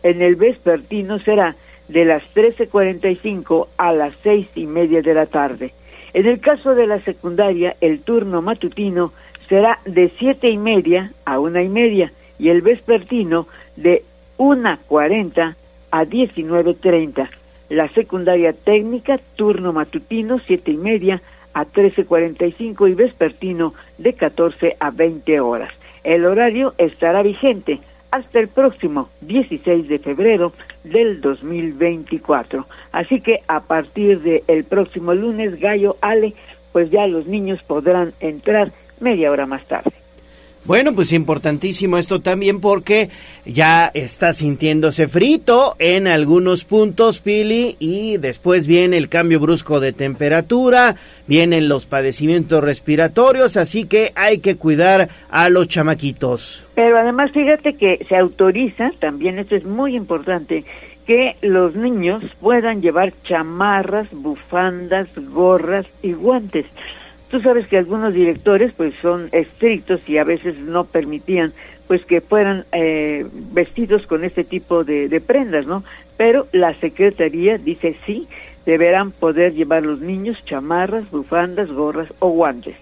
En 0.04 0.22
el 0.22 0.36
vespertino 0.36 1.20
será 1.20 1.56
de 1.88 2.04
las 2.04 2.24
13.45 2.36 3.68
a 3.78 3.94
las 3.94 4.14
seis 4.24 4.48
y 4.56 4.66
media 4.66 5.02
de 5.02 5.14
la 5.14 5.28
tarde. 5.28 5.72
En 6.14 6.26
el 6.26 6.40
caso 6.40 6.76
de 6.76 6.88
la 6.88 7.00
secundaria, 7.02 7.76
el 7.80 8.02
turno 8.02 8.42
matutino 8.42 9.14
será 9.48 9.80
de 9.86 10.12
siete 10.18 10.50
y 10.50 10.58
media 10.58 11.12
a 11.26 11.40
una 11.40 11.64
y 11.64 11.70
media 11.70 12.12
y 12.40 12.50
el 12.50 12.62
vespertino 12.62 13.48
de 13.76 14.04
una 14.38 14.78
cuarenta 14.78 15.56
a 15.92 16.06
diecinueve 16.06 16.74
treinta. 16.74 17.30
La 17.70 17.90
secundaria 17.90 18.54
técnica, 18.54 19.20
turno 19.36 19.74
matutino, 19.74 20.40
siete 20.40 20.72
y 20.72 20.78
media 20.78 21.22
a 21.54 21.66
trece 21.66 22.06
cuarenta 22.06 22.46
y 22.46 22.52
cinco 22.52 22.88
y 22.88 22.94
vespertino 22.94 23.74
de 23.98 24.14
catorce 24.14 24.76
a 24.80 24.92
veinte 24.92 25.40
horas. 25.40 25.74
El 26.04 26.26
horario 26.26 26.74
estará 26.78 27.24
vigente 27.24 27.80
hasta 28.12 28.40
el 28.40 28.48
próximo 28.48 29.10
16 29.22 29.88
de 29.88 30.00
febrero 30.00 30.54
del 30.84 31.20
2024. 31.20 32.66
Así 32.92 33.20
que 33.22 33.42
a 33.48 33.62
partir 33.62 34.22
del 34.22 34.64
próximo 34.64 35.14
lunes, 35.14 35.60
Gallo 35.60 35.98
Ale, 36.00 36.34
pues 36.72 36.90
ya 36.90 37.08
los 37.08 37.28
niños 37.28 37.62
podrán 37.64 38.14
entrar 38.20 38.72
media 39.00 39.32
hora 39.32 39.46
más 39.46 39.66
tarde. 39.68 39.92
Bueno, 40.68 40.94
pues 40.94 41.14
importantísimo 41.14 41.98
esto 41.98 42.20
también 42.20 42.60
porque 42.60 43.10
ya 43.46 43.90
está 43.94 44.34
sintiéndose 44.34 45.08
frito 45.08 45.78
en 45.80 46.10
algunos 46.10 46.66
puntos, 46.66 47.22
Pili, 47.22 47.78
y 47.80 48.18
después 48.18 48.68
viene 48.68 48.98
el 48.98 49.08
cambio 49.08 49.40
brusco 49.40 49.80
de 49.80 49.94
temperatura, 49.94 50.98
vienen 51.26 51.70
los 51.70 51.86
padecimientos 51.86 52.62
respiratorios, 52.62 53.56
así 53.56 53.86
que 53.86 54.12
hay 54.16 54.40
que 54.40 54.58
cuidar 54.58 55.08
a 55.30 55.48
los 55.48 55.70
chamaquitos. 55.70 56.68
Pero 56.76 56.98
además 56.98 57.32
fíjate 57.32 57.76
que 57.76 58.06
se 58.10 58.18
autoriza, 58.18 58.92
también 59.00 59.40
esto 59.40 59.56
es 59.56 59.64
muy 59.64 59.96
importante, 59.96 60.66
que 61.06 61.38
los 61.42 61.76
niños 61.76 62.22
puedan 62.42 62.82
llevar 62.82 63.14
chamarras, 63.24 64.10
bufandas, 64.12 65.08
gorras 65.16 65.86
y 66.04 66.12
guantes. 66.12 66.66
Tú 67.30 67.42
sabes 67.42 67.68
que 67.68 67.78
algunos 67.78 68.14
directores 68.14 68.72
pues 68.76 68.94
son 69.02 69.30
estrictos 69.32 70.02
y 70.08 70.18
a 70.18 70.24
veces 70.24 70.58
no 70.60 70.86
permitían 70.86 71.54
pues 71.88 72.06
que 72.06 72.22
fueran 72.22 72.66
eh, 72.72 73.26
vestidos 73.52 74.06
con 74.08 74.24
este 74.24 74.44
tipo 74.44 74.84
de, 74.84 75.08
de, 75.08 75.22
prendas, 75.22 75.66
¿no? 75.66 75.84
Pero 76.18 76.48
la 76.52 76.78
Secretaría 76.80 77.58
dice 77.58 77.96
sí, 78.06 78.28
deberán 78.66 79.12
poder 79.12 79.54
llevar 79.54 79.84
los 79.84 80.02
niños 80.02 80.38
chamarras, 80.46 81.10
bufandas, 81.10 81.70
gorras 81.72 82.10
o 82.20 82.30
guantes. 82.30 82.76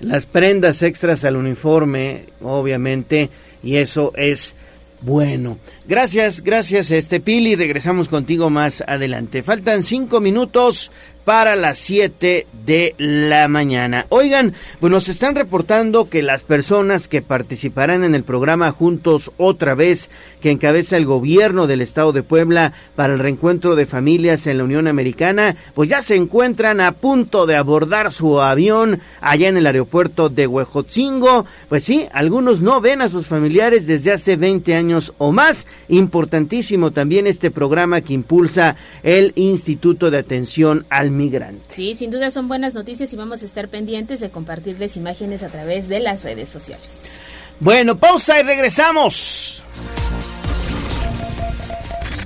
Las 0.00 0.26
prendas 0.26 0.82
extras 0.82 1.24
al 1.24 1.36
uniforme, 1.36 2.24
obviamente, 2.42 3.28
y 3.62 3.76
eso 3.76 4.12
es 4.16 4.54
bueno. 5.02 5.58
Gracias, 5.86 6.42
gracias, 6.42 6.90
este 6.90 7.20
Pili. 7.20 7.54
Regresamos 7.54 8.08
contigo 8.08 8.50
más 8.50 8.82
adelante. 8.86 9.42
Faltan 9.42 9.82
cinco 9.82 10.20
minutos 10.20 10.90
para 11.24 11.56
las 11.56 11.78
7 11.78 12.46
de 12.64 12.94
la 12.98 13.48
mañana. 13.48 14.06
Oigan, 14.08 14.54
pues 14.80 14.90
nos 14.90 15.08
están 15.08 15.34
reportando 15.34 16.08
que 16.08 16.22
las 16.22 16.42
personas 16.42 17.08
que 17.08 17.22
participarán 17.22 18.04
en 18.04 18.14
el 18.14 18.24
programa 18.24 18.70
Juntos 18.72 19.30
otra 19.36 19.74
vez, 19.74 20.08
que 20.40 20.50
encabeza 20.50 20.96
el 20.96 21.06
gobierno 21.06 21.66
del 21.66 21.82
estado 21.82 22.12
de 22.12 22.22
Puebla 22.22 22.72
para 22.96 23.12
el 23.14 23.18
reencuentro 23.18 23.76
de 23.76 23.86
familias 23.86 24.46
en 24.46 24.58
la 24.58 24.64
Unión 24.64 24.88
Americana, 24.88 25.56
pues 25.74 25.90
ya 25.90 26.02
se 26.02 26.16
encuentran 26.16 26.80
a 26.80 26.92
punto 26.92 27.46
de 27.46 27.56
abordar 27.56 28.12
su 28.12 28.40
avión 28.40 29.00
allá 29.20 29.48
en 29.48 29.56
el 29.56 29.66
aeropuerto 29.66 30.28
de 30.28 30.46
Huejotzingo. 30.46 31.46
Pues 31.68 31.84
sí, 31.84 32.06
algunos 32.12 32.60
no 32.60 32.80
ven 32.80 33.02
a 33.02 33.08
sus 33.08 33.26
familiares 33.26 33.86
desde 33.86 34.12
hace 34.12 34.36
20 34.36 34.74
años 34.74 35.12
o 35.18 35.32
más. 35.32 35.66
Importantísimo 35.88 36.90
también 36.90 37.26
este 37.26 37.50
programa 37.50 38.00
que 38.00 38.14
impulsa 38.14 38.76
el 39.02 39.32
Instituto 39.36 40.10
de 40.10 40.18
Atención 40.18 40.86
al 40.88 41.10
Migrante. 41.20 41.74
Sí, 41.74 41.94
sin 41.94 42.10
duda 42.10 42.30
son 42.30 42.48
buenas 42.48 42.72
noticias 42.72 43.12
y 43.12 43.16
vamos 43.16 43.42
a 43.42 43.44
estar 43.44 43.68
pendientes 43.68 44.20
de 44.20 44.30
compartirles 44.30 44.96
imágenes 44.96 45.42
a 45.42 45.48
través 45.48 45.86
de 45.86 46.00
las 46.00 46.22
redes 46.22 46.48
sociales. 46.48 47.00
Bueno, 47.60 47.98
pausa 47.98 48.40
y 48.40 48.42
regresamos. 48.42 49.62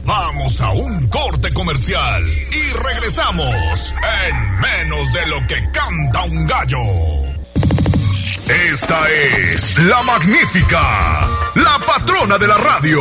Vamos 0.04 0.60
a 0.60 0.70
un 0.70 1.08
corte 1.08 1.52
comercial 1.52 2.22
y 2.24 2.72
regresamos 2.76 3.94
en 4.28 4.60
menos 4.60 5.12
de 5.12 5.26
lo 5.26 5.46
que 5.48 5.56
canta 5.72 6.22
un 6.24 6.46
gallo. 6.46 6.78
Esta 8.46 9.10
es 9.10 9.76
la 9.78 10.02
magnífica, 10.04 11.28
la 11.56 11.80
patrona 11.84 12.38
de 12.38 12.46
la 12.46 12.58
radio. 12.58 13.00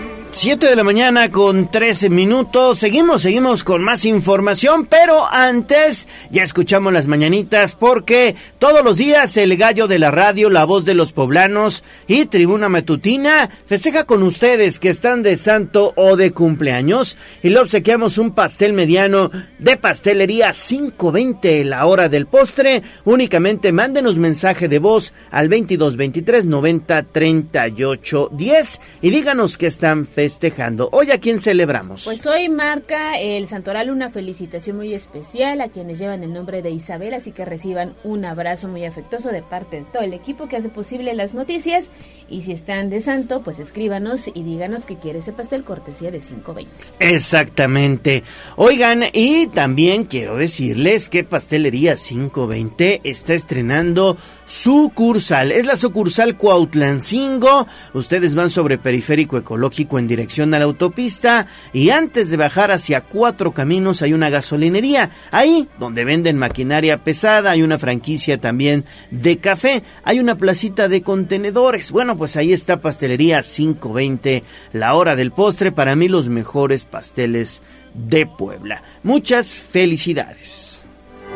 7 0.33 0.65
de 0.65 0.77
la 0.77 0.85
mañana 0.85 1.29
con 1.29 1.69
13 1.69 2.09
minutos. 2.09 2.79
Seguimos, 2.79 3.21
seguimos 3.21 3.65
con 3.65 3.83
más 3.83 4.05
información, 4.05 4.85
pero 4.85 5.27
antes 5.29 6.07
ya 6.31 6.41
escuchamos 6.41 6.93
las 6.93 7.07
mañanitas 7.07 7.75
porque 7.75 8.35
todos 8.57 8.81
los 8.81 8.95
días 8.95 9.35
el 9.35 9.57
gallo 9.57 9.89
de 9.89 9.99
la 9.99 10.09
radio, 10.09 10.49
la 10.49 10.63
voz 10.63 10.85
de 10.85 10.93
los 10.93 11.11
poblanos 11.11 11.83
y 12.07 12.27
Tribuna 12.27 12.69
Matutina 12.69 13.49
festeja 13.65 14.05
con 14.05 14.23
ustedes 14.23 14.79
que 14.79 14.87
están 14.87 15.21
de 15.21 15.35
santo 15.35 15.91
o 15.97 16.15
de 16.15 16.31
cumpleaños 16.31 17.17
y 17.43 17.49
le 17.49 17.59
obsequiamos 17.59 18.17
un 18.17 18.31
pastel 18.31 18.71
mediano 18.71 19.31
de 19.59 19.75
pastelería 19.75 20.53
520 20.53 21.65
la 21.65 21.85
hora 21.85 22.07
del 22.07 22.25
postre. 22.25 22.83
Únicamente 23.03 23.73
mándenos 23.73 24.17
mensaje 24.17 24.69
de 24.69 24.79
voz 24.79 25.11
al 25.29 25.49
22 25.49 25.97
23 25.97 26.45
90 26.45 27.03
38 27.03 28.29
10 28.31 28.79
y 29.01 29.09
díganos 29.09 29.57
que 29.57 29.67
están 29.67 30.05
festejando 30.05 30.20
festejando. 30.21 30.87
¿Hoy 30.91 31.09
a 31.09 31.19
quién 31.19 31.39
celebramos? 31.39 32.03
Pues 32.03 32.23
hoy 32.27 32.47
marca 32.47 33.19
el 33.19 33.47
Santoral 33.47 33.89
una 33.89 34.11
felicitación 34.11 34.77
muy 34.77 34.93
especial 34.93 35.61
a 35.61 35.69
quienes 35.69 35.97
llevan 35.97 36.21
el 36.21 36.31
nombre 36.31 36.61
de 36.61 36.69
Isabel, 36.69 37.15
así 37.15 37.31
que 37.31 37.43
reciban 37.43 37.95
un 38.03 38.23
abrazo 38.23 38.67
muy 38.67 38.85
afectuoso 38.85 39.29
de 39.29 39.41
parte 39.41 39.77
de 39.77 39.85
todo 39.91 40.03
el 40.03 40.13
equipo 40.13 40.47
que 40.47 40.57
hace 40.57 40.69
posible 40.69 41.15
las 41.15 41.33
noticias. 41.33 41.85
Y 42.31 42.43
si 42.43 42.53
están 42.53 42.89
de 42.89 43.01
santo, 43.01 43.41
pues 43.41 43.59
escríbanos 43.59 44.29
y 44.33 44.43
díganos 44.43 44.85
que 44.85 44.95
quiere 44.95 45.19
ese 45.19 45.33
pastel 45.33 45.65
cortesía 45.65 46.11
de 46.11 46.19
520. 46.19 46.71
Exactamente. 46.99 48.23
Oigan, 48.55 49.03
y 49.11 49.47
también 49.47 50.05
quiero 50.05 50.37
decirles 50.37 51.09
que 51.09 51.25
Pastelería 51.25 51.97
520 51.97 53.01
está 53.03 53.33
estrenando 53.33 54.15
sucursal. 54.45 55.51
Es 55.51 55.65
la 55.65 55.75
sucursal 55.75 56.37
Cuautlancingo. 56.37 57.67
Ustedes 57.93 58.33
van 58.33 58.49
sobre 58.49 58.77
Periférico 58.77 59.37
Ecológico 59.37 59.99
en 59.99 60.07
dirección 60.07 60.53
a 60.53 60.59
la 60.59 60.65
autopista 60.65 61.47
y 61.73 61.89
antes 61.89 62.29
de 62.29 62.37
bajar 62.37 62.71
hacia 62.71 63.01
Cuatro 63.01 63.53
Caminos 63.53 64.01
hay 64.01 64.13
una 64.13 64.29
gasolinería. 64.29 65.09
Ahí 65.31 65.67
donde 65.79 66.05
venden 66.05 66.37
maquinaria 66.37 67.03
pesada 67.03 67.51
hay 67.51 67.61
una 67.61 67.77
franquicia 67.77 68.37
también 68.37 68.85
de 69.09 69.37
café. 69.37 69.83
Hay 70.03 70.19
una 70.19 70.37
placita 70.37 70.87
de 70.87 71.01
contenedores. 71.01 71.91
Bueno, 71.91 72.17
pues 72.21 72.37
ahí 72.37 72.53
está 72.53 72.77
Pastelería 72.81 73.41
520, 73.41 74.43
la 74.73 74.93
hora 74.93 75.15
del 75.15 75.31
postre. 75.31 75.71
Para 75.71 75.95
mí 75.95 76.07
los 76.07 76.29
mejores 76.29 76.85
pasteles 76.85 77.63
de 77.95 78.27
Puebla. 78.27 78.83
Muchas 79.01 79.51
felicidades. 79.51 80.83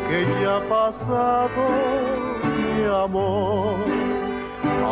Que 0.08 0.22
ya 0.44 0.58
ha 0.58 0.70
pasado 0.70 1.72
mi 2.46 2.86
amor, 2.86 3.80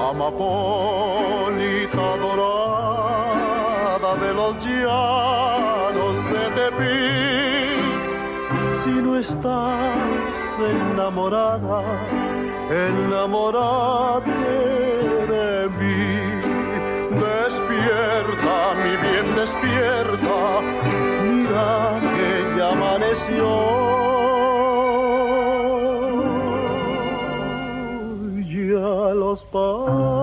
amapolita 0.09 2.17
dorada 2.25 4.15
de 4.15 4.33
los 4.33 4.55
llanos 4.65 6.25
de 6.33 6.49
Tepic. 6.55 7.85
Si 8.83 8.93
no 8.99 9.19
estás 9.19 10.57
enamorada, 10.57 11.83
enamorate 12.89 14.82
despierta, 20.03 20.61
mira 21.23 21.99
que 22.01 22.31
ya 22.57 22.67
amaneció. 22.71 23.49
Ya 28.49 28.93
los 29.13 29.39
pajarillos 29.51 30.13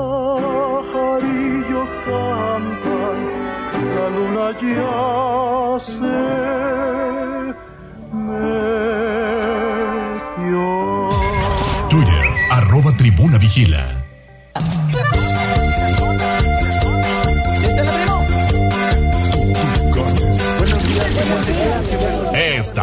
cantan, 2.04 3.18
la 3.94 4.06
luna 4.16 4.46
ya 4.60 4.98
se 5.86 6.16
metió. 8.16 9.48
Twitter, 11.88 12.26
arroba 12.50 12.90
tribuna 12.96 13.36
vigila. 13.38 13.89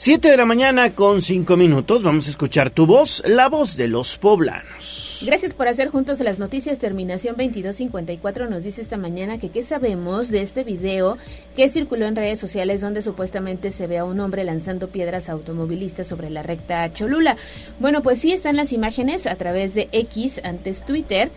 Siete 0.00 0.30
de 0.30 0.36
la 0.36 0.44
mañana 0.44 0.94
con 0.94 1.20
cinco 1.20 1.56
minutos. 1.56 2.04
Vamos 2.04 2.28
a 2.28 2.30
escuchar 2.30 2.70
tu 2.70 2.86
voz, 2.86 3.20
la 3.26 3.48
voz 3.48 3.76
de 3.76 3.88
los 3.88 4.16
poblanos. 4.16 5.24
Gracias 5.26 5.54
por 5.54 5.66
hacer 5.66 5.88
juntos 5.88 6.20
las 6.20 6.38
noticias. 6.38 6.78
Terminación 6.78 7.34
2254 7.34 8.48
nos 8.48 8.62
dice 8.62 8.80
esta 8.80 8.96
mañana 8.96 9.38
que 9.38 9.48
qué 9.48 9.64
sabemos 9.64 10.30
de 10.30 10.42
este 10.42 10.62
video 10.62 11.18
que 11.56 11.68
circuló 11.68 12.06
en 12.06 12.14
redes 12.14 12.38
sociales 12.38 12.80
donde 12.80 13.02
supuestamente 13.02 13.72
se 13.72 13.88
ve 13.88 13.98
a 13.98 14.04
un 14.04 14.20
hombre 14.20 14.44
lanzando 14.44 14.86
piedras 14.86 15.28
automovilistas 15.28 16.06
sobre 16.06 16.30
la 16.30 16.44
recta 16.44 16.92
Cholula. 16.92 17.36
Bueno, 17.80 18.00
pues 18.00 18.20
sí 18.20 18.30
están 18.30 18.54
las 18.54 18.72
imágenes 18.72 19.26
a 19.26 19.34
través 19.34 19.74
de 19.74 19.88
X, 19.90 20.40
antes 20.44 20.86
Twitter. 20.86 21.28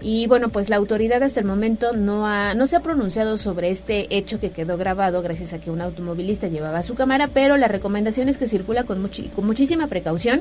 Y 0.00 0.26
bueno, 0.26 0.48
pues 0.50 0.68
la 0.68 0.76
autoridad 0.76 1.22
hasta 1.22 1.40
el 1.40 1.46
momento 1.46 1.92
no, 1.92 2.26
ha, 2.26 2.54
no 2.54 2.66
se 2.66 2.76
ha 2.76 2.80
pronunciado 2.80 3.36
sobre 3.36 3.70
este 3.70 4.16
hecho 4.16 4.38
que 4.38 4.50
quedó 4.50 4.76
grabado 4.76 5.22
gracias 5.22 5.52
a 5.52 5.58
que 5.58 5.70
un 5.70 5.80
automovilista 5.80 6.48
llevaba 6.48 6.82
su 6.82 6.94
cámara, 6.94 7.28
pero 7.32 7.56
la 7.56 7.68
recomendación 7.68 8.28
es 8.28 8.38
que 8.38 8.46
circula 8.46 8.84
con, 8.84 9.08
con 9.34 9.46
muchísima 9.46 9.88
precaución 9.88 10.40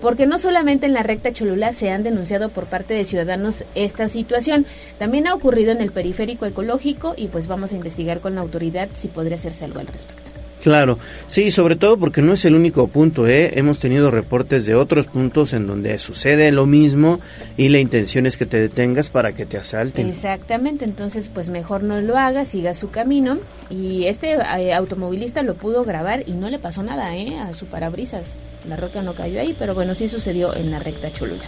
porque 0.00 0.26
no 0.26 0.38
solamente 0.38 0.86
en 0.86 0.92
la 0.92 1.02
recta 1.02 1.32
Cholula 1.32 1.72
se 1.72 1.90
han 1.90 2.02
denunciado 2.02 2.48
por 2.48 2.66
parte 2.66 2.94
de 2.94 3.04
ciudadanos 3.04 3.64
esta 3.74 4.08
situación, 4.08 4.66
también 4.98 5.26
ha 5.26 5.34
ocurrido 5.34 5.72
en 5.72 5.80
el 5.80 5.92
periférico 5.92 6.46
ecológico 6.46 7.14
y 7.16 7.28
pues 7.28 7.46
vamos 7.46 7.72
a 7.72 7.76
investigar 7.76 8.20
con 8.20 8.34
la 8.34 8.42
autoridad 8.42 8.88
si 8.94 9.08
podría 9.08 9.36
hacerse 9.36 9.64
algo 9.64 9.80
al 9.80 9.86
respecto. 9.86 10.33
Claro, 10.64 10.98
sí, 11.26 11.50
sobre 11.50 11.76
todo 11.76 11.98
porque 11.98 12.22
no 12.22 12.32
es 12.32 12.42
el 12.46 12.54
único 12.54 12.88
punto, 12.88 13.28
¿eh? 13.28 13.50
Hemos 13.58 13.80
tenido 13.80 14.10
reportes 14.10 14.64
de 14.64 14.74
otros 14.74 15.06
puntos 15.06 15.52
en 15.52 15.66
donde 15.66 15.98
sucede 15.98 16.50
lo 16.52 16.64
mismo 16.64 17.20
y 17.58 17.68
la 17.68 17.80
intención 17.80 18.24
es 18.24 18.38
que 18.38 18.46
te 18.46 18.58
detengas 18.58 19.10
para 19.10 19.32
que 19.32 19.44
te 19.44 19.58
asalten. 19.58 20.08
Exactamente, 20.08 20.86
entonces 20.86 21.28
pues 21.28 21.50
mejor 21.50 21.82
no 21.82 22.00
lo 22.00 22.16
haga, 22.16 22.46
siga 22.46 22.72
su 22.72 22.88
camino 22.88 23.36
y 23.68 24.06
este 24.06 24.38
eh, 24.38 24.72
automovilista 24.72 25.42
lo 25.42 25.52
pudo 25.52 25.84
grabar 25.84 26.22
y 26.26 26.32
no 26.32 26.48
le 26.48 26.58
pasó 26.58 26.82
nada 26.82 27.14
¿eh? 27.14 27.36
a 27.36 27.52
su 27.52 27.66
parabrisas. 27.66 28.32
La 28.66 28.78
roca 28.78 29.02
no 29.02 29.12
cayó 29.12 29.42
ahí, 29.42 29.54
pero 29.58 29.74
bueno, 29.74 29.94
sí 29.94 30.08
sucedió 30.08 30.56
en 30.56 30.70
la 30.70 30.78
recta 30.78 31.12
Cholula. 31.12 31.44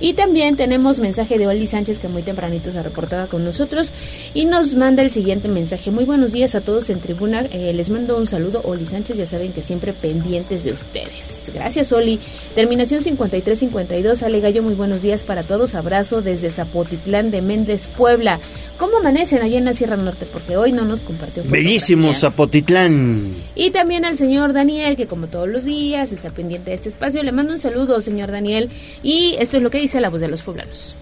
Y 0.00 0.12
también 0.12 0.56
tenemos 0.56 0.98
mensaje 0.98 1.38
de 1.38 1.46
Oli 1.46 1.66
Sánchez 1.66 1.98
que 1.98 2.08
muy 2.08 2.22
tempranito 2.22 2.70
se 2.70 2.82
reportaba 2.82 3.26
con 3.26 3.44
nosotros 3.44 3.90
y 4.32 4.44
nos 4.44 4.74
manda 4.74 5.02
el 5.02 5.10
siguiente 5.10 5.48
mensaje. 5.48 5.90
Muy 5.90 6.04
buenos 6.04 6.32
días 6.32 6.54
a 6.54 6.60
todos 6.60 6.88
en 6.90 7.00
tribuna. 7.00 7.42
Eh, 7.50 7.72
les 7.72 7.90
mando 7.90 8.16
un 8.16 8.26
saludo. 8.26 8.62
Oli 8.64 8.86
Sánchez, 8.86 9.16
ya 9.16 9.26
saben 9.26 9.52
que 9.52 9.60
siempre 9.60 9.92
pendientes 9.92 10.64
de 10.64 10.72
ustedes. 10.72 11.50
Gracias, 11.52 11.90
Oli. 11.92 12.20
Terminación 12.54 13.02
5352. 13.02 14.22
Ale 14.22 14.40
Gallo, 14.40 14.62
muy 14.62 14.74
buenos 14.74 15.02
días 15.02 15.22
para 15.22 15.42
todos. 15.42 15.74
Abrazo 15.74 16.22
desde 16.22 16.50
Zapotitlán 16.50 17.30
de 17.30 17.42
Méndez, 17.42 17.82
Puebla. 17.96 18.38
¿Cómo 18.78 18.98
amanecen 18.98 19.42
allá 19.42 19.58
en 19.58 19.64
la 19.64 19.74
Sierra 19.74 19.96
Norte? 19.96 20.24
Porque 20.24 20.56
hoy 20.56 20.70
no 20.70 20.84
nos 20.84 21.00
compartió. 21.00 21.42
Bellísimo. 21.44 22.14
Zapotitlán. 22.14 23.34
Y 23.56 23.70
también 23.70 24.04
al 24.04 24.16
señor 24.16 24.52
Daniel, 24.52 24.96
que 24.96 25.08
como 25.08 25.26
todos 25.26 25.48
los 25.48 25.64
días 25.64 26.12
está 26.12 26.30
pendiente 26.30 26.70
de 26.70 26.76
este 26.76 26.88
espacio. 26.88 27.20
Le 27.24 27.32
mando 27.32 27.52
un 27.52 27.58
saludo, 27.58 28.00
señor 28.00 28.30
Daniel. 28.30 28.70
Y 29.02 29.34
esto 29.40 29.56
es 29.56 29.64
lo 29.64 29.70
que 29.70 29.78
dice 29.78 30.00
la 30.00 30.10
voz 30.10 30.20
de 30.20 30.28
los 30.28 30.42
poblanos. 30.42 30.94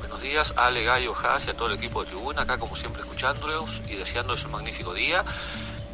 Buenos 0.00 0.20
días, 0.20 0.54
Ale 0.56 0.82
Gallo, 0.82 1.14
Haas 1.14 1.46
y 1.46 1.50
a 1.50 1.54
todo 1.54 1.68
el 1.68 1.74
equipo 1.74 2.02
de 2.02 2.10
Tribuna, 2.10 2.42
acá 2.42 2.58
como 2.58 2.74
siempre 2.74 3.00
escuchándolos 3.02 3.80
y 3.88 3.94
deseándoles 3.94 4.44
un 4.44 4.50
magnífico 4.50 4.92
día. 4.92 5.24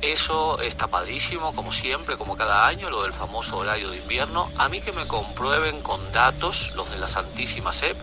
Eso 0.01 0.59
está 0.63 0.87
padrísimo, 0.87 1.53
como 1.53 1.73
siempre, 1.73 2.17
como 2.17 2.35
cada 2.35 2.67
año, 2.67 2.89
lo 2.89 3.03
del 3.03 3.13
famoso 3.13 3.59
horario 3.59 3.91
de 3.91 3.99
invierno. 3.99 4.51
A 4.57 4.71
mí 4.71 4.81
que 4.81 4.93
me 4.93 5.07
comprueben 5.07 5.83
con 5.83 6.01
datos, 6.13 6.73
los 6.75 6.91
de 6.91 6.99
la 6.99 7.09
Santísima 7.09 7.75
SEP, 7.75 7.97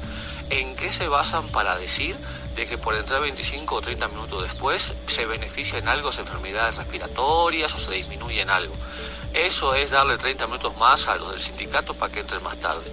en 0.51 0.75
qué 0.75 0.93
se 0.93 1.07
basan 1.07 1.47
para 1.49 1.77
decir 1.77 2.15
de 2.59 2.67
que 2.67 2.77
por 2.77 2.93
entrar 2.93 3.21
25 3.21 3.73
o 3.73 3.81
30 3.81 4.09
minutos 4.09 4.43
después 4.43 4.93
se 5.07 5.25
beneficia 5.25 5.79
en 5.79 5.87
algo 5.87 6.09
las 6.09 6.19
enfermedades 6.19 6.75
respiratorias 6.75 7.73
o 7.73 7.79
se 7.79 7.93
disminuye 7.93 8.41
en 8.41 8.49
algo. 8.49 8.75
Eso 9.33 9.73
es 9.75 9.91
darle 9.91 10.17
30 10.17 10.45
minutos 10.47 10.75
más 10.75 11.07
a 11.07 11.15
los 11.15 11.31
del 11.31 11.41
sindicato 11.41 11.93
para 11.93 12.11
que 12.11 12.19
entren 12.19 12.43
más 12.43 12.57
tarde. 12.57 12.83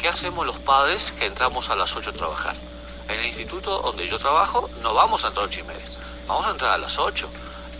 ¿Qué 0.00 0.08
hacemos 0.08 0.44
los 0.44 0.58
padres 0.58 1.12
que 1.12 1.26
entramos 1.26 1.70
a 1.70 1.76
las 1.76 1.94
8 1.94 2.10
a 2.10 2.12
trabajar? 2.12 2.56
En 3.08 3.20
el 3.20 3.26
instituto 3.26 3.78
donde 3.80 4.08
yo 4.08 4.18
trabajo 4.18 4.68
no 4.82 4.92
vamos 4.92 5.24
a 5.24 5.28
entrar 5.28 5.44
a 5.44 5.48
8 5.48 5.60
y 5.60 5.62
media, 5.62 5.86
vamos 6.26 6.46
a 6.46 6.50
entrar 6.50 6.72
a 6.72 6.78
las 6.78 6.98
8 6.98 7.28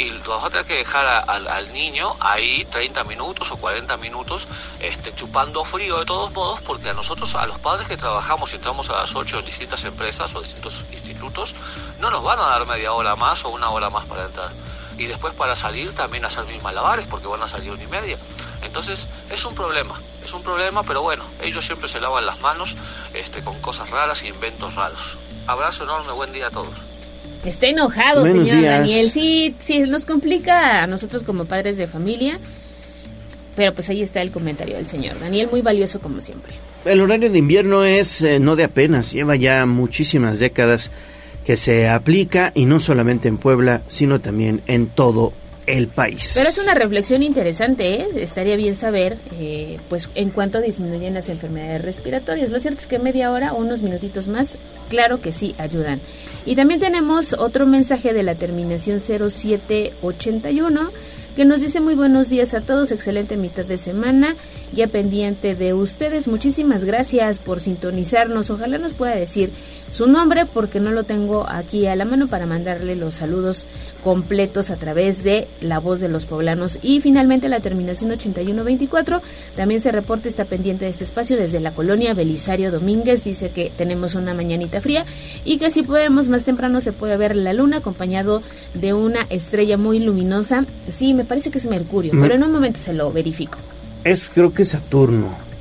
y 0.02 0.10
vas 0.26 0.44
a 0.44 0.50
tener 0.50 0.66
que 0.66 0.74
dejar 0.74 1.06
a- 1.06 1.20
al, 1.20 1.72
niño 1.72 2.14
ahí 2.20 2.64
30 2.66 3.04
minutos 3.04 3.50
o 3.50 3.56
40 3.56 3.96
minutos 3.96 4.48
este, 4.80 5.14
chupando 5.14 5.64
frío 5.64 5.98
de 6.00 6.04
todos 6.04 6.32
modos 6.32 6.60
porque 6.62 6.90
a 6.90 6.92
nosotros, 6.92 7.34
a 7.34 7.46
los 7.46 7.58
padres 7.58 7.86
que 7.88 7.96
trabajamos 7.96 8.52
y 8.52 8.56
entramos 8.56 8.90
a 8.90 8.98
las 8.98 9.14
8 9.14 9.38
en 9.38 9.44
distintas 9.46 9.84
empresas 9.84 10.34
o 10.34 10.42
distintos 10.42 10.84
institutos, 10.92 11.54
no 12.00 12.10
nos 12.10 12.22
van 12.22 12.38
a 12.38 12.46
dar 12.46 12.66
media 12.66 12.92
hora 12.92 13.16
más 13.16 13.44
o 13.44 13.50
una 13.50 13.70
hora 13.70 13.90
más 13.90 14.04
para 14.06 14.24
entrar. 14.24 14.50
Y 14.98 15.06
después 15.06 15.32
para 15.34 15.56
salir 15.56 15.94
también 15.94 16.24
hacer 16.24 16.44
mis 16.44 16.62
malabares 16.62 17.06
porque 17.08 17.26
van 17.26 17.42
a 17.42 17.48
salir 17.48 17.70
una 17.70 17.82
y 17.82 17.86
media. 17.86 18.18
Entonces 18.62 19.08
es 19.30 19.44
un 19.44 19.54
problema, 19.54 20.00
es 20.24 20.32
un 20.32 20.42
problema, 20.42 20.82
pero 20.82 21.02
bueno, 21.02 21.24
ellos 21.40 21.64
siempre 21.64 21.88
se 21.88 22.00
lavan 22.00 22.26
las 22.26 22.40
manos 22.40 22.74
este, 23.14 23.42
con 23.42 23.60
cosas 23.60 23.88
raras 23.90 24.22
e 24.22 24.28
inventos 24.28 24.74
raros. 24.74 25.16
Abrazo 25.46 25.84
enorme, 25.84 26.12
buen 26.12 26.32
día 26.32 26.48
a 26.48 26.50
todos. 26.50 26.91
Está 27.44 27.66
enojado, 27.68 28.20
Buenos 28.20 28.46
señor 28.46 28.60
días. 28.60 28.78
Daniel. 28.80 29.10
Sí, 29.10 29.54
sí, 29.62 29.78
nos 29.80 30.06
complica 30.06 30.82
a 30.82 30.86
nosotros 30.86 31.24
como 31.24 31.44
padres 31.44 31.76
de 31.76 31.86
familia. 31.86 32.38
Pero 33.56 33.74
pues 33.74 33.88
ahí 33.90 34.02
está 34.02 34.22
el 34.22 34.30
comentario 34.30 34.76
del 34.76 34.86
señor 34.86 35.20
Daniel, 35.20 35.48
muy 35.50 35.60
valioso 35.60 36.00
como 36.00 36.20
siempre. 36.22 36.54
El 36.84 37.00
horario 37.00 37.30
de 37.30 37.38
invierno 37.38 37.84
es 37.84 38.22
eh, 38.22 38.40
no 38.40 38.56
de 38.56 38.64
apenas, 38.64 39.12
lleva 39.12 39.36
ya 39.36 39.66
muchísimas 39.66 40.38
décadas 40.38 40.90
que 41.44 41.56
se 41.56 41.88
aplica 41.88 42.52
y 42.54 42.64
no 42.64 42.80
solamente 42.80 43.28
en 43.28 43.36
Puebla, 43.36 43.82
sino 43.88 44.20
también 44.20 44.62
en 44.66 44.86
todo 44.86 45.32
el 45.72 45.88
país. 45.88 46.32
Pero 46.34 46.50
es 46.50 46.58
una 46.58 46.74
reflexión 46.74 47.22
interesante, 47.22 48.02
¿eh? 48.02 48.08
Estaría 48.16 48.56
bien 48.56 48.76
saber, 48.76 49.16
eh, 49.40 49.78
pues, 49.88 50.10
en 50.14 50.28
cuánto 50.28 50.60
disminuyen 50.60 51.14
las 51.14 51.30
enfermedades 51.30 51.80
respiratorias. 51.80 52.50
Lo 52.50 52.60
cierto 52.60 52.80
es 52.80 52.86
que 52.86 52.98
media 52.98 53.32
hora 53.32 53.54
unos 53.54 53.80
minutitos 53.80 54.28
más, 54.28 54.58
claro 54.90 55.22
que 55.22 55.32
sí, 55.32 55.54
ayudan. 55.56 55.98
Y 56.44 56.56
también 56.56 56.78
tenemos 56.78 57.32
otro 57.32 57.64
mensaje 57.64 58.12
de 58.12 58.22
la 58.22 58.34
terminación 58.34 59.00
0781 59.00 60.90
que 61.34 61.46
nos 61.46 61.62
dice 61.62 61.80
muy 61.80 61.94
buenos 61.94 62.28
días 62.28 62.52
a 62.52 62.60
todos, 62.60 62.92
excelente 62.92 63.38
mitad 63.38 63.64
de 63.64 63.78
semana, 63.78 64.36
ya 64.74 64.86
pendiente 64.86 65.54
de 65.54 65.72
ustedes. 65.72 66.28
Muchísimas 66.28 66.84
gracias 66.84 67.38
por 67.38 67.60
sintonizarnos. 67.60 68.50
Ojalá 68.50 68.76
nos 68.76 68.92
pueda 68.92 69.14
decir 69.14 69.50
su 69.92 70.08
nombre 70.08 70.46
porque 70.46 70.80
no 70.80 70.90
lo 70.90 71.04
tengo 71.04 71.46
aquí 71.48 71.86
a 71.86 71.94
la 71.94 72.04
mano 72.04 72.26
para 72.26 72.46
mandarle 72.46 72.96
los 72.96 73.14
saludos 73.14 73.66
completos 74.02 74.70
a 74.70 74.76
través 74.76 75.22
de 75.22 75.46
la 75.60 75.78
voz 75.78 76.00
de 76.00 76.08
los 76.08 76.24
poblanos. 76.26 76.78
Y 76.82 77.00
finalmente 77.00 77.48
la 77.48 77.60
terminación 77.60 78.10
8124 78.10 79.22
también 79.54 79.80
se 79.80 79.92
reporta, 79.92 80.28
está 80.28 80.44
pendiente 80.46 80.86
de 80.86 80.90
este 80.90 81.04
espacio 81.04 81.36
desde 81.36 81.60
la 81.60 81.70
colonia 81.70 82.14
Belisario 82.14 82.72
Domínguez. 82.72 83.22
Dice 83.22 83.50
que 83.50 83.70
tenemos 83.76 84.14
una 84.14 84.34
mañanita 84.34 84.80
fría 84.80 85.04
y 85.44 85.58
que 85.58 85.70
si 85.70 85.82
podemos 85.82 86.28
más 86.28 86.42
temprano 86.42 86.80
se 86.80 86.92
puede 86.92 87.16
ver 87.16 87.36
la 87.36 87.52
luna 87.52 87.76
acompañado 87.76 88.42
de 88.74 88.94
una 88.94 89.26
estrella 89.30 89.76
muy 89.76 89.98
luminosa. 89.98 90.64
Sí, 90.88 91.14
me 91.14 91.24
parece 91.24 91.50
que 91.50 91.58
es 91.58 91.66
Mercurio, 91.66 92.14
Me- 92.14 92.22
pero 92.22 92.34
en 92.34 92.42
un 92.44 92.50
momento 92.52 92.80
se 92.80 92.92
lo 92.94 93.12
verifico. 93.12 93.58
Es 94.04 94.28
creo 94.30 94.52
que 94.52 94.64
Saturno. 94.64 95.51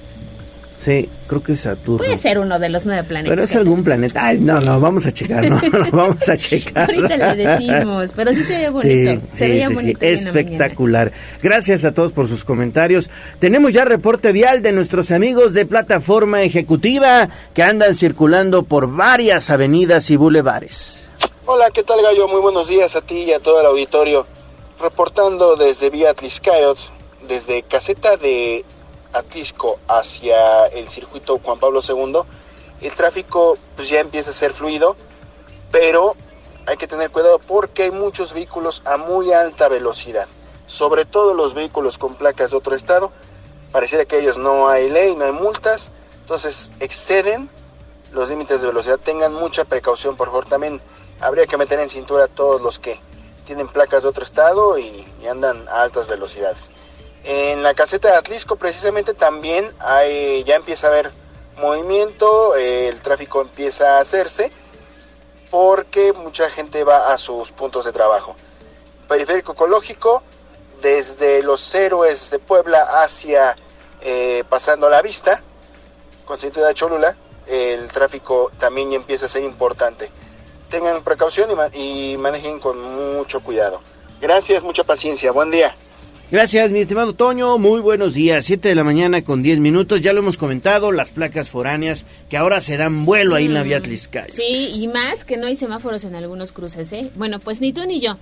Sí, 0.84 1.08
creo 1.28 1.44
que 1.44 1.56
Saturno. 1.56 2.00
Puede 2.00 2.18
ser 2.18 2.40
uno 2.40 2.58
de 2.58 2.70
los 2.70 2.88
nueve 2.88 3.04
planetas. 3.04 3.30
Pero 3.30 3.44
es 3.44 3.56
algún 3.56 3.84
planeta. 3.84 4.26
Ay, 4.26 4.40
no, 4.40 4.60
no, 4.60 4.80
vamos 4.80 5.06
a 5.06 5.12
checar, 5.12 5.48
no, 5.48 5.62
no, 5.62 5.92
vamos 5.92 6.28
a 6.28 6.36
checar. 6.36 6.90
Ahorita 6.90 7.36
le 7.36 7.46
decimos, 7.46 8.12
pero 8.16 8.34
sí 8.34 8.44
se 8.44 8.58
ve 8.58 8.70
bonito. 8.70 9.12
Sí, 9.12 9.22
se 9.34 9.46
sí, 9.46 9.52
veía 9.52 9.68
sí, 9.68 9.74
bonito 9.76 10.06
espectacular. 10.06 11.12
Gracias 11.44 11.86
a 11.86 11.94
todos 11.94 12.12
por 12.12 12.28
sus 12.28 12.44
comentarios. 12.44 13.12
Tenemos 13.40 13.74
ya 13.74 13.86
reporte 13.86 14.32
vial 14.32 14.64
de 14.64 14.72
nuestros 14.72 15.12
amigos 15.12 15.54
de 15.54 15.68
plataforma 15.68 16.42
ejecutiva 16.42 17.30
que 17.54 17.62
andan 17.62 17.94
circulando 17.94 18.64
por 18.64 18.92
varias 18.92 19.52
avenidas 19.52 20.10
y 20.10 20.16
bulevares. 20.16 21.12
Hola, 21.46 21.70
¿qué 21.72 21.84
tal 21.84 22.02
Gallo? 22.02 22.28
Muy 22.28 22.42
buenos 22.42 22.68
días 22.68 22.96
a 22.96 23.02
ti 23.02 23.24
y 23.24 23.34
a 23.34 23.40
todo 23.40 23.60
el 23.60 23.68
auditorio. 23.68 24.26
Reportando 24.82 25.56
desde 25.56 25.92
Vía 25.92 26.10
Atliscayot, 26.10 26.80
desde 27.28 27.62
caseta 27.62 28.18
de 28.18 28.66
Atlisco 29.14 29.80
hacia 29.88 30.66
el 30.68 30.90
circuito 30.90 31.40
Juan 31.44 31.60
Pablo 31.60 31.82
II, 31.88 32.22
el 32.82 32.96
tráfico 32.96 33.58
pues 33.76 33.90
ya 33.90 34.00
empieza 34.00 34.32
a 34.32 34.34
ser 34.34 34.54
fluido, 34.54 34.96
pero 35.72 36.16
hay 36.66 36.78
que 36.78 36.88
tener 36.88 37.12
cuidado 37.12 37.40
porque 37.40 37.84
hay 37.84 37.92
muchos 37.92 38.34
vehículos 38.34 38.82
a 38.86 38.98
muy 38.98 39.32
alta 39.32 39.68
velocidad, 39.68 40.28
sobre 40.68 41.06
todo 41.06 41.34
los 41.34 41.54
vehículos 41.54 41.98
con 41.98 42.16
placas 42.16 42.52
de 42.52 42.58
otro 42.58 42.76
estado. 42.76 43.12
Pareciera 43.72 44.06
que 44.06 44.20
ellos 44.20 44.38
no 44.38 44.68
hay 44.68 44.90
ley, 44.90 45.16
no 45.16 45.26
hay 45.26 45.32
multas, 45.32 45.92
entonces 46.22 46.72
exceden 46.80 47.50
los 48.12 48.30
límites 48.30 48.62
de 48.62 48.68
velocidad. 48.68 49.00
Tengan 49.00 49.34
mucha 49.34 49.64
precaución, 49.64 50.18
por 50.18 50.28
favor. 50.28 50.46
También 50.46 50.82
habría 51.20 51.48
que 51.48 51.58
meter 51.58 51.80
en 51.80 51.90
cintura 51.90 52.26
a 52.26 52.28
todos 52.28 52.62
los 52.62 52.80
que 52.80 53.00
tienen 53.46 53.68
placas 53.68 54.04
de 54.04 54.10
otro 54.10 54.24
estado 54.24 54.78
y, 54.78 55.06
y 55.22 55.28
andan 55.28 55.68
a 55.70 55.84
altas 55.84 56.08
velocidades. 56.08 56.70
En 57.24 57.62
la 57.62 57.74
caseta 57.74 58.10
de 58.12 58.18
Atlisco 58.18 58.56
precisamente 58.56 59.14
también 59.14 59.72
hay, 59.80 60.44
ya 60.44 60.56
empieza 60.56 60.88
a 60.88 60.90
haber 60.90 61.12
movimiento, 61.58 62.56
eh, 62.56 62.88
el 62.88 63.02
tráfico 63.02 63.42
empieza 63.42 63.98
a 63.98 64.02
hacerse 64.02 64.52
porque 65.52 66.14
mucha 66.14 66.50
gente 66.50 66.84
va 66.84 67.14
a 67.14 67.18
sus 67.18 67.52
puntos 67.52 67.86
de 67.86 67.92
trabajo. 67.92 68.36
Periférico 69.08 69.52
ecológico, 69.52 70.24
desde 70.82 71.44
los 71.44 71.76
héroes 71.76 72.32
de 72.32 72.40
Puebla 72.40 73.04
hacia 73.04 73.56
eh, 74.02 74.44
pasando 74.50 74.90
la 74.90 75.02
vista, 75.02 75.44
con 76.26 76.40
de 76.40 76.74
Cholula, 76.74 77.16
el 77.46 77.92
tráfico 77.92 78.52
también 78.58 78.94
empieza 78.94 79.26
a 79.26 79.30
ser 79.30 79.44
importante. 79.44 80.10
Tengan 80.70 81.04
precaución 81.04 81.52
y, 81.52 81.56
ma- 81.56 81.70
y 81.74 82.18
manejen 82.18 82.60
con 82.60 82.82
mucho 83.18 83.42
cuidado. 83.42 83.82
Gracias, 84.22 84.64
mucha 84.64 84.84
paciencia. 84.86 85.32
Buen 85.32 85.52
día. 85.52 85.76
Gracias, 86.32 86.72
mi 86.72 86.80
estimado 86.80 87.14
Toño. 87.14 87.58
Muy 87.58 87.82
buenos 87.82 88.14
días. 88.14 88.46
7 88.46 88.70
de 88.70 88.76
la 88.76 88.86
mañana 88.86 89.22
con 89.22 89.44
10 89.44 89.60
minutos. 89.60 90.00
Ya 90.02 90.14
lo 90.14 90.20
hemos 90.20 90.38
comentado, 90.38 90.94
las 90.94 91.12
placas 91.12 91.50
foráneas 91.50 92.06
que 92.30 92.38
ahora 92.38 92.62
se 92.62 92.78
dan 92.78 93.04
vuelo 93.06 93.36
ahí 93.36 93.46
en 93.48 93.54
la 93.54 93.62
Mm. 93.64 93.68
vía 93.68 93.78
Atliscay. 93.78 94.30
Sí, 94.30 94.70
y 94.74 94.88
más 94.88 95.26
que 95.26 95.36
no 95.36 95.48
hay 95.48 95.58
semáforos 95.58 96.06
en 96.06 96.16
algunos 96.16 96.54
cruces, 96.54 96.94
¿eh? 96.94 97.12
Bueno, 97.16 97.40
pues 97.40 97.60
ni 97.60 97.74
tú 97.74 97.86
ni 97.86 98.00
yo. 98.00 98.18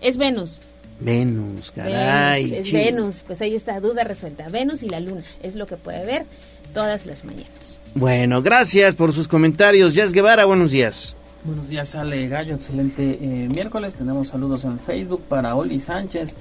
Es 0.00 0.16
Venus. 0.18 0.60
Venus, 1.00 1.72
caray. 1.72 2.44
Venus, 2.48 2.66
es 2.68 2.72
Venus. 2.72 3.24
Pues 3.26 3.40
ahí 3.42 3.56
está, 3.56 3.80
duda 3.80 4.04
resuelta. 4.04 4.48
Venus 4.48 4.84
y 4.84 4.88
la 4.88 5.00
luna 5.00 5.24
es 5.42 5.56
lo 5.56 5.66
que 5.66 5.76
puede 5.76 6.04
ver 6.06 6.26
todas 6.74 7.06
las 7.06 7.24
mañanas. 7.24 7.80
Bueno, 7.94 8.40
gracias 8.40 8.94
por 8.94 9.12
sus 9.12 9.26
comentarios. 9.26 9.94
Jazz 9.94 10.12
Guevara, 10.12 10.44
buenos 10.44 10.70
días. 10.70 11.16
Buenos 11.42 11.68
días, 11.68 11.92
Ale 11.96 12.28
Gallo. 12.28 12.54
Excelente 12.54 13.02
eh, 13.20 13.48
miércoles. 13.52 13.94
Tenemos 13.94 14.28
saludos 14.28 14.62
en 14.64 14.78
Facebook 14.78 15.22
para 15.28 15.54
Oli 15.56 15.80
Sánchez, 15.80 16.34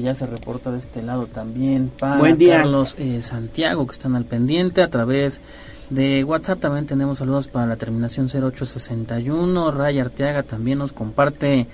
que 0.00 0.06
ya 0.06 0.14
se 0.14 0.26
reporta 0.26 0.70
de 0.72 0.78
este 0.78 1.02
lado 1.02 1.26
también. 1.26 1.90
Para 1.98 2.16
Buen 2.18 2.38
día. 2.38 2.58
Carlos 2.58 2.94
eh, 2.98 3.20
Santiago, 3.22 3.86
que 3.86 3.92
están 3.92 4.16
al 4.16 4.24
pendiente. 4.24 4.82
A 4.82 4.88
través 4.88 5.40
de 5.90 6.24
WhatsApp 6.24 6.60
también 6.60 6.86
tenemos 6.86 7.18
saludos 7.18 7.48
para 7.48 7.66
la 7.66 7.76
terminación 7.76 8.28
0861. 8.28 9.70
Ray 9.70 9.98
Arteaga 9.98 10.42
también 10.42 10.78
nos 10.78 10.92
comparte 10.92 11.66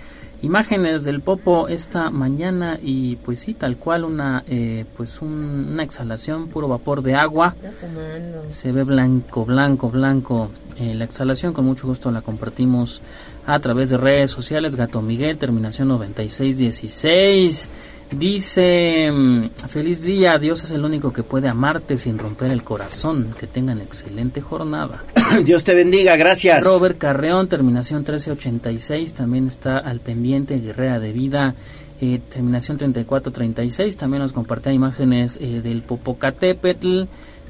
imágenes 0.42 1.04
del 1.04 1.20
Popo 1.22 1.66
esta 1.68 2.10
mañana 2.10 2.78
y 2.82 3.16
pues 3.16 3.40
sí, 3.40 3.54
tal 3.54 3.76
cual 3.76 4.04
una, 4.04 4.44
eh, 4.46 4.84
pues 4.96 5.22
un- 5.22 5.68
una 5.72 5.82
exhalación, 5.82 6.48
puro 6.48 6.68
vapor 6.68 7.02
de 7.02 7.14
agua. 7.14 7.54
Se 8.50 8.72
ve 8.72 8.82
blanco, 8.84 9.44
blanco, 9.44 9.90
blanco. 9.90 10.50
Eh, 10.78 10.94
la 10.94 11.04
exhalación 11.04 11.52
con 11.54 11.64
mucho 11.64 11.86
gusto 11.86 12.10
la 12.10 12.20
compartimos 12.20 13.00
a 13.46 13.58
través 13.60 13.88
de 13.90 13.96
redes 13.96 14.30
sociales. 14.30 14.76
Gato 14.76 15.00
Miguel, 15.00 15.38
terminación 15.38 15.88
9616. 15.88 17.68
Dice, 18.10 19.10
mm, 19.12 19.50
feliz 19.68 20.04
día, 20.04 20.38
Dios 20.38 20.62
es 20.62 20.70
el 20.70 20.84
único 20.84 21.12
que 21.12 21.22
puede 21.22 21.48
amarte 21.48 21.98
sin 21.98 22.18
romper 22.18 22.50
el 22.50 22.62
corazón. 22.62 23.34
Que 23.38 23.46
tengan 23.46 23.80
excelente 23.80 24.40
jornada. 24.40 25.04
Dios 25.44 25.64
te 25.64 25.74
bendiga, 25.74 26.16
gracias. 26.16 26.64
Robert 26.64 26.98
Carreón, 26.98 27.48
terminación 27.48 28.00
1386, 28.00 29.12
también 29.14 29.48
está 29.48 29.78
al 29.78 30.00
pendiente, 30.00 30.60
Guerrera 30.60 31.00
de 31.00 31.12
Vida, 31.12 31.54
eh, 32.00 32.20
terminación 32.28 32.76
3436, 32.76 33.96
también 33.96 34.22
nos 34.22 34.32
compartía 34.32 34.72
imágenes 34.72 35.38
eh, 35.40 35.60
del 35.62 35.82
Popocatépetl, 35.82 37.04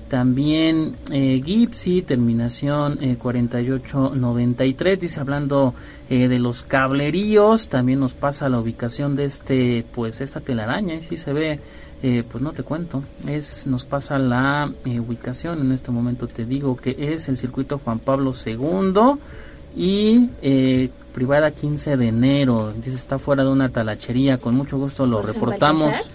también 0.09 0.97
eh, 1.11 1.41
Gipsy, 1.45 2.03
terminación 2.03 2.99
eh, 3.03 3.17
4893, 3.17 5.01
dice 5.01 5.21
hablando 5.21 5.75
eh, 6.09 6.29
de 6.29 6.39
los 6.39 6.63
cableríos, 6.63 7.69
también 7.69 8.01
nos 8.01 8.15
pasa 8.15 8.49
la 8.49 8.61
ubicación 8.61 9.17
de 9.17 9.25
este, 9.25 9.85
pues 9.95 10.21
esta 10.21 10.41
telaraña, 10.41 10.95
y 10.95 11.03
si 11.03 11.17
se 11.17 11.33
ve 11.33 11.61
eh, 12.03 12.23
pues 12.31 12.43
no 12.43 12.53
te 12.53 12.63
cuento, 12.63 13.03
es 13.27 13.67
nos 13.67 13.87
pasa 13.87 14.19
la 14.19 14.71
eh, 14.85 15.01
ubicación, 15.01 15.61
en 15.61 15.73
este 15.73 15.91
momento 15.91 16.29
te 16.29 16.45
digo 16.45 16.77
que 16.77 16.95
es 16.99 17.29
el 17.29 17.37
circuito 17.39 17.81
Juan 17.83 18.01
Pablo 18.01 18.33
II 18.33 19.19
y 19.75 20.29
eh, 20.43 20.91
privada 21.15 21.51
15 21.51 21.97
de 21.97 22.09
enero, 22.09 22.75
dice 22.77 22.97
está 22.97 23.19
fuera 23.19 23.45
de 23.45 23.51
una 23.51 23.71
talachería, 23.71 24.37
con 24.37 24.55
mucho 24.55 24.77
gusto 24.77 25.07
lo 25.07 25.17
¿Por 25.17 25.27
San 25.27 25.35
reportamos? 25.35 26.11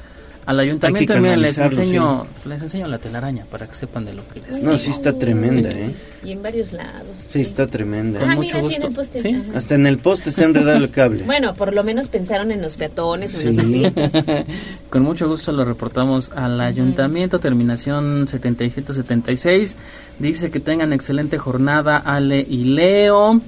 Al 0.46 0.60
ayuntamiento, 0.60 1.14
les 1.20 1.58
enseño, 1.58 2.26
les 2.46 2.62
enseño 2.62 2.88
la 2.88 2.98
telaraña 2.98 3.46
para 3.50 3.68
que 3.68 3.76
sepan 3.76 4.06
de 4.06 4.14
lo 4.14 4.28
que 4.28 4.40
les 4.42 4.64
No, 4.64 4.72
digo. 4.72 4.78
sí 4.84 4.90
está 4.90 5.14
tremenda, 5.14 5.70
¿eh? 5.72 5.94
Y 6.24 6.32
en 6.32 6.42
varios 6.42 6.72
lados. 6.74 7.08
Sí, 7.30 7.42
está 7.42 7.68
tremenda. 7.68 8.20
ah, 8.24 8.36
mira, 8.36 8.62
sí, 8.64 8.76
en 8.76 8.84
el 8.84 8.92
poste. 8.94 9.20
Ajá. 9.30 9.58
Hasta 9.58 9.76
en 9.76 9.88
el 9.88 9.98
poste 10.00 10.30
está 10.30 10.44
enredado 10.44 10.78
el 10.78 10.90
cable. 10.90 11.24
Bueno, 11.26 11.54
por 11.54 11.74
lo 11.74 11.84
menos 11.84 12.08
pensaron 12.08 12.52
en 12.52 12.62
los 12.62 12.76
peatones, 12.76 13.34
en 13.40 13.46
los 13.48 13.56
Sí. 13.56 13.62
ciclistas. 13.62 14.12
Con 14.90 15.04
mucho 15.04 15.28
gusto 15.30 15.52
lo 15.52 15.64
reportamos 15.64 16.32
al 16.32 16.60
ayuntamiento, 16.60 17.40
terminación 17.40 18.28
7776. 18.28 19.76
Dice 20.20 20.50
que 20.50 20.60
tengan 20.60 20.92
excelente 20.94 21.38
jornada 21.38 21.98
Ale 21.98 22.46
y 22.48 22.64
Leo. 22.66 23.40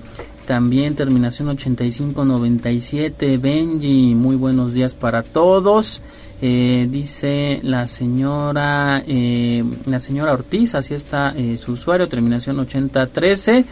También 0.46 0.96
terminación 0.96 1.48
8597, 1.50 3.38
Benji, 3.38 4.14
muy 4.14 4.36
buenos 4.36 4.74
días 4.74 4.94
para 4.94 5.24
todos. 5.24 6.02
Eh, 6.46 6.90
dice 6.92 7.62
la 7.64 7.88
señora 7.88 9.02
eh, 9.08 9.64
la 9.86 10.02
señora 10.02 10.34
Ortiz, 10.34 10.76
así 10.76 10.94
está 10.94 11.34
eh, 11.38 11.58
su 11.58 11.72
usuario, 11.72 12.10
terminación 12.10 12.60
8013. 12.60 13.64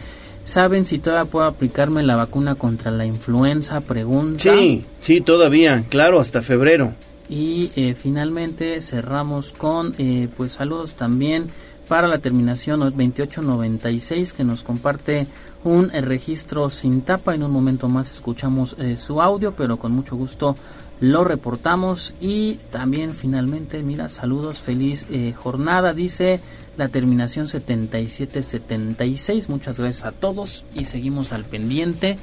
¿Saben 0.45 0.85
si 0.85 0.99
todavía 0.99 1.29
puedo 1.29 1.45
aplicarme 1.47 2.01
la 2.01 2.15
vacuna 2.15 2.55
contra 2.55 2.89
la 2.89 3.05
influenza? 3.05 3.81
Pregunta. 3.81 4.55
Sí, 4.55 4.85
sí, 5.01 5.19
todavía, 5.19 5.83
claro, 5.89 6.21
hasta 6.21 6.41
febrero. 6.41 6.93
Y 7.27 7.71
finalmente 7.95 8.79
cerramos 8.79 9.51
con 9.51 9.93
pues 10.35 10.53
saludos 10.53 10.95
también 10.95 11.49
para 11.87 12.07
la 12.07 12.19
terminación 12.19 12.79
2896 12.79 14.33
que 14.33 14.43
nos 14.43 14.63
comparte 14.63 15.27
un 15.63 15.89
registro 15.89 16.69
sin 16.69 17.01
tapa. 17.01 17.35
En 17.35 17.43
un 17.43 17.51
momento 17.51 17.87
más 17.87 18.11
escuchamos 18.11 18.75
su 18.97 19.21
audio, 19.21 19.53
pero 19.53 19.77
con 19.77 19.91
mucho 19.93 20.15
gusto 20.15 20.55
lo 21.01 21.23
reportamos 21.23 22.13
y 22.21 22.59
también 22.69 23.15
finalmente, 23.15 23.81
mira, 23.81 24.07
saludos, 24.07 24.61
feliz 24.61 25.07
eh, 25.09 25.33
jornada, 25.35 25.93
dice 25.93 26.39
la 26.77 26.89
terminación 26.89 27.47
7776. 27.47 29.49
Muchas 29.49 29.79
gracias 29.79 30.05
a 30.05 30.11
todos 30.11 30.63
y 30.75 30.85
seguimos 30.85 31.33
al 31.33 31.43
pendiente 31.43 32.17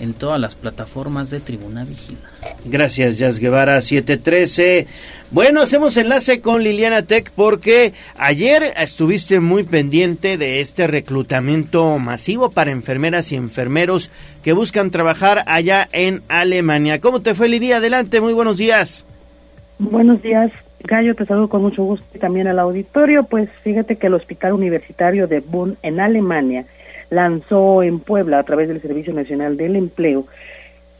en 0.00 0.14
todas 0.14 0.40
las 0.40 0.54
plataformas 0.54 1.30
de 1.30 1.40
Tribuna 1.40 1.84
Vigila. 1.84 2.30
Gracias, 2.64 3.18
Jazz 3.18 3.38
Guevara 3.38 3.80
713. 3.80 4.86
Bueno, 5.30 5.60
hacemos 5.60 5.96
enlace 5.96 6.40
con 6.40 6.62
Liliana 6.62 7.02
Tech 7.02 7.30
porque 7.34 7.92
ayer 8.16 8.72
estuviste 8.76 9.40
muy 9.40 9.64
pendiente 9.64 10.38
de 10.38 10.60
este 10.60 10.86
reclutamiento 10.86 11.98
masivo 11.98 12.50
para 12.50 12.70
enfermeras 12.70 13.32
y 13.32 13.36
enfermeros 13.36 14.10
que 14.42 14.52
buscan 14.52 14.90
trabajar 14.90 15.44
allá 15.46 15.88
en 15.92 16.22
Alemania. 16.28 17.00
¿Cómo 17.00 17.20
te 17.20 17.34
fue, 17.34 17.48
Lilia? 17.48 17.78
Adelante, 17.78 18.20
muy 18.20 18.32
buenos 18.32 18.56
días. 18.58 19.04
Buenos 19.78 20.22
días, 20.22 20.50
Gallo, 20.80 21.14
te 21.14 21.26
saludo 21.26 21.48
con 21.48 21.62
mucho 21.62 21.84
gusto 21.84 22.04
y 22.14 22.18
también 22.18 22.48
al 22.48 22.58
auditorio. 22.58 23.24
Pues 23.24 23.48
fíjate 23.62 23.96
que 23.96 24.06
el 24.06 24.14
Hospital 24.14 24.54
Universitario 24.54 25.26
de 25.28 25.40
Bonn 25.40 25.76
en 25.82 26.00
Alemania 26.00 26.64
lanzó 27.10 27.82
en 27.82 28.00
Puebla 28.00 28.38
a 28.38 28.44
través 28.44 28.68
del 28.68 28.82
Servicio 28.82 29.12
Nacional 29.12 29.56
del 29.56 29.76
Empleo 29.76 30.26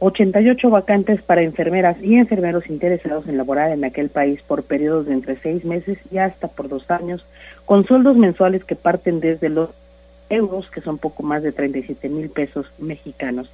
88 0.01 0.71
vacantes 0.71 1.23
para 1.23 1.43
enfermeras 1.43 1.97
y 2.01 2.15
enfermeros 2.15 2.69
interesados 2.69 3.27
en 3.27 3.37
laborar 3.37 3.73
en 3.73 3.85
aquel 3.85 4.11
país 4.11 4.41
por 4.47 4.63
periodos 4.63 5.07
de 5.07 5.15
entre 5.15 5.37
seis 5.39 5.65
meses 5.65 5.99
y 6.13 6.19
hasta 6.19 6.47
por 6.47 6.69
dos 6.69 6.89
años, 6.91 7.25
con 7.65 7.85
sueldos 7.85 8.17
mensuales 8.17 8.65
que 8.65 8.77
parten 8.77 9.19
desde 9.19 9.49
los 9.49 9.71
euros, 10.31 10.71
que 10.71 10.83
son 10.83 10.99
poco 10.99 11.25
más 11.25 11.43
de 11.43 11.51
37 11.51 12.09
mil 12.11 12.31
pesos 12.31 12.67
mexicanos. 12.79 13.51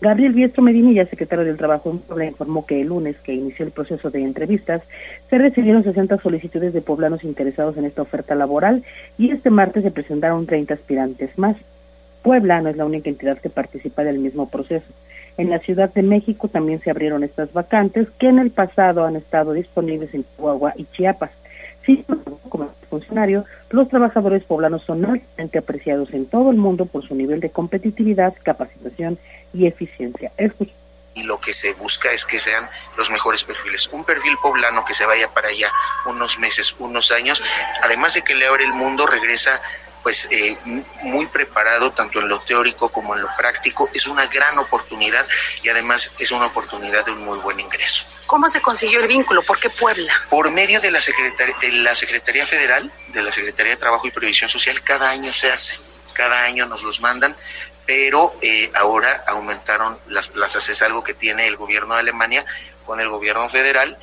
Gabriel 0.00 0.34
Biestro 0.34 0.62
Medinilla, 0.62 1.06
secretario 1.06 1.44
del 1.44 1.56
Trabajo 1.56 1.90
en 1.90 1.98
Puebla, 1.98 2.26
informó 2.26 2.64
que 2.64 2.80
el 2.80 2.88
lunes 2.88 3.16
que 3.24 3.34
inició 3.34 3.64
el 3.64 3.72
proceso 3.72 4.10
de 4.10 4.22
entrevistas 4.22 4.82
se 5.28 5.38
recibieron 5.38 5.82
60 5.82 6.18
solicitudes 6.18 6.72
de 6.72 6.80
poblanos 6.80 7.24
interesados 7.24 7.76
en 7.76 7.86
esta 7.86 8.02
oferta 8.02 8.36
laboral 8.36 8.84
y 9.16 9.32
este 9.32 9.50
martes 9.50 9.82
se 9.82 9.90
presentaron 9.90 10.46
30 10.46 10.74
aspirantes 10.74 11.36
más. 11.36 11.56
Puebla 12.22 12.60
no 12.60 12.68
es 12.68 12.76
la 12.76 12.84
única 12.84 13.08
entidad 13.08 13.38
que 13.38 13.50
participa 13.50 14.04
del 14.04 14.18
mismo 14.18 14.48
proceso. 14.48 14.86
En 15.36 15.50
la 15.50 15.60
Ciudad 15.60 15.92
de 15.92 16.02
México 16.02 16.48
también 16.48 16.80
se 16.80 16.90
abrieron 16.90 17.22
estas 17.22 17.52
vacantes 17.52 18.08
que 18.18 18.28
en 18.28 18.40
el 18.40 18.50
pasado 18.50 19.04
han 19.04 19.16
estado 19.16 19.52
disponibles 19.52 20.12
en 20.12 20.24
Chihuahua 20.24 20.74
y 20.76 20.84
Chiapas. 20.86 21.30
Sí, 21.86 22.04
como 22.48 22.70
funcionario, 22.90 23.44
los 23.70 23.88
trabajadores 23.88 24.42
poblanos 24.44 24.82
son 24.82 25.04
altamente 25.04 25.58
apreciados 25.58 26.12
en 26.12 26.26
todo 26.26 26.50
el 26.50 26.56
mundo 26.56 26.86
por 26.86 27.06
su 27.06 27.14
nivel 27.14 27.40
de 27.40 27.50
competitividad, 27.50 28.34
capacitación 28.42 29.16
y 29.54 29.66
eficiencia. 29.66 30.32
y 31.14 31.22
lo 31.22 31.40
que 31.40 31.52
se 31.52 31.72
busca 31.74 32.12
es 32.12 32.24
que 32.24 32.38
sean 32.38 32.68
los 32.96 33.10
mejores 33.10 33.42
perfiles. 33.42 33.88
Un 33.92 34.04
perfil 34.04 34.36
poblano 34.42 34.84
que 34.84 34.94
se 34.94 35.06
vaya 35.06 35.28
para 35.28 35.48
allá 35.48 35.68
unos 36.06 36.38
meses, 36.38 36.74
unos 36.78 37.10
años, 37.10 37.42
además 37.82 38.14
de 38.14 38.22
que 38.22 38.34
le 38.34 38.46
abre 38.46 38.64
el 38.64 38.72
mundo, 38.72 39.06
regresa 39.06 39.60
pues 40.08 40.26
eh, 40.30 40.56
muy 41.02 41.26
preparado 41.26 41.92
tanto 41.92 42.18
en 42.18 42.30
lo 42.30 42.40
teórico 42.40 42.88
como 42.88 43.14
en 43.14 43.20
lo 43.20 43.28
práctico. 43.36 43.90
Es 43.92 44.06
una 44.06 44.26
gran 44.26 44.56
oportunidad 44.56 45.26
y 45.62 45.68
además 45.68 46.10
es 46.18 46.30
una 46.30 46.46
oportunidad 46.46 47.04
de 47.04 47.12
un 47.12 47.26
muy 47.26 47.38
buen 47.40 47.60
ingreso. 47.60 48.06
¿Cómo 48.24 48.48
se 48.48 48.62
consiguió 48.62 49.00
el 49.00 49.06
vínculo? 49.06 49.42
¿Por 49.42 49.60
qué 49.60 49.68
Puebla? 49.68 50.14
Por 50.30 50.50
medio 50.50 50.80
de 50.80 50.90
la, 50.90 50.98
de 51.60 51.68
la 51.72 51.94
Secretaría 51.94 52.46
Federal, 52.46 52.90
de 53.08 53.20
la 53.20 53.30
Secretaría 53.30 53.72
de 53.72 53.76
Trabajo 53.76 54.06
y 54.06 54.10
Previsión 54.10 54.48
Social, 54.48 54.82
cada 54.82 55.10
año 55.10 55.30
se 55.30 55.52
hace. 55.52 55.78
Cada 56.14 56.42
año 56.42 56.64
nos 56.64 56.82
los 56.82 57.02
mandan, 57.02 57.36
pero 57.84 58.34
eh, 58.40 58.70
ahora 58.76 59.24
aumentaron 59.26 59.98
las 60.06 60.28
plazas. 60.28 60.70
Es 60.70 60.80
algo 60.80 61.04
que 61.04 61.12
tiene 61.12 61.46
el 61.46 61.58
gobierno 61.58 61.92
de 61.92 62.00
Alemania 62.00 62.46
con 62.86 62.98
el 62.98 63.10
gobierno 63.10 63.46
federal 63.50 63.98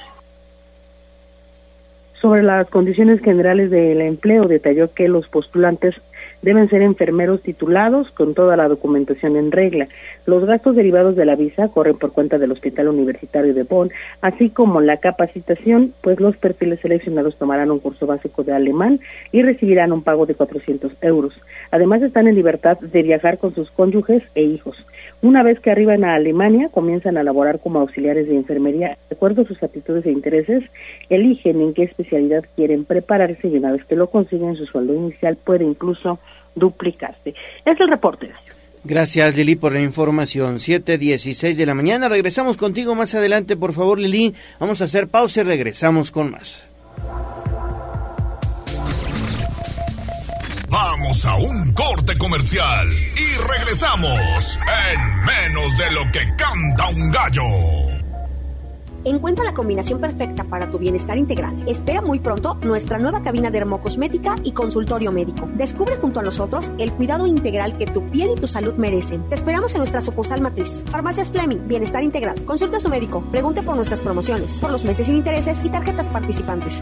sobre 2.26 2.42
las 2.42 2.68
condiciones 2.72 3.22
generales 3.22 3.70
del 3.70 4.02
empleo, 4.02 4.48
detalló 4.48 4.92
que 4.92 5.08
los 5.08 5.28
postulantes 5.28 5.94
deben 6.42 6.68
ser 6.72 6.82
enfermeros 6.82 7.44
titulados 7.44 8.10
con 8.10 8.34
toda 8.34 8.58
la 8.58 8.68
documentación 8.68 9.36
en 9.36 9.52
regla. 9.52 9.90
Los 10.26 10.44
gastos 10.44 10.76
derivados 10.76 11.16
de 11.16 11.26
la 11.26 11.36
visa 11.36 11.68
corren 11.68 12.00
por 12.00 12.14
cuenta 12.14 12.40
del 12.40 12.52
Hospital 12.52 12.88
Universitario 12.88 13.54
de 13.54 13.62
Bonn, 13.62 13.92
así 14.22 14.50
como 14.50 14.82
la 14.82 14.98
capacitación, 14.98 15.94
pues 16.02 16.20
los 16.20 16.36
perfiles 16.36 16.80
seleccionados 16.80 17.36
tomarán 17.36 17.70
un 17.70 17.78
curso 17.78 18.08
básico 18.08 18.44
de 18.44 18.54
alemán 18.54 19.02
y 19.32 19.44
recibirán 19.44 19.92
un 19.92 20.02
pago 20.02 20.26
de 20.26 20.34
400 20.34 20.94
euros. 21.02 21.40
Además 21.70 22.02
están 22.02 22.28
en 22.28 22.34
libertad 22.34 22.80
de 22.80 23.04
viajar 23.04 23.38
con 23.38 23.54
sus 23.54 23.70
cónyuges 23.70 24.24
e 24.34 24.42
hijos. 24.42 24.84
Una 25.22 25.44
vez 25.44 25.60
que 25.60 25.72
arriban 25.72 26.04
a 26.04 26.16
Alemania, 26.16 26.70
comienzan 26.70 27.18
a 27.18 27.24
laborar 27.24 27.60
como 27.60 27.80
auxiliares 27.80 28.28
de 28.28 28.36
enfermería. 28.36 28.98
De 29.10 29.16
acuerdo 29.16 29.42
a 29.42 29.46
sus 29.46 29.62
aptitudes 29.64 30.06
e 30.06 30.12
intereses, 30.12 30.64
eligen 31.10 31.62
en 31.62 31.74
qué 31.74 31.84
especialidad 31.84 32.46
quieren 32.56 32.86
prepararse 32.86 33.48
y 33.48 33.58
una 33.58 33.72
vez 33.72 33.84
que 33.86 33.96
lo 33.96 34.08
consiguen, 34.08 34.56
su 34.56 34.66
sueldo 34.66 34.94
inicial 34.94 35.36
puede 35.36 35.64
incluso 35.64 36.20
duplicarse. 36.56 37.34
Es 37.66 37.80
el 37.80 37.90
reporte. 37.90 38.30
Gracias 38.84 39.36
Lili 39.36 39.56
por 39.56 39.74
la 39.74 39.82
información. 39.82 40.58
7.16 40.58 41.56
de 41.56 41.66
la 41.66 41.74
mañana. 41.74 42.08
Regresamos 42.08 42.56
contigo 42.56 42.94
más 42.94 43.16
adelante, 43.16 43.58
por 43.58 43.74
favor 43.74 43.98
Lili. 43.98 44.36
Vamos 44.60 44.82
a 44.82 44.86
hacer 44.86 45.08
pausa 45.08 45.42
y 45.42 45.44
regresamos 45.44 46.12
con 46.12 46.30
más. 46.30 46.68
Vamos 50.70 51.26
a 51.26 51.36
un 51.36 51.74
corte 51.74 52.18
comercial 52.18 52.88
y 52.90 53.38
regresamos 53.38 54.60
en 54.92 55.26
menos 55.26 55.78
de 55.78 55.92
lo 55.92 56.12
que 56.12 56.36
canta 56.36 56.90
un 56.90 57.12
gallo. 57.12 57.44
Encuentra 59.04 59.46
la 59.46 59.54
combinación 59.54 60.02
perfecta 60.02 60.44
para 60.46 60.72
tu 60.72 60.80
bienestar 60.80 61.18
integral. 61.20 61.64
Espera 61.68 62.02
muy 62.02 62.20
pronto 62.20 62.56
nuestra 62.64 62.98
nueva 62.98 63.22
cabina 63.22 63.52
de 63.52 63.60
dermocosmética 63.60 64.36
y 64.44 64.54
consultorio 64.54 65.12
médico. 65.12 65.48
Descubre 65.54 65.98
junto 65.98 66.22
a 66.22 66.24
nosotros 66.24 66.72
el 66.80 66.92
cuidado 66.92 67.28
integral 67.28 67.78
que 67.78 67.86
tu 67.86 68.10
piel 68.10 68.32
y 68.36 68.40
tu 68.42 68.48
salud 68.48 68.74
merecen. 68.74 69.30
Te 69.30 69.36
esperamos 69.36 69.74
en 69.74 69.80
nuestra 69.80 70.02
sucursal 70.02 70.42
matriz. 70.42 70.84
Farmacias 70.90 71.30
Fleming, 71.30 71.68
Bienestar 71.68 72.02
Integral. 72.02 72.44
Consulta 72.46 72.78
a 72.78 72.80
su 72.80 72.90
médico. 72.90 73.24
Pregunte 73.30 73.62
por 73.62 73.76
nuestras 73.76 74.02
promociones, 74.02 74.58
por 74.58 74.72
los 74.72 74.84
meses 74.84 75.06
sin 75.06 75.18
intereses 75.18 75.64
y 75.64 75.70
tarjetas 75.70 76.10
participantes. 76.10 76.82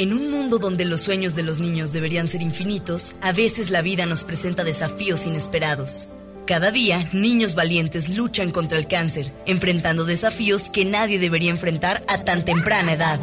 En 0.00 0.14
un 0.14 0.30
mundo 0.30 0.58
donde 0.58 0.86
los 0.86 1.02
sueños 1.02 1.34
de 1.34 1.42
los 1.42 1.60
niños 1.60 1.92
deberían 1.92 2.26
ser 2.26 2.40
infinitos, 2.40 3.16
a 3.20 3.34
veces 3.34 3.68
la 3.68 3.82
vida 3.82 4.06
nos 4.06 4.24
presenta 4.24 4.64
desafíos 4.64 5.26
inesperados. 5.26 6.08
Cada 6.46 6.70
día, 6.70 7.06
niños 7.12 7.54
valientes 7.54 8.08
luchan 8.08 8.50
contra 8.50 8.78
el 8.78 8.86
cáncer, 8.88 9.30
enfrentando 9.44 10.06
desafíos 10.06 10.70
que 10.70 10.86
nadie 10.86 11.18
debería 11.18 11.50
enfrentar 11.50 12.02
a 12.08 12.24
tan 12.24 12.46
temprana 12.46 12.94
edad. 12.94 13.20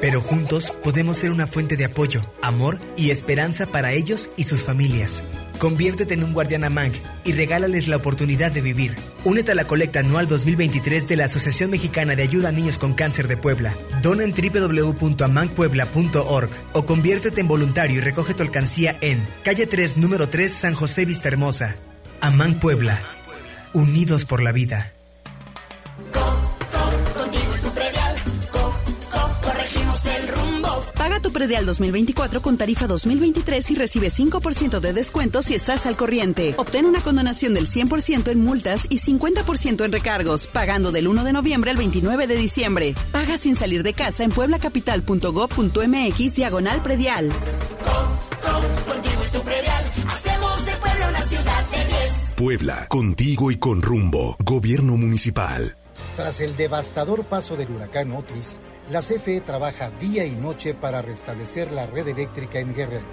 Pero 0.00 0.22
juntos 0.22 0.72
podemos 0.82 1.18
ser 1.18 1.32
una 1.32 1.46
fuente 1.46 1.76
de 1.76 1.84
apoyo, 1.84 2.22
amor 2.40 2.80
y 2.96 3.10
esperanza 3.10 3.66
para 3.66 3.92
ellos 3.92 4.30
y 4.38 4.44
sus 4.44 4.62
familias. 4.62 5.28
Conviértete 5.60 6.14
en 6.14 6.24
un 6.24 6.32
guardián 6.32 6.64
AMANG 6.64 6.94
y 7.22 7.32
regálales 7.32 7.86
la 7.86 7.96
oportunidad 7.96 8.50
de 8.50 8.62
vivir. 8.62 8.96
Únete 9.24 9.52
a 9.52 9.54
la 9.54 9.66
colecta 9.66 10.00
anual 10.00 10.26
2023 10.26 11.06
de 11.06 11.16
la 11.16 11.26
Asociación 11.26 11.70
Mexicana 11.70 12.16
de 12.16 12.22
Ayuda 12.22 12.48
a 12.48 12.52
Niños 12.52 12.78
con 12.78 12.94
Cáncer 12.94 13.28
de 13.28 13.36
Puebla. 13.36 13.74
Dona 14.00 14.24
en 14.24 14.32
www.amangpuebla.org 14.32 16.50
o 16.72 16.86
conviértete 16.86 17.42
en 17.42 17.48
voluntario 17.48 17.98
y 17.98 18.00
recoge 18.00 18.32
tu 18.32 18.42
alcancía 18.42 18.96
en 19.02 19.22
calle 19.44 19.66
3, 19.66 19.98
número 19.98 20.30
3, 20.30 20.50
San 20.50 20.74
José 20.74 21.04
Vista 21.04 21.28
Hermosa. 21.28 21.74
Amang 22.22 22.58
Puebla. 22.58 22.98
Unidos 23.74 24.24
por 24.24 24.42
la 24.42 24.52
vida. 24.52 24.94
Paga 31.20 31.28
tu 31.28 31.32
predial 31.32 31.66
2024 31.66 32.40
con 32.40 32.56
tarifa 32.56 32.86
2023 32.86 33.72
y 33.72 33.74
recibe 33.74 34.08
5% 34.08 34.80
de 34.80 34.94
descuento 34.94 35.42
si 35.42 35.54
estás 35.54 35.84
al 35.84 35.94
corriente. 35.94 36.54
Obtén 36.56 36.86
una 36.86 37.02
condonación 37.02 37.52
del 37.52 37.66
100% 37.66 38.28
en 38.28 38.42
multas 38.42 38.86
y 38.88 38.96
50% 38.98 39.84
en 39.84 39.92
recargos, 39.92 40.46
pagando 40.46 40.92
del 40.92 41.08
1 41.08 41.24
de 41.24 41.34
noviembre 41.34 41.72
al 41.72 41.76
29 41.76 42.26
de 42.26 42.36
diciembre. 42.36 42.94
Paga 43.12 43.36
sin 43.36 43.54
salir 43.54 43.82
de 43.82 43.92
casa 43.92 44.24
en 44.24 44.30
pueblacapital.gov.mx 44.30 46.34
diagonal 46.34 46.82
predial. 46.82 47.28
contigo 48.86 49.22
y 49.26 49.30
tu 49.30 49.42
predial, 49.42 49.92
hacemos 50.08 50.64
de 50.64 50.72
Puebla 50.72 51.10
una 51.10 51.22
ciudad 51.22 51.66
de 51.70 51.84
10. 51.84 52.34
Puebla, 52.38 52.86
contigo 52.88 53.50
y 53.50 53.58
con 53.58 53.82
rumbo. 53.82 54.36
Gobierno 54.38 54.96
municipal. 54.96 55.76
Tras 56.16 56.40
el 56.40 56.56
devastador 56.56 57.24
paso 57.24 57.56
del 57.56 57.70
huracán 57.70 58.10
Otis, 58.12 58.56
la 58.90 59.00
CFE 59.02 59.40
trabaja 59.40 59.90
día 60.00 60.24
y 60.24 60.32
noche 60.32 60.74
para 60.74 61.00
restablecer 61.00 61.70
la 61.70 61.86
red 61.86 62.08
eléctrica 62.08 62.58
en 62.58 62.74
Guerrero. 62.74 63.06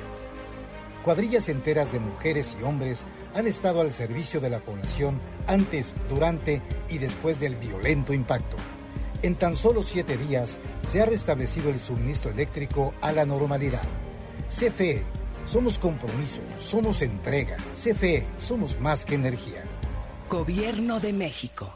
Cuadrillas 1.04 1.50
enteras 1.50 1.92
de 1.94 2.00
mujeres 2.00 2.58
y 2.60 2.64
hombres 2.64 3.06
han 3.36 3.46
estado 3.46 3.82
al 3.82 3.92
servicio 3.92 4.42
de 4.42 4.50
la 4.50 4.60
población 4.60 5.20
antes, 5.46 5.96
durante 6.10 6.64
y 6.90 6.98
después 6.98 7.40
del 7.40 7.56
violento 7.56 8.12
impacto. 8.12 8.58
En 9.22 9.36
tan 9.36 9.56
solo 9.56 9.84
siete 9.84 10.18
días 10.18 10.58
se 10.82 11.02
ha 11.02 11.06
restablecido 11.06 11.70
el 11.70 11.80
suministro 11.80 12.32
eléctrico 12.32 12.96
a 13.00 13.12
la 13.12 13.26
normalidad. 13.26 13.84
CFE, 14.50 15.04
somos 15.46 15.78
compromiso, 15.78 16.42
somos 16.58 17.04
entrega. 17.04 17.58
CFE, 17.76 18.26
somos 18.40 18.80
más 18.80 19.06
que 19.06 19.14
energía. 19.14 19.64
Gobierno 20.28 21.00
de 21.00 21.14
México. 21.14 21.72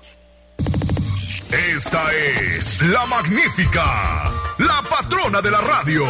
Esta 1.51 2.13
es 2.13 2.81
la 2.81 3.05
magnífica, 3.07 4.31
la 4.57 4.81
patrona 4.89 5.41
de 5.41 5.51
la 5.51 5.59
radio. 5.59 6.05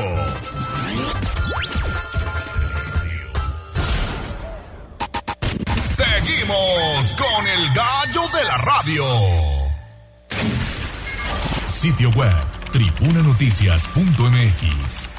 Seguimos 5.86 7.14
con 7.18 7.48
el 7.48 7.74
gallo 7.74 8.22
de 8.38 8.44
la 8.44 8.58
radio. 8.58 9.04
Sitio 11.66 12.12
web, 12.12 12.36
tribunanoticias.mx. 12.72 15.10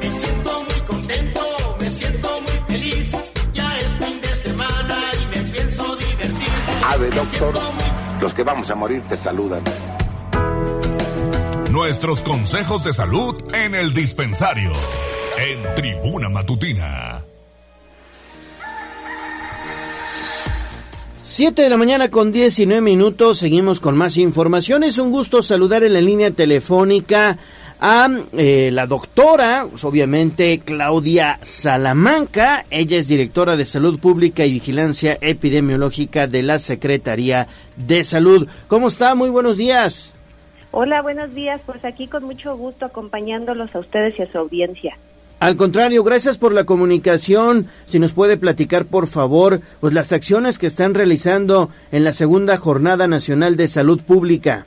Me 0.00 0.10
siento 0.10 0.64
muy 0.64 0.80
contento, 0.88 1.76
me 1.78 1.88
siento 1.88 2.40
muy 2.40 2.58
feliz. 2.66 3.12
Ya 3.52 3.78
es 3.78 3.90
fin 4.04 4.20
de 4.20 4.34
semana 4.42 4.98
y 5.22 5.26
me 5.26 5.38
pienso 5.52 5.94
divertir. 5.94 6.48
Ave, 6.84 7.10
doctor. 7.10 7.54
Los 8.24 8.32
que 8.32 8.42
vamos 8.42 8.70
a 8.70 8.74
morir 8.74 9.02
te 9.06 9.18
saludan. 9.18 9.62
Nuestros 11.70 12.22
consejos 12.22 12.82
de 12.82 12.94
salud 12.94 13.34
en 13.52 13.74
el 13.74 13.92
dispensario. 13.92 14.72
En 15.36 15.74
Tribuna 15.74 16.30
Matutina. 16.30 17.22
7 21.22 21.60
de 21.60 21.68
la 21.68 21.76
mañana 21.76 22.10
con 22.10 22.32
19 22.32 22.80
minutos, 22.80 23.36
seguimos 23.36 23.80
con 23.80 23.94
más 23.94 24.16
información. 24.16 24.84
Es 24.84 24.96
un 24.96 25.10
gusto 25.10 25.42
saludar 25.42 25.84
en 25.84 25.92
la 25.92 26.00
línea 26.00 26.30
telefónica 26.30 27.36
a 27.80 28.08
eh, 28.32 28.70
la 28.72 28.86
doctora, 28.86 29.66
pues, 29.68 29.84
obviamente 29.84 30.60
Claudia 30.64 31.38
Salamanca. 31.42 32.64
Ella 32.70 32.98
es 32.98 33.08
directora 33.08 33.56
de 33.56 33.64
Salud 33.64 33.98
Pública 33.98 34.44
y 34.44 34.52
Vigilancia 34.52 35.18
Epidemiológica 35.20 36.26
de 36.26 36.42
la 36.42 36.58
Secretaría 36.58 37.46
de 37.76 38.04
Salud. 38.04 38.48
¿Cómo 38.68 38.88
está? 38.88 39.14
Muy 39.14 39.30
buenos 39.30 39.56
días. 39.56 40.12
Hola, 40.70 41.02
buenos 41.02 41.34
días. 41.34 41.60
Pues 41.64 41.84
aquí 41.84 42.06
con 42.08 42.24
mucho 42.24 42.56
gusto 42.56 42.86
acompañándolos 42.86 43.74
a 43.74 43.78
ustedes 43.78 44.18
y 44.18 44.22
a 44.22 44.32
su 44.32 44.38
audiencia. 44.38 44.96
Al 45.40 45.56
contrario, 45.56 46.02
gracias 46.04 46.38
por 46.38 46.52
la 46.52 46.64
comunicación. 46.64 47.66
Si 47.86 47.98
nos 47.98 48.12
puede 48.12 48.36
platicar, 48.36 48.86
por 48.86 49.06
favor, 49.06 49.60
pues 49.80 49.92
las 49.92 50.12
acciones 50.12 50.58
que 50.58 50.68
están 50.68 50.94
realizando 50.94 51.70
en 51.92 52.02
la 52.02 52.12
segunda 52.12 52.56
Jornada 52.56 53.08
Nacional 53.08 53.56
de 53.56 53.68
Salud 53.68 54.00
Pública. 54.00 54.64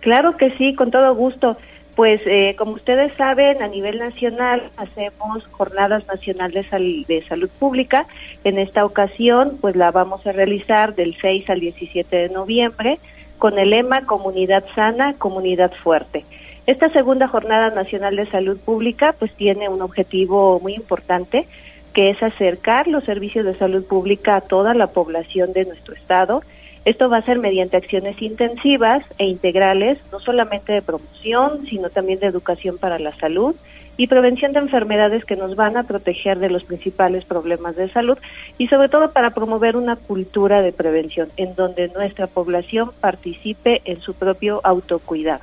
Claro 0.00 0.36
que 0.36 0.50
sí, 0.58 0.74
con 0.74 0.90
todo 0.90 1.14
gusto. 1.14 1.56
Pues 1.98 2.20
eh, 2.26 2.54
como 2.56 2.74
ustedes 2.74 3.12
saben, 3.14 3.60
a 3.60 3.66
nivel 3.66 3.98
nacional 3.98 4.70
hacemos 4.76 5.44
jornadas 5.50 6.06
nacionales 6.06 6.70
de 6.70 7.24
salud 7.28 7.50
pública. 7.58 8.06
En 8.44 8.60
esta 8.60 8.84
ocasión, 8.84 9.58
pues 9.60 9.74
la 9.74 9.90
vamos 9.90 10.24
a 10.24 10.30
realizar 10.30 10.94
del 10.94 11.16
6 11.20 11.50
al 11.50 11.58
17 11.58 12.16
de 12.16 12.28
noviembre 12.28 13.00
con 13.38 13.58
el 13.58 13.70
lema 13.70 14.06
Comunidad 14.06 14.64
sana, 14.76 15.14
comunidad 15.14 15.72
fuerte. 15.72 16.24
Esta 16.68 16.88
segunda 16.90 17.26
jornada 17.26 17.70
nacional 17.70 18.14
de 18.14 18.30
salud 18.30 18.60
pública, 18.60 19.16
pues 19.18 19.32
tiene 19.32 19.68
un 19.68 19.82
objetivo 19.82 20.60
muy 20.60 20.74
importante, 20.74 21.48
que 21.94 22.10
es 22.10 22.22
acercar 22.22 22.86
los 22.86 23.02
servicios 23.02 23.44
de 23.44 23.56
salud 23.56 23.84
pública 23.84 24.36
a 24.36 24.40
toda 24.40 24.72
la 24.72 24.86
población 24.86 25.52
de 25.52 25.64
nuestro 25.64 25.96
estado 25.96 26.44
esto 26.84 27.08
va 27.08 27.18
a 27.18 27.22
ser 27.22 27.38
mediante 27.38 27.76
acciones 27.76 28.20
intensivas 28.22 29.04
e 29.18 29.26
integrales, 29.26 29.98
no 30.12 30.20
solamente 30.20 30.72
de 30.72 30.82
promoción, 30.82 31.66
sino 31.66 31.90
también 31.90 32.20
de 32.20 32.26
educación 32.26 32.78
para 32.78 32.98
la 32.98 33.14
salud 33.16 33.54
y 33.98 34.06
prevención 34.06 34.52
de 34.52 34.60
enfermedades 34.60 35.24
que 35.24 35.36
nos 35.36 35.56
van 35.56 35.76
a 35.76 35.82
proteger 35.82 36.38
de 36.38 36.48
los 36.48 36.64
principales 36.64 37.24
problemas 37.24 37.74
de 37.76 37.90
salud 37.90 38.16
y 38.56 38.68
sobre 38.68 38.88
todo 38.88 39.10
para 39.10 39.30
promover 39.30 39.76
una 39.76 39.96
cultura 39.96 40.62
de 40.62 40.72
prevención 40.72 41.28
en 41.36 41.54
donde 41.56 41.88
nuestra 41.88 42.28
población 42.28 42.92
participe 43.00 43.82
en 43.84 44.00
su 44.00 44.14
propio 44.14 44.60
autocuidado. 44.62 45.42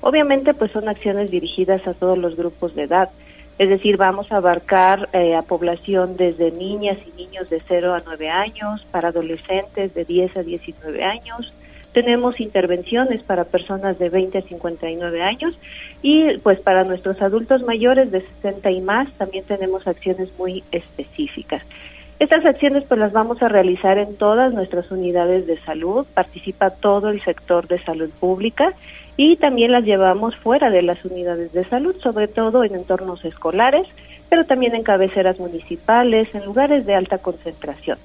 Obviamente 0.00 0.54
pues 0.54 0.70
son 0.70 0.88
acciones 0.88 1.32
dirigidas 1.32 1.86
a 1.88 1.94
todos 1.94 2.16
los 2.16 2.36
grupos 2.36 2.76
de 2.76 2.84
edad, 2.84 3.10
es 3.58 3.68
decir, 3.68 3.96
vamos 3.96 4.30
a 4.30 4.36
abarcar 4.36 5.08
eh, 5.12 5.34
a 5.34 5.42
población 5.42 6.16
desde 6.16 6.52
niñas 6.52 6.96
y 7.04 7.16
niños 7.16 7.50
de 7.50 7.60
0 7.66 7.92
a 7.92 8.02
9 8.04 8.30
años, 8.30 8.86
para 8.92 9.08
adolescentes 9.08 9.94
de 9.94 10.04
10 10.04 10.36
a 10.36 10.42
19 10.44 11.02
años. 11.02 11.52
Tenemos 11.92 12.38
intervenciones 12.38 13.22
para 13.22 13.44
personas 13.44 13.98
de 13.98 14.10
20 14.10 14.38
a 14.38 14.42
59 14.42 15.22
años 15.22 15.58
y 16.02 16.38
pues 16.38 16.60
para 16.60 16.84
nuestros 16.84 17.20
adultos 17.20 17.62
mayores 17.64 18.12
de 18.12 18.20
60 18.20 18.70
y 18.70 18.80
más 18.80 19.10
también 19.14 19.44
tenemos 19.44 19.86
acciones 19.88 20.28
muy 20.38 20.62
específicas. 20.70 21.62
Estas 22.20 22.44
acciones 22.44 22.84
pues 22.84 23.00
las 23.00 23.12
vamos 23.12 23.42
a 23.42 23.48
realizar 23.48 23.98
en 23.98 24.16
todas 24.16 24.52
nuestras 24.52 24.90
unidades 24.92 25.46
de 25.46 25.58
salud, 25.58 26.06
participa 26.14 26.70
todo 26.70 27.10
el 27.10 27.20
sector 27.22 27.66
de 27.66 27.82
salud 27.82 28.10
pública 28.20 28.74
y 29.18 29.34
también 29.34 29.72
las 29.72 29.84
llevamos 29.84 30.36
fuera 30.36 30.70
de 30.70 30.80
las 30.80 31.04
unidades 31.04 31.52
de 31.52 31.64
salud, 31.64 31.96
sobre 32.00 32.28
todo 32.28 32.62
en 32.62 32.76
entornos 32.76 33.24
escolares, 33.24 33.84
pero 34.28 34.44
también 34.44 34.76
en 34.76 34.84
cabeceras 34.84 35.40
municipales, 35.40 36.32
en 36.36 36.44
lugares 36.44 36.86
de 36.86 36.94
alta 36.94 37.18
concentración. 37.18 37.98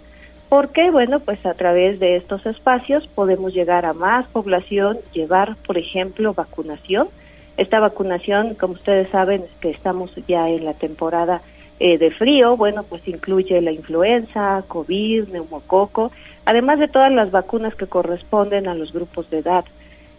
Porque, 0.49 0.89
bueno, 0.89 1.19
pues 1.19 1.45
a 1.45 1.53
través 1.53 1.99
de 1.99 2.15
estos 2.15 2.47
espacios 2.47 3.05
podemos 3.05 3.53
llegar 3.53 3.85
a 3.85 3.93
más 3.93 4.25
población, 4.29 4.97
llevar, 5.13 5.55
por 5.67 5.77
ejemplo, 5.77 6.33
vacunación. 6.33 7.09
Esta 7.57 7.79
vacunación, 7.79 8.55
como 8.55 8.73
ustedes 8.73 9.07
saben, 9.09 9.43
que 9.61 9.69
estamos 9.69 10.15
ya 10.27 10.49
en 10.49 10.65
la 10.65 10.73
temporada 10.73 11.41
eh, 11.79 11.99
de 11.99 12.09
frío, 12.09 12.57
bueno, 12.57 12.81
pues 12.81 13.07
incluye 13.07 13.61
la 13.61 13.71
influenza, 13.71 14.63
COVID, 14.67 15.27
neumococo, 15.27 16.11
además 16.45 16.79
de 16.79 16.87
todas 16.87 17.11
las 17.11 17.29
vacunas 17.29 17.75
que 17.75 17.85
corresponden 17.85 18.67
a 18.67 18.73
los 18.73 18.93
grupos 18.93 19.29
de 19.29 19.37
edad. 19.37 19.63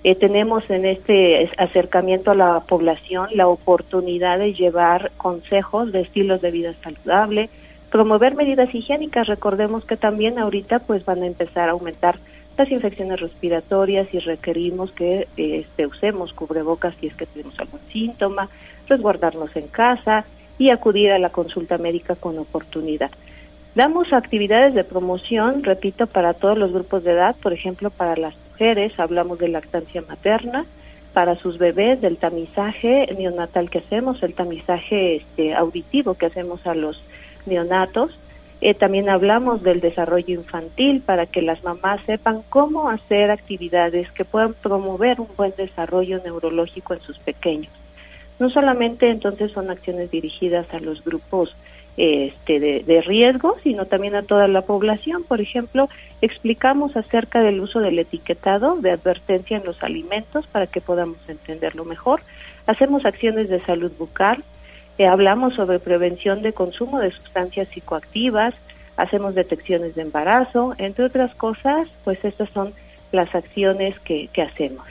Eh, 0.05 0.15
tenemos 0.15 0.69
en 0.69 0.85
este 0.85 1.51
acercamiento 1.57 2.31
a 2.31 2.35
la 2.35 2.61
población 2.61 3.31
la 3.33 3.49
oportunidad 3.49 4.39
de 4.39 4.53
llevar 4.53 5.13
consejos 5.17 5.93
de 5.93 6.03
estilos 6.03 6.43
de 6.43 6.51
vida 6.51 6.75
saludable, 6.83 7.49
promover 7.91 8.35
medidas 8.35 8.75
higiénicas. 8.75 9.27
Recordemos 9.29 9.87
que 9.87 9.97
también 9.97 10.39
ahorita 10.39 10.81
pues 10.81 11.07
van 11.07 11.23
a 11.23 11.27
empezar 11.27 11.71
a 11.71 11.73
aumentar 11.73 12.19
las 12.59 12.71
infecciones 12.71 13.19
respiratorias 13.19 14.07
y 14.13 14.19
requerimos 14.19 14.93
que 14.93 15.27
este, 15.39 15.87
usemos 15.87 16.35
cubrebocas 16.35 16.95
si 17.01 17.07
es 17.07 17.15
que 17.15 17.25
tenemos 17.25 17.59
algún 17.59 17.81
síntoma, 17.91 18.51
resguardarnos 18.87 19.57
en 19.57 19.69
casa 19.69 20.27
y 20.59 20.69
acudir 20.69 21.13
a 21.13 21.19
la 21.19 21.31
consulta 21.31 21.79
médica 21.79 22.15
con 22.15 22.39
oportunidad. 22.39 23.11
Damos 23.75 24.13
actividades 24.13 24.75
de 24.75 24.85
promoción, 24.85 25.65
repito, 25.65 26.07
para 26.07 26.35
todos 26.35 26.59
los 26.59 26.73
grupos 26.73 27.05
de 27.05 27.13
edad, 27.13 27.35
por 27.43 27.55
ejemplo, 27.55 27.89
para 27.89 28.17
las 28.17 28.44
mujeres, 28.55 28.99
hablamos 29.01 29.39
de 29.39 29.49
lactancia 29.49 30.03
materna, 30.09 30.65
para 31.13 31.37
sus 31.37 31.59
bebés, 31.59 32.01
del 32.01 32.17
tamizaje 32.17 33.07
neonatal 33.17 33.69
que 33.71 33.79
hacemos, 33.79 34.23
el 34.23 34.35
tamizaje 34.35 35.17
este, 35.17 35.55
auditivo 35.55 36.15
que 36.15 36.27
hacemos 36.27 36.67
a 36.67 36.75
los 36.75 37.03
neonatos. 37.47 38.19
Eh, 38.61 38.75
también 38.75 39.09
hablamos 39.09 39.63
del 39.63 39.81
desarrollo 39.81 40.35
infantil 40.35 41.03
para 41.03 41.27
que 41.27 41.43
las 41.43 41.63
mamás 41.63 42.01
sepan 42.07 42.43
cómo 42.49 42.89
hacer 42.89 43.31
actividades 43.31 44.11
que 44.13 44.25
puedan 44.25 44.55
promover 44.55 45.21
un 45.21 45.29
buen 45.37 45.53
desarrollo 45.57 46.21
neurológico 46.25 46.95
en 46.95 47.01
sus 47.01 47.19
pequeños. 47.19 47.73
No 48.39 48.51
solamente 48.51 49.11
entonces 49.11 49.53
son 49.53 49.71
acciones 49.71 50.11
dirigidas 50.11 50.67
a 50.73 50.81
los 50.81 51.05
grupos 51.05 51.55
este, 51.97 52.59
de, 52.61 52.83
de 52.83 53.01
riesgo, 53.03 53.57
sino 53.63 53.87
también 53.87 54.15
a 54.15 54.23
toda 54.23 54.49
la 54.49 54.63
población. 54.63 55.23
Por 55.25 55.41
ejemplo, 55.41 55.89
explicamos 56.21 56.97
acerca 56.97 57.41
del 57.41 57.61
uso 57.61 57.81
del 57.81 57.99
etiquetado 57.99 58.77
de 58.77 58.91
advertencia 58.91 59.57
en 59.57 59.65
los 59.65 59.83
alimentos 59.83 60.47
para 60.47 60.67
que 60.67 60.81
podamos 60.81 61.19
entenderlo 61.29 61.85
mejor. 61.85 62.23
Hacemos 62.67 63.05
acciones 63.05 63.49
de 63.49 63.61
salud 63.61 63.93
bucal, 63.99 64.43
eh, 64.99 65.07
hablamos 65.07 65.55
sobre 65.55 65.79
prevención 65.79 66.43
de 66.43 66.53
consumo 66.53 66.99
de 66.99 67.11
sustancias 67.11 67.69
psicoactivas, 67.69 68.55
hacemos 68.97 69.35
detecciones 69.35 69.95
de 69.95 70.03
embarazo, 70.03 70.75
entre 70.79 71.05
otras 71.05 71.35
cosas, 71.35 71.89
pues 72.05 72.25
estas 72.25 72.49
son 72.51 72.73
las 73.13 73.35
acciones 73.35 73.99
que, 74.01 74.29
que 74.33 74.43
hacemos. 74.43 74.87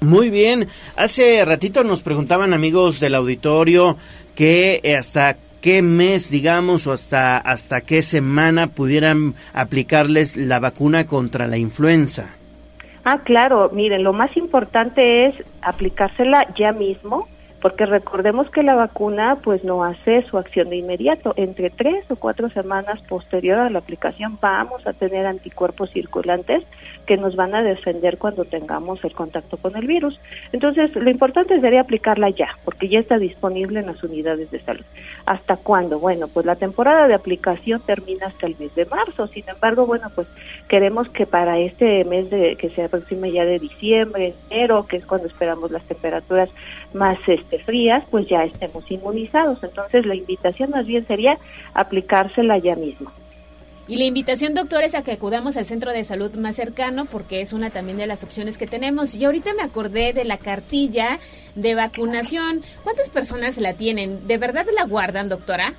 Muy 0.00 0.30
bien. 0.30 0.66
Hace 0.96 1.44
ratito 1.44 1.84
nos 1.84 2.02
preguntaban 2.02 2.54
amigos 2.54 3.00
del 3.00 3.14
auditorio 3.14 3.96
que 4.34 4.80
eh, 4.82 4.96
hasta 4.96 5.36
qué 5.60 5.82
mes, 5.82 6.30
digamos, 6.30 6.86
o 6.86 6.92
hasta, 6.92 7.38
hasta 7.38 7.80
qué 7.80 8.02
semana 8.02 8.68
pudieran 8.68 9.34
aplicarles 9.52 10.36
la 10.36 10.58
vacuna 10.58 11.06
contra 11.06 11.46
la 11.46 11.58
influenza. 11.58 12.34
Ah, 13.04 13.20
claro, 13.24 13.70
miren, 13.72 14.02
lo 14.02 14.12
más 14.12 14.36
importante 14.36 15.26
es 15.26 15.34
aplicársela 15.62 16.46
ya 16.56 16.72
mismo, 16.72 17.28
porque 17.60 17.86
recordemos 17.86 18.50
que 18.50 18.62
la 18.62 18.74
vacuna 18.74 19.36
pues 19.42 19.64
no 19.64 19.84
hace 19.84 20.22
su 20.22 20.38
acción 20.38 20.70
de 20.70 20.76
inmediato. 20.76 21.34
Entre 21.36 21.70
tres 21.70 22.10
o 22.10 22.16
cuatro 22.16 22.48
semanas 22.50 23.00
posterior 23.02 23.58
a 23.58 23.70
la 23.70 23.80
aplicación 23.80 24.38
vamos 24.40 24.86
a 24.86 24.92
tener 24.92 25.26
anticuerpos 25.26 25.90
circulantes 25.90 26.64
que 27.06 27.16
nos 27.16 27.36
van 27.36 27.54
a 27.54 27.62
defender 27.62 28.18
cuando 28.18 28.44
tengamos 28.44 29.04
el 29.04 29.12
contacto 29.12 29.56
con 29.56 29.76
el 29.76 29.86
virus. 29.86 30.20
Entonces, 30.52 30.94
lo 30.94 31.10
importante 31.10 31.60
sería 31.60 31.80
aplicarla 31.80 32.30
ya, 32.30 32.56
porque 32.64 32.88
ya 32.88 33.00
está 33.00 33.18
disponible 33.18 33.80
en 33.80 33.86
las 33.86 34.02
unidades 34.02 34.50
de 34.50 34.60
salud. 34.60 34.84
¿Hasta 35.26 35.56
cuándo? 35.56 35.98
Bueno, 35.98 36.28
pues 36.28 36.46
la 36.46 36.56
temporada 36.56 37.08
de 37.08 37.14
aplicación 37.14 37.80
termina 37.80 38.26
hasta 38.26 38.46
el 38.46 38.56
mes 38.58 38.74
de 38.74 38.86
marzo. 38.86 39.26
Sin 39.26 39.48
embargo, 39.48 39.86
bueno, 39.86 40.08
pues 40.14 40.28
queremos 40.68 41.08
que 41.08 41.26
para 41.26 41.58
este 41.58 42.04
mes 42.04 42.30
de 42.30 42.56
que 42.56 42.70
se 42.70 42.84
aproxime 42.84 43.32
ya 43.32 43.44
de 43.44 43.58
diciembre, 43.58 44.34
enero, 44.48 44.86
que 44.86 44.98
es 44.98 45.04
cuando 45.04 45.26
esperamos 45.26 45.70
las 45.70 45.82
temperaturas 45.82 46.48
más 46.94 47.18
este, 47.26 47.49
frías, 47.58 48.04
pues 48.10 48.28
ya 48.28 48.44
estemos 48.44 48.88
inmunizados. 48.90 49.62
Entonces, 49.62 50.06
la 50.06 50.14
invitación 50.14 50.70
más 50.70 50.86
bien 50.86 51.06
sería 51.06 51.38
aplicársela 51.74 52.58
ya 52.58 52.76
mismo. 52.76 53.10
Y 53.88 53.96
la 53.96 54.04
invitación, 54.04 54.54
doctor, 54.54 54.84
es 54.84 54.94
a 54.94 55.02
que 55.02 55.10
acudamos 55.10 55.56
al 55.56 55.66
centro 55.66 55.90
de 55.90 56.04
salud 56.04 56.32
más 56.36 56.54
cercano 56.54 57.06
porque 57.06 57.40
es 57.40 57.52
una 57.52 57.70
también 57.70 57.98
de 57.98 58.06
las 58.06 58.22
opciones 58.22 58.56
que 58.56 58.68
tenemos. 58.68 59.16
Y 59.16 59.24
ahorita 59.24 59.52
me 59.54 59.64
acordé 59.64 60.12
de 60.12 60.24
la 60.24 60.38
cartilla 60.38 61.18
de 61.56 61.74
vacunación. 61.74 62.62
¿Cuántas 62.84 63.08
personas 63.08 63.58
la 63.58 63.74
tienen? 63.74 64.28
¿De 64.28 64.38
verdad 64.38 64.64
la 64.76 64.84
guardan, 64.84 65.28
doctora? 65.28 65.74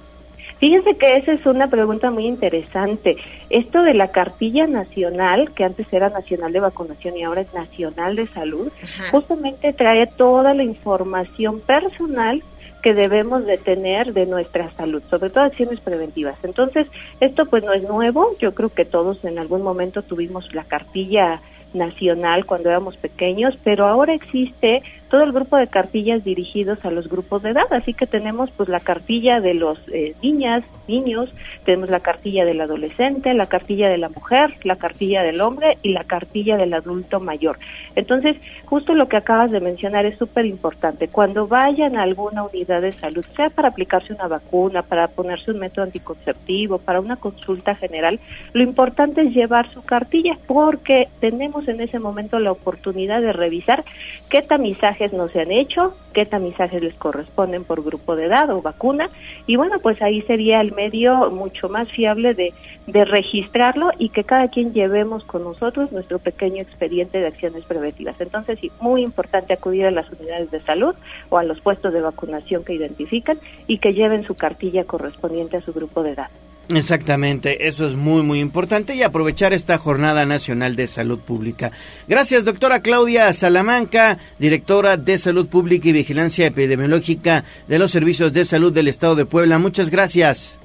Fíjense 0.62 0.96
que 0.96 1.18
esa 1.18 1.34
es 1.34 1.44
una 1.48 1.66
pregunta 1.68 2.12
muy 2.12 2.28
interesante. 2.28 3.18
Esto 3.50 3.82
de 3.82 3.96
la 3.96 4.10
cartilla 4.10 4.68
nacional, 4.68 5.52
que 5.56 5.64
antes 5.64 5.92
era 5.92 6.10
nacional 6.10 6.54
de 6.54 6.60
vacunación 6.60 7.18
y 7.18 7.24
ahora 7.24 7.42
es 7.42 7.52
nacional 7.52 8.16
de 8.16 8.28
salud, 8.28 8.72
justamente 9.10 9.74
trae 9.74 10.06
toda 10.06 10.54
la 10.54 10.64
información 10.64 11.62
personal 11.62 12.44
que 12.84 12.94
debemos 12.94 13.48
de 13.48 13.58
tener 13.58 14.14
de 14.14 14.28
nuestra 14.28 14.70
salud, 14.78 15.02
sobre 15.10 15.32
todo 15.32 15.46
acciones 15.46 15.80
preventivas. 15.80 16.38
Entonces, 16.44 16.86
esto 17.20 17.48
pues 17.48 17.64
no 17.64 17.74
es 17.74 17.82
nuevo, 17.82 18.38
yo 18.40 18.54
creo 18.54 18.70
que 18.70 18.86
todos 18.86 19.26
en 19.26 19.40
algún 19.40 19.64
momento 19.64 20.04
tuvimos 20.04 20.54
la 20.54 20.64
cartilla 20.64 21.42
nacional 21.74 22.46
cuando 22.46 22.70
éramos 22.70 22.98
pequeños, 22.98 23.58
pero 23.64 23.88
ahora 23.88 24.14
existe 24.14 24.84
todo 25.12 25.24
el 25.24 25.34
grupo 25.34 25.58
de 25.58 25.68
cartillas 25.68 26.24
dirigidos 26.24 26.86
a 26.86 26.90
los 26.90 27.10
grupos 27.10 27.44
de 27.44 27.50
edad, 27.50 27.66
así 27.72 27.94
que 27.94 28.08
tenemos 28.08 28.50
pues 28.52 28.70
la 28.70 28.80
cartilla 28.80 29.42
de 29.42 29.54
los 29.54 29.78
eh, 29.90 30.16
niñas, 30.24 30.64
niños, 30.88 31.30
tenemos 31.66 31.90
la 31.90 32.00
cartilla 32.00 32.46
del 32.46 32.62
adolescente, 32.62 33.34
la 33.34 33.48
cartilla 33.48 33.90
de 33.90 33.98
la 33.98 34.08
mujer, 34.08 34.56
la 34.64 34.78
cartilla 34.78 35.22
del 35.22 35.42
hombre 35.42 35.78
y 35.84 35.92
la 35.92 36.06
cartilla 36.06 36.56
del 36.56 36.74
adulto 36.74 37.20
mayor. 37.20 37.60
Entonces, 37.96 38.38
justo 38.66 38.94
lo 38.94 39.08
que 39.08 39.18
acabas 39.18 39.52
de 39.52 39.60
mencionar 39.60 40.06
es 40.06 40.18
súper 40.18 40.46
importante. 40.46 41.10
Cuando 41.10 41.46
vayan 41.46 41.98
a 41.98 42.04
alguna 42.04 42.44
unidad 42.44 42.82
de 42.82 42.94
salud, 42.94 43.26
sea 43.36 43.50
para 43.50 43.68
aplicarse 43.68 44.14
una 44.14 44.30
vacuna, 44.30 44.82
para 44.82 45.10
ponerse 45.10 45.52
un 45.52 45.60
método 45.60 45.84
anticonceptivo, 45.84 46.78
para 46.78 47.02
una 47.02 47.18
consulta 47.18 47.76
general, 47.76 48.22
lo 48.54 48.64
importante 48.64 49.24
es 49.24 49.34
llevar 49.34 49.70
su 49.74 49.84
cartilla 49.84 50.38
porque 50.48 51.10
tenemos 51.20 51.68
en 51.68 51.82
ese 51.82 52.00
momento 52.00 52.40
la 52.40 52.54
oportunidad 52.54 53.22
de 53.22 53.34
revisar 53.34 53.84
qué 54.30 54.42
tamizaje 54.42 55.01
no 55.10 55.28
se 55.28 55.42
han 55.42 55.52
hecho, 55.52 55.96
qué 56.14 56.26
tamizajes 56.26 56.84
les 56.84 56.94
corresponden 56.96 57.64
por 57.64 57.84
grupo 57.84 58.16
de 58.16 58.26
edad 58.26 58.50
o 58.52 58.62
vacuna, 58.62 59.10
y 59.48 59.56
bueno, 59.56 59.80
pues 59.80 60.02
ahí 60.02 60.22
sería 60.22 60.62
el 60.62 60.74
medio 60.74 61.32
mucho 61.32 61.70
más 61.70 61.90
fiable 61.90 62.34
de, 62.34 62.54
de 62.88 63.06
registrarlo 63.06 63.92
y 63.98 64.10
que 64.10 64.24
cada 64.24 64.48
quien 64.50 64.74
llevemos 64.74 65.24
con 65.24 65.44
nosotros 65.44 65.92
nuestro 65.92 66.20
pequeño 66.20 66.62
expediente 66.62 67.20
de 67.20 67.28
acciones 67.28 67.66
preventivas. 67.66 68.20
Entonces, 68.20 68.60
sí, 68.60 68.72
muy 68.80 69.04
importante 69.04 69.54
acudir 69.54 69.86
a 69.86 69.92
las 69.92 70.12
unidades 70.12 70.52
de 70.52 70.62
salud 70.62 70.96
o 71.30 71.38
a 71.38 71.44
los 71.44 71.62
puestos 71.62 71.94
de 71.94 72.02
vacunación 72.02 72.64
que 72.64 72.74
identifican 72.74 73.40
y 73.68 73.80
que 73.80 73.94
lleven 73.94 74.24
su 74.24 74.36
cartilla 74.36 74.84
correspondiente 74.84 75.58
a 75.58 75.62
su 75.62 75.74
grupo 75.74 76.04
de 76.04 76.12
edad. 76.12 76.30
Exactamente, 76.76 77.68
eso 77.68 77.86
es 77.86 77.94
muy 77.94 78.24
muy 78.24 78.40
importante 78.40 78.96
y 78.96 79.04
aprovechar 79.04 79.54
esta 79.54 79.78
Jornada 79.78 80.26
Nacional 80.26 80.76
de 80.76 80.88
Salud 80.88 81.20
Pública. 81.20 81.72
Gracias, 82.08 82.46
doctora 82.46 82.82
Claudia 82.82 83.32
Salamanca, 83.34 84.18
directora 84.40 84.98
de 84.98 85.18
Salud 85.18 85.48
Pública 85.48 85.90
y 85.90 85.94
Vigilancia 85.94 86.46
Epidemiológica 86.46 87.44
de 87.68 87.80
los 87.80 87.92
Servicios 87.92 88.34
de 88.34 88.46
Salud 88.46 88.72
del 88.72 88.88
Estado 88.88 89.16
de 89.16 89.26
Puebla. 89.26 89.58
Muchas 89.60 89.90
gracias. 89.90 90.60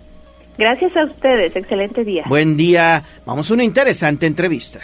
Gracias 0.59 0.97
a 0.97 1.05
ustedes, 1.05 1.55
excelente 1.55 2.05
día. 2.05 2.25
Buen 2.27 2.57
día, 2.57 3.03
vamos 3.25 3.51
a 3.51 3.55
una 3.55 3.65
interesante 3.65 4.27
entrevista. 4.27 4.81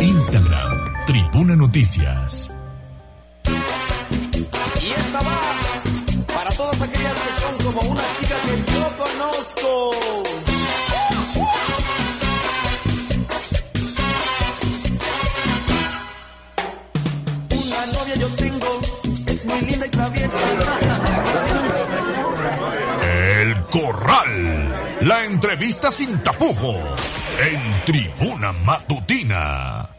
Instagram, 0.00 1.06
Tribuna 1.06 1.56
Noticias. 1.56 2.56
Como 7.64 7.80
una 7.80 8.02
chica 8.18 8.36
que 8.42 8.72
yo 8.72 8.96
conozco. 8.96 9.92
Una 17.50 17.86
novia 17.86 18.14
yo 18.16 18.28
tengo, 18.36 18.80
es 19.26 19.46
muy 19.46 19.60
linda 19.62 19.86
y 19.86 19.90
traviesa. 19.90 20.38
El 23.40 23.62
Corral. 23.66 24.98
La 25.02 25.24
entrevista 25.24 25.90
sin 25.90 26.22
tapujos. 26.22 26.76
En 27.38 27.84
Tribuna 27.84 28.52
Matutina. 28.52 29.95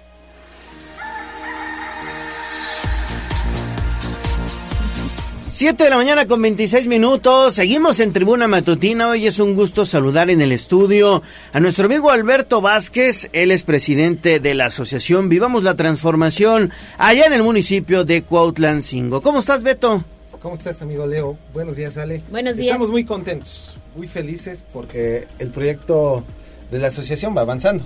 Siete 5.58 5.86
de 5.86 5.90
la 5.90 5.98
mañana 5.98 6.28
con 6.28 6.40
26 6.40 6.86
minutos. 6.86 7.56
Seguimos 7.56 8.00
en 8.00 8.14
Tribuna 8.14 8.48
Matutina. 8.48 9.10
Hoy 9.10 9.26
es 9.26 9.40
un 9.40 9.56
gusto 9.56 9.88
saludar 9.88 10.30
en 10.30 10.40
el 10.40 10.52
estudio 10.52 11.24
a 11.52 11.60
nuestro 11.60 11.88
amigo 11.88 12.12
Alberto 12.12 12.62
Vázquez. 12.62 13.28
Él 13.34 13.50
es 13.50 13.64
presidente 13.64 14.40
de 14.40 14.54
la 14.54 14.68
asociación 14.68 15.30
Vivamos 15.30 15.64
la 15.64 15.76
Transformación 15.76 16.72
allá 17.00 17.26
en 17.26 17.34
el 17.34 17.42
municipio 17.42 18.06
de 18.06 18.22
Cuautlancingo. 18.22 19.24
¿Cómo 19.24 19.40
estás, 19.40 19.64
Beto? 19.64 20.04
¿Cómo 20.44 20.54
estás, 20.54 20.84
amigo 20.84 21.08
Leo? 21.08 21.40
Buenos 21.56 21.76
días, 21.76 21.98
Ale. 21.98 22.22
Buenos 22.30 22.56
días. 22.56 22.68
Estamos 22.68 22.92
muy 22.92 23.04
contentos, 23.04 23.76
muy 23.96 24.08
felices 24.08 24.64
porque 24.72 25.28
el 25.40 25.50
proyecto 25.50 26.24
de 26.70 26.78
la 26.78 26.90
asociación 26.90 27.36
va 27.36 27.42
avanzando. 27.42 27.84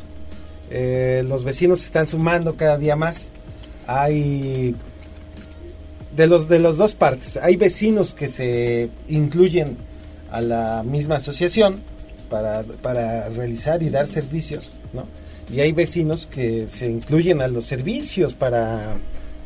Eh, 0.69 1.23
los 1.25 1.45
vecinos 1.45 1.79
se 1.79 1.85
están 1.85 2.05
sumando 2.05 2.53
cada 2.55 2.77
día 2.77 2.97
más. 2.97 3.29
Hay 3.87 4.75
de 6.15 6.27
los 6.27 6.47
de 6.47 6.59
las 6.59 6.77
dos 6.77 6.93
partes. 6.93 7.37
Hay 7.37 7.55
vecinos 7.55 8.13
que 8.13 8.27
se 8.27 8.89
incluyen 9.07 9.77
a 10.31 10.41
la 10.41 10.83
misma 10.83 11.17
asociación 11.17 11.81
para, 12.29 12.63
para 12.81 13.29
realizar 13.29 13.83
y 13.83 13.89
dar 13.89 14.07
servicios, 14.07 14.69
¿no? 14.93 15.05
Y 15.53 15.59
hay 15.59 15.73
vecinos 15.73 16.27
que 16.27 16.67
se 16.67 16.87
incluyen 16.87 17.41
a 17.41 17.47
los 17.47 17.65
servicios 17.65 18.33
para 18.33 18.95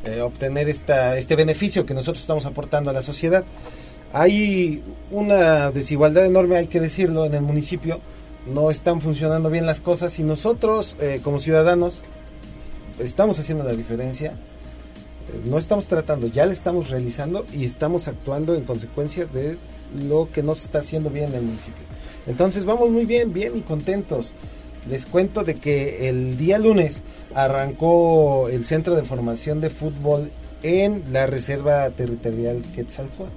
eh, 0.06 0.22
obtener 0.22 0.70
esta, 0.70 1.18
este 1.18 1.36
beneficio 1.36 1.86
que 1.86 1.96
nosotros 1.96 2.22
estamos 2.22 2.46
aportando 2.46 2.92
a 2.92 2.94
la 2.94 3.02
sociedad. 3.02 3.44
Hay 4.14 4.84
una 5.10 5.72
desigualdad 5.72 6.26
enorme, 6.26 6.58
hay 6.58 6.68
que 6.68 6.80
decirlo, 6.80 7.26
en 7.26 7.34
el 7.34 7.42
municipio. 7.42 8.00
No 8.46 8.70
están 8.70 9.02
funcionando 9.02 9.50
bien 9.50 9.66
las 9.66 9.80
cosas 9.80 10.20
y 10.20 10.24
nosotros, 10.24 10.96
eh, 11.02 11.22
como 11.24 11.40
ciudadanos, 11.40 12.04
estamos 13.00 13.40
haciendo 13.40 13.64
la 13.64 13.74
diferencia 13.74 14.34
no 15.46 15.58
estamos 15.58 15.88
tratando, 15.88 16.28
ya 16.28 16.46
le 16.46 16.54
estamos 16.54 16.90
realizando 16.90 17.46
y 17.54 17.66
estamos 17.66 18.08
actuando 18.08 18.56
en 18.56 18.64
consecuencia 18.64 19.26
de 19.26 19.58
lo 20.08 20.30
que 20.32 20.44
no 20.44 20.56
se 20.56 20.66
está 20.66 20.80
haciendo 20.80 21.10
bien 21.10 21.30
en 21.30 21.36
el 21.36 21.42
municipio. 21.44 21.84
Entonces 22.28 22.66
vamos 22.66 22.90
muy 22.90 23.06
bien, 23.06 23.34
bien 23.34 23.56
y 23.56 23.62
contentos. 23.62 24.34
Les 24.90 25.06
cuento 25.06 25.44
de 25.44 25.56
que 25.56 26.10
el 26.10 26.38
día 26.38 26.60
lunes 26.60 27.02
arrancó 27.34 28.50
el 28.50 28.66
centro 28.66 28.96
de 28.96 29.04
formación 29.04 29.62
de 29.62 29.70
fútbol 29.70 30.30
en 30.64 31.04
la 31.12 31.26
Reserva 31.26 31.90
Territorial 31.90 32.62
Quetzalcóatl. 32.76 33.32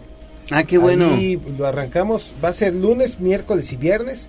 Ah, 0.51 0.65
qué 0.65 0.78
bueno. 0.78 1.15
Ahí 1.15 1.40
lo 1.59 1.66
arrancamos, 1.66 2.35
va 2.43 2.48
a 2.48 2.52
ser 2.52 2.74
lunes, 2.74 3.20
miércoles 3.20 3.73
y 3.73 3.77
viernes 3.77 4.28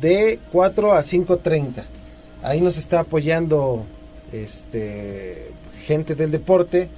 de 0.00 0.38
4 0.52 0.92
a 0.92 1.00
5.30. 1.00 1.84
Ahí 2.42 2.60
nos 2.60 2.76
está 2.76 3.00
apoyando 3.00 3.84
este 4.32 5.50
gente 5.88 6.14
del 6.14 6.30
deporte, 6.30 6.88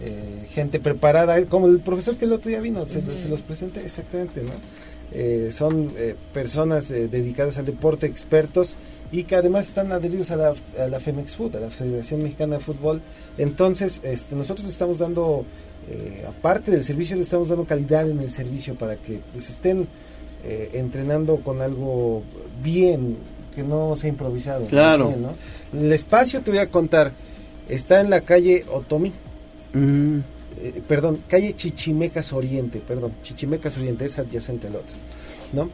eh, 0.00 0.46
gente 0.50 0.78
preparada, 0.78 1.44
como 1.46 1.66
el 1.66 1.80
profesor 1.80 2.16
que 2.16 2.26
el 2.26 2.32
otro 2.32 2.48
día 2.48 2.60
vino, 2.60 2.86
se, 2.86 3.02
se 3.16 3.28
los 3.28 3.42
presenté 3.42 3.80
exactamente, 3.84 4.42
¿no? 4.42 4.52
Eh, 5.12 5.50
son 5.52 5.90
eh, 5.96 6.14
personas 6.32 6.90
eh, 6.90 7.08
dedicadas 7.08 7.58
al 7.58 7.66
deporte, 7.66 8.06
expertos 8.06 8.76
y 9.12 9.22
que 9.24 9.36
además 9.36 9.68
están 9.68 9.92
adheridos 9.92 10.30
a 10.30 10.36
la, 10.36 10.54
a 10.78 10.86
la 10.88 10.98
Femex 11.00 11.36
Food, 11.36 11.56
a 11.56 11.60
la 11.60 11.70
Federación 11.70 12.22
Mexicana 12.22 12.56
de 12.56 12.62
Fútbol. 12.62 13.00
Entonces, 13.38 14.00
este, 14.02 14.34
nosotros 14.34 14.68
estamos 14.68 14.98
dando, 14.98 15.44
eh, 15.90 16.24
aparte 16.28 16.70
del 16.70 16.84
servicio, 16.84 17.16
le 17.16 17.22
estamos 17.22 17.48
dando 17.48 17.64
calidad 17.64 18.08
en 18.08 18.20
el 18.20 18.30
servicio 18.30 18.74
para 18.74 18.96
que 18.96 19.20
pues, 19.32 19.48
estén 19.48 19.86
eh, 20.44 20.70
entrenando 20.74 21.36
con 21.36 21.62
algo 21.62 22.22
bien, 22.62 23.16
que 23.54 23.62
no 23.62 23.94
sea 23.96 24.08
improvisado. 24.10 24.66
Claro. 24.66 25.08
Bien, 25.08 25.22
¿no? 25.22 25.34
El 25.80 25.92
espacio, 25.92 26.40
te 26.40 26.50
voy 26.50 26.60
a 26.60 26.68
contar, 26.68 27.12
está 27.68 28.00
en 28.00 28.10
la 28.10 28.22
calle 28.22 28.64
Otomi. 28.72 29.12
Mm. 29.72 30.18
Eh, 30.58 30.82
perdón, 30.88 31.20
calle 31.28 31.54
Chichimecas 31.54 32.32
Oriente, 32.32 32.80
perdón, 32.86 33.12
Chichimecas 33.22 33.76
Oriente, 33.76 34.06
es 34.06 34.18
adyacente 34.18 34.68
al 34.68 34.76
otro, 34.76 34.94
¿no? 35.52 35.68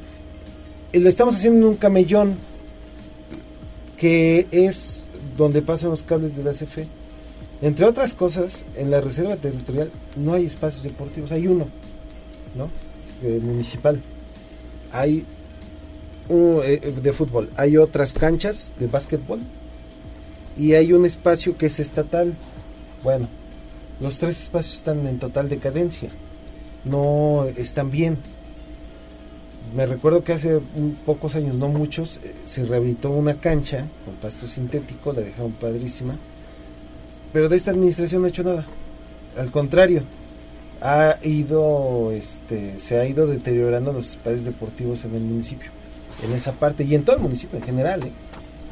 Y 0.93 0.98
lo 0.98 1.09
estamos 1.09 1.36
haciendo 1.36 1.60
en 1.60 1.73
un 1.74 1.77
camellón 1.77 2.35
que 3.97 4.48
es 4.51 5.05
donde 5.36 5.62
pasan 5.62 5.90
los 5.90 6.02
cables 6.02 6.36
de 6.36 6.43
la 6.43 6.52
CFE. 6.52 6.89
Entre 7.62 7.86
otras 7.86 8.12
cosas, 8.12 8.64
en 8.77 8.90
la 8.90 9.01
reserva 9.01 9.36
territorial 9.36 9.90
no 10.16 10.35
hay 10.35 10.47
espacios 10.47 10.82
deportivos, 10.82 11.31
hay 11.31 11.47
uno, 11.47 11.69
¿no? 12.56 12.69
Eh, 13.23 13.39
municipal. 13.40 14.01
Hay 14.90 15.24
eh, 16.28 16.93
de 17.01 17.12
fútbol, 17.12 17.51
hay 17.56 17.77
otras 17.77 18.14
canchas 18.14 18.73
de 18.81 18.89
básquetbol 18.89 19.40
y 20.56 20.74
hay 20.74 20.92
un 20.92 21.04
espacio 21.04 21.56
que 21.56 21.66
es 21.66 21.80
estatal. 21.80 22.34
Bueno, 23.02 23.28
los 24.00 24.18
tres 24.18 24.40
espacios 24.40 24.76
están 24.76 25.06
en 25.06 25.18
total 25.18 25.48
decadencia, 25.48 26.10
no 26.84 27.46
están 27.56 27.90
bien. 27.90 28.18
Me 29.74 29.86
recuerdo 29.86 30.22
que 30.22 30.34
hace 30.34 30.60
pocos 31.06 31.34
años, 31.34 31.54
no 31.54 31.68
muchos, 31.68 32.20
eh, 32.24 32.34
se 32.46 32.64
rehabilitó 32.64 33.10
una 33.10 33.34
cancha 33.34 33.86
con 34.04 34.14
pasto 34.16 34.46
sintético, 34.46 35.12
la 35.12 35.22
dejaron 35.22 35.52
padrísima, 35.52 36.14
pero 37.32 37.48
de 37.48 37.56
esta 37.56 37.70
administración 37.70 38.20
no 38.20 38.26
ha 38.26 38.30
hecho 38.30 38.42
nada. 38.42 38.66
Al 39.36 39.50
contrario, 39.50 40.02
ha 40.82 41.16
ido, 41.22 42.10
este, 42.12 42.80
se 42.80 42.98
ha 42.98 43.06
ido 43.06 43.26
deteriorando 43.26 43.92
los 43.92 44.10
espacios 44.10 44.44
deportivos 44.44 45.04
en 45.04 45.14
el 45.14 45.22
municipio, 45.22 45.70
en 46.24 46.32
esa 46.32 46.52
parte 46.52 46.84
y 46.84 46.94
en 46.94 47.04
todo 47.04 47.16
el 47.16 47.22
municipio 47.22 47.58
en 47.58 47.64
general. 47.64 48.02
¿eh? 48.02 48.12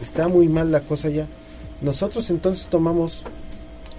Está 0.03 0.29
muy 0.29 0.49
mal 0.49 0.73
la 0.73 0.81
cosa 0.81 1.09
ya. 1.09 1.27
Nosotros 1.81 2.29
entonces 2.31 2.67
tomamos 2.67 3.25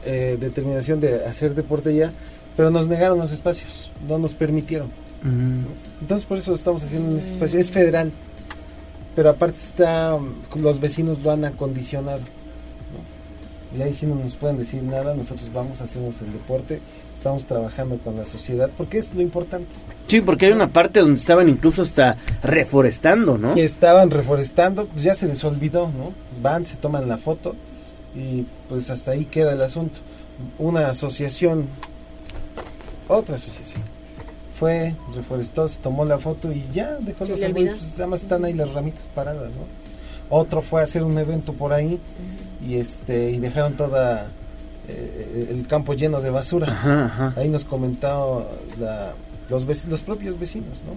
eh, 0.05 0.37
determinación 0.39 0.99
de 0.99 1.25
hacer 1.25 1.55
deporte 1.55 1.93
ya, 1.95 2.11
pero 2.55 2.69
nos 2.69 2.87
negaron 2.87 3.19
los 3.19 3.31
espacios, 3.31 3.91
no 4.07 4.17
nos 4.17 4.33
permitieron. 4.33 4.89
Entonces 6.01 6.25
por 6.25 6.39
eso 6.39 6.51
lo 6.51 6.55
estamos 6.55 6.83
haciendo 6.83 7.11
en 7.11 7.17
ese 7.19 7.31
espacio. 7.31 7.59
Es 7.59 7.69
federal, 7.69 8.11
pero 9.15 9.29
aparte 9.29 9.57
está, 9.57 10.17
mm, 10.17 10.61
los 10.61 10.79
vecinos 10.79 11.21
lo 11.23 11.31
han 11.31 11.45
acondicionado. 11.45 12.19
¿no? 12.19 13.77
Y 13.77 13.81
ahí 13.83 13.93
sí 13.93 14.07
no 14.07 14.15
nos 14.15 14.35
pueden 14.35 14.57
decir 14.57 14.81
nada, 14.81 15.13
nosotros 15.15 15.51
vamos, 15.53 15.81
hacemos 15.81 16.19
el 16.21 16.33
deporte, 16.33 16.81
estamos 17.15 17.45
trabajando 17.45 17.97
con 17.97 18.15
la 18.15 18.25
sociedad, 18.25 18.71
porque 18.75 18.97
es 18.97 19.13
lo 19.13 19.21
importante. 19.21 19.67
Sí, 20.07 20.21
porque 20.21 20.47
hay 20.47 20.51
una 20.51 20.67
parte 20.67 20.99
donde 20.99 21.19
estaban 21.19 21.47
incluso 21.47 21.83
hasta 21.83 22.17
reforestando, 22.41 23.37
¿no? 23.37 23.53
Que 23.53 23.63
estaban 23.63 24.09
reforestando, 24.09 24.87
pues 24.87 25.03
ya 25.03 25.13
se 25.13 25.27
les 25.27 25.43
olvidó, 25.43 25.85
¿no? 25.85 26.11
Van, 26.41 26.65
se 26.65 26.75
toman 26.75 27.07
la 27.07 27.17
foto 27.17 27.55
y 28.15 28.45
pues 28.69 28.89
hasta 28.89 29.11
ahí 29.11 29.25
queda 29.25 29.53
el 29.53 29.61
asunto. 29.61 29.99
Una 30.57 30.89
asociación, 30.89 31.67
otra 33.07 33.35
asociación, 33.35 33.81
fue, 34.55 34.95
reforestó, 35.15 35.67
se 35.67 35.77
tomó 35.79 36.05
la 36.05 36.17
foto 36.19 36.51
y 36.51 36.65
ya 36.73 36.97
dejó 36.99 37.25
los 37.25 37.39
le 37.39 37.45
árboles, 37.47 37.73
pues 37.79 37.91
nada 37.93 38.07
más 38.07 38.21
están 38.23 38.45
ahí 38.45 38.53
las 38.53 38.71
ramitas 38.73 39.03
paradas, 39.13 39.49
¿no? 39.51 39.81
Otro 40.35 40.61
fue 40.61 40.81
a 40.81 40.85
hacer 40.85 41.03
un 41.03 41.17
evento 41.17 41.53
por 41.53 41.73
ahí 41.73 41.99
y 42.65 42.75
este 42.75 43.31
y 43.31 43.39
dejaron 43.39 43.73
toda 43.73 44.27
eh, 44.87 45.47
el 45.51 45.67
campo 45.67 45.93
lleno 45.93 46.21
de 46.21 46.29
basura. 46.29 46.67
Ajá, 46.71 47.05
ajá. 47.05 47.33
Ahí 47.35 47.49
nos 47.49 47.65
comentaba 47.65 48.45
la- 48.79 49.13
los, 49.49 49.65
los 49.87 50.01
propios 50.01 50.39
vecinos, 50.39 50.77
¿no? 50.87 50.95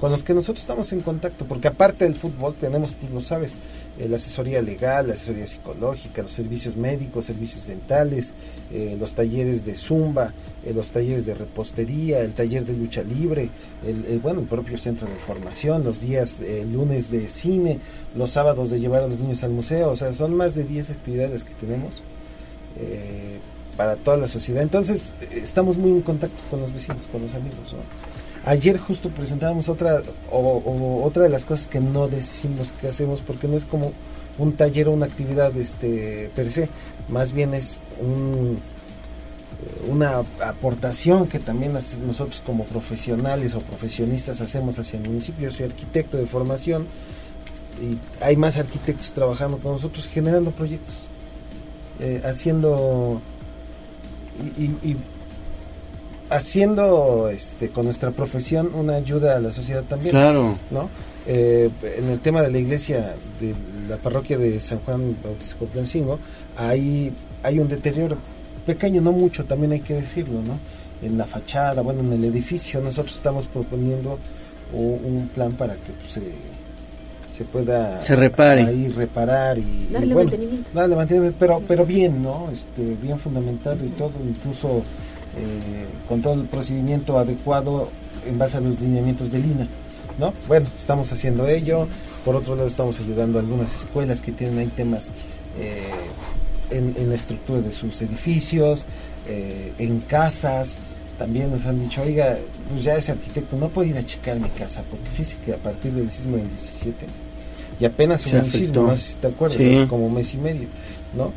Con 0.00 0.10
los 0.10 0.24
que 0.24 0.34
nosotros 0.34 0.58
estamos 0.62 0.92
en 0.92 1.00
contacto, 1.00 1.44
porque 1.44 1.68
aparte 1.68 2.04
del 2.04 2.16
fútbol 2.16 2.54
tenemos, 2.54 2.94
tú 2.96 3.06
lo 3.14 3.20
sabes, 3.20 3.52
eh, 3.98 4.08
la 4.08 4.16
asesoría 4.16 4.62
legal, 4.62 5.08
la 5.08 5.14
asesoría 5.14 5.46
psicológica, 5.46 6.22
los 6.22 6.32
servicios 6.32 6.76
médicos, 6.76 7.26
servicios 7.26 7.66
dentales, 7.66 8.32
eh, 8.72 8.96
los 8.98 9.14
talleres 9.14 9.66
de 9.66 9.76
zumba, 9.76 10.32
eh, 10.64 10.72
los 10.72 10.90
talleres 10.90 11.26
de 11.26 11.34
repostería, 11.34 12.20
el 12.20 12.32
taller 12.32 12.64
de 12.64 12.72
lucha 12.72 13.02
libre, 13.02 13.50
el, 13.86 14.18
bueno, 14.20 14.40
el 14.40 14.46
propio 14.46 14.78
centro 14.78 15.06
de 15.06 15.16
formación, 15.16 15.84
los 15.84 16.00
días 16.00 16.40
lunes 16.72 17.10
de 17.10 17.28
cine, 17.28 17.80
los 18.16 18.30
sábados 18.30 18.70
de 18.70 18.80
llevar 18.80 19.02
a 19.02 19.08
los 19.08 19.20
niños 19.20 19.42
al 19.42 19.50
museo, 19.50 19.90
o 19.90 19.96
sea, 19.96 20.14
son 20.14 20.34
más 20.34 20.54
de 20.54 20.64
10 20.64 20.90
actividades 20.90 21.44
que 21.44 21.52
tenemos 21.54 22.02
para 23.76 23.96
toda 23.96 24.16
la 24.16 24.28
sociedad. 24.28 24.62
Entonces, 24.62 25.14
estamos 25.30 25.76
muy 25.76 25.90
en 25.90 26.00
contacto 26.00 26.42
con 26.50 26.60
los 26.60 26.72
vecinos, 26.72 27.06
con 27.10 27.22
los 27.22 27.34
amigos. 27.34 27.72
¿no? 27.72 28.11
Ayer 28.44 28.76
justo 28.76 29.08
presentábamos 29.08 29.68
otra, 29.68 30.02
o, 30.30 31.02
otra 31.04 31.22
de 31.22 31.28
las 31.28 31.44
cosas 31.44 31.68
que 31.68 31.80
no 31.80 32.08
decimos 32.08 32.72
que 32.80 32.88
hacemos, 32.88 33.20
porque 33.20 33.46
no 33.46 33.56
es 33.56 33.64
como 33.64 33.92
un 34.38 34.54
taller 34.54 34.88
o 34.88 34.92
una 34.92 35.06
actividad 35.06 35.56
este 35.56 36.30
per 36.34 36.50
se, 36.50 36.68
más 37.08 37.32
bien 37.32 37.54
es 37.54 37.78
un, 38.00 38.58
una 39.88 40.24
aportación 40.44 41.28
que 41.28 41.38
también 41.38 41.72
nosotros 41.72 42.42
como 42.44 42.64
profesionales 42.64 43.54
o 43.54 43.60
profesionistas 43.60 44.40
hacemos 44.40 44.76
hacia 44.76 44.98
el 44.98 45.08
municipio. 45.08 45.44
Yo 45.44 45.50
soy 45.54 45.66
arquitecto 45.66 46.16
de 46.16 46.26
formación 46.26 46.86
y 47.80 47.96
hay 48.24 48.36
más 48.36 48.56
arquitectos 48.56 49.12
trabajando 49.12 49.58
con 49.58 49.72
nosotros 49.72 50.08
generando 50.08 50.50
proyectos, 50.50 50.94
eh, 52.00 52.22
haciendo 52.24 53.20
y 54.58 54.96
haciendo 56.34 57.28
este 57.30 57.68
con 57.68 57.84
nuestra 57.84 58.10
profesión 58.10 58.70
una 58.74 58.94
ayuda 58.96 59.36
a 59.36 59.40
la 59.40 59.52
sociedad 59.52 59.82
también. 59.84 60.10
Claro. 60.10 60.56
¿no? 60.70 60.88
Eh, 61.26 61.70
en 61.98 62.08
el 62.08 62.18
tema 62.20 62.42
de 62.42 62.50
la 62.50 62.58
iglesia 62.58 63.14
de 63.40 63.54
la 63.88 63.96
parroquia 63.96 64.36
de 64.38 64.60
San 64.60 64.78
Juan 64.80 65.16
Bautista 65.22 65.56
Cotlancingo, 65.56 66.18
hay, 66.56 67.12
hay 67.42 67.58
un 67.58 67.68
deterioro 67.68 68.16
pequeño, 68.66 69.00
no 69.00 69.12
mucho, 69.12 69.44
también 69.44 69.72
hay 69.72 69.80
que 69.80 69.94
decirlo, 69.94 70.40
¿no? 70.42 70.58
En 71.06 71.18
la 71.18 71.24
fachada, 71.26 71.82
bueno, 71.82 72.00
en 72.00 72.12
el 72.12 72.24
edificio, 72.24 72.80
nosotros 72.80 73.14
estamos 73.16 73.46
proponiendo 73.46 74.18
un 74.72 75.28
plan 75.34 75.52
para 75.52 75.74
que 75.74 75.92
pues, 76.00 76.12
se, 76.14 76.20
se 77.36 77.44
pueda 77.44 78.02
Se 78.04 78.16
repare. 78.16 78.62
ahí 78.62 78.88
reparar 78.88 79.58
y, 79.58 79.62
y, 79.62 79.88
Darle 79.92 80.14
bueno, 80.14 80.30
mantenimiento. 80.30 80.70
darle 80.74 80.96
mantenimiento, 80.96 81.36
pero, 81.38 81.62
pero 81.66 81.84
bien, 81.86 82.22
¿no? 82.22 82.48
Este, 82.52 82.96
bien 83.02 83.18
fundamentado 83.18 83.84
y 83.84 83.88
todo, 83.90 84.12
incluso 84.26 84.82
eh, 85.36 85.86
con 86.08 86.22
todo 86.22 86.34
el 86.34 86.42
procedimiento 86.42 87.18
adecuado 87.18 87.88
en 88.26 88.38
base 88.38 88.56
a 88.56 88.60
los 88.60 88.78
lineamientos 88.80 89.32
del 89.32 89.44
INA, 89.44 89.66
¿no? 90.18 90.32
Bueno, 90.48 90.66
estamos 90.78 91.10
haciendo 91.12 91.46
ello. 91.48 91.86
Por 92.24 92.36
otro 92.36 92.54
lado, 92.54 92.68
estamos 92.68 93.00
ayudando 93.00 93.38
a 93.38 93.42
algunas 93.42 93.74
escuelas 93.74 94.20
que 94.20 94.30
tienen 94.32 94.58
ahí 94.58 94.68
temas 94.68 95.10
eh, 95.58 95.82
en, 96.70 96.94
en 96.96 97.08
la 97.08 97.16
estructura 97.16 97.60
de 97.60 97.72
sus 97.72 98.00
edificios, 98.02 98.84
eh, 99.28 99.72
en 99.78 100.00
casas. 100.00 100.78
También 101.18 101.50
nos 101.50 101.66
han 101.66 101.80
dicho, 101.80 102.02
oiga, 102.02 102.38
pues 102.70 102.84
ya 102.84 102.96
ese 102.96 103.12
arquitecto 103.12 103.56
no 103.56 103.68
puede 103.68 103.90
ir 103.90 103.98
a 103.98 104.04
checar 104.06 104.38
mi 104.38 104.48
casa, 104.50 104.82
porque 104.90 105.08
fíjese 105.10 105.36
que 105.44 105.52
a 105.52 105.56
partir 105.56 105.92
del 105.92 106.10
sismo 106.10 106.36
del 106.36 106.48
17 106.48 107.06
y 107.80 107.84
apenas 107.84 108.24
hubo 108.26 108.38
un 108.38 108.44
sismo, 108.44 108.82
no 108.82 108.96
sé 108.96 109.02
si 109.02 109.14
te 109.16 109.26
acuerdas, 109.26 109.58
Sí. 109.58 109.74
hace 109.76 109.88
como 109.88 110.08
mes 110.08 110.32
y 110.34 110.36
medio, 110.36 110.68
¿no? 111.14 111.32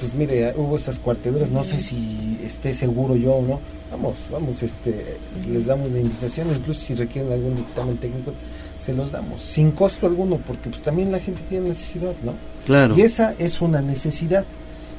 Pues 0.00 0.14
mire, 0.14 0.52
hubo 0.56 0.76
estas 0.76 0.98
cuarteaduras, 0.98 1.50
no 1.50 1.64
sé 1.64 1.80
si 1.80 2.38
esté 2.44 2.74
seguro 2.74 3.16
yo 3.16 3.34
o 3.34 3.42
no. 3.42 3.60
Vamos, 3.90 4.26
vamos, 4.30 4.62
este, 4.62 5.16
les 5.50 5.66
damos 5.66 5.90
la 5.90 6.00
indicación, 6.00 6.48
incluso 6.54 6.80
si 6.80 6.94
requieren 6.94 7.32
algún 7.32 7.56
dictamen 7.56 7.96
técnico, 7.96 8.32
se 8.80 8.92
los 8.92 9.12
damos, 9.12 9.42
sin 9.42 9.70
costo 9.70 10.06
alguno, 10.06 10.38
porque 10.46 10.68
pues 10.70 10.82
también 10.82 11.12
la 11.12 11.20
gente 11.20 11.40
tiene 11.48 11.70
necesidad, 11.70 12.12
¿no? 12.22 12.32
Claro. 12.66 12.96
Y 12.96 13.02
esa 13.02 13.34
es 13.38 13.60
una 13.60 13.80
necesidad. 13.80 14.44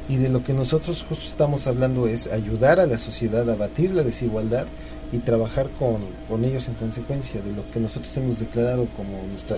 Y 0.08 0.16
de 0.16 0.30
lo 0.30 0.44
que 0.44 0.54
nosotros 0.54 1.06
justo 1.08 1.26
estamos 1.28 1.68
hablando 1.68 2.08
es 2.08 2.28
ayudar 2.28 2.80
a 2.80 2.88
la 2.88 2.98
sociedad 2.98 3.48
a 3.48 3.56
batir 3.56 3.94
la 3.94 4.02
desigualdad 4.02 4.66
y 5.12 5.20
trabajar 5.20 5.70
con, 5.78 5.98
con 6.28 6.44
ellos 6.46 6.68
en 6.68 6.74
consecuencia 6.76 7.42
de 7.42 7.52
lo 7.54 7.70
que 7.72 7.80
nosotros 7.80 8.16
hemos 8.18 8.40
declarado 8.40 8.88
como 8.98 9.22
nuestra 9.30 9.58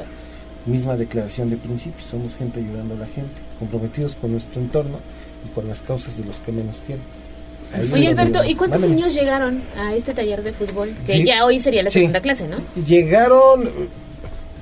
misma 0.66 0.96
declaración 0.96 1.50
de 1.50 1.58
principios. 1.58 2.06
Somos 2.06 2.36
gente 2.36 2.60
ayudando 2.60 2.96
a 2.96 2.98
la 2.98 3.08
gente, 3.08 3.34
comprometidos 3.60 4.16
con 4.16 4.32
nuestro 4.32 4.62
entorno 4.62 4.98
y 5.46 5.50
con 5.54 5.68
las 5.68 5.82
causas 5.82 6.18
de 6.18 6.26
los 6.26 6.40
que 6.40 6.52
menos 6.52 6.82
tienen. 6.82 7.04
Ahí 7.74 7.90
Oye, 7.94 8.08
Alberto, 8.10 8.44
¿y 8.44 8.56
cuántos 8.56 8.82
niños 8.82 9.14
llegaron 9.14 9.62
a 9.78 9.94
este 9.96 10.14
taller 10.14 10.44
de 10.44 10.52
fútbol? 10.52 10.94
Que 11.06 11.24
ya 11.24 11.46
hoy 11.46 11.60
sería 11.60 11.84
la 11.84 11.90
Sí. 11.90 12.00
segunda 12.00 12.20
clase, 12.20 12.48
¿no? 12.48 12.58
Llegaron 12.86 13.70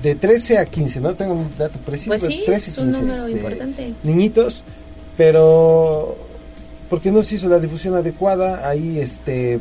de 0.04 0.16
13 0.16 0.60
a 0.60 0.66
15, 0.66 1.02
no 1.02 1.14
tengo 1.16 1.34
un 1.34 1.50
dato 1.58 1.80
preciso. 1.80 2.12
Pues 2.12 2.22
sí, 2.22 2.44
13 2.46 2.70
y 2.70 2.74
es 2.74 2.78
un 2.78 2.86
15, 2.86 3.02
número 3.02 3.26
este, 3.26 3.32
importante. 3.32 3.94
Niñitos, 4.04 4.64
pero 5.18 6.16
porque 6.90 7.12
no 7.12 7.22
se 7.24 7.36
hizo 7.36 7.50
la 7.50 7.60
difusión 7.60 7.96
adecuada, 7.96 8.68
ahí 8.68 9.00
este 9.00 9.60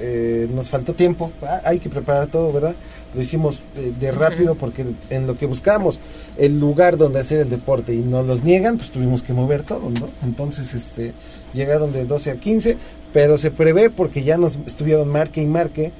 eh, 0.00 0.48
nos 0.54 0.68
faltó 0.68 0.94
tiempo, 0.94 1.30
Ah, 1.42 1.60
hay 1.64 1.78
que 1.78 1.88
preparar 1.88 2.28
todo, 2.28 2.52
¿verdad? 2.52 2.74
Lo 3.14 3.20
hicimos 3.20 3.58
eh, 3.76 3.92
de 3.98 4.12
rápido 4.12 4.54
porque 4.54 4.84
en 5.10 5.26
lo 5.26 5.36
que 5.36 5.46
buscábamos 5.46 5.98
el 6.38 6.58
lugar 6.58 6.96
donde 6.96 7.18
hacer 7.18 7.40
el 7.40 7.50
deporte 7.50 7.94
y 7.94 7.98
nos 7.98 8.26
los 8.26 8.42
niegan, 8.42 8.78
pues 8.78 8.90
tuvimos 8.90 9.22
que 9.22 9.32
mover 9.32 9.62
todo, 9.62 9.90
¿no? 9.90 10.08
Entonces, 10.24 10.72
este, 10.74 11.12
llegaron 11.52 11.92
de 11.92 12.04
12 12.04 12.30
a 12.30 12.34
15, 12.36 12.76
pero 13.12 13.36
se 13.36 13.50
prevé 13.50 13.90
porque 13.90 14.22
ya 14.22 14.36
nos 14.36 14.56
estuvieron 14.66 15.08
marque 15.08 15.42
y 15.42 15.46
marque 15.46 15.92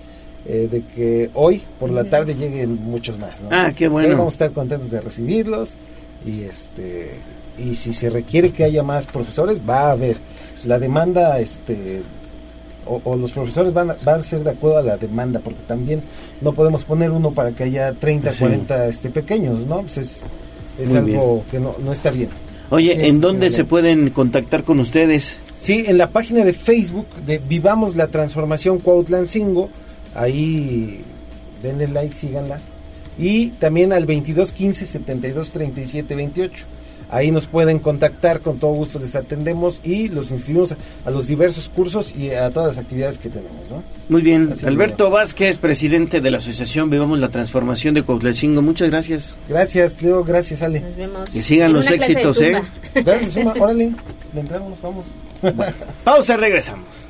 eh, 0.47 0.69
de 0.71 0.83
que 0.83 1.31
hoy 1.35 1.63
por 1.79 1.91
la 1.91 2.05
tarde 2.05 2.35
lleguen 2.35 2.83
muchos 2.83 3.19
más, 3.19 3.41
¿no? 3.43 3.49
Ah, 3.51 3.73
qué 3.77 3.89
bueno. 3.89 4.17
Vamos 4.17 4.35
a 4.35 4.37
estar 4.37 4.53
contentos 4.53 4.91
de 4.91 5.01
recibirlos 5.01 5.75
y 6.25 6.43
este 6.43 7.11
y 7.59 7.75
si 7.75 7.93
se 7.93 8.09
requiere 8.09 8.51
que 8.53 8.65
haya 8.65 8.83
más 8.83 9.07
profesores 9.07 9.61
va 9.69 9.89
a 9.89 9.91
haber 9.93 10.17
la 10.65 10.79
demanda 10.79 11.39
este 11.41 12.03
o, 12.91 13.01
o 13.05 13.17
los 13.17 13.33
profesores 13.33 13.73
van 13.73 13.91
a, 13.93 13.97
van 14.05 14.21
a 14.21 14.23
ser 14.23 14.43
de 14.45 14.51
acuerdo 14.51 14.79
a 14.79 14.83
la 14.83 14.97
demanda 14.97 15.41
porque 15.41 15.61
también 15.67 16.03
no 16.41 16.53
podemos 16.53 16.85
poner 16.85 17.11
uno 17.11 17.31
para 17.31 17.53
que 17.53 17.65
haya 17.65 17.93
30 17.93 18.33
Sí. 18.33 18.39
40 18.41 18.87
este 18.89 19.11
pequeños 19.11 19.67
no 19.67 19.83
pues 19.83 19.97
es, 19.99 20.23
algo 20.95 21.45
que 21.51 21.59
no, 21.61 21.75
no 21.85 21.93
está 21.93 22.11
bien 22.11 22.29
Oye, 22.71 22.93
¿en 23.09 23.17
Es- 23.17 23.21
dónde 23.21 23.51
se 23.51 23.65
pueden 23.65 24.11
contactar 24.11 24.63
con 24.65 24.79
ustedes? 24.81 25.39
Sí, 25.61 25.85
en 25.87 25.99
la 25.99 26.11
página 26.11 26.45
de 26.45 26.53
Facebook 26.53 27.07
de 27.27 27.39
Vivamos 27.39 27.97
la 27.97 28.07
Transformación 28.07 28.79
Cuautlancingo, 28.79 29.69
ahí 30.15 31.01
denle 31.63 31.89
like, 31.89 32.15
síganla. 32.15 32.61
Y 33.19 33.49
también 33.59 33.93
al 33.93 34.07
22 34.07 34.53
15 34.53 34.87
72 34.87 35.51
37 35.53 36.15
28. 36.15 36.65
Ahí 37.11 37.31
nos 37.31 37.47
pueden 37.47 37.79
contactar, 37.79 38.41
con 38.41 38.59
todo 38.59 38.73
gusto 38.73 38.99
les 38.99 39.15
atendemos 39.17 39.81
y 39.85 40.09
los 40.09 40.31
inscribimos 40.31 40.73
a, 40.73 40.77
a 41.05 41.11
los 41.11 41.27
diversos 41.27 41.69
cursos 41.69 42.15
y 42.17 42.31
a 42.31 42.51
todas 42.51 42.77
las 42.77 42.79
actividades 42.79 43.19
que 43.19 43.29
tenemos, 43.29 43.69
¿no? 43.69 43.83
Muy 44.09 44.23
bien, 44.23 44.51
Así 44.53 44.67
Alberto 44.67 45.11
Vázquez, 45.11 45.59
presidente 45.59 46.21
de 46.21 46.31
la 46.31 46.39
Asociación 46.39 46.91
Vivamos 46.91 47.19
la 47.19 47.29
Transformación 47.29 47.95
de 47.95 48.03
Cuautlacingo, 48.03 48.63
muchas 48.63 48.91
gracias. 48.91 49.35
Gracias, 49.49 50.01
Leo, 50.03 50.25
gracias, 50.25 50.63
Ale. 50.63 50.81
Nos 50.81 50.97
vemos. 50.97 51.31
Que 51.31 51.43
sigan 51.43 51.69
En 51.69 51.73
los 51.75 51.91
éxitos, 51.91 52.41
¿eh? 52.41 52.61
Gracias, 52.95 53.33
Zumba. 53.33 53.55
Órale, 53.59 53.93
le 54.35 54.41
entramos, 54.41 54.79
vamos. 54.81 55.07
Pausa, 56.05 56.37
regresamos. 56.37 57.10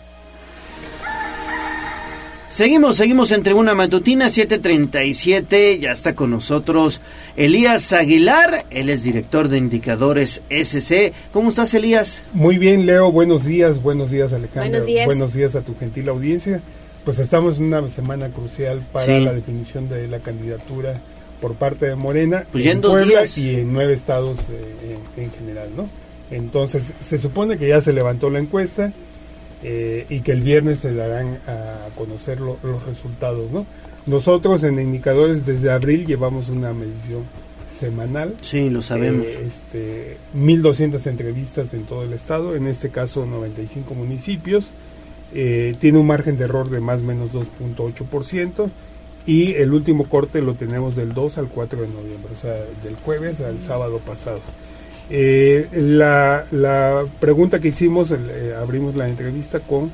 Seguimos, 2.51 2.97
seguimos 2.97 3.31
en 3.31 3.43
Tribuna 3.43 3.75
Matutina 3.75 4.29
737. 4.29 5.79
Ya 5.79 5.91
está 5.93 6.15
con 6.15 6.31
nosotros 6.31 6.99
Elías 7.37 7.93
Aguilar. 7.93 8.65
Él 8.71 8.89
es 8.89 9.03
director 9.03 9.47
de 9.47 9.57
indicadores 9.57 10.41
SC. 10.49 11.13
¿Cómo 11.31 11.49
estás, 11.49 11.73
Elías? 11.73 12.23
Muy 12.33 12.57
bien, 12.57 12.85
Leo. 12.85 13.09
Buenos 13.09 13.45
días, 13.45 13.81
buenos 13.81 14.11
días, 14.11 14.33
Alejandro. 14.33 14.83
Buenos 15.05 15.33
días. 15.33 15.55
a 15.55 15.61
tu 15.61 15.77
gentil 15.77 16.09
audiencia. 16.09 16.59
Pues 17.05 17.19
estamos 17.19 17.57
en 17.57 17.63
una 17.73 17.87
semana 17.87 18.27
crucial 18.29 18.81
para 18.91 19.05
Sí. 19.05 19.23
la 19.23 19.31
definición 19.33 19.87
de 19.87 20.09
la 20.09 20.19
candidatura 20.19 20.99
por 21.39 21.55
parte 21.55 21.85
de 21.87 21.95
Morena 21.95 22.45
Pues 22.51 22.65
en 22.65 22.81
Puebla 22.81 23.21
días. 23.21 23.37
y 23.37 23.55
en 23.55 23.71
nueve 23.73 23.93
estados 23.93 24.39
eh, 24.51 24.97
en, 25.17 25.23
en 25.23 25.31
general, 25.31 25.69
¿no? 25.75 25.87
Entonces, 26.29 26.83
se 27.03 27.17
supone 27.17 27.57
que 27.57 27.67
ya 27.69 27.79
se 27.81 27.93
levantó 27.93 28.29
la 28.29 28.39
encuesta 28.39 28.91
eh, 29.63 30.05
y 30.09 30.21
que 30.21 30.31
el 30.31 30.41
viernes 30.41 30.79
se 30.79 30.93
darán 30.93 31.39
a 31.47 31.87
conocer 31.95 32.39
lo- 32.39 32.57
los 32.63 32.83
resultados, 32.85 33.51
¿no? 33.51 33.65
Nosotros 34.05 34.63
en 34.63 34.79
indicadores 34.79 35.45
desde 35.45 35.71
abril 35.71 36.05
llevamos 36.07 36.49
una 36.49 36.73
medición 36.73 37.23
semanal. 37.79 38.35
Sí, 38.41 38.69
lo 38.69 38.81
sabemos. 38.81 39.25
Eh, 39.25 39.43
este, 39.47 40.17
1.200 40.35 41.05
entrevistas 41.07 41.73
en 41.73 41.83
todo 41.83 42.03
el 42.03 42.13
estado, 42.13 42.55
en 42.55 42.67
este 42.67 42.89
caso 42.89 43.25
95 43.25 43.93
municipios. 43.93 44.71
Eh, 45.33 45.75
tiene 45.79 45.97
un 45.97 46.07
margen 46.07 46.37
de 46.37 46.43
error 46.43 46.69
de 46.69 46.81
más 46.81 46.99
o 46.99 47.03
menos 47.03 47.31
2.8% 47.31 48.69
y 49.25 49.53
el 49.53 49.71
último 49.73 50.05
corte 50.09 50.41
lo 50.41 50.55
tenemos 50.55 50.95
del 50.95 51.13
2 51.13 51.37
al 51.37 51.47
4 51.47 51.81
de 51.81 51.87
noviembre, 51.87 52.33
o 52.33 52.41
sea, 52.41 52.53
del 52.83 52.95
jueves 52.95 53.39
al 53.39 53.59
sábado 53.61 53.99
pasado. 53.99 54.39
Eh, 55.13 55.67
la, 55.73 56.45
la 56.51 57.03
pregunta 57.19 57.59
que 57.59 57.67
hicimos, 57.67 58.11
eh, 58.11 58.55
abrimos 58.57 58.95
la 58.95 59.07
entrevista 59.09 59.59
con 59.59 59.91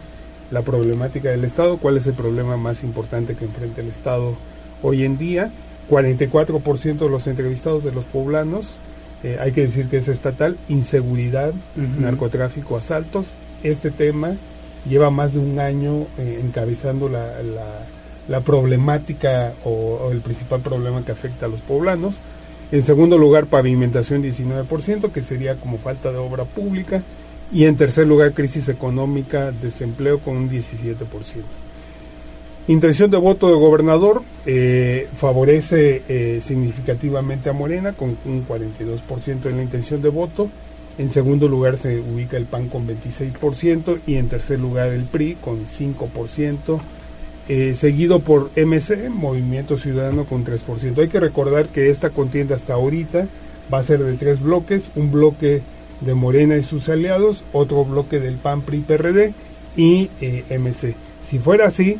la 0.51 0.61
problemática 0.61 1.29
del 1.29 1.43
Estado, 1.43 1.77
cuál 1.77 1.97
es 1.97 2.05
el 2.05 2.13
problema 2.13 2.55
más 2.55 2.83
importante 2.83 3.35
que 3.35 3.45
enfrenta 3.45 3.81
el 3.81 3.87
Estado 3.87 4.35
hoy 4.83 5.03
en 5.03 5.17
día. 5.17 5.51
44% 5.89 6.97
de 6.99 7.09
los 7.09 7.25
entrevistados 7.27 7.83
de 7.83 7.91
los 7.93 8.03
poblanos, 8.05 8.75
eh, 9.23 9.37
hay 9.41 9.51
que 9.53 9.61
decir 9.61 9.87
que 9.87 9.97
es 9.97 10.07
estatal, 10.07 10.57
inseguridad, 10.69 11.51
narcotráfico, 12.01 12.77
asaltos. 12.77 13.25
Este 13.63 13.89
tema 13.89 14.35
lleva 14.87 15.09
más 15.09 15.33
de 15.33 15.39
un 15.39 15.59
año 15.59 16.05
eh, 16.19 16.39
encabezando 16.43 17.09
la, 17.09 17.41
la- 17.41 17.85
la 18.27 18.41
problemática 18.41 19.53
o, 19.63 19.69
o 20.03 20.11
el 20.11 20.19
principal 20.19 20.59
problema 20.59 21.01
que 21.05 21.13
afecta 21.13 21.45
a 21.45 21.49
los 21.49 21.61
poblanos. 21.61 22.15
En 22.71 22.83
segundo 22.83 23.17
lugar, 23.17 23.45
pavimentación 23.45 24.23
19%, 24.23 25.11
que 25.11 25.21
sería 25.21 25.55
como 25.55 25.77
falta 25.77 26.11
de 26.11 26.17
obra 26.17 26.43
pública. 26.43 27.01
Y 27.51 27.63
en 27.63 27.77
tercer 27.77 28.05
lugar, 28.07 28.33
crisis 28.33 28.67
económica, 28.67 29.51
desempleo 29.51 30.19
con 30.19 30.35
un 30.35 30.49
17%. 30.49 30.95
Intención 32.67 33.09
de 33.09 33.15
voto 33.15 33.47
de 33.47 33.55
gobernador 33.55 34.21
eh, 34.45 35.07
favorece 35.15 36.03
eh, 36.09 36.41
significativamente 36.43 37.49
a 37.49 37.53
Morena 37.53 37.93
con 37.93 38.17
un 38.25 38.45
42% 38.45 39.45
en 39.45 39.55
la 39.55 39.63
intención 39.63 40.01
de 40.01 40.09
voto. 40.09 40.49
En 40.97 41.07
segundo 41.07 41.47
lugar 41.47 41.77
se 41.77 41.97
ubica 41.97 42.35
el 42.35 42.45
PAN 42.45 42.67
con 42.67 42.85
26% 42.85 43.99
y 44.05 44.15
en 44.15 44.27
tercer 44.27 44.59
lugar 44.59 44.89
el 44.89 45.05
PRI 45.05 45.35
con 45.35 45.65
5%. 45.65 46.81
Eh, 47.49 47.73
seguido 47.75 48.19
por 48.19 48.51
MC, 48.55 49.09
Movimiento 49.09 49.77
Ciudadano 49.77 50.25
con 50.25 50.45
3%. 50.45 50.97
Hay 50.99 51.07
que 51.07 51.19
recordar 51.19 51.67
que 51.67 51.89
esta 51.89 52.09
contienda 52.09 52.55
hasta 52.55 52.73
ahorita 52.73 53.27
va 53.73 53.79
a 53.79 53.83
ser 53.83 54.03
de 54.03 54.13
tres 54.13 54.41
bloques, 54.41 54.91
un 54.95 55.11
bloque 55.11 55.61
de 56.01 56.13
Morena 56.13 56.57
y 56.57 56.63
sus 56.63 56.89
aliados, 56.89 57.43
otro 57.53 57.85
bloque 57.85 58.19
del 58.19 58.35
PAN, 58.35 58.61
PRI, 58.61 58.79
PRD 58.79 59.33
y 59.75 60.09
eh, 60.21 60.43
MC. 60.57 60.95
Si 61.27 61.39
fuera 61.39 61.67
así, 61.67 61.97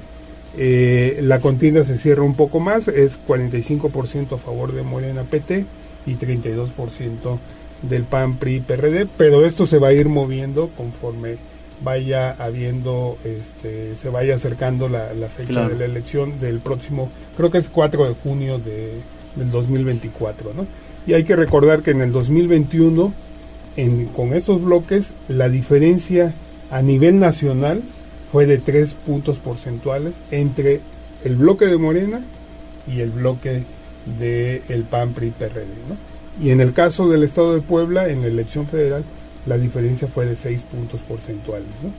eh, 0.58 1.20
la 1.22 1.40
contienda 1.40 1.84
se 1.84 1.98
cierra 1.98 2.24
un 2.24 2.36
poco 2.36 2.60
más, 2.60 2.88
es 2.88 3.20
45% 3.28 4.34
a 4.34 4.38
favor 4.38 4.74
de 4.74 4.84
Morena 4.84 5.24
PT 5.24 5.66
y 6.06 6.16
32% 6.16 7.38
del 7.84 8.04
PAN, 8.04 8.38
PRI, 8.38 8.62
PRD, 8.62 9.08
pero 9.18 9.46
esto 9.46 9.66
se 9.66 9.78
va 9.78 9.90
a 9.90 9.94
ir 9.94 10.10
moviendo 10.10 10.70
conforme 10.76 11.38
vaya 11.84 12.32
habiendo, 12.32 13.18
este, 13.24 13.96
se 13.96 14.10
vaya 14.10 14.36
acercando 14.36 14.90
la, 14.90 15.14
la 15.14 15.28
fecha 15.28 15.52
Claro. 15.54 15.70
de 15.70 15.76
la 15.80 15.86
elección 15.86 16.40
del 16.40 16.60
próximo, 16.60 17.10
creo 17.36 17.52
que 17.52 17.60
es 17.60 17.70
4 17.70 18.08
de 18.08 18.14
junio 18.16 18.58
de, 18.60 18.94
del 19.36 19.52
2024, 19.52 20.54
¿no? 20.56 20.66
Y 21.06 21.14
hay 21.14 21.24
que 21.24 21.36
recordar 21.36 21.82
que 21.84 21.92
en 21.92 22.02
el 22.02 22.12
2021, 22.12 23.14
en, 23.78 24.06
con 24.08 24.34
estos 24.34 24.64
bloques, 24.64 25.12
la 25.30 25.50
diferencia 25.50 26.34
a 26.72 26.82
nivel 26.82 27.20
nacional 27.20 27.82
fue 28.32 28.46
de 28.46 28.58
3 28.58 28.94
puntos 29.06 29.40
porcentuales 29.40 30.16
entre 30.32 30.82
el 31.24 31.36
bloque 31.36 31.66
de 31.66 31.78
Morena 31.78 32.22
y 32.88 33.00
el 33.02 33.12
bloque 33.12 33.64
del 34.20 34.62
el 34.70 34.84
PAN 34.84 35.14
PRI 35.14 35.32
PRD. 35.32 35.66
¿no? 35.90 36.44
Y 36.44 36.52
en 36.52 36.60
el 36.62 36.74
caso 36.74 37.08
del 37.10 37.24
estado 37.24 37.54
de 37.56 37.62
Puebla, 37.62 38.10
en 38.10 38.22
la 38.22 38.28
elección 38.28 38.68
federal, 38.68 39.04
la 39.48 39.58
diferencia 39.58 40.08
fue 40.08 40.26
de 40.26 40.36
6 40.36 40.64
puntos 40.64 41.02
porcentuales. 41.02 41.68
¿no? 41.84 41.92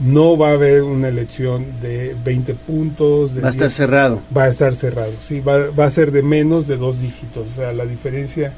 no 0.00 0.36
va 0.36 0.50
a 0.50 0.52
haber 0.52 0.82
una 0.82 1.08
elección 1.08 1.80
de 1.80 2.16
20 2.24 2.54
puntos. 2.54 3.34
De 3.34 3.40
va 3.40 3.48
a 3.48 3.50
estar 3.50 3.70
cerrado. 3.70 4.20
Va 4.36 4.44
a 4.44 4.48
estar 4.48 4.74
cerrado, 4.74 5.12
sí, 5.20 5.40
va, 5.40 5.70
va, 5.70 5.84
a 5.84 5.90
ser 5.90 6.12
de 6.12 6.22
menos 6.22 6.66
de 6.66 6.76
dos 6.76 7.00
dígitos. 7.00 7.48
O 7.52 7.54
sea, 7.54 7.72
la 7.72 7.86
diferencia 7.86 8.52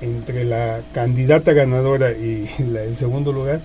entre 0.00 0.44
la 0.44 0.80
candidata 0.92 1.52
ganadora 1.52 2.12
y 2.12 2.48
la, 2.72 2.82
el 2.82 2.96
segundo 2.96 3.32
lugar 3.32 3.60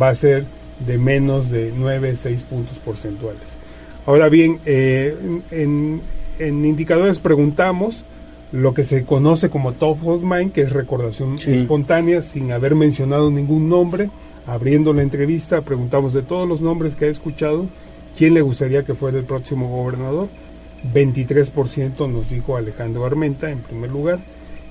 va 0.00 0.10
a 0.10 0.14
ser 0.14 0.44
de 0.86 0.98
menos 0.98 1.50
de 1.50 1.72
9, 1.74 2.16
6 2.20 2.42
puntos 2.42 2.78
porcentuales. 2.78 3.56
Ahora 4.04 4.28
bien, 4.28 4.60
eh, 4.66 5.16
en, 5.50 6.00
en, 6.38 6.64
indicadores 6.64 7.18
preguntamos 7.18 8.04
lo 8.52 8.74
que 8.74 8.84
se 8.84 9.04
conoce 9.04 9.50
como 9.50 9.72
top 9.72 10.06
of 10.06 10.22
mind, 10.22 10.52
que 10.52 10.62
es 10.62 10.72
recordación 10.72 11.38
sí. 11.38 11.52
espontánea, 11.52 12.22
sin 12.22 12.52
haber 12.52 12.74
mencionado 12.74 13.30
ningún 13.30 13.68
nombre. 13.68 14.10
Abriendo 14.46 14.92
la 14.92 15.02
entrevista, 15.02 15.62
preguntamos 15.62 16.12
de 16.12 16.22
todos 16.22 16.48
los 16.48 16.60
nombres 16.60 16.94
que 16.94 17.06
ha 17.06 17.08
escuchado, 17.08 17.66
¿quién 18.16 18.34
le 18.34 18.42
gustaría 18.42 18.84
que 18.84 18.94
fuera 18.94 19.18
el 19.18 19.24
próximo 19.24 19.68
gobernador? 19.68 20.28
23% 20.94 22.08
nos 22.10 22.30
dijo 22.30 22.56
Alejandro 22.56 23.04
Armenta 23.04 23.50
en 23.50 23.58
primer 23.58 23.90
lugar. 23.90 24.20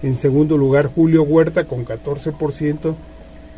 En 0.02 0.15
segundo 0.15 0.57
lugar, 0.57 0.89
Julio 0.93 1.23
Huerta 1.23 1.65
con 1.65 1.85
14%. 1.85 2.95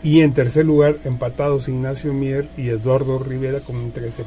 Y 0.03 0.21
en 0.21 0.33
tercer 0.33 0.65
lugar, 0.65 0.97
empatados 1.05 1.67
Ignacio 1.67 2.13
Mier 2.13 2.47
y 2.55 2.69
Eduardo 2.69 3.19
Rivera 3.19 3.59
con 3.59 3.75
un 3.75 3.93
13%. 3.93 4.23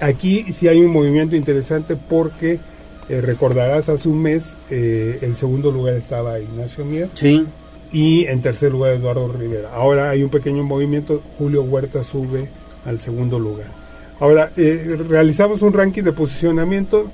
Aquí 0.00 0.52
sí 0.52 0.68
hay 0.68 0.80
un 0.80 0.90
movimiento 0.90 1.36
interesante 1.36 1.96
porque 1.96 2.58
eh, 3.08 3.20
recordarás 3.20 3.88
hace 3.88 4.08
un 4.08 4.20
mes 4.20 4.56
eh, 4.68 5.18
el 5.22 5.36
segundo 5.36 5.70
lugar 5.70 5.94
estaba 5.94 6.40
Ignacio 6.40 6.84
Mier. 6.84 7.08
Sí. 7.14 7.46
Y 7.92 8.24
en 8.26 8.42
tercer 8.42 8.72
lugar 8.72 8.94
Eduardo 8.94 9.28
Rivera. 9.28 9.70
Ahora 9.72 10.10
hay 10.10 10.24
un 10.24 10.30
pequeño 10.30 10.64
movimiento, 10.64 11.22
Julio 11.38 11.62
Huerta 11.62 12.02
sube 12.02 12.48
al 12.84 12.98
segundo 12.98 13.38
lugar. 13.38 13.68
Ahora, 14.18 14.50
eh, 14.56 14.96
realizamos 15.08 15.62
un 15.62 15.72
ranking 15.72 16.02
de 16.02 16.12
posicionamiento 16.12 17.10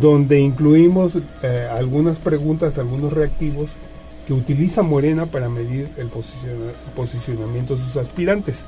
donde 0.00 0.40
incluimos 0.40 1.12
eh, 1.42 1.68
algunas 1.70 2.18
preguntas, 2.18 2.78
algunos 2.78 3.12
reactivos 3.12 3.68
que 4.26 4.32
utiliza 4.32 4.82
Morena 4.82 5.26
para 5.26 5.50
medir 5.50 5.88
el 5.98 6.06
posiciona 6.06 6.72
posicionamiento 6.96 7.76
de 7.76 7.82
sus 7.82 7.96
aspirantes. 7.98 8.64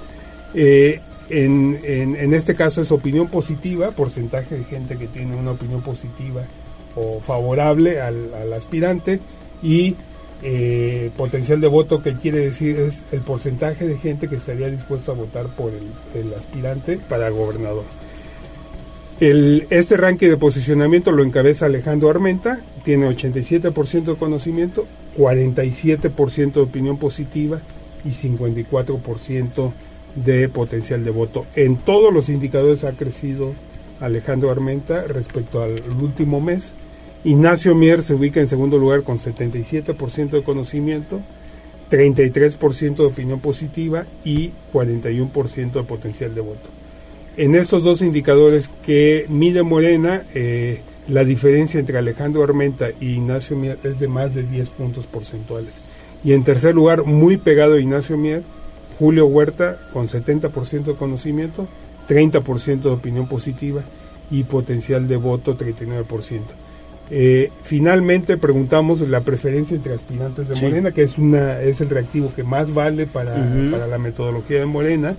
En, 0.55 1.81
en, 1.83 2.17
en, 2.17 2.35
este 2.35 2.55
caso 2.55 2.83
es 2.83 2.93
opinión 2.93 3.29
positiva, 3.29 3.91
porcentaje 3.91 4.57
de 4.57 4.65
gente 4.65 4.97
que 4.97 5.07
tiene 5.07 5.35
una 5.35 5.53
opinión 5.53 5.81
positiva 5.81 6.43
o 6.97 7.21
favorable 7.21 8.01
al, 8.01 8.53
aspirante 8.53 9.21
y 9.63 9.95
eh, 10.43 11.11
potencial 11.17 11.61
de 11.61 11.69
voto 11.69 12.03
que 12.03 12.15
quiere 12.15 12.39
decir 12.39 12.79
es 12.79 13.03
el 13.13 13.21
porcentaje 13.21 13.87
de 13.87 13.97
gente 13.99 14.29
que 14.29 14.37
estaría 14.37 14.69
dispuesto 14.69 15.13
a 15.13 15.15
votar 15.15 15.47
por 15.47 15.73
el, 15.73 16.35
aspirante 16.35 16.99
para 17.09 17.31
gobernador. 17.31 17.85
Este 19.19 19.97
ranking 19.97 20.29
de 20.29 20.37
posicionamiento 20.37 21.11
lo 21.11 21.23
encabeza 21.23 21.67
Alejandro 21.67 22.11
Armenta, 22.11 22.61
tiene 22.85 23.09
87% 23.09 24.05
de 24.05 24.17
conocimiento, 24.17 24.87
47% 25.17 26.53
de 26.53 26.61
opinión 26.61 26.99
positiva 26.99 27.61
y 28.05 28.11
54% 28.11 29.73
de 30.17 30.49
potencial 30.51 31.03
de 31.03 31.11
voto. 31.11 31.47
En 31.55 31.77
todos 31.77 32.13
los 32.13 32.29
indicadores 32.29 32.85
ha 32.85 32.93
crecido 32.93 33.53
Alejandro 34.01 34.51
Armenta 34.51 35.03
respecto 35.03 35.63
al 35.63 35.77
último 36.01 36.41
mes. 36.41 36.73
Ignacio 37.25 37.75
Mier 37.75 38.03
se 38.03 38.15
ubica 38.15 38.41
en 38.41 38.49
segundo 38.49 38.79
lugar 38.79 39.03
con 39.03 39.19
77% 39.19 40.31
de 40.31 40.43
conocimiento, 40.43 41.21
33% 41.91 42.97
de 42.97 43.05
opinión 43.05 43.41
positiva 43.41 44.05
y 44.25 44.51
41% 44.73 45.73
de 45.73 45.83
potencial 45.83 46.35
de 46.35 46.41
voto. 46.41 46.69
En 47.37 47.55
estos 47.55 47.85
dos 47.85 48.01
indicadores 48.01 48.71
que 48.85 49.27
mide 49.29 49.63
Morena, 49.63 50.23
eh, 50.35 50.81
la 51.09 51.25
diferencia 51.25 51.79
entre 51.79 51.99
Alejandro 51.99 52.43
Armenta 52.43 52.91
y 53.01 53.15
Ignacio 53.15 53.57
Mier 53.57 53.79
es 53.85 54.01
de 54.01 54.09
más 54.09 54.35
de 54.35 54.43
10 54.43 54.71
puntos 54.71 55.07
porcentuales. 55.07 55.75
Y 56.25 56.33
en 56.33 56.45
tercer 56.45 56.75
lugar, 56.75 57.05
muy 57.05 57.37
pegado 57.37 57.75
a 57.75 57.81
Ignacio 57.81 58.17
Mier, 58.17 58.43
Julio 58.99 59.27
Huerta 59.27 59.79
con 59.93 60.09
70% 60.09 60.85
de 60.85 60.95
conocimiento, 60.95 61.69
30% 62.09 62.83
de 62.83 62.89
opinión 62.89 63.29
positiva 63.29 63.85
y 64.31 64.45
potencial 64.45 65.07
de 65.07 65.17
voto 65.17 65.57
39%. 65.57 66.41
Eh, 67.11 67.51
finalmente 67.63 68.37
preguntamos 68.37 69.01
la 69.03 69.21
preferencia 69.21 69.77
entre 69.77 69.95
aspirantes 69.95 70.49
de 70.49 70.57
sí. 70.57 70.65
Morena, 70.65 70.91
que 70.91 71.03
es 71.03 71.19
una 71.19 71.61
es 71.61 71.81
el 71.81 71.89
reactivo 71.89 72.33
que 72.35 72.43
más 72.43 72.75
vale 72.75 73.07
para, 73.07 73.35
uh 73.35 73.39
-huh. 73.39 73.71
para 73.71 73.87
la 73.87 73.99
metodología 73.99 74.61
de 74.61 74.67
Morena. 74.67 75.17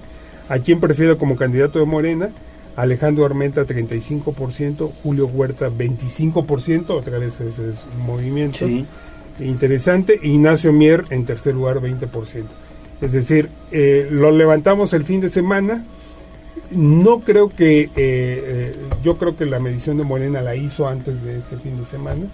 ¿A 0.49 0.59
quién 0.59 0.79
prefiere 0.79 1.17
como 1.17 1.35
candidato 1.35 1.79
de 1.79 1.85
Morena? 1.85 2.29
Alejandro 2.77 3.25
Armenta 3.25 3.65
35%, 3.65 4.91
Julio 5.01 5.25
Huerta 5.27 5.69
25%, 5.69 6.91
otra 6.91 7.17
vez 7.17 7.41
ese 7.41 7.71
es 7.71 7.85
un 7.95 8.05
movimiento 8.05 8.67
sí. 8.67 8.85
interesante, 9.39 10.19
Ignacio 10.21 10.71
Mier 10.71 11.03
en 11.09 11.25
tercer 11.25 11.55
lugar 11.55 11.79
20%. 11.81 12.07
Es 13.01 13.11
decir, 13.11 13.49
eh, 13.71 14.07
lo 14.11 14.31
levantamos 14.31 14.93
el 14.93 15.05
fin 15.05 15.21
de 15.21 15.29
semana, 15.29 15.83
no 16.71 17.21
creo 17.21 17.49
que, 17.49 17.81
eh, 17.81 17.89
eh, 17.95 18.75
yo 19.03 19.15
creo 19.15 19.35
que 19.35 19.45
la 19.45 19.59
medición 19.59 19.97
de 19.97 20.03
Morena 20.03 20.41
la 20.41 20.55
hizo 20.55 20.87
antes 20.87 21.23
de 21.23 21.37
este 21.37 21.57
fin 21.57 21.77
de 21.77 21.85
semana, 21.85 22.25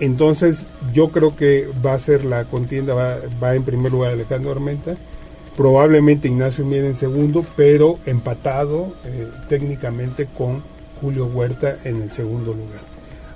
entonces 0.00 0.66
yo 0.92 1.08
creo 1.08 1.36
que 1.36 1.68
va 1.84 1.94
a 1.94 1.98
ser 1.98 2.24
la 2.24 2.44
contienda, 2.44 2.94
va, 2.94 3.16
va 3.42 3.54
en 3.54 3.62
primer 3.62 3.92
lugar 3.92 4.12
Alejandro 4.12 4.50
Armenta, 4.50 4.96
probablemente 5.56 6.28
Ignacio 6.28 6.64
Mier 6.64 6.84
en 6.84 6.96
segundo, 6.96 7.44
pero 7.56 7.98
empatado 8.06 8.92
eh, 9.04 9.28
técnicamente 9.48 10.26
con 10.26 10.62
Julio 11.00 11.26
Huerta 11.26 11.78
en 11.84 12.02
el 12.02 12.10
segundo 12.10 12.52
lugar. 12.52 12.80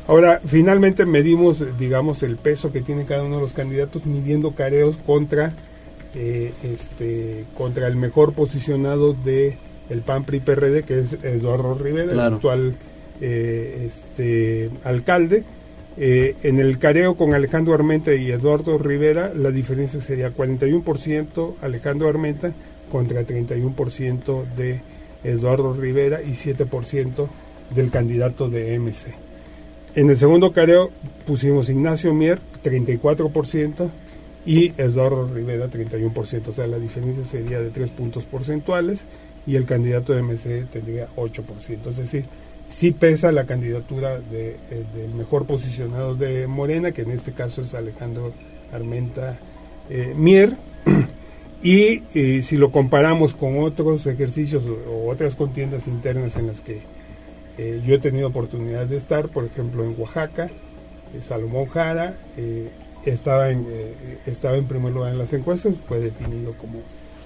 Ahora, 0.07 0.41
finalmente 0.45 1.05
medimos, 1.05 1.63
digamos, 1.79 2.23
el 2.23 2.37
peso 2.37 2.73
que 2.73 2.81
tiene 2.81 3.05
cada 3.05 3.25
uno 3.25 3.37
de 3.37 3.43
los 3.43 3.53
candidatos, 3.53 4.07
midiendo 4.07 4.53
careos 4.53 4.97
contra, 5.07 5.53
eh, 6.15 6.53
este, 6.63 7.45
contra 7.57 7.87
el 7.87 7.97
mejor 7.97 8.33
posicionado 8.33 9.13
de 9.13 9.59
el 9.91 10.01
PAN 10.01 10.25
PRI 10.25 10.41
PRD, 10.41 10.83
que 10.83 11.01
es 11.01 11.13
Eduardo 11.25 11.75
Rivera, 11.75 12.13
claro. 12.13 12.29
el 12.29 12.35
actual 12.35 12.75
eh, 13.21 13.89
este, 13.89 14.71
alcalde. 14.85 15.45
Eh, 15.97 16.37
en 16.45 16.61
el 16.61 16.79
careo 16.79 17.17
con 17.17 17.35
Alejandro 17.35 17.75
Armenta 17.75 18.15
y 18.15 18.31
Eduardo 18.31 18.79
Rivera, 18.79 19.33
la 19.35 19.51
diferencia 19.51 20.01
sería 20.01 20.33
41% 20.33 21.55
Alejandro 21.61 22.09
Armenta 22.09 22.53
contra 22.91 23.23
31% 23.23 24.45
de 24.57 24.81
Eduardo 25.25 25.73
Rivera 25.75 26.23
y 26.23 26.33
7% 26.33 27.29
del 27.75 27.91
candidato 27.91 28.49
de 28.49 28.79
MC. 28.79 29.09
En 29.97 30.11
el 30.11 30.17
segundo 30.17 30.53
careo 30.53 30.91
pusimos 31.27 31.69
Ignacio 31.69 32.15
Mier, 32.15 32.39
34%, 32.63 33.91
y 34.47 34.73
Eduardo 34.79 35.29
Rivera, 35.29 35.69
31%. 35.69 36.49
O 36.49 36.53
sea, 36.53 36.67
la 36.67 36.79
diferencia 36.79 37.25
sería 37.25 37.61
de 37.61 37.71
3 37.71 37.91
puntos 37.91 38.25
porcentuales 38.25 39.03
y 39.49 39.57
el 39.57 39.65
candidato 39.65 40.13
de 40.13 40.23
MC 40.23 40.67
tendría 40.71 41.09
8%. 41.17 41.89
Es 41.89 41.97
decir, 41.97 42.27
sí 42.69 42.91
pesa 42.91 43.33
la 43.33 43.47
candidatura 43.47 44.21
de, 44.21 44.57
de, 44.69 44.85
del 44.95 45.15
mejor 45.15 45.47
posicionado 45.47 46.15
de 46.15 46.47
Morena, 46.47 46.93
que 46.93 47.03
en 47.03 47.13
este 47.13 47.33
caso 47.33 47.63
es 47.63 47.73
Alejandro 47.73 48.33
Armenta 48.73 49.39
eh, 49.89 50.13
Mier. 50.15 50.53
Y 51.61 52.05
eh, 52.15 52.43
si 52.43 52.57
lo 52.57 52.71
comparamos 52.71 53.35
con 53.35 53.59
otros 53.59 54.07
ejercicios 54.07 54.63
o, 54.65 55.09
otras 55.11 55.35
contiendas 55.35 55.89
internas 55.89 56.37
en 56.37 56.47
las 56.47 56.61
que 56.61 56.83
eh, 57.59 57.83
yo 57.85 57.97
he 57.97 57.99
tenido 57.99 58.29
oportunidad 58.29 58.87
de 58.87 58.97
estar, 58.97 59.27
por 59.29 59.45
ejemplo 59.45 59.83
en 59.83 59.97
Oaxaca, 59.99 60.45
eh, 60.47 61.21
Salomón 61.21 61.67
Jara 61.67 62.17
estaba, 63.05 63.51
en, 63.51 63.67
estaba 64.25 64.57
en 64.57 64.67
primer 64.67 64.93
lugar 64.93 65.11
en 65.11 65.19
las 65.19 65.33
encuestas, 65.33 65.75
fue 65.89 65.99
definido 65.99 66.53
como 66.53 66.81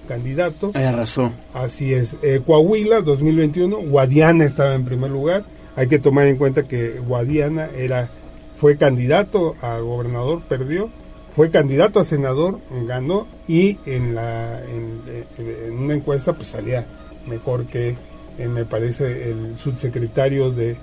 candidato. 0.07 0.71
Hay 0.73 0.91
razón. 0.91 1.33
Así 1.53 1.93
es. 1.93 2.15
Eh, 2.21 2.41
Coahuila 2.45 3.01
2021, 3.01 3.77
Guadiana 3.77 4.45
estaba 4.45 4.75
en 4.75 4.85
primer 4.85 5.11
lugar. 5.11 5.43
Hay 5.75 5.87
que 5.87 5.99
tomar 5.99 6.27
en 6.27 6.37
cuenta 6.37 6.63
que 6.63 6.99
Guadiana 6.99 7.69
era 7.75 8.09
fue 8.57 8.77
candidato 8.77 9.55
a 9.61 9.79
gobernador, 9.79 10.41
perdió. 10.47 10.89
Fue 11.35 11.49
candidato 11.49 11.99
a 11.99 12.05
senador, 12.05 12.59
ganó 12.85 13.27
y 13.47 13.77
en 13.87 14.13
la 14.13 14.61
en, 14.63 15.01
en 15.37 15.73
una 15.73 15.95
encuesta 15.95 16.33
pues 16.33 16.49
salía 16.49 16.85
mejor 17.27 17.65
que 17.65 17.95
eh, 18.37 18.47
me 18.47 18.65
parece 18.65 19.31
el 19.31 19.57
subsecretario 19.57 20.51
de, 20.51 20.75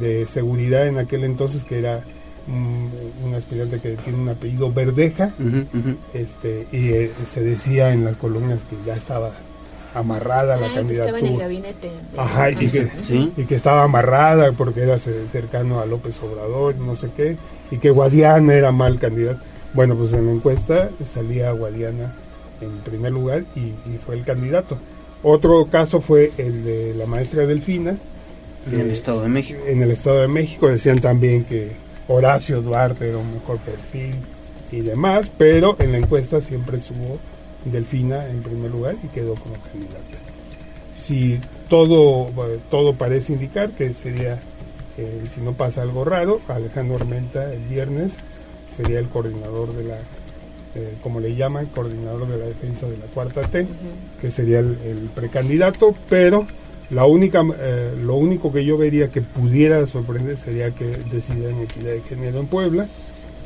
de 0.00 0.26
seguridad 0.26 0.86
en 0.86 0.98
aquel 0.98 1.24
entonces 1.24 1.64
que 1.64 1.78
era 1.78 2.04
un, 2.50 2.90
un, 3.26 3.34
aspirante 3.34 3.78
que 3.80 3.90
tiene 3.96 4.18
un 4.18 4.28
apellido 4.28 4.72
Verdeja, 4.72 5.32
uh 5.38 5.42
-huh, 5.42 5.66
uh 5.72 5.76
-huh. 5.78 5.96
este, 6.14 6.66
y 6.72 6.88
eh, 6.90 7.10
se 7.32 7.40
decía 7.42 7.92
en 7.92 8.04
las 8.04 8.16
columnas 8.16 8.60
que 8.68 8.76
ya 8.84 8.94
estaba 8.96 9.32
amarrada 9.94 10.56
la 10.56 10.66
Ay, 10.66 10.70
que 10.70 10.76
candidatura. 10.76 11.16
estaba 11.18 11.26
en 11.28 11.34
el 11.34 11.40
gabinete. 11.40 11.90
Ajá, 12.16 12.50
y 12.50 12.56
que, 12.56 12.88
y 13.36 13.44
que 13.44 13.54
estaba 13.54 13.82
amarrada 13.84 14.52
porque 14.52 14.82
era 14.82 14.98
ce- 14.98 15.26
cercano 15.28 15.80
a 15.80 15.86
López 15.86 16.14
Obrador, 16.22 16.76
no 16.76 16.94
sé 16.96 17.08
qué, 17.16 17.36
y 17.70 17.78
que 17.78 17.90
Guadiana 17.90 18.54
era 18.54 18.70
mal 18.72 18.98
candidato. 18.98 19.40
Bueno, 19.74 19.94
pues 19.96 20.12
en 20.12 20.26
la 20.26 20.32
encuesta 20.32 20.90
salía 21.12 21.50
Guadiana 21.52 22.12
en 22.60 22.70
primer 22.84 23.12
lugar 23.12 23.44
y, 23.56 23.60
y 23.60 23.98
fue 24.04 24.14
el 24.16 24.24
candidato. 24.24 24.76
Otro 25.22 25.66
caso 25.66 26.00
fue 26.00 26.32
el 26.38 26.64
de 26.64 26.94
la 26.94 27.06
maestra 27.06 27.46
Delfina. 27.46 27.96
En 28.70 28.80
el 28.80 28.86
que- 28.88 28.92
Estado 28.92 29.22
de 29.22 29.28
México. 29.28 29.60
En 29.66 29.82
el 29.82 29.90
Estado 29.90 30.20
de 30.22 30.28
México 30.28 30.68
decían 30.68 30.98
también 30.98 31.44
que 31.44 31.72
Horacio 32.10 32.60
Duarte 32.60 33.08
era 33.08 33.18
un 33.18 33.32
mejor 33.32 33.58
perfil 33.58 34.16
y 34.72 34.80
demás, 34.80 35.30
pero 35.38 35.76
en 35.78 35.92
la 35.92 35.98
encuesta 35.98 36.40
siempre 36.40 36.78
estuvo 36.78 37.18
Delfina 37.64 38.28
en 38.28 38.42
primer 38.42 38.70
lugar 38.70 38.96
y 39.02 39.06
quedó 39.08 39.34
como 39.34 39.54
candidata. 39.54 40.18
Si 41.06 41.38
todo, 41.68 42.26
eh, 42.48 42.58
todo 42.68 42.94
parece 42.94 43.34
indicar 43.34 43.70
que 43.70 43.94
sería, 43.94 44.40
eh, 44.98 45.22
si 45.32 45.40
no 45.40 45.52
pasa 45.52 45.82
algo 45.82 46.04
raro, 46.04 46.40
Alejandro 46.48 46.96
Armenta 46.96 47.52
el 47.52 47.60
viernes 47.60 48.12
sería 48.76 48.98
el 48.98 49.08
coordinador 49.08 49.72
de 49.72 49.84
la, 49.84 49.98
eh, 50.74 50.94
como 51.02 51.20
le 51.20 51.36
llaman, 51.36 51.66
coordinador 51.66 52.26
de 52.26 52.38
la 52.38 52.46
defensa 52.46 52.86
de 52.86 52.96
la 52.96 53.06
cuarta 53.06 53.42
T, 53.42 53.66
que 54.20 54.30
sería 54.32 54.58
el, 54.58 54.76
el 54.84 54.98
precandidato, 55.14 55.94
pero 56.08 56.44
la 56.90 57.06
única, 57.06 57.42
eh, 57.58 57.94
lo 58.02 58.16
único 58.16 58.52
que 58.52 58.64
yo 58.64 58.76
vería 58.76 59.08
que 59.08 59.20
pudiera 59.20 59.86
sorprender 59.86 60.36
sería 60.38 60.70
que 60.72 60.86
decidan 60.86 61.62
equidad 61.62 61.92
de 61.92 62.02
género 62.02 62.40
en 62.40 62.46
Puebla, 62.46 62.86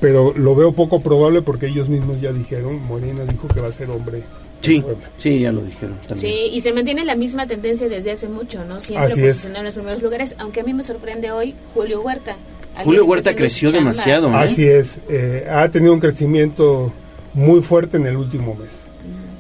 pero 0.01 0.33
lo 0.37 0.55
veo 0.55 0.73
poco 0.73 1.01
probable 1.01 1.43
porque 1.43 1.67
ellos 1.67 1.89
mismos 1.89 2.21
ya 2.21 2.33
dijeron, 2.33 2.81
Morena 2.87 3.25
dijo 3.25 3.47
que 3.49 3.61
va 3.61 3.69
a 3.69 3.73
ser 3.73 3.91
hombre. 3.91 4.23
Sí, 4.61 4.83
sí, 5.19 5.41
ya 5.41 5.53
lo 5.53 5.63
dijeron 5.63 5.97
también. 6.09 6.19
Sí, 6.19 6.51
y 6.53 6.61
se 6.63 6.73
mantiene 6.73 7.05
la 7.05 7.17
misma 7.17 7.47
tendencia 7.47 7.87
desde 7.87 8.13
hace 8.13 8.29
mucho, 8.29 8.65
¿no? 8.65 8.81
Siempre 8.81 9.13
Así 9.13 9.21
posicionado 9.21 9.61
en 9.61 9.65
los 9.67 9.75
primeros 9.75 10.03
lugares, 10.03 10.35
aunque 10.39 10.61
a 10.61 10.65
mí 10.65 10.73
me 10.73 10.83
sorprende 10.83 11.31
hoy 11.31 11.55
Julio 11.75 12.01
Huerta. 12.01 12.37
Julio 12.83 13.05
Huerta 13.05 13.37
creció 13.37 13.69
chamba. 13.71 13.91
demasiado, 13.91 14.31
¿eh? 14.31 14.37
Así 14.37 14.67
es, 14.67 15.01
eh, 15.11 15.47
ha 15.51 15.69
tenido 15.69 15.93
un 15.93 16.01
crecimiento 16.01 16.91
muy 17.35 17.61
fuerte 17.61 17.99
en 17.99 18.07
el 18.07 18.17
último 18.17 18.55
mes. 18.55 18.71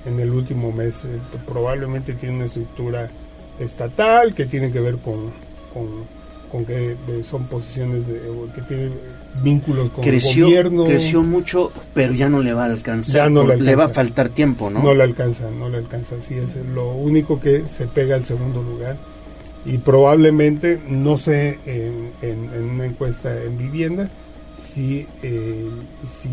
En 0.04 0.20
el 0.20 0.30
último 0.30 0.70
mes 0.70 0.96
eh, 1.04 1.18
probablemente 1.46 2.12
tiene 2.12 2.36
una 2.36 2.44
estructura 2.44 3.08
estatal 3.58 4.34
que 4.34 4.46
tiene 4.46 4.70
que 4.70 4.80
ver 4.80 4.96
con, 4.96 5.30
con, 5.72 5.86
con 6.50 6.64
que 6.64 6.92
eh, 6.92 6.96
son 7.28 7.44
posiciones 7.44 8.06
de, 8.06 8.20
que 8.54 8.62
tiene 8.62 8.90
vínculos 9.42 9.90
con 9.90 10.04
el 10.04 10.10
creció, 10.10 10.46
gobierno. 10.46 10.84
creció 10.84 11.22
mucho, 11.22 11.72
pero 11.92 12.12
ya 12.12 12.28
no 12.28 12.42
le 12.42 12.52
va 12.52 12.62
a 12.64 12.66
alcanzar. 12.66 13.14
Ya 13.14 13.30
no 13.30 13.44
le 13.46 13.74
va 13.76 13.84
a 13.84 13.88
faltar 13.88 14.28
tiempo, 14.28 14.70
¿no? 14.70 14.82
No 14.82 14.94
le 14.94 15.02
alcanza, 15.02 15.50
no 15.50 15.68
le 15.68 15.78
alcanza. 15.78 16.16
Así 16.16 16.34
es 16.34 16.50
lo 16.74 16.92
único 16.92 17.40
que 17.40 17.64
se 17.76 17.86
pega 17.86 18.14
al 18.16 18.24
segundo 18.24 18.62
lugar. 18.62 18.96
Y 19.66 19.78
probablemente, 19.78 20.78
no 20.88 21.16
sé, 21.16 21.58
en, 21.66 22.10
en- 22.22 22.50
en 22.54 22.70
una 22.70 22.84
encuesta 22.86 23.42
en 23.42 23.56
vivienda, 23.56 24.08
si, 24.74 25.06
eh, 25.22 25.66
si, 26.20 26.28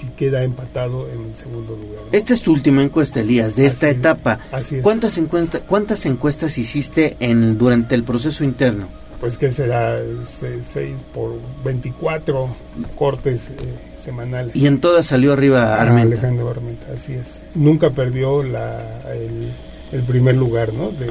si 0.00 0.06
queda 0.16 0.42
empatado 0.42 1.08
en 1.10 1.30
el 1.30 1.36
segundo 1.36 1.72
lugar. 1.76 2.02
¿no? 2.06 2.12
Esta 2.12 2.32
es 2.32 2.40
tu 2.40 2.52
última 2.52 2.82
encuesta, 2.82 3.20
Elías, 3.20 3.56
de 3.56 3.66
esta 3.66 3.88
etapa. 3.90 4.38
así 4.52 4.76
es. 4.76 4.82
¿Cuántas, 4.82 5.18
encuesta- 5.18 5.60
¿Cuántas 5.60 6.06
encuestas 6.06 6.56
hiciste 6.58 7.16
en, 7.20 7.58
durante 7.58 7.94
el 7.94 8.02
proceso 8.04 8.42
interno? 8.44 8.88
Pues 9.20 9.36
que 9.38 9.50
será 9.50 9.98
6 10.40 10.94
por 11.14 11.38
24 11.64 12.48
cortes 12.96 13.48
eh, 13.50 13.54
semanales. 14.02 14.54
Y 14.56 14.66
en 14.66 14.80
todas 14.80 15.06
salió 15.06 15.32
arriba 15.32 15.74
Ah, 15.76 15.82
Armenta. 15.82 16.14
Alejandro 16.14 16.50
Armenta, 16.50 16.86
así 16.94 17.12
es. 17.14 17.42
Nunca 17.54 17.90
perdió 17.90 18.42
la, 18.42 19.00
el, 19.12 19.50
el 19.98 20.02
primer 20.04 20.36
lugar, 20.36 20.72
¿no? 20.72 20.90
De- 20.90 21.08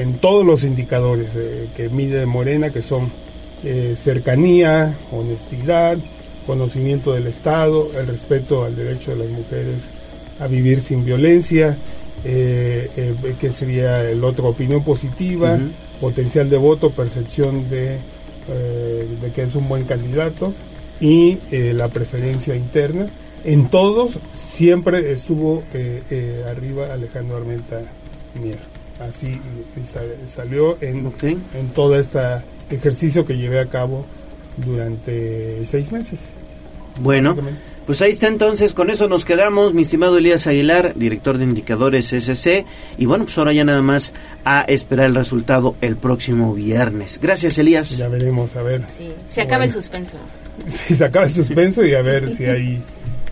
En 0.00 0.14
todos 0.18 0.44
los 0.46 0.62
indicadores 0.64 1.28
eh, 1.34 1.68
que 1.76 1.88
mide 1.88 2.24
Morena, 2.26 2.70
que 2.70 2.80
son 2.82 3.10
eh, 3.64 3.96
cercanía, 4.02 4.94
honestidad, 5.12 5.98
conocimiento 6.46 7.12
del 7.12 7.26
Estado, 7.26 7.90
el 7.98 8.06
respeto 8.06 8.64
al 8.64 8.74
derecho 8.76 9.12
de 9.12 9.16
las 9.18 9.28
mujeres 9.28 9.76
a 10.40 10.46
vivir 10.46 10.80
sin 10.80 11.04
violencia, 11.04 11.76
eh, 12.24 12.90
eh, 12.96 13.14
que 13.40 13.52
sería 13.52 14.08
el 14.10 14.24
otro, 14.24 14.48
opinión 14.48 14.82
positiva, 14.82 15.58
potencial 16.00 16.48
de 16.50 16.56
voto, 16.56 16.90
percepción 16.90 17.68
de, 17.70 17.96
eh, 18.48 19.06
de 19.20 19.30
que 19.32 19.42
es 19.42 19.54
un 19.54 19.68
buen 19.68 19.84
candidato 19.84 20.52
y 21.00 21.38
la 21.50 21.88
preferencia 21.88 22.54
interna. 22.54 23.06
En 23.44 23.68
todos 23.68 24.18
siempre 24.34 25.12
estuvo 25.12 25.62
arriba 26.48 26.92
Alejandro 26.92 27.36
Armenta 27.38 27.80
Mier. 28.42 28.58
Así 29.00 29.32
sa- 29.90 30.02
salió 30.34 30.76
en, 30.82 31.10
en 31.54 31.68
todo 31.74 31.98
este 31.98 32.18
ejercicio 32.70 33.26
que 33.26 33.36
llevé 33.36 33.60
a 33.60 33.66
cabo 33.66 34.06
durante 34.56 35.64
seis 35.66 35.92
meses. 35.92 36.18
Bueno, 37.00 37.36
pues 37.86 38.02
ahí 38.02 38.10
está 38.10 38.28
entonces, 38.28 38.72
con 38.72 38.90
eso 38.90 39.08
nos 39.08 39.24
quedamos, 39.24 39.74
mi 39.74 39.82
estimado 39.82 40.18
Elías 40.18 40.46
Aguilar, 40.46 40.92
director 40.96 41.38
de 41.38 41.44
indicadores 41.44 42.12
SC, 42.12 42.64
y 42.98 43.06
bueno, 43.06 43.24
pues 43.24 43.38
ahora 43.38 43.52
ya 43.52 43.64
nada 43.64 43.82
más 43.82 44.12
a 44.44 44.62
esperar 44.62 45.06
el 45.06 45.14
resultado 45.14 45.76
el 45.80 45.96
próximo 45.96 46.54
viernes. 46.54 47.18
Gracias, 47.22 47.58
Elías. 47.58 47.96
Ya 47.96 48.08
veremos, 48.08 48.54
a 48.56 48.62
ver. 48.62 48.84
Se 49.28 49.42
acaba 49.42 49.64
el 49.64 49.72
suspenso. 49.72 50.18
Si 50.68 50.94
se 50.94 51.04
acaba 51.06 51.24
el 51.24 51.32
suspenso 51.32 51.82
y 51.86 51.94
a 51.94 52.02
ver 52.02 52.36
si 52.36 52.44
hay 52.44 52.82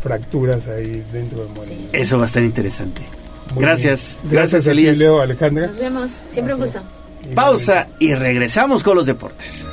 fracturas 0.02 0.66
ahí 0.66 1.04
dentro 1.12 1.44
de 1.44 1.52
Morena. 1.52 1.82
Eso 1.92 2.16
va 2.16 2.22
a 2.22 2.26
estar 2.26 2.42
interesante. 2.42 3.02
Muy 3.54 3.62
Gracias. 3.62 4.16
bien. 4.22 4.32
Gracias, 4.32 4.64
ti, 4.64 4.70
Elías. 4.70 4.98
Leo, 4.98 5.20
Alejandra. 5.20 5.66
Nos 5.66 5.78
vemos. 5.78 6.20
Siempre 6.30 6.54
un 6.54 6.60
gusto. 6.60 6.80
Pausa 7.34 7.88
y 7.98 8.14
regresamos 8.14 8.82
con 8.82 8.96
los 8.96 9.06
deportes. 9.06 9.64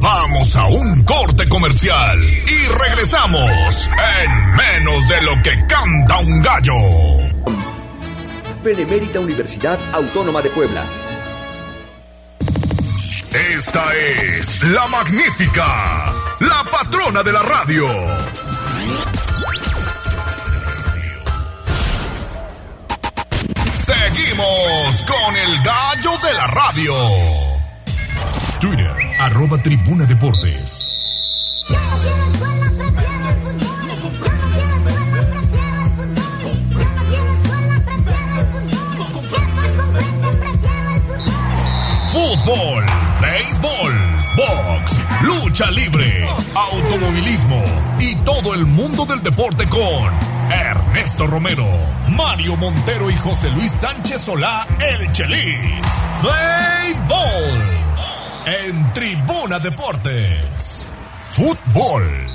Vamos 0.00 0.56
a 0.56 0.66
un 0.66 1.04
corte 1.04 1.48
comercial 1.48 2.18
y 2.22 2.66
regresamos 2.72 3.90
en 4.22 4.56
menos 4.56 5.08
de 5.08 5.22
lo 5.22 5.42
que 5.42 5.66
canta 5.66 6.18
un 6.18 6.42
gallo. 6.42 6.74
Benemérita 8.62 9.20
Universidad 9.20 9.78
Autónoma 9.92 10.42
de 10.42 10.50
Puebla. 10.50 10.84
Esta 13.32 13.84
es 13.94 14.62
la 14.62 14.86
magnífica, 14.88 16.12
la 16.40 16.64
patrona 16.70 17.22
de 17.22 17.32
la 17.32 17.42
radio. 17.42 17.86
Seguimos 23.88 25.02
con 25.04 25.34
el 25.34 25.62
gallo 25.62 26.10
de 26.22 26.34
la 26.34 26.46
radio. 26.48 26.92
Twitter, 28.60 28.92
arroba 29.18 29.56
Tribuna 29.62 30.04
Deportes. 30.04 30.86
Fútbol, 42.12 42.84
béisbol, 43.22 43.92
box, 44.36 44.92
lucha 45.22 45.70
libre, 45.70 46.28
automovilismo 46.54 47.64
y 47.98 48.14
todo 48.16 48.52
el 48.52 48.66
mundo 48.66 49.06
del 49.06 49.22
deporte 49.22 49.66
con 49.66 50.37
Ernesto 50.50 51.26
Romero, 51.26 51.66
Mario 52.16 52.56
Montero 52.56 53.10
y 53.10 53.16
José 53.16 53.50
Luis 53.50 53.70
Sánchez 53.70 54.20
Solá, 54.22 54.66
el 54.80 55.12
Chelis. 55.12 55.86
Play 56.20 56.94
Ball 57.08 57.68
en 58.46 58.92
Tribuna 58.94 59.58
Deportes. 59.58 60.90
Fútbol. 61.28 62.26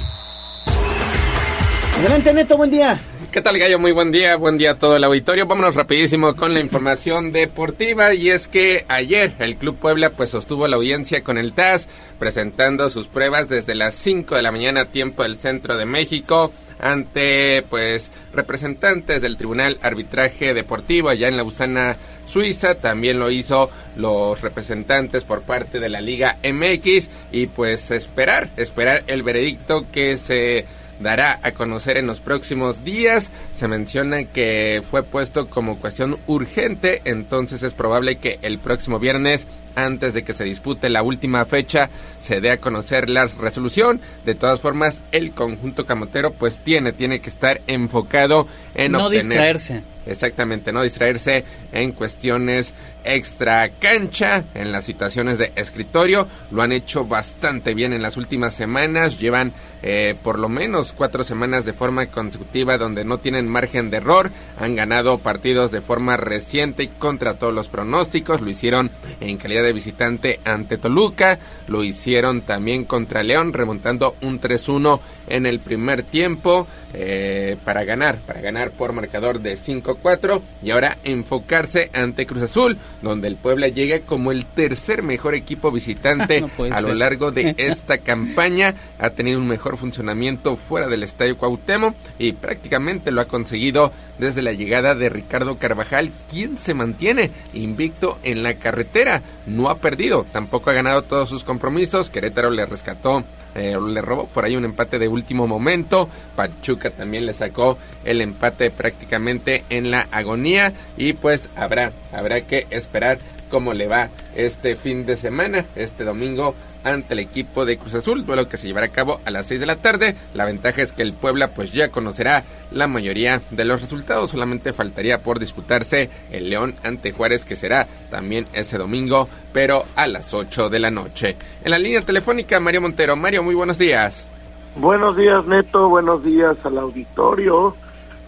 Adelante, 1.99 2.33
Neto, 2.33 2.57
buen 2.57 2.69
día. 2.69 2.99
¿Qué 3.33 3.41
tal, 3.41 3.57
Gallo? 3.57 3.79
Muy 3.79 3.91
buen 3.91 4.11
día, 4.11 4.35
buen 4.35 4.59
día 4.59 4.73
a 4.73 4.77
todo 4.77 4.95
el 4.95 5.03
auditorio. 5.03 5.47
Vámonos 5.47 5.73
rapidísimo 5.73 6.35
con 6.35 6.53
la 6.53 6.59
información 6.59 7.31
deportiva 7.31 8.13
y 8.13 8.29
es 8.29 8.47
que 8.47 8.85
ayer 8.89 9.33
el 9.39 9.55
Club 9.55 9.75
Puebla 9.75 10.11
pues 10.11 10.29
sostuvo 10.29 10.67
la 10.67 10.75
audiencia 10.75 11.23
con 11.23 11.39
el 11.39 11.53
TAS 11.53 11.89
presentando 12.19 12.91
sus 12.91 13.07
pruebas 13.07 13.49
desde 13.49 13.73
las 13.73 13.95
5 13.95 14.35
de 14.35 14.43
la 14.43 14.51
mañana 14.51 14.85
tiempo 14.85 15.23
del 15.23 15.37
centro 15.37 15.77
de 15.77 15.85
México 15.87 16.51
ante 16.79 17.63
pues 17.71 18.11
representantes 18.35 19.23
del 19.23 19.37
Tribunal 19.37 19.79
Arbitraje 19.81 20.53
Deportivo 20.53 21.09
allá 21.09 21.27
en 21.27 21.35
Lausana, 21.35 21.97
Suiza. 22.27 22.75
También 22.75 23.17
lo 23.17 23.31
hizo 23.31 23.71
los 23.95 24.41
representantes 24.41 25.23
por 25.23 25.41
parte 25.41 25.79
de 25.79 25.89
la 25.89 26.01
Liga 26.01 26.37
MX 26.43 27.09
y 27.31 27.47
pues 27.47 27.89
esperar, 27.89 28.51
esperar 28.57 29.03
el 29.07 29.23
veredicto 29.23 29.87
que 29.91 30.17
se 30.17 30.67
dará 31.03 31.39
a 31.43 31.51
conocer 31.51 31.97
en 31.97 32.07
los 32.07 32.19
próximos 32.21 32.83
días. 32.83 33.29
Se 33.53 33.67
menciona 33.67 34.23
que 34.23 34.81
fue 34.89 35.03
puesto 35.03 35.47
como 35.49 35.77
cuestión 35.77 36.17
urgente, 36.25 37.01
entonces 37.05 37.61
es 37.61 37.73
probable 37.73 38.15
que 38.17 38.39
el 38.41 38.57
próximo 38.57 38.97
viernes, 38.99 39.45
antes 39.75 40.13
de 40.13 40.23
que 40.23 40.33
se 40.33 40.43
dispute 40.43 40.89
la 40.89 41.03
última 41.03 41.45
fecha, 41.45 41.89
se 42.21 42.41
dé 42.41 42.51
a 42.51 42.57
conocer 42.57 43.09
la 43.09 43.25
resolución. 43.27 44.01
De 44.25 44.33
todas 44.35 44.59
formas, 44.59 45.01
el 45.11 45.31
conjunto 45.31 45.85
camotero 45.85 46.31
pues 46.31 46.59
tiene, 46.59 46.93
tiene 46.93 47.19
que 47.19 47.29
estar 47.29 47.61
enfocado 47.67 48.47
en 48.75 48.93
no 48.93 49.07
obtener- 49.09 49.11
distraerse. 49.27 49.81
Exactamente, 50.05 50.73
no 50.73 50.81
distraerse 50.81 51.45
en 51.71 51.93
cuestiones 51.93 52.73
extra 53.03 53.69
cancha, 53.69 54.45
en 54.53 54.71
las 54.71 54.85
situaciones 54.85 55.37
de 55.37 55.51
escritorio. 55.55 56.27
Lo 56.51 56.61
han 56.61 56.71
hecho 56.71 57.05
bastante 57.05 57.73
bien 57.73 57.93
en 57.93 58.01
las 58.01 58.17
últimas 58.17 58.53
semanas. 58.53 59.19
Llevan 59.19 59.53
eh, 59.81 60.15
por 60.23 60.39
lo 60.39 60.49
menos 60.49 60.93
cuatro 60.93 61.23
semanas 61.23 61.65
de 61.65 61.73
forma 61.73 62.05
consecutiva 62.07 62.77
donde 62.77 63.05
no 63.05 63.17
tienen 63.17 63.51
margen 63.51 63.89
de 63.89 63.97
error. 63.97 64.31
Han 64.59 64.75
ganado 64.75 65.17
partidos 65.17 65.71
de 65.71 65.81
forma 65.81 66.17
reciente 66.17 66.89
contra 66.99 67.35
todos 67.35 67.53
los 67.53 67.67
pronósticos. 67.67 68.41
Lo 68.41 68.49
hicieron 68.49 68.91
en 69.19 69.37
calidad 69.37 69.63
de 69.63 69.73
visitante 69.73 70.39
ante 70.45 70.77
Toluca. 70.77 71.39
Lo 71.67 71.83
hicieron 71.83 72.41
también 72.41 72.85
contra 72.85 73.23
León, 73.23 73.53
remontando 73.53 74.15
un 74.21 74.39
3-1 74.39 74.99
en 75.33 75.47
el 75.47 75.59
primer 75.59 76.03
tiempo 76.03 76.67
eh, 76.93 77.57
para 77.65 77.83
ganar, 77.85 78.17
para 78.17 78.39
ganar 78.39 78.69
por 78.69 78.93
marcador 78.93 79.39
de 79.39 79.57
5-4 79.57 80.41
y 80.61 80.69
ahora 80.69 80.99
enfocarse 81.03 81.89
ante 81.91 82.27
Cruz 82.27 82.43
Azul, 82.43 82.77
donde 83.01 83.27
el 83.27 83.35
Puebla 83.35 83.67
llega 83.67 84.01
como 84.01 84.31
el 84.31 84.45
tercer 84.45 85.01
mejor 85.01 85.33
equipo 85.33 85.71
visitante 85.71 86.41
No 86.57 86.65
a 86.71 86.81
lo 86.81 86.93
largo 86.93 87.31
de 87.31 87.55
esta 87.57 87.97
campaña. 87.97 88.75
Ha 88.99 89.09
tenido 89.09 89.39
un 89.39 89.47
mejor 89.47 89.77
funcionamiento 89.77 90.55
fuera 90.55 90.87
del 90.87 91.01
Estadio 91.01 91.35
Cuauhtémoc 91.35 91.95
y 92.19 92.33
prácticamente 92.33 93.09
lo 93.09 93.21
ha 93.21 93.25
conseguido 93.25 93.91
desde 94.19 94.43
la 94.43 94.51
llegada 94.51 94.93
de 94.93 95.09
Ricardo 95.09 95.57
Carvajal, 95.57 96.11
quien 96.29 96.59
se 96.59 96.75
mantiene 96.75 97.31
invicto 97.55 98.19
en 98.21 98.43
la 98.43 98.53
carretera. 98.53 99.23
No 99.47 99.69
ha 99.69 99.79
perdido, 99.79 100.27
tampoco 100.31 100.69
ha 100.69 100.73
ganado 100.73 101.01
todos 101.01 101.27
sus 101.27 101.43
compromisos. 101.43 102.11
Querétaro 102.11 102.51
le 102.51 102.67
rescató 102.67 103.23
eh, 103.55 103.77
le 103.79 104.01
robó 104.01 104.27
por 104.27 104.45
ahí 104.45 104.55
un 104.55 104.65
empate 104.65 104.99
de 104.99 105.07
último 105.07 105.47
momento. 105.47 106.09
Pachuca 106.35 106.89
también 106.89 107.25
le 107.25 107.33
sacó 107.33 107.77
el 108.03 108.21
empate 108.21 108.71
prácticamente 108.71 109.63
en 109.69 109.91
la 109.91 110.07
agonía. 110.11 110.73
Y 110.97 111.13
pues 111.13 111.49
habrá, 111.55 111.91
habrá 112.11 112.41
que 112.41 112.67
esperar 112.69 113.19
cómo 113.49 113.73
le 113.73 113.87
va 113.87 114.09
este 114.35 114.75
fin 114.75 115.05
de 115.05 115.15
semana, 115.15 115.65
este 115.75 116.03
domingo 116.03 116.55
ante 116.83 117.13
el 117.13 117.19
equipo 117.19 117.65
de 117.65 117.77
Cruz 117.77 117.95
Azul, 117.95 118.25
duelo 118.25 118.49
que 118.49 118.57
se 118.57 118.67
llevará 118.67 118.87
a 118.87 118.91
cabo 118.91 119.19
a 119.25 119.31
las 119.31 119.47
6 119.47 119.59
de 119.59 119.65
la 119.65 119.77
tarde. 119.77 120.15
La 120.33 120.45
ventaja 120.45 120.81
es 120.81 120.91
que 120.91 121.01
el 121.01 121.13
Puebla 121.13 121.49
pues 121.49 121.71
ya 121.71 121.89
conocerá 121.89 122.43
la 122.71 122.87
mayoría 122.87 123.41
de 123.51 123.65
los 123.65 123.81
resultados, 123.81 124.31
solamente 124.31 124.73
faltaría 124.73 125.21
por 125.21 125.39
disputarse 125.39 126.09
el 126.31 126.49
León 126.49 126.75
ante 126.83 127.11
Juárez 127.11 127.45
que 127.45 127.55
será 127.55 127.87
también 128.09 128.47
ese 128.53 128.77
domingo, 128.77 129.27
pero 129.51 129.85
a 129.95 130.07
las 130.07 130.33
8 130.33 130.69
de 130.69 130.79
la 130.79 130.91
noche. 130.91 131.35
En 131.63 131.71
la 131.71 131.79
línea 131.79 132.01
telefónica 132.01 132.59
Mario 132.59 132.81
Montero. 132.81 133.15
Mario, 133.15 133.43
muy 133.43 133.55
buenos 133.55 133.77
días. 133.77 134.27
Buenos 134.75 135.15
días, 135.15 135.45
Neto. 135.45 135.87
Buenos 135.87 136.23
días 136.23 136.57
al 136.63 136.79
auditorio. 136.79 137.75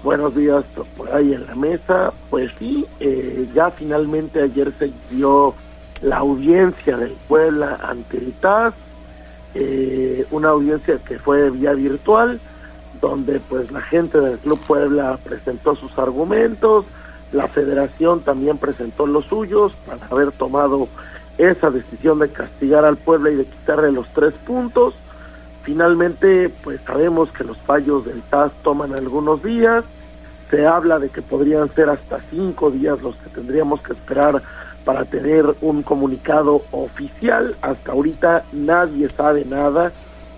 Buenos 0.03 0.35
días 0.35 0.63
por 0.95 1.11
ahí 1.11 1.33
en 1.33 1.47
la 1.47 1.55
mesa. 1.55 2.13
Pues 2.29 2.51
sí, 2.59 2.85
eh, 2.99 3.47
ya 3.55 3.71
finalmente 3.71 4.43
ayer 4.43 4.71
se 4.77 4.91
dio 5.09 5.55
la 6.01 6.17
audiencia 6.17 6.97
del 6.97 7.13
Puebla 7.27 7.79
ante 7.81 8.17
el 8.17 8.33
TAS. 8.33 8.73
eh, 9.57 10.25
una 10.31 10.49
audiencia 10.49 10.97
que 10.97 11.17
fue 11.17 11.49
vía 11.49 11.71
virtual, 11.73 12.39
donde 12.99 13.39
pues 13.39 13.71
la 13.71 13.81
gente 13.81 14.19
del 14.19 14.37
Club 14.39 14.59
Puebla 14.67 15.17
presentó 15.23 15.75
sus 15.75 15.97
argumentos, 15.97 16.85
la 17.31 17.47
federación 17.47 18.19
también 18.21 18.57
presentó 18.57 19.07
los 19.07 19.25
suyos 19.25 19.73
para 19.85 20.05
haber 20.07 20.31
tomado 20.31 20.87
esa 21.37 21.69
decisión 21.69 22.19
de 22.19 22.29
castigar 22.29 22.85
al 22.85 22.97
Puebla 22.97 23.31
y 23.31 23.35
de 23.35 23.45
quitarle 23.45 23.91
los 23.91 24.07
tres 24.09 24.33
puntos. 24.45 24.93
Finalmente, 25.63 26.49
pues 26.63 26.79
sabemos 26.85 27.31
que 27.31 27.43
los 27.43 27.57
fallos 27.57 28.05
del 28.05 28.21
TAS 28.23 28.51
toman 28.61 28.93
algunos 28.93 29.41
días. 29.41 29.83
Se 30.49 30.67
habla 30.67 30.99
de 30.99 31.09
que 31.09 31.21
podrían 31.21 31.73
ser 31.73 31.89
hasta 31.89 32.19
cinco 32.29 32.71
días 32.71 33.01
los 33.01 33.15
que 33.15 33.29
tendríamos 33.29 33.81
que 33.81 33.93
esperar 33.93 34.41
para 34.85 35.03
tener 35.03 35.55
un 35.61 35.81
comunicado 35.83 36.61
oficial. 36.71 37.57
Hasta 37.61 37.91
ahorita 37.91 38.45
nadie 38.53 39.09
sabe 39.09 39.43
nada. 39.43 39.91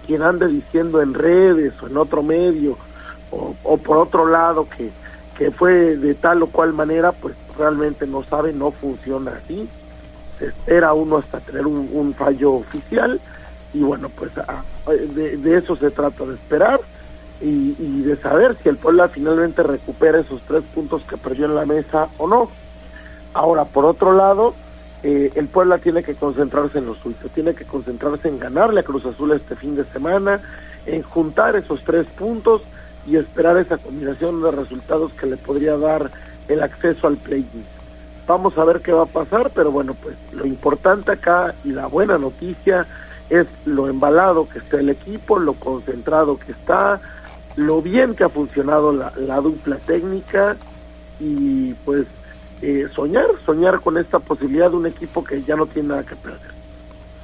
Quien 0.08 0.22
ande 0.22 0.48
diciendo 0.48 1.02
en 1.02 1.14
redes 1.14 1.74
o 1.84 1.88
en 1.88 1.98
otro 1.98 2.24
medio 2.24 2.78
o, 3.30 3.78
por 3.78 3.98
otro 3.98 4.26
lado 4.26 4.68
que, 4.70 4.90
que 5.38 5.52
fue 5.52 5.98
de 5.98 6.16
tal 6.16 6.42
o 6.44 6.48
cual 6.48 6.72
manera, 6.72 7.12
pues 7.12 7.36
realmente 7.58 8.08
no 8.08 8.24
sabe, 8.24 8.54
no 8.54 8.72
funciona 8.72 9.34
así. 9.44 9.68
Se 10.40 10.46
espera 10.46 10.94
uno 10.94 11.18
hasta 11.18 11.42
tener 11.42 11.68
un, 11.68 12.14
fallo 12.18 12.54
oficial 12.54 13.20
y 13.74 13.82
bueno, 13.82 14.08
pues 14.10 14.32
a- 14.38 14.64
de, 15.14 15.36
de 15.36 15.58
eso 15.58 15.76
se 15.76 15.92
trata 15.92 16.26
de 16.26 16.36
esperar 16.36 16.80
y, 17.42 17.76
y 17.78 18.02
de 18.04 18.16
saber 18.16 18.56
si 18.64 18.70
el 18.70 18.78
Puebla 18.78 19.10
finalmente 19.10 19.62
recupera 19.62 20.20
esos 20.20 20.42
tres 20.48 20.64
puntos 20.74 21.02
que 21.04 21.18
perdió 21.18 21.48
en 21.48 21.56
la 21.56 21.66
mesa 21.66 22.08
o 22.18 22.28
no. 22.28 22.50
Ahora, 23.34 23.66
por 23.66 23.86
otro 23.86 24.14
lado, 24.14 24.54
eh, 25.04 25.32
el 25.36 25.48
Puebla 25.48 25.78
tiene 25.78 26.04
que 26.04 26.16
concentrarse 26.16 26.80
en 26.80 26.88
lo 26.88 26.96
suyo, 26.96 27.30
tiene 27.34 27.54
que 27.54 27.66
concentrarse 27.66 28.28
en 28.28 28.40
ganarle 28.40 28.80
a 28.80 28.84
Cruz 28.84 29.06
Azul 29.06 29.32
este 29.32 29.56
fin 29.56 29.76
de 29.76 29.84
semana, 29.86 30.42
en 30.86 31.04
juntar 31.04 31.56
esos 31.56 31.84
tres 31.84 32.08
puntos 32.08 32.62
y 33.06 33.16
esperar 33.16 33.58
esa 33.58 33.78
combinación 33.78 34.42
de 34.42 34.52
resultados 34.52 35.14
que 35.14 35.28
le 35.28 35.38
podría 35.38 35.78
dar 35.78 36.10
el 36.48 36.64
acceso 36.64 37.08
al 37.08 37.18
play-in. 37.18 37.66
Vamos 38.26 38.58
a 38.58 38.66
ver 38.66 38.82
qué 38.82 38.92
va 38.92 39.04
a 39.04 39.08
pasar, 39.08 39.52
pero 39.54 39.72
bueno, 39.72 39.96
pues 40.02 40.18
lo 40.34 40.46
importante 40.46 41.12
acá 41.12 41.54
y 41.64 41.72
la 41.72 41.88
buena 41.88 42.18
noticia 42.18 42.86
es 43.30 43.48
lo 43.66 43.88
embalado 43.88 44.50
que 44.50 44.60
está 44.60 44.80
el 44.80 44.90
equipo, 44.90 45.40
lo 45.40 45.54
concentrado 45.54 46.38
que 46.38 46.52
está, 46.52 47.00
lo 47.56 47.82
bien 47.82 48.16
que 48.16 48.24
ha 48.24 48.30
funcionado 48.30 48.92
la, 48.92 49.14
la 49.16 49.40
dupla 49.40 49.78
técnica 49.78 50.58
y 51.20 51.74
pues 51.86 52.06
eh, 52.62 52.88
soñar, 52.94 53.28
soñar 53.46 53.80
con 53.82 53.98
esta 53.98 54.20
posibilidad 54.20 54.70
de 54.70 54.78
un 54.78 54.88
equipo 54.88 55.24
que 55.24 55.44
ya 55.44 55.56
no 55.56 55.66
tiene 55.66 55.90
nada 55.90 56.04
que 56.04 56.16
perder. 56.16 56.58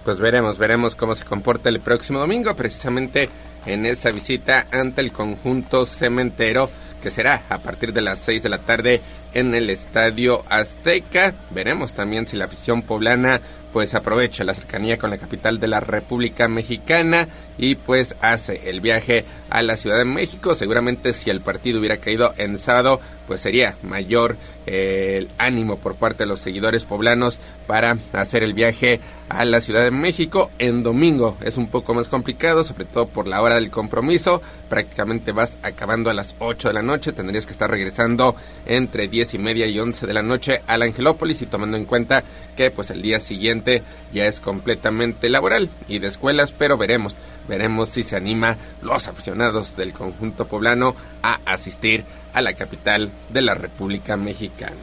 Pues 0.03 0.19
veremos, 0.19 0.57
veremos 0.57 0.95
cómo 0.95 1.15
se 1.15 1.23
comporta 1.23 1.69
el 1.69 1.79
próximo 1.79 2.19
domingo, 2.19 2.55
precisamente 2.55 3.29
en 3.65 3.85
esa 3.85 4.11
visita 4.11 4.67
ante 4.71 5.01
el 5.01 5.11
conjunto 5.11 5.85
cementero, 5.85 6.69
que 7.01 7.09
será 7.09 7.43
a 7.49 7.59
partir 7.59 7.93
de 7.93 8.01
las 8.01 8.19
6 8.19 8.43
de 8.43 8.49
la 8.49 8.57
tarde 8.59 9.01
en 9.33 9.55
el 9.55 9.69
Estadio 9.69 10.43
Azteca. 10.49 11.33
Veremos 11.51 11.93
también 11.93 12.27
si 12.27 12.37
la 12.37 12.45
afición 12.45 12.81
poblana 12.81 13.41
pues 13.71 13.95
aprovecha 13.95 14.43
la 14.43 14.53
cercanía 14.53 14.99
con 14.99 15.09
la 15.09 15.17
capital 15.17 15.59
de 15.59 15.67
la 15.67 15.79
República 15.79 16.47
Mexicana 16.47 17.27
y 17.57 17.75
pues 17.75 18.15
hace 18.21 18.69
el 18.69 18.81
viaje 18.81 19.25
a 19.49 19.61
la 19.61 19.77
Ciudad 19.77 19.97
de 19.97 20.05
México. 20.05 20.55
Seguramente 20.55 21.13
si 21.13 21.29
el 21.29 21.41
partido 21.41 21.79
hubiera 21.79 21.97
caído 21.97 22.33
en 22.37 22.57
sábado, 22.57 22.99
pues 23.27 23.41
sería 23.41 23.75
mayor 23.83 24.35
eh, 24.65 25.15
el 25.17 25.29
ánimo 25.37 25.77
por 25.77 25.95
parte 25.95 26.23
de 26.23 26.27
los 26.27 26.39
seguidores 26.39 26.85
poblanos 26.85 27.39
para 27.67 27.97
hacer 28.13 28.43
el 28.43 28.53
viaje 28.53 28.99
a 29.29 29.45
la 29.45 29.61
Ciudad 29.61 29.83
de 29.83 29.91
México. 29.91 30.49
En 30.59 30.83
domingo 30.83 31.37
es 31.43 31.57
un 31.57 31.67
poco 31.67 31.93
más 31.93 32.07
complicado, 32.07 32.63
sobre 32.63 32.85
todo 32.85 33.07
por 33.07 33.27
la 33.27 33.41
hora 33.41 33.55
del 33.55 33.69
compromiso. 33.69 34.41
Prácticamente 34.69 35.31
vas 35.31 35.57
acabando 35.61 36.09
a 36.09 36.13
las 36.13 36.35
8 36.39 36.69
de 36.69 36.73
la 36.73 36.81
noche, 36.81 37.13
tendrías 37.13 37.45
que 37.45 37.51
estar 37.51 37.69
regresando 37.69 38.35
entre 38.65 39.07
10 39.07 39.35
y 39.35 39.37
media 39.37 39.67
y 39.67 39.79
11 39.79 40.07
de 40.07 40.13
la 40.13 40.23
noche 40.23 40.61
al 40.67 40.81
Angelópolis 40.81 41.41
y 41.41 41.45
tomando 41.45 41.77
en 41.77 41.85
cuenta 41.85 42.23
que 42.55 42.71
pues 42.71 42.89
el 42.89 43.01
día 43.01 43.19
siguiente 43.19 43.83
ya 44.13 44.25
es 44.27 44.39
completamente 44.39 45.29
laboral 45.29 45.69
y 45.87 45.99
de 45.99 46.07
escuelas, 46.07 46.51
pero 46.51 46.77
veremos, 46.77 47.15
veremos 47.47 47.89
si 47.89 48.03
se 48.03 48.15
anima 48.15 48.57
los 48.81 49.07
aficionados 49.07 49.75
del 49.75 49.93
conjunto 49.93 50.47
poblano 50.47 50.95
a 51.21 51.39
asistir 51.45 52.03
a 52.33 52.41
la 52.41 52.53
capital 52.53 53.09
de 53.29 53.41
la 53.41 53.53
República 53.53 54.17
Mexicana. 54.17 54.75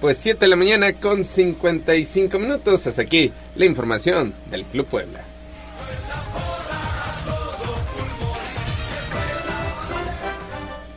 Pues 0.00 0.18
7 0.20 0.40
de 0.40 0.48
la 0.48 0.56
mañana 0.56 0.92
con 0.94 1.24
55 1.24 2.38
minutos, 2.38 2.86
hasta 2.86 3.02
aquí 3.02 3.32
la 3.54 3.64
información 3.64 4.34
del 4.50 4.64
Club 4.64 4.86
Puebla. 4.86 5.20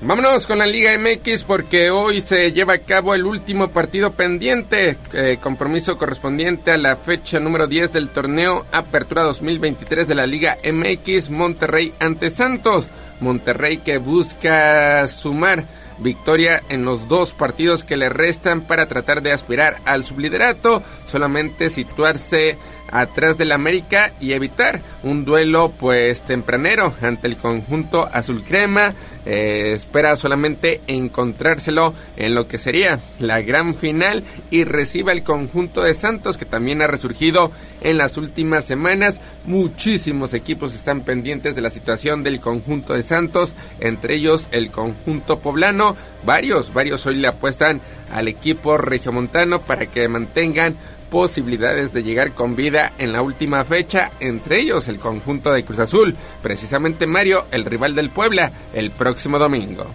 Vámonos 0.01 0.47
con 0.47 0.59
la 0.59 0.65
Liga 0.65 0.97
MX 0.97 1.43
porque 1.43 1.91
hoy 1.91 2.21
se 2.21 2.53
lleva 2.53 2.75
a 2.75 2.79
cabo 2.79 3.13
el 3.13 3.25
último 3.25 3.67
partido 3.67 4.13
pendiente, 4.13 4.95
eh, 5.11 5.37
compromiso 5.41 5.97
correspondiente 5.97 6.71
a 6.71 6.77
la 6.77 6.95
fecha 6.95 7.37
número 7.41 7.67
10 7.67 7.91
del 7.91 8.07
torneo 8.07 8.65
Apertura 8.71 9.23
2023 9.23 10.07
de 10.07 10.15
la 10.15 10.25
Liga 10.25 10.57
MX 10.63 11.31
Monterrey 11.31 11.93
ante 11.99 12.29
Santos. 12.29 12.87
Monterrey 13.19 13.79
que 13.79 13.97
busca 13.97 15.05
sumar 15.09 15.65
victoria 15.99 16.63
en 16.69 16.85
los 16.85 17.09
dos 17.09 17.33
partidos 17.33 17.83
que 17.83 17.97
le 17.97 18.07
restan 18.07 18.61
para 18.61 18.87
tratar 18.87 19.21
de 19.21 19.33
aspirar 19.33 19.77
al 19.83 20.05
subliderato, 20.05 20.81
solamente 21.05 21.69
situarse 21.69 22.57
atrás 22.91 23.37
del 23.37 23.51
América 23.51 24.13
y 24.19 24.33
evitar 24.33 24.81
un 25.03 25.25
duelo 25.25 25.73
pues 25.77 26.21
tempranero 26.21 26.93
ante 27.01 27.27
el 27.27 27.37
conjunto 27.37 28.09
azul 28.11 28.43
crema. 28.43 28.93
Eh, 29.25 29.73
espera 29.75 30.15
solamente 30.15 30.81
encontrárselo 30.87 31.93
en 32.15 32.33
lo 32.33 32.47
que 32.47 32.57
sería 32.57 32.99
la 33.19 33.41
gran 33.41 33.75
final 33.75 34.23
y 34.49 34.63
reciba 34.63 35.11
el 35.11 35.23
conjunto 35.23 35.83
de 35.83 35.93
Santos 35.93 36.37
que 36.37 36.45
también 36.45 36.81
ha 36.81 36.87
resurgido 36.87 37.51
en 37.81 37.97
las 37.97 38.17
últimas 38.17 38.65
semanas. 38.65 39.19
Muchísimos 39.45 40.33
equipos 40.33 40.73
están 40.73 41.01
pendientes 41.01 41.55
de 41.55 41.61
la 41.61 41.69
situación 41.69 42.23
del 42.23 42.39
conjunto 42.39 42.93
de 42.93 43.03
Santos, 43.03 43.55
entre 43.79 44.15
ellos 44.15 44.47
el 44.51 44.71
conjunto 44.71 45.39
poblano. 45.39 45.95
Varios, 46.25 46.73
varios 46.73 47.05
hoy 47.05 47.15
le 47.15 47.27
apuestan 47.27 47.81
al 48.11 48.27
equipo 48.27 48.77
regiomontano 48.77 49.61
para 49.61 49.85
que 49.85 50.07
mantengan 50.07 50.75
posibilidades 51.09 51.93
de 51.93 52.03
llegar 52.03 52.31
con 52.31 52.55
vida 52.55 52.93
en 52.97 53.11
la 53.11 53.21
última 53.21 53.63
fecha, 53.63 54.11
entre 54.19 54.59
ellos 54.59 54.87
el 54.87 54.99
conjunto 54.99 55.51
de 55.51 55.63
Cruz 55.63 55.79
Azul, 55.79 56.15
precisamente 56.41 57.07
Mario, 57.07 57.45
el 57.51 57.65
rival 57.65 57.95
del 57.95 58.09
Puebla, 58.09 58.51
el 58.73 58.91
próximo 58.91 59.39
domingo. 59.39 59.85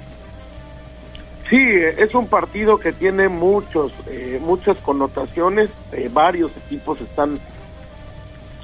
Sí, 1.48 1.58
es 1.58 2.14
un 2.14 2.26
partido 2.26 2.78
que 2.78 2.92
tiene 2.92 3.28
muchos, 3.28 3.92
eh, 4.08 4.40
muchas 4.42 4.76
connotaciones. 4.78 5.70
Eh, 5.92 6.10
varios 6.12 6.50
equipos 6.56 7.00
están 7.00 7.38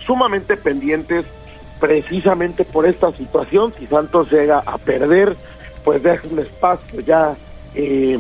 sumamente 0.05 0.57
pendientes 0.57 1.27
precisamente 1.79 2.65
por 2.65 2.87
esta 2.87 3.13
situación. 3.13 3.73
Si 3.79 3.87
Santos 3.87 4.31
llega 4.33 4.63
a 4.65 4.79
perder, 4.79 5.37
pues 5.85 6.03
deja 6.03 6.27
un 6.31 6.39
espacio 6.39 7.01
ya 7.01 7.37
eh, 7.75 8.19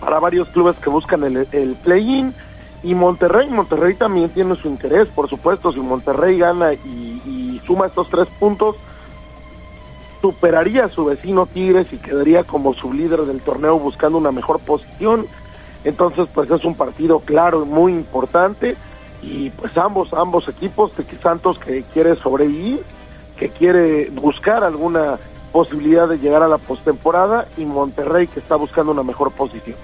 para 0.00 0.18
varios 0.18 0.48
clubes 0.48 0.76
que 0.76 0.90
buscan 0.90 1.22
el, 1.22 1.46
el 1.52 1.74
play-in. 1.76 2.34
Y 2.82 2.94
Monterrey, 2.94 3.48
Monterrey 3.48 3.94
también 3.94 4.28
tiene 4.30 4.56
su 4.56 4.68
interés, 4.68 5.08
por 5.08 5.28
supuesto, 5.28 5.72
si 5.72 5.80
Monterrey 5.80 6.38
gana 6.38 6.72
y, 6.74 7.60
suma 7.64 7.86
estos 7.86 8.08
tres 8.08 8.26
puntos, 8.40 8.74
superaría 10.20 10.86
a 10.86 10.88
su 10.88 11.04
vecino 11.04 11.46
Tigres 11.46 11.86
y 11.92 11.96
quedaría 11.96 12.42
como 12.42 12.74
su 12.74 12.92
líder 12.92 13.20
del 13.22 13.40
torneo 13.40 13.78
buscando 13.78 14.18
una 14.18 14.32
mejor 14.32 14.58
posición. 14.58 15.26
Entonces, 15.84 16.26
pues 16.34 16.50
es 16.50 16.64
un 16.64 16.74
partido 16.74 17.20
claro 17.20 17.64
y 17.64 17.68
muy 17.68 17.92
importante 17.92 18.76
y 19.22 19.50
pues 19.50 19.76
ambos 19.78 20.12
ambos 20.12 20.48
equipos 20.48 20.90
Santos 21.22 21.58
que 21.60 21.84
quiere 21.92 22.16
sobrevivir, 22.16 22.82
que 23.36 23.48
quiere 23.48 24.10
buscar 24.10 24.64
alguna 24.64 25.18
posibilidad 25.52 26.08
de 26.08 26.18
llegar 26.18 26.42
a 26.42 26.48
la 26.48 26.58
postemporada 26.58 27.46
y 27.56 27.64
Monterrey 27.64 28.26
que 28.26 28.40
está 28.40 28.56
buscando 28.56 28.90
una 28.90 29.04
mejor 29.04 29.30
posición. 29.30 29.76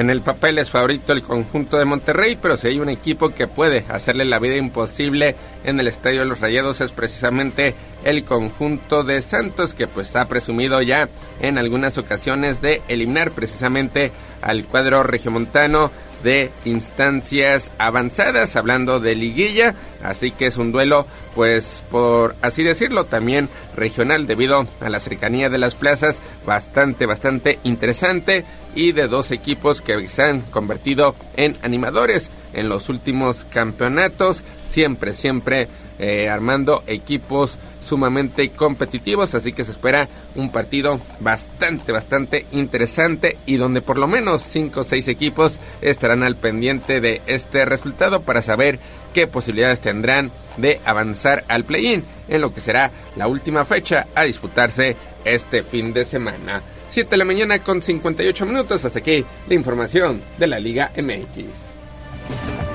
En 0.00 0.08
el 0.08 0.22
papel 0.22 0.56
es 0.56 0.70
favorito 0.70 1.12
el 1.12 1.20
conjunto 1.20 1.76
de 1.76 1.84
Monterrey, 1.84 2.38
pero 2.40 2.56
si 2.56 2.68
hay 2.68 2.80
un 2.80 2.88
equipo 2.88 3.34
que 3.34 3.46
puede 3.46 3.84
hacerle 3.90 4.24
la 4.24 4.38
vida 4.38 4.56
imposible 4.56 5.36
en 5.62 5.78
el 5.78 5.88
Estadio 5.88 6.20
de 6.20 6.24
los 6.24 6.40
Rayados 6.40 6.80
es 6.80 6.92
precisamente 6.92 7.74
el 8.02 8.24
conjunto 8.24 9.04
de 9.04 9.20
Santos, 9.20 9.74
que 9.74 9.86
pues 9.86 10.16
ha 10.16 10.26
presumido 10.26 10.80
ya 10.80 11.10
en 11.42 11.58
algunas 11.58 11.98
ocasiones 11.98 12.62
de 12.62 12.80
eliminar 12.88 13.32
precisamente 13.32 14.10
al 14.40 14.64
cuadro 14.64 15.02
regiomontano 15.02 15.90
de 16.22 16.50
instancias 16.64 17.70
avanzadas, 17.78 18.56
hablando 18.56 19.00
de 19.00 19.14
liguilla, 19.14 19.74
así 20.02 20.30
que 20.30 20.46
es 20.46 20.56
un 20.56 20.72
duelo, 20.72 21.06
pues 21.34 21.82
por 21.90 22.34
así 22.42 22.62
decirlo, 22.62 23.04
también 23.04 23.48
regional 23.76 24.26
debido 24.26 24.66
a 24.80 24.88
la 24.88 25.00
cercanía 25.00 25.48
de 25.48 25.58
las 25.58 25.76
plazas, 25.76 26.20
bastante, 26.46 27.06
bastante 27.06 27.58
interesante 27.64 28.44
y 28.74 28.92
de 28.92 29.08
dos 29.08 29.30
equipos 29.30 29.82
que 29.82 30.08
se 30.08 30.22
han 30.22 30.40
convertido 30.42 31.14
en 31.36 31.56
animadores 31.62 32.30
en 32.52 32.68
los 32.68 32.88
últimos 32.88 33.44
campeonatos, 33.44 34.44
siempre, 34.68 35.12
siempre 35.12 35.68
eh, 35.98 36.28
armando 36.28 36.82
equipos 36.86 37.58
sumamente 37.84 38.50
competitivos, 38.50 39.34
así 39.34 39.52
que 39.52 39.64
se 39.64 39.72
espera 39.72 40.08
un 40.34 40.50
partido 40.50 41.00
bastante, 41.20 41.92
bastante 41.92 42.46
interesante 42.52 43.36
y 43.46 43.56
donde 43.56 43.80
por 43.80 43.98
lo 43.98 44.06
menos 44.06 44.42
5 44.42 44.80
o 44.80 44.84
6 44.84 45.08
equipos 45.08 45.58
estarán 45.80 46.22
al 46.22 46.36
pendiente 46.36 47.00
de 47.00 47.22
este 47.26 47.64
resultado 47.64 48.22
para 48.22 48.42
saber 48.42 48.78
qué 49.12 49.26
posibilidades 49.26 49.80
tendrán 49.80 50.30
de 50.56 50.80
avanzar 50.84 51.44
al 51.48 51.64
play-in 51.64 52.04
en 52.28 52.40
lo 52.40 52.52
que 52.54 52.60
será 52.60 52.90
la 53.16 53.26
última 53.26 53.64
fecha 53.64 54.06
a 54.14 54.24
disputarse 54.24 54.96
este 55.24 55.62
fin 55.62 55.92
de 55.92 56.04
semana. 56.04 56.62
7 56.88 57.10
de 57.10 57.16
la 57.16 57.24
mañana 57.24 57.58
con 57.60 57.80
58 57.80 58.46
minutos, 58.46 58.84
hasta 58.84 58.98
aquí 58.98 59.24
la 59.48 59.54
información 59.54 60.20
de 60.38 60.46
la 60.46 60.58
Liga 60.58 60.90
MX. 60.96 62.69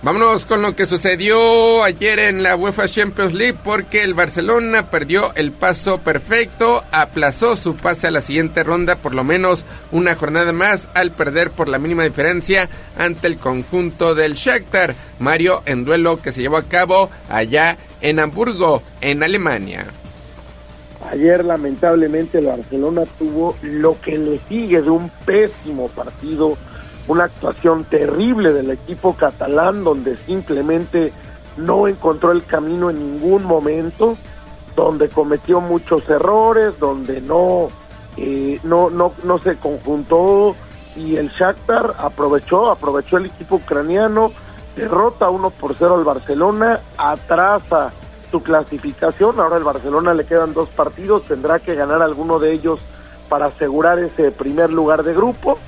Vámonos 0.00 0.46
con 0.46 0.62
lo 0.62 0.76
que 0.76 0.84
sucedió 0.84 1.82
ayer 1.82 2.20
en 2.20 2.44
la 2.44 2.54
UEFA 2.54 2.86
Champions 2.86 3.34
League 3.34 3.58
porque 3.64 4.04
el 4.04 4.14
Barcelona 4.14 4.90
perdió 4.90 5.34
el 5.34 5.50
paso 5.50 5.98
perfecto, 5.98 6.84
aplazó 6.92 7.56
su 7.56 7.74
pase 7.74 8.06
a 8.06 8.12
la 8.12 8.20
siguiente 8.20 8.62
ronda 8.62 8.94
por 8.94 9.12
lo 9.12 9.24
menos 9.24 9.64
una 9.90 10.14
jornada 10.14 10.52
más 10.52 10.88
al 10.94 11.10
perder 11.10 11.50
por 11.50 11.66
la 11.66 11.80
mínima 11.80 12.04
diferencia 12.04 12.68
ante 12.96 13.26
el 13.26 13.38
conjunto 13.38 14.14
del 14.14 14.34
Shakhtar. 14.34 14.94
Mario 15.18 15.62
en 15.66 15.84
duelo 15.84 16.22
que 16.22 16.30
se 16.30 16.42
llevó 16.42 16.58
a 16.58 16.68
cabo 16.68 17.10
allá 17.28 17.76
en 18.00 18.20
Hamburgo, 18.20 18.84
en 19.00 19.24
Alemania. 19.24 19.84
Ayer 21.10 21.44
lamentablemente 21.44 22.38
el 22.38 22.46
Barcelona 22.46 23.02
tuvo 23.18 23.56
lo 23.62 24.00
que 24.00 24.16
le 24.16 24.38
sigue 24.48 24.80
de 24.80 24.90
un 24.90 25.10
pésimo 25.24 25.88
partido 25.88 26.56
una 27.08 27.24
actuación 27.24 27.84
terrible 27.84 28.52
del 28.52 28.70
equipo 28.70 29.14
catalán 29.14 29.82
donde 29.82 30.16
simplemente 30.16 31.12
no 31.56 31.88
encontró 31.88 32.32
el 32.32 32.44
camino 32.44 32.90
en 32.90 32.98
ningún 32.98 33.44
momento, 33.44 34.16
donde 34.76 35.08
cometió 35.08 35.60
muchos 35.60 36.08
errores, 36.08 36.78
donde 36.78 37.20
no, 37.20 37.68
eh, 38.16 38.60
no, 38.62 38.90
no, 38.90 39.12
no 39.24 39.38
se 39.38 39.56
conjuntó. 39.56 40.54
Y 40.94 41.16
el 41.16 41.30
Shakhtar 41.30 41.94
aprovechó, 41.98 42.70
aprovechó 42.70 43.16
el 43.16 43.26
equipo 43.26 43.56
ucraniano, 43.56 44.32
derrota 44.76 45.30
1 45.30 45.50
por 45.50 45.74
0 45.76 45.94
al 45.96 46.04
Barcelona, 46.04 46.80
atrasa 46.96 47.92
su 48.30 48.42
clasificación, 48.42 49.40
ahora 49.40 49.56
el 49.56 49.64
Barcelona 49.64 50.12
le 50.12 50.26
quedan 50.26 50.52
dos 50.52 50.68
partidos, 50.68 51.22
tendrá 51.24 51.58
que 51.58 51.74
ganar 51.74 52.02
alguno 52.02 52.38
de 52.38 52.52
ellos 52.52 52.78
para 53.28 53.46
asegurar 53.46 53.98
ese 53.98 54.30
primer 54.30 54.70
lugar 54.70 55.02
de 55.02 55.14
grupo 55.14 55.58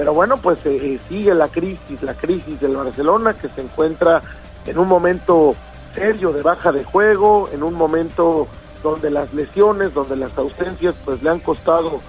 pero 0.00 0.14
bueno, 0.14 0.38
pues 0.38 0.64
eh, 0.64 0.94
eh, 0.94 1.00
sigue 1.10 1.34
la 1.34 1.48
crisis, 1.48 2.02
la 2.02 2.14
crisis 2.14 2.58
del 2.58 2.74
Barcelona 2.74 3.34
que 3.34 3.50
se 3.50 3.60
encuentra 3.60 4.22
en 4.64 4.78
un 4.78 4.88
momento 4.88 5.54
serio 5.94 6.32
de 6.32 6.40
baja 6.40 6.72
de 6.72 6.84
juego, 6.84 7.50
en 7.52 7.62
un 7.62 7.74
momento 7.74 8.48
donde 8.82 9.10
las 9.10 9.34
lesiones, 9.34 9.92
donde 9.92 10.16
las 10.16 10.38
ausencias 10.38 10.94
pues 11.04 11.22
le 11.22 11.28
han 11.28 11.40
costado 11.40 12.00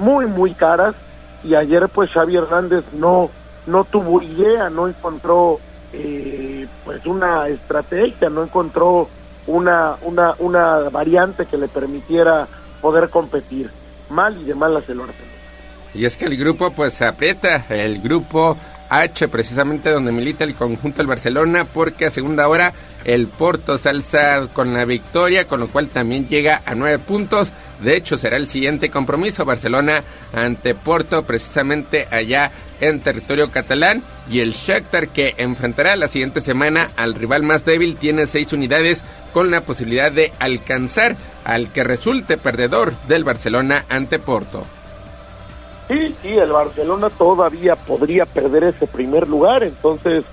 muy 0.00 0.26
muy 0.26 0.54
caras 0.54 0.96
y 1.44 1.54
ayer 1.54 1.88
pues 1.88 2.10
Xavi 2.10 2.34
Hernández 2.34 2.82
no 2.92 3.30
no 3.68 3.84
tuvo 3.84 4.20
idea, 4.20 4.68
no 4.68 4.88
encontró 4.88 5.60
eh, 5.92 6.66
pues 6.84 7.06
una 7.06 7.46
estrategia, 7.46 8.28
no 8.28 8.42
encontró 8.42 9.08
una, 9.46 9.94
una, 10.02 10.34
una 10.40 10.88
variante 10.90 11.46
que 11.46 11.58
le 11.58 11.68
permitiera 11.68 12.48
poder 12.82 13.08
competir. 13.08 13.70
Mal 14.10 14.36
y 14.36 14.42
de 14.42 14.54
malas 14.56 14.88
el 14.88 14.98
Barcelona. 14.98 15.35
Y 15.96 16.04
es 16.04 16.16
que 16.16 16.26
el 16.26 16.36
grupo 16.36 16.72
pues 16.72 16.92
se 16.92 17.06
aprieta, 17.06 17.64
el 17.70 18.00
grupo 18.00 18.56
H 18.88 19.28
precisamente 19.28 19.90
donde 19.90 20.12
milita 20.12 20.44
el 20.44 20.54
conjunto 20.54 20.98
del 20.98 21.06
Barcelona 21.06 21.64
porque 21.64 22.06
a 22.06 22.10
segunda 22.10 22.48
hora 22.48 22.72
el 23.04 23.28
Porto 23.28 23.78
se 23.78 23.88
alza 23.88 24.48
con 24.52 24.74
la 24.74 24.84
victoria, 24.84 25.46
con 25.46 25.60
lo 25.60 25.68
cual 25.68 25.88
también 25.88 26.28
llega 26.28 26.62
a 26.66 26.74
nueve 26.74 26.98
puntos. 26.98 27.52
De 27.80 27.96
hecho, 27.96 28.18
será 28.18 28.36
el 28.36 28.48
siguiente 28.48 28.90
compromiso 28.90 29.44
Barcelona 29.44 30.02
ante 30.34 30.74
Porto, 30.74 31.24
precisamente 31.24 32.08
allá 32.10 32.50
en 32.80 33.00
territorio 33.00 33.50
catalán. 33.50 34.02
Y 34.28 34.40
el 34.40 34.52
Shakhtar 34.52 35.08
que 35.08 35.34
enfrentará 35.38 35.94
la 35.94 36.08
siguiente 36.08 36.40
semana 36.40 36.90
al 36.96 37.14
rival 37.14 37.44
más 37.44 37.64
débil 37.64 37.96
tiene 37.96 38.26
seis 38.26 38.52
unidades 38.52 39.04
con 39.32 39.52
la 39.52 39.60
posibilidad 39.60 40.10
de 40.10 40.32
alcanzar 40.40 41.16
al 41.44 41.70
que 41.70 41.84
resulte 41.84 42.36
perdedor 42.38 42.94
del 43.06 43.22
Barcelona 43.22 43.84
ante 43.88 44.18
Porto. 44.18 44.66
Sí, 45.88 46.14
sí, 46.20 46.36
el 46.36 46.50
Barcelona 46.50 47.10
todavía 47.10 47.76
podría 47.76 48.26
perder 48.26 48.64
ese 48.64 48.86
primer 48.86 49.28
lugar, 49.28 49.62
entonces 49.62 50.24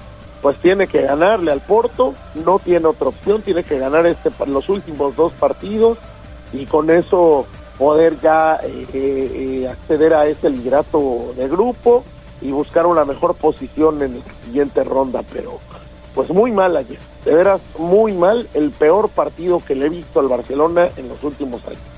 pues 0.41 0.57
tiene 0.57 0.87
que 0.87 1.01
ganarle 1.01 1.51
al 1.51 1.61
Porto, 1.61 2.13
no 2.43 2.59
tiene 2.59 2.87
otra 2.87 3.09
opción, 3.09 3.41
tiene 3.43 3.63
que 3.63 3.79
ganar 3.79 4.05
este 4.07 4.29
los 4.45 4.67
últimos 4.67 5.15
dos 5.15 5.31
partidos 5.33 5.97
y 6.51 6.65
con 6.65 6.89
eso 6.89 7.45
poder 7.77 8.19
ya 8.19 8.59
eh, 8.63 8.87
eh, 8.93 9.67
acceder 9.69 10.13
a 10.13 10.27
ese 10.27 10.49
liderato 10.49 11.33
de 11.37 11.47
grupo 11.47 12.03
y 12.41 12.51
buscar 12.51 12.85
una 12.87 13.05
mejor 13.05 13.35
posición 13.35 14.01
en 14.01 14.19
la 14.19 14.45
siguiente 14.45 14.83
ronda, 14.83 15.21
pero 15.31 15.59
pues 16.13 16.29
muy 16.29 16.51
mal 16.51 16.75
ayer, 16.75 16.99
de 17.25 17.33
veras 17.33 17.61
muy 17.77 18.11
mal, 18.13 18.47
el 18.53 18.71
peor 18.71 19.09
partido 19.09 19.61
que 19.65 19.75
le 19.75 19.85
he 19.85 19.89
visto 19.89 20.19
al 20.19 20.27
Barcelona 20.27 20.89
en 20.97 21.09
los 21.09 21.23
últimos 21.23 21.65
años. 21.67 21.92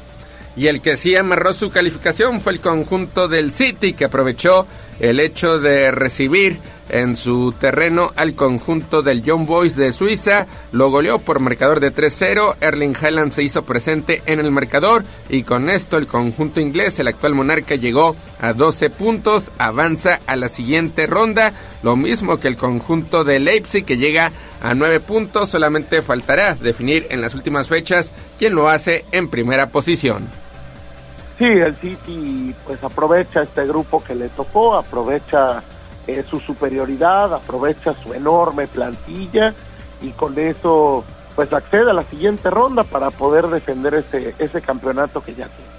Y 0.55 0.67
el 0.67 0.81
que 0.81 0.97
sí 0.97 1.15
amarró 1.15 1.53
su 1.53 1.69
calificación 1.69 2.39
fue 2.41 2.53
el 2.53 2.61
conjunto 2.61 3.27
del 3.27 3.51
City, 3.51 3.93
que 3.93 4.05
aprovechó 4.05 4.65
el 4.99 5.19
hecho 5.19 5.59
de 5.59 5.91
recibir 5.91 6.59
en 6.89 7.15
su 7.15 7.53
terreno 7.53 8.11
al 8.15 8.35
conjunto 8.35 9.01
del 9.01 9.23
Young 9.23 9.45
Boys 9.45 9.75
de 9.75 9.91
Suiza. 9.91 10.47
Lo 10.71 10.89
goleó 10.89 11.19
por 11.19 11.39
marcador 11.39 11.79
de 11.79 11.93
3-0. 11.93 12.57
Erling 12.61 12.95
Haaland 12.99 13.31
se 13.31 13.43
hizo 13.43 13.65
presente 13.65 14.21
en 14.25 14.39
el 14.39 14.51
marcador 14.51 15.03
y 15.29 15.43
con 15.43 15.69
esto 15.69 15.97
el 15.97 16.07
conjunto 16.07 16.59
inglés, 16.59 16.99
el 16.99 17.07
actual 17.07 17.33
monarca, 17.33 17.75
llegó 17.75 18.15
a 18.39 18.53
12 18.53 18.89
puntos, 18.91 19.51
avanza 19.57 20.19
a 20.27 20.35
la 20.35 20.47
siguiente 20.47 21.07
ronda. 21.07 21.53
Lo 21.83 21.95
mismo 21.95 22.39
que 22.39 22.47
el 22.47 22.57
conjunto 22.57 23.23
de 23.23 23.39
Leipzig 23.39 23.85
que 23.85 23.97
llega 23.97 24.31
a 24.61 24.73
9 24.73 24.99
puntos. 25.01 25.49
Solamente 25.49 26.01
faltará 26.01 26.55
definir 26.55 27.07
en 27.09 27.21
las 27.21 27.35
últimas 27.35 27.67
fechas 27.67 28.11
quién 28.37 28.55
lo 28.55 28.69
hace 28.69 29.05
en 29.11 29.27
primera 29.27 29.69
posición. 29.69 30.44
Sí, 31.37 31.45
el 31.45 31.75
City 31.75 32.55
pues 32.65 32.81
aprovecha 32.83 33.41
este 33.41 33.65
grupo 33.67 34.01
que 34.03 34.15
le 34.15 34.29
tocó, 34.29 34.75
aprovecha 34.75 35.61
eh, 36.07 36.23
su 36.29 36.39
superioridad, 36.39 37.33
aprovecha 37.33 37.93
su 38.01 38.13
enorme 38.13 38.67
plantilla 38.67 39.53
y 40.01 40.11
con 40.11 40.37
eso 40.39 41.03
pues 41.35 41.51
accede 41.51 41.91
a 41.91 41.93
la 41.93 42.05
siguiente 42.05 42.49
ronda 42.49 42.85
para 42.85 43.11
poder 43.11 43.47
defender 43.47 43.95
ese, 43.95 44.33
ese 44.39 44.61
campeonato 44.61 45.21
que 45.21 45.33
ya 45.33 45.47
tiene. 45.47 45.75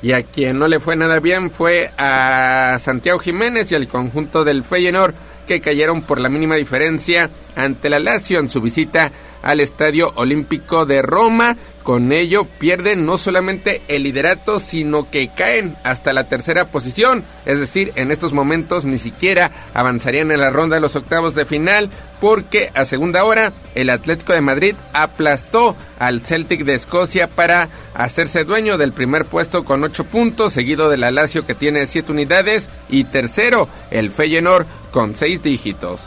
Y 0.00 0.12
a 0.12 0.22
quien 0.22 0.58
no 0.58 0.68
le 0.68 0.80
fue 0.80 0.96
nada 0.96 1.20
bien 1.20 1.50
fue 1.50 1.90
a 1.98 2.78
Santiago 2.78 3.18
Jiménez 3.18 3.70
y 3.72 3.74
al 3.74 3.86
conjunto 3.88 4.44
del 4.44 4.62
Feyenoord 4.62 5.14
que 5.46 5.60
cayeron 5.60 6.02
por 6.02 6.20
la 6.20 6.28
mínima 6.28 6.56
diferencia 6.56 7.30
ante 7.56 7.90
la 7.90 7.98
Lazio 7.98 8.38
en 8.38 8.48
su 8.48 8.60
visita 8.60 9.12
al 9.42 9.60
Estadio 9.60 10.12
Olímpico 10.16 10.86
de 10.86 11.02
Roma. 11.02 11.56
Con 11.82 12.12
ello 12.12 12.46
pierden 12.58 13.04
no 13.04 13.18
solamente 13.18 13.82
el 13.88 14.04
liderato, 14.04 14.58
sino 14.58 15.10
que 15.10 15.28
caen 15.28 15.76
hasta 15.84 16.14
la 16.14 16.28
tercera 16.28 16.68
posición. 16.68 17.22
Es 17.44 17.58
decir, 17.58 17.92
en 17.96 18.10
estos 18.10 18.32
momentos 18.32 18.86
ni 18.86 18.96
siquiera 18.96 19.50
avanzarían 19.74 20.30
en 20.30 20.40
la 20.40 20.48
ronda 20.48 20.76
de 20.76 20.80
los 20.80 20.96
octavos 20.96 21.34
de 21.34 21.44
final, 21.44 21.90
porque 22.22 22.70
a 22.74 22.86
segunda 22.86 23.24
hora 23.24 23.52
el 23.74 23.90
Atlético 23.90 24.32
de 24.32 24.40
Madrid 24.40 24.74
aplastó 24.94 25.76
al 25.98 26.24
Celtic 26.24 26.64
de 26.64 26.72
Escocia 26.72 27.28
para 27.28 27.68
hacerse 27.92 28.44
dueño 28.44 28.78
del 28.78 28.94
primer 28.94 29.26
puesto 29.26 29.66
con 29.66 29.84
ocho 29.84 30.04
puntos, 30.04 30.54
seguido 30.54 30.88
del 30.88 31.00
Lazio 31.00 31.44
que 31.44 31.54
tiene 31.54 31.86
siete 31.86 32.12
unidades 32.12 32.70
y 32.88 33.04
tercero 33.04 33.68
el 33.90 34.10
Feyenoord 34.10 34.66
con 34.94 35.16
seis 35.16 35.42
dígitos. 35.42 36.06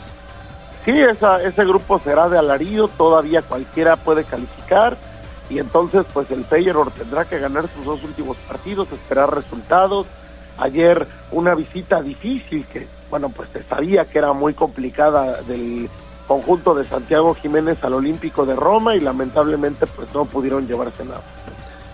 Sí, 0.86 0.98
esa, 0.98 1.42
ese 1.42 1.62
grupo 1.66 2.00
será 2.00 2.30
de 2.30 2.38
alarido, 2.38 2.88
todavía 2.88 3.42
cualquiera 3.42 3.96
puede 3.96 4.24
calificar 4.24 4.96
y 5.50 5.58
entonces 5.58 6.06
pues 6.10 6.30
el 6.30 6.46
Feyenoord 6.46 6.92
tendrá 6.92 7.26
que 7.26 7.38
ganar 7.38 7.68
sus 7.68 7.84
dos 7.84 8.02
últimos 8.02 8.38
partidos, 8.48 8.90
esperar 8.90 9.34
resultados. 9.34 10.06
Ayer 10.56 11.06
una 11.30 11.54
visita 11.54 12.00
difícil 12.00 12.64
que, 12.64 12.88
bueno, 13.10 13.28
pues 13.28 13.50
se 13.52 13.62
sabía 13.64 14.06
que 14.06 14.18
era 14.18 14.32
muy 14.32 14.54
complicada 14.54 15.42
del 15.42 15.90
conjunto 16.26 16.74
de 16.74 16.86
Santiago 16.86 17.34
Jiménez 17.34 17.84
al 17.84 17.92
Olímpico 17.92 18.46
de 18.46 18.56
Roma 18.56 18.96
y 18.96 19.00
lamentablemente 19.00 19.86
pues 19.86 20.08
no 20.14 20.24
pudieron 20.24 20.66
llevarse 20.66 21.04
nada. 21.04 21.20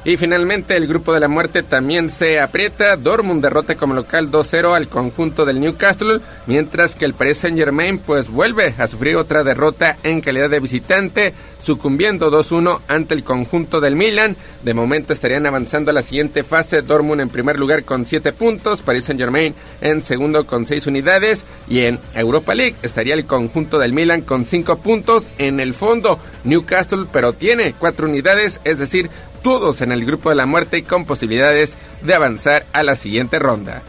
Y 0.06 0.18
finalmente 0.18 0.76
el 0.76 0.86
grupo 0.86 1.14
de 1.14 1.20
la 1.20 1.28
muerte 1.28 1.62
también 1.62 2.10
se 2.10 2.38
aprieta. 2.38 2.98
Dortmund 2.98 3.42
derrota 3.42 3.74
como 3.74 3.94
local 3.94 4.30
2-0 4.30 4.76
al 4.76 4.88
conjunto 4.88 5.46
del 5.46 5.60
Newcastle, 5.60 6.20
mientras 6.46 6.94
que 6.94 7.06
el 7.06 7.14
Paris 7.14 7.38
Saint 7.38 7.56
Germain 7.56 7.96
pues 7.98 8.28
vuelve 8.28 8.74
a 8.76 8.86
sufrir 8.86 9.16
otra 9.16 9.42
derrota 9.42 9.96
en 10.02 10.20
calidad 10.20 10.50
de 10.50 10.60
visitante, 10.60 11.32
sucumbiendo 11.58 12.30
2-1 12.30 12.80
ante 12.86 13.14
el 13.14 13.24
conjunto 13.24 13.80
del 13.80 13.96
Milan. 13.96 14.36
De 14.62 14.74
momento 14.74 15.14
estarían 15.14 15.46
avanzando 15.46 15.90
a 15.90 15.94
la 15.94 16.02
siguiente 16.02 16.44
fase. 16.44 16.82
Dortmund 16.82 17.22
en 17.22 17.30
primer 17.30 17.58
lugar 17.58 17.84
con 17.84 18.04
7 18.04 18.34
puntos, 18.34 18.82
Paris 18.82 19.04
Saint 19.04 19.18
Germain 19.18 19.54
en 19.80 20.02
segundo 20.02 20.46
con 20.46 20.66
6 20.66 20.86
unidades 20.86 21.46
y 21.66 21.80
en 21.80 21.98
Europa 22.14 22.54
League 22.54 22.76
estaría 22.82 23.14
el 23.14 23.24
conjunto 23.24 23.78
del 23.78 23.94
Milan 23.94 24.20
con 24.20 24.44
5 24.44 24.80
puntos. 24.80 25.28
En 25.38 25.60
el 25.60 25.72
fondo 25.72 26.18
Newcastle 26.44 27.06
pero 27.10 27.32
tiene 27.32 27.74
4 27.78 28.06
unidades, 28.06 28.60
es 28.64 28.78
decir, 28.78 29.08
todos 29.44 29.82
en 29.82 29.92
el 29.92 30.06
grupo 30.06 30.30
de 30.30 30.36
la 30.36 30.46
muerte 30.46 30.78
y 30.78 30.82
con 30.82 31.04
posibilidades 31.04 31.76
de 32.00 32.14
avanzar 32.14 32.64
a 32.72 32.82
la 32.82 32.96
siguiente 32.96 33.38
ronda. 33.38 33.82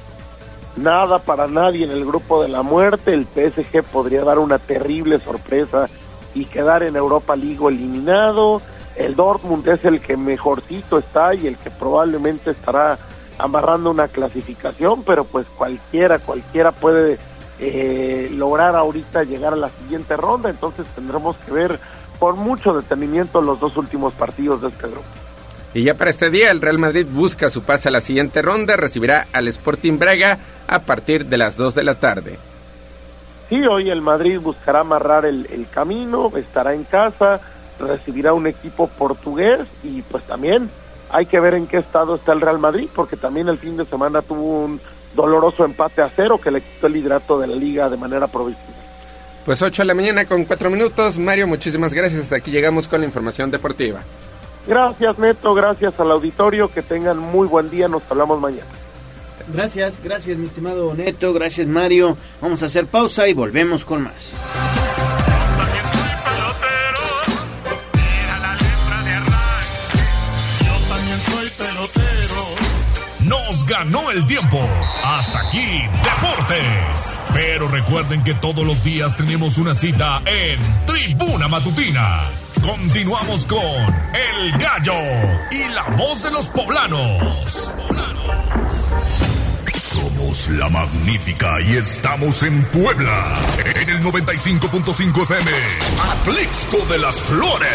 Nada 0.75 1.19
para 1.19 1.47
nadie 1.47 1.85
en 1.85 1.91
el 1.91 2.05
grupo 2.05 2.43
de 2.43 2.49
la 2.49 2.61
muerte, 2.61 3.13
el 3.13 3.25
PSG 3.25 3.81
podría 3.83 4.25
dar 4.25 4.37
una 4.37 4.59
terrible 4.59 5.17
sorpresa 5.19 5.89
y 6.33 6.43
quedar 6.43 6.83
en 6.83 6.97
Europa 6.97 7.37
League 7.37 7.65
eliminado, 7.65 8.61
el 8.97 9.15
Dortmund 9.15 9.65
es 9.69 9.85
el 9.85 10.01
que 10.01 10.17
mejorcito 10.17 10.99
está 10.99 11.33
y 11.33 11.47
el 11.47 11.57
que 11.57 11.71
probablemente 11.71 12.51
estará 12.51 12.99
amarrando 13.37 13.91
una 13.91 14.09
clasificación, 14.09 15.03
pero 15.03 15.23
pues 15.23 15.47
cualquiera, 15.55 16.19
cualquiera 16.19 16.73
puede 16.73 17.17
eh, 17.59 18.29
lograr 18.33 18.75
ahorita 18.75 19.23
llegar 19.23 19.53
a 19.53 19.57
la 19.57 19.69
siguiente 19.69 20.17
ronda, 20.17 20.49
entonces 20.49 20.85
tendremos 20.95 21.37
que 21.45 21.53
ver 21.53 21.79
por 22.19 22.35
mucho 22.35 22.73
detenimiento 22.73 23.39
los 23.39 23.57
dos 23.61 23.77
últimos 23.77 24.11
partidos 24.11 24.61
de 24.61 24.67
este 24.67 24.87
grupo. 24.87 25.05
Y 25.75 25.83
ya 25.83 25.95
para 25.95 26.09
este 26.09 26.29
día 26.29 26.51
el 26.51 26.61
Real 26.61 26.77
Madrid 26.77 27.05
busca 27.07 27.49
su 27.49 27.61
pase 27.61 27.89
a 27.89 27.91
la 27.91 27.99
siguiente 27.99 28.41
ronda, 28.41 28.77
recibirá 28.77 29.27
al 29.33 29.49
Sporting 29.49 29.99
Braga 29.99 30.37
a 30.67 30.79
partir 30.79 31.25
de 31.25 31.37
las 31.37 31.57
2 31.57 31.75
de 31.75 31.83
la 31.83 31.95
tarde. 31.95 32.39
Sí, 33.49 33.57
hoy 33.69 33.89
el 33.89 34.01
Madrid 34.01 34.39
buscará 34.39 34.79
amarrar 34.79 35.25
el, 35.25 35.45
el 35.51 35.67
camino, 35.67 36.31
estará 36.37 36.73
en 36.73 36.85
casa, 36.85 37.41
recibirá 37.77 38.31
un 38.31 38.47
equipo 38.47 38.87
portugués 38.87 39.67
y 39.83 40.01
pues 40.03 40.23
también 40.23 40.69
hay 41.09 41.25
que 41.25 41.41
ver 41.41 41.55
en 41.55 41.67
qué 41.67 41.79
estado 41.79 42.15
está 42.15 42.31
el 42.31 42.39
Real 42.39 42.57
Madrid, 42.57 42.87
porque 42.95 43.17
también 43.17 43.49
el 43.49 43.57
fin 43.57 43.75
de 43.75 43.85
semana 43.85 44.21
tuvo 44.21 44.63
un 44.63 44.79
doloroso 45.13 45.65
empate 45.65 46.01
a 46.01 46.09
cero 46.09 46.39
que 46.41 46.51
le 46.51 46.61
quitó 46.61 46.87
el 46.87 46.93
liderato 46.93 47.37
de 47.37 47.47
la 47.47 47.55
liga 47.55 47.89
de 47.89 47.97
manera 47.97 48.27
provisional. 48.27 48.73
Pues 49.45 49.61
8 49.61 49.81
de 49.81 49.87
la 49.87 49.93
mañana 49.93 50.23
con 50.23 50.45
4 50.45 50.69
minutos. 50.69 51.17
Mario, 51.17 51.47
muchísimas 51.47 51.93
gracias. 51.93 52.21
Hasta 52.21 52.37
aquí 52.37 52.49
llegamos 52.49 52.87
con 52.87 53.01
la 53.01 53.05
información 53.05 53.51
deportiva. 53.51 54.01
Gracias 54.67 55.19
Neto, 55.19 55.53
gracias 55.53 55.99
al 55.99 56.11
auditorio, 56.11 56.71
que 56.71 56.81
tengan 56.81 57.19
muy 57.19 57.47
buen 57.47 57.69
día, 57.69 57.87
nos 57.87 58.01
hablamos 58.09 58.39
mañana. 58.39 58.65
Gracias, 59.53 60.01
gracias 60.03 60.37
mi 60.37 60.47
estimado 60.47 60.93
Neto, 60.95 61.33
gracias 61.33 61.67
Mario. 61.67 62.17
Vamos 62.41 62.63
a 62.63 62.65
hacer 62.65 62.87
pausa 62.87 63.27
y 63.27 63.33
volvemos 63.33 63.85
con 63.85 64.03
más. 64.03 64.31
Nos 73.25 73.65
ganó 73.65 74.11
el 74.11 74.25
tiempo. 74.27 74.59
Hasta 75.03 75.47
aquí, 75.47 75.81
Deportes. 76.03 77.19
Pero 77.33 77.67
recuerden 77.67 78.23
que 78.23 78.35
todos 78.35 78.63
los 78.65 78.83
días 78.83 79.17
tenemos 79.17 79.57
una 79.57 79.73
cita 79.73 80.21
en 80.25 80.59
Tribuna 80.85 81.47
Matutina. 81.47 82.44
Continuamos 82.65 83.45
con 83.45 83.59
El 83.61 84.51
Gallo 84.57 84.93
y 85.51 85.67
la 85.73 85.83
voz 85.95 86.23
de 86.23 86.31
los 86.31 86.47
poblanos. 86.47 87.71
Somos 89.75 90.49
la 90.49 90.67
magnífica 90.69 91.61
y 91.61 91.75
estamos 91.75 92.41
en 92.41 92.63
Puebla. 92.65 93.37
En 93.75 93.89
el 93.89 94.01
95.5 94.01 95.23
FM. 95.23 95.51
Atlixco 96.11 96.77
de 96.89 96.97
las 96.97 97.15
Flores. 97.15 97.69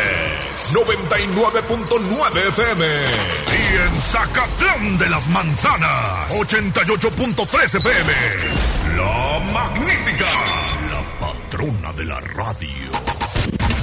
99.9 0.73 2.49
FM. 2.49 2.85
Y 2.85 3.77
en 3.77 4.03
Zacatlán 4.03 4.99
de 4.99 5.09
las 5.09 5.29
Manzanas. 5.29 6.31
88.3 6.31 7.75
FM. 7.77 8.13
La 8.97 9.39
magnífica. 9.53 10.27
La 10.91 11.21
patrona 11.21 11.93
de 11.93 12.05
la 12.07 12.21
radio. 12.21 12.90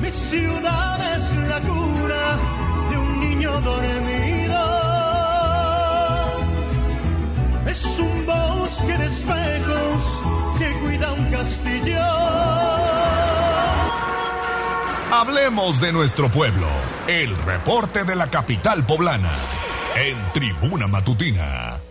Mi 0.00 0.10
ciudad 0.10 1.16
es 1.16 1.48
la 1.48 1.60
cura 1.60 2.38
de 2.90 2.96
un 2.98 3.20
niño 3.20 3.60
dormido. 3.60 4.60
Es 7.66 7.84
un 7.98 8.26
bosque 8.26 8.98
de 8.98 9.06
espejos 9.06 10.02
que 10.58 10.72
cuida 10.80 11.12
un 11.12 11.30
castillo. 11.30 12.38
Hablemos 15.12 15.80
de 15.80 15.92
nuestro 15.92 16.28
pueblo. 16.28 16.68
El 17.06 17.36
reporte 17.38 18.04
de 18.04 18.14
la 18.14 18.28
capital 18.28 18.84
poblana. 18.84 19.32
En 19.96 20.16
Tribuna 20.32 20.86
Matutina. 20.86 21.87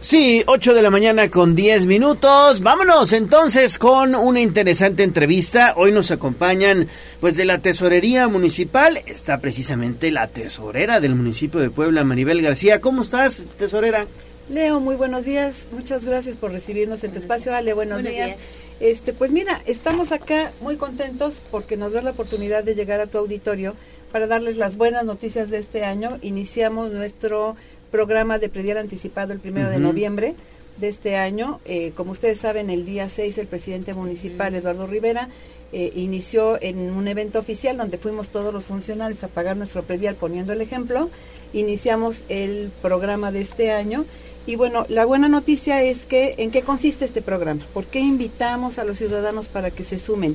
Sí, 0.00 0.42
8 0.46 0.74
de 0.74 0.82
la 0.82 0.90
mañana 0.90 1.30
con 1.30 1.54
10 1.54 1.86
minutos. 1.86 2.60
Vámonos 2.60 3.12
entonces 3.12 3.78
con 3.78 4.14
una 4.14 4.40
interesante 4.40 5.04
entrevista. 5.04 5.74
Hoy 5.76 5.92
nos 5.92 6.10
acompañan 6.10 6.88
pues 7.20 7.36
de 7.36 7.44
la 7.44 7.60
Tesorería 7.60 8.26
Municipal. 8.28 9.00
Está 9.06 9.40
precisamente 9.40 10.10
la 10.10 10.26
tesorera 10.28 10.98
del 11.00 11.14
municipio 11.14 11.60
de 11.60 11.70
Puebla, 11.70 12.02
Maribel 12.04 12.42
García. 12.42 12.80
¿Cómo 12.80 13.02
estás, 13.02 13.42
tesorera? 13.58 14.06
Leo, 14.48 14.80
muy 14.80 14.96
buenos 14.96 15.24
días. 15.24 15.66
Muchas 15.70 16.04
gracias 16.04 16.36
por 16.36 16.50
recibirnos 16.50 17.04
en 17.04 17.12
tu 17.12 17.20
espacio. 17.20 17.54
Ale, 17.54 17.72
buenos, 17.72 18.02
Buenos 18.02 18.12
días. 18.12 18.26
días. 18.36 18.40
Este, 18.80 19.12
pues 19.12 19.30
mira, 19.30 19.62
estamos 19.66 20.10
acá 20.10 20.50
muy 20.60 20.76
contentos 20.76 21.40
porque 21.52 21.76
nos 21.76 21.92
da 21.92 22.02
la 22.02 22.10
oportunidad 22.10 22.64
de 22.64 22.74
llegar 22.74 23.00
a 23.00 23.06
tu 23.06 23.18
auditorio 23.18 23.76
para 24.10 24.26
darles 24.26 24.56
las 24.56 24.76
buenas 24.76 25.04
noticias 25.04 25.48
de 25.48 25.58
este 25.58 25.84
año. 25.84 26.18
Iniciamos 26.22 26.90
nuestro 26.90 27.56
programa 27.92 28.38
de 28.38 28.48
predial 28.48 28.78
anticipado 28.78 29.32
el 29.32 29.38
primero 29.38 29.70
de 29.70 29.78
noviembre 29.78 30.34
de 30.78 30.88
este 30.88 31.14
año. 31.14 31.60
Eh, 31.66 31.92
como 31.94 32.10
ustedes 32.10 32.38
saben, 32.38 32.70
el 32.70 32.84
día 32.84 33.08
6 33.08 33.38
el 33.38 33.46
presidente 33.46 33.94
municipal, 33.94 34.54
Eduardo 34.54 34.88
Rivera, 34.88 35.28
eh, 35.72 35.92
inició 35.94 36.60
en 36.60 36.78
un 36.90 37.06
evento 37.06 37.38
oficial 37.38 37.76
donde 37.76 37.98
fuimos 37.98 38.30
todos 38.30 38.52
los 38.52 38.64
funcionarios 38.64 39.22
a 39.22 39.28
pagar 39.28 39.56
nuestro 39.56 39.82
predial 39.82 40.16
poniendo 40.16 40.52
el 40.52 40.62
ejemplo. 40.62 41.10
Iniciamos 41.52 42.24
el 42.28 42.72
programa 42.80 43.30
de 43.30 43.42
este 43.42 43.70
año. 43.70 44.06
Y 44.46 44.56
bueno, 44.56 44.84
la 44.88 45.04
buena 45.04 45.28
noticia 45.28 45.82
es 45.82 46.04
que, 46.04 46.34
¿en 46.38 46.50
qué 46.50 46.62
consiste 46.62 47.04
este 47.04 47.22
programa? 47.22 47.64
¿Por 47.72 47.84
qué 47.84 48.00
invitamos 48.00 48.78
a 48.78 48.84
los 48.84 48.98
ciudadanos 48.98 49.46
para 49.46 49.70
que 49.70 49.84
se 49.84 49.98
sumen? 49.98 50.34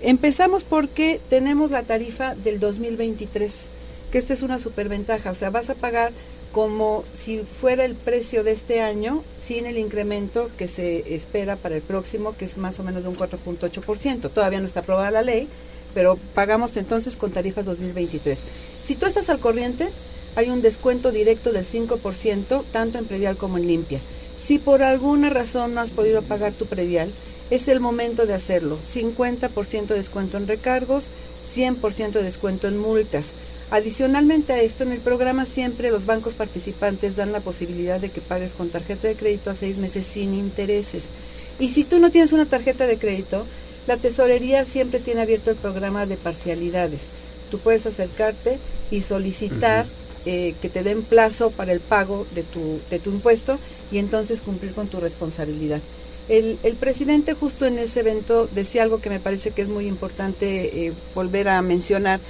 Empezamos 0.00 0.64
porque 0.64 1.20
tenemos 1.30 1.70
la 1.70 1.82
tarifa 1.82 2.34
del 2.34 2.58
2023, 2.58 3.52
que 4.10 4.18
esto 4.18 4.32
es 4.32 4.42
una 4.42 4.58
superventaja, 4.58 5.30
o 5.30 5.34
sea, 5.34 5.50
vas 5.50 5.70
a 5.70 5.74
pagar 5.74 6.12
como 6.54 7.02
si 7.18 7.40
fuera 7.40 7.84
el 7.84 7.96
precio 7.96 8.44
de 8.44 8.52
este 8.52 8.80
año 8.80 9.24
sin 9.44 9.66
el 9.66 9.76
incremento 9.76 10.50
que 10.56 10.68
se 10.68 11.12
espera 11.12 11.56
para 11.56 11.74
el 11.74 11.82
próximo, 11.82 12.36
que 12.36 12.44
es 12.44 12.56
más 12.56 12.78
o 12.78 12.84
menos 12.84 13.02
de 13.02 13.08
un 13.08 13.16
4.8%. 13.16 14.30
Todavía 14.30 14.60
no 14.60 14.66
está 14.66 14.80
aprobada 14.80 15.10
la 15.10 15.22
ley, 15.22 15.48
pero 15.94 16.16
pagamos 16.32 16.76
entonces 16.76 17.16
con 17.16 17.32
tarifas 17.32 17.64
2023. 17.64 18.38
Si 18.86 18.94
tú 18.94 19.06
estás 19.06 19.28
al 19.30 19.40
corriente, 19.40 19.88
hay 20.36 20.48
un 20.48 20.62
descuento 20.62 21.10
directo 21.10 21.52
del 21.52 21.66
5%, 21.66 22.62
tanto 22.70 22.98
en 22.98 23.06
predial 23.06 23.36
como 23.36 23.58
en 23.58 23.66
limpia. 23.66 23.98
Si 24.38 24.60
por 24.60 24.84
alguna 24.84 25.30
razón 25.30 25.74
no 25.74 25.80
has 25.80 25.90
podido 25.90 26.22
pagar 26.22 26.52
tu 26.52 26.66
predial, 26.66 27.10
es 27.50 27.66
el 27.66 27.80
momento 27.80 28.26
de 28.26 28.34
hacerlo. 28.34 28.78
50% 28.94 29.86
de 29.86 29.96
descuento 29.96 30.36
en 30.36 30.46
recargos, 30.46 31.06
100% 31.52 32.12
de 32.12 32.22
descuento 32.22 32.68
en 32.68 32.78
multas. 32.78 33.26
Adicionalmente 33.74 34.52
a 34.52 34.60
esto, 34.60 34.84
en 34.84 34.92
el 34.92 35.00
programa 35.00 35.46
siempre 35.46 35.90
los 35.90 36.06
bancos 36.06 36.34
participantes 36.34 37.16
dan 37.16 37.32
la 37.32 37.40
posibilidad 37.40 38.00
de 38.00 38.08
que 38.08 38.20
pagues 38.20 38.52
con 38.52 38.68
tarjeta 38.68 39.08
de 39.08 39.16
crédito 39.16 39.50
a 39.50 39.56
seis 39.56 39.78
meses 39.78 40.06
sin 40.06 40.32
intereses. 40.32 41.02
Y 41.58 41.70
si 41.70 41.82
tú 41.82 41.98
no 41.98 42.12
tienes 42.12 42.32
una 42.32 42.46
tarjeta 42.46 42.86
de 42.86 42.98
crédito, 42.98 43.46
la 43.88 43.96
tesorería 43.96 44.64
siempre 44.64 45.00
tiene 45.00 45.22
abierto 45.22 45.50
el 45.50 45.56
programa 45.56 46.06
de 46.06 46.16
parcialidades. 46.16 47.00
Tú 47.50 47.58
puedes 47.58 47.84
acercarte 47.84 48.60
y 48.92 49.02
solicitar 49.02 49.86
eh, 50.24 50.54
que 50.62 50.68
te 50.68 50.84
den 50.84 51.02
plazo 51.02 51.50
para 51.50 51.72
el 51.72 51.80
pago 51.80 52.28
de 52.32 52.44
tu, 52.44 52.78
de 52.90 53.00
tu 53.00 53.10
impuesto 53.10 53.58
y 53.90 53.98
entonces 53.98 54.40
cumplir 54.40 54.72
con 54.72 54.86
tu 54.86 55.00
responsabilidad. 55.00 55.80
El, 56.28 56.58
el 56.62 56.74
presidente 56.74 57.34
justo 57.34 57.66
en 57.66 57.80
ese 57.80 58.00
evento 58.00 58.48
decía 58.54 58.84
algo 58.84 59.00
que 59.00 59.10
me 59.10 59.18
parece 59.18 59.50
que 59.50 59.62
es 59.62 59.68
muy 59.68 59.88
importante 59.88 60.86
eh, 60.86 60.92
volver 61.12 61.48
a 61.48 61.60
mencionar. 61.60 62.20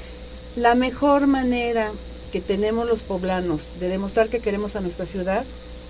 La 0.57 0.77
mejor 0.77 1.27
manera 1.27 1.91
que 2.33 2.41
tenemos 2.41 2.87
los 2.87 3.01
poblanos 3.01 3.63
de 3.81 3.89
demostrar 3.89 4.29
que 4.29 4.39
queremos 4.39 4.77
a 4.77 4.81
nuestra 4.81 5.05
ciudad 5.05 5.45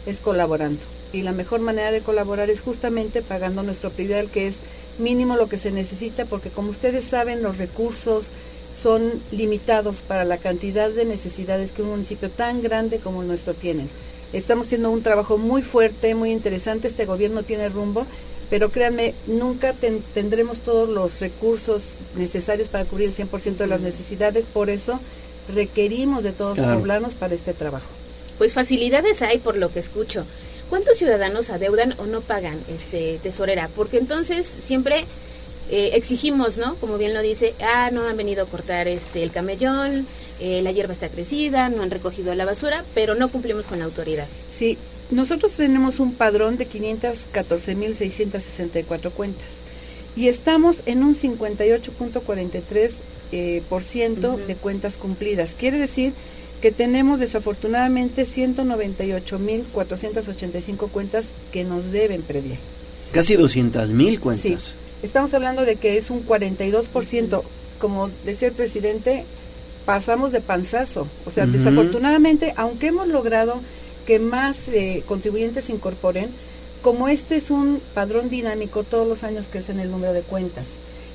es 0.07 0.19
colaborando. 0.19 0.81
Y 1.13 1.21
la 1.21 1.33
mejor 1.33 1.61
manera 1.61 1.93
de 1.93 2.01
colaborar 2.01 2.49
es 2.49 2.63
justamente 2.63 3.21
pagando 3.21 3.63
nuestro 3.63 3.91
predial, 3.91 4.31
que 4.31 4.47
es 4.47 4.57
mínimo 4.99 5.37
lo 5.37 5.49
que 5.49 5.59
se 5.59 5.71
necesita, 5.71 6.25
porque 6.25 6.49
como 6.49 6.71
ustedes 6.71 7.05
saben, 7.05 7.43
los 7.43 7.59
recursos 7.59 8.29
son 8.81 9.21
limitados 9.31 9.97
para 9.97 10.25
la 10.25 10.39
cantidad 10.39 10.89
de 10.89 11.05
necesidades 11.05 11.71
que 11.71 11.83
un 11.83 11.91
municipio 11.91 12.31
tan 12.31 12.63
grande 12.63 13.01
como 13.01 13.21
el 13.21 13.29
nuestro 13.29 13.53
tiene. 13.53 13.87
Estamos 14.33 14.67
haciendo 14.67 14.91
un 14.91 15.03
trabajo 15.03 15.37
muy 15.37 15.61
fuerte, 15.61 16.15
muy 16.15 16.33
interesante. 16.33 16.89
Este 16.89 17.05
gobierno 17.05 17.43
tiene 17.43 17.69
rumbo, 17.69 18.07
pero 18.51 18.71
créanme, 18.71 19.15
nunca 19.27 19.73
ten- 19.73 20.03
tendremos 20.15 20.59
todos 20.59 20.89
los 20.89 21.21
recursos 21.21 21.83
necesarios 22.17 22.69
para 22.69 22.85
cubrir 22.85 23.09
el 23.09 23.15
100% 23.15 23.65
de 23.65 23.67
las 23.67 23.81
necesidades. 23.81 24.45
Por 24.47 24.71
eso 24.71 25.01
requerimos 25.55 26.23
de 26.23 26.33
todos 26.33 26.55
Claro. 26.55 26.73
los 26.73 26.81
poblanos 26.81 27.15
para 27.15 27.35
este 27.35 27.53
trabajo. 27.55 27.87
Pues 28.39 28.53
facilidades 28.53 29.23
hay 29.23 29.39
por 29.39 29.57
lo 29.57 29.71
que 29.73 29.79
escucho. 29.79 30.25
¿Cuántos 30.71 30.97
ciudadanos 30.99 31.51
adeudan 31.51 31.95
o 31.99 32.07
no 32.07 32.21
pagan 32.21 32.59
este 32.69 33.21
tesorera? 33.23 33.69
Porque 33.77 33.99
entonces 33.99 34.51
siempre 34.65 35.05
eh, 35.71 35.91
exigimos, 35.95 36.59
¿no? 36.59 36.75
Como 36.77 36.99
bien 36.99 37.15
lo 37.15 37.23
dice, 37.23 37.55
ah, 37.63 37.91
no 37.93 38.07
han 38.07 38.17
venido 38.17 38.43
a 38.45 38.47
cortar 38.47 38.87
este 38.89 39.23
el 39.23 39.31
camellón, 39.31 40.07
eh, 40.41 40.61
la 40.63 40.73
hierba 40.73 40.93
está 40.93 41.09
crecida, 41.09 41.69
no 41.71 41.83
han 41.83 41.91
recogido 41.91 42.35
la 42.35 42.45
basura, 42.45 42.85
pero 42.95 43.15
no 43.15 43.31
cumplimos 43.31 43.67
con 43.67 43.79
la 43.79 43.87
autoridad. 43.87 44.27
Sí, 44.55 44.77
nosotros 45.11 45.53
tenemos 45.53 46.01
un 46.01 46.15
padrón 46.15 46.57
de 46.57 46.67
514.664 46.69 49.11
cuentas 49.11 49.65
y 50.17 50.29
estamos 50.29 50.79
en 50.87 51.03
un 51.03 51.15
58.43% 51.15 52.93
eh, 53.33 53.63
por 53.69 53.83
ciento 53.83 54.37
de 54.37 54.55
cuentas 54.55 54.97
cumplidas. 54.97 55.57
Quiere 55.59 55.79
decir 55.79 56.13
que 56.61 56.71
tenemos 56.71 57.19
desafortunadamente 57.21 58.23
198.485 58.23 60.89
cuentas 60.89 61.29
que 61.53 61.65
nos 61.65 61.91
deben 61.91 62.23
predial. 62.23 62.59
Casi 63.13 63.35
200 63.35 63.91
mil 63.91 64.21
cuentas. 64.21 64.63
Sí, 64.63 64.73
estamos 65.03 65.35
hablando 65.35 65.65
de 65.65 65.75
que 65.77 65.97
es 65.97 66.11
un 66.11 66.27
42%. 66.27 67.43
Como 67.79 68.11
decía 68.25 68.49
el 68.49 68.55
presidente, 68.55 69.25
pasamos 69.85 70.33
de 70.33 70.41
panzazo. 70.41 71.07
O 71.27 71.31
sea, 71.31 71.47
desafortunadamente, 71.47 72.55
aunque 72.57 72.89
hemos 72.89 73.07
logrado 73.09 73.61
que 74.07 74.19
más 74.19 74.69
eh, 74.69 75.03
contribuyentes 75.07 75.67
se 75.67 75.73
incorporen, 75.73 76.31
como 76.83 77.09
este 77.09 77.37
es 77.37 77.51
un 77.51 77.81
padrón 77.95 78.29
dinámico, 78.29 78.85
todos 78.85 79.09
los 79.09 79.25
años 79.25 79.47
crecen 79.51 79.81
el 79.81 79.91
número 79.91 80.13
de 80.13 80.23
cuentas. 80.23 80.67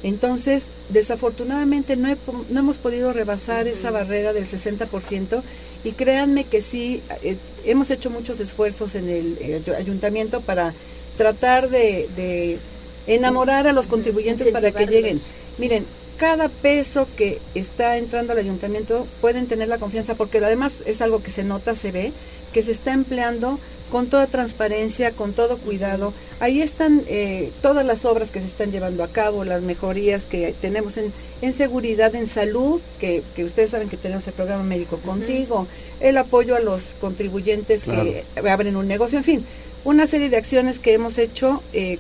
Entonces, 0.02 0.66
desafortunadamente 0.90 1.96
no, 1.96 2.10
he 2.10 2.18
no 2.50 2.60
hemos 2.60 2.78
podido 2.78 3.12
rebasar 3.12 3.68
esa 3.68 3.92
barrera 3.92 4.34
del 4.34 4.46
60% 4.46 5.42
y 5.84 5.92
créanme 5.92 6.46
que 6.46 6.62
sí, 6.62 7.02
eh, 7.22 7.38
hemos 7.66 7.92
hecho 7.92 8.10
muchos 8.10 8.40
esfuerzos 8.40 8.96
en 8.96 9.10
el 9.10 9.38
eh, 9.40 9.62
ayuntamiento 9.78 10.42
para 10.42 10.74
tratar 11.18 11.70
de, 11.70 12.08
de 12.16 12.60
enamorar 13.08 13.68
a 13.68 13.74
los 13.74 13.88
contribuyentes 13.88 14.52
para 14.52 14.72
que 14.72 14.86
lleguen. 14.88 15.20
Miren, 15.58 15.86
cada 16.20 16.50
peso 16.50 17.08
que 17.18 17.40
está 17.56 17.98
entrando 17.98 18.34
al 18.34 18.40
ayuntamiento 18.40 19.08
pueden 19.22 19.48
tener 19.48 19.70
la 19.70 19.78
confianza 19.78 20.16
porque 20.16 20.40
además 20.40 20.84
es 20.86 21.02
algo 21.02 21.24
que 21.24 21.32
se 21.32 21.46
nota, 21.46 21.76
se 21.76 21.92
ve, 21.92 22.12
que 22.54 22.62
se 22.62 22.74
está 22.74 22.92
empleando 22.92 23.58
con 23.90 24.08
toda 24.08 24.28
transparencia, 24.28 25.12
con 25.12 25.32
todo 25.32 25.58
cuidado. 25.58 26.14
Ahí 26.42 26.62
están 26.62 27.04
eh, 27.08 27.52
todas 27.62 27.86
las 27.86 28.04
obras 28.04 28.32
que 28.32 28.42
se 28.42 28.48
están 28.48 28.72
llevando 28.72 29.04
a 29.04 29.08
cabo, 29.08 29.46
las 29.46 29.62
mejorías 29.62 30.26
que 30.26 30.54
tenemos 30.62 30.98
en, 30.98 31.14
en 31.42 31.54
seguridad, 31.54 32.14
en 32.14 32.28
salud, 32.28 32.82
que, 33.00 33.24
que 33.34 33.46
ustedes 33.46 33.72
saben 33.72 33.88
que 33.88 33.98
tenemos 33.98 34.28
el 34.28 34.34
programa 34.34 34.64
médico 34.64 34.98
contigo, 34.98 35.68
el 36.02 36.18
apoyo 36.18 36.56
a 36.56 36.60
los 36.60 36.96
contribuyentes 37.00 37.86
que 37.86 38.26
abren 38.48 38.76
un 38.76 38.90
negocio, 38.90 39.18
en 39.18 39.24
fin, 39.24 39.46
una 39.86 40.06
serie 40.06 40.30
de 40.30 40.38
acciones 40.38 40.80
que 40.80 40.94
hemos 40.94 41.18
hecho 41.18 41.64
eh, 41.72 41.98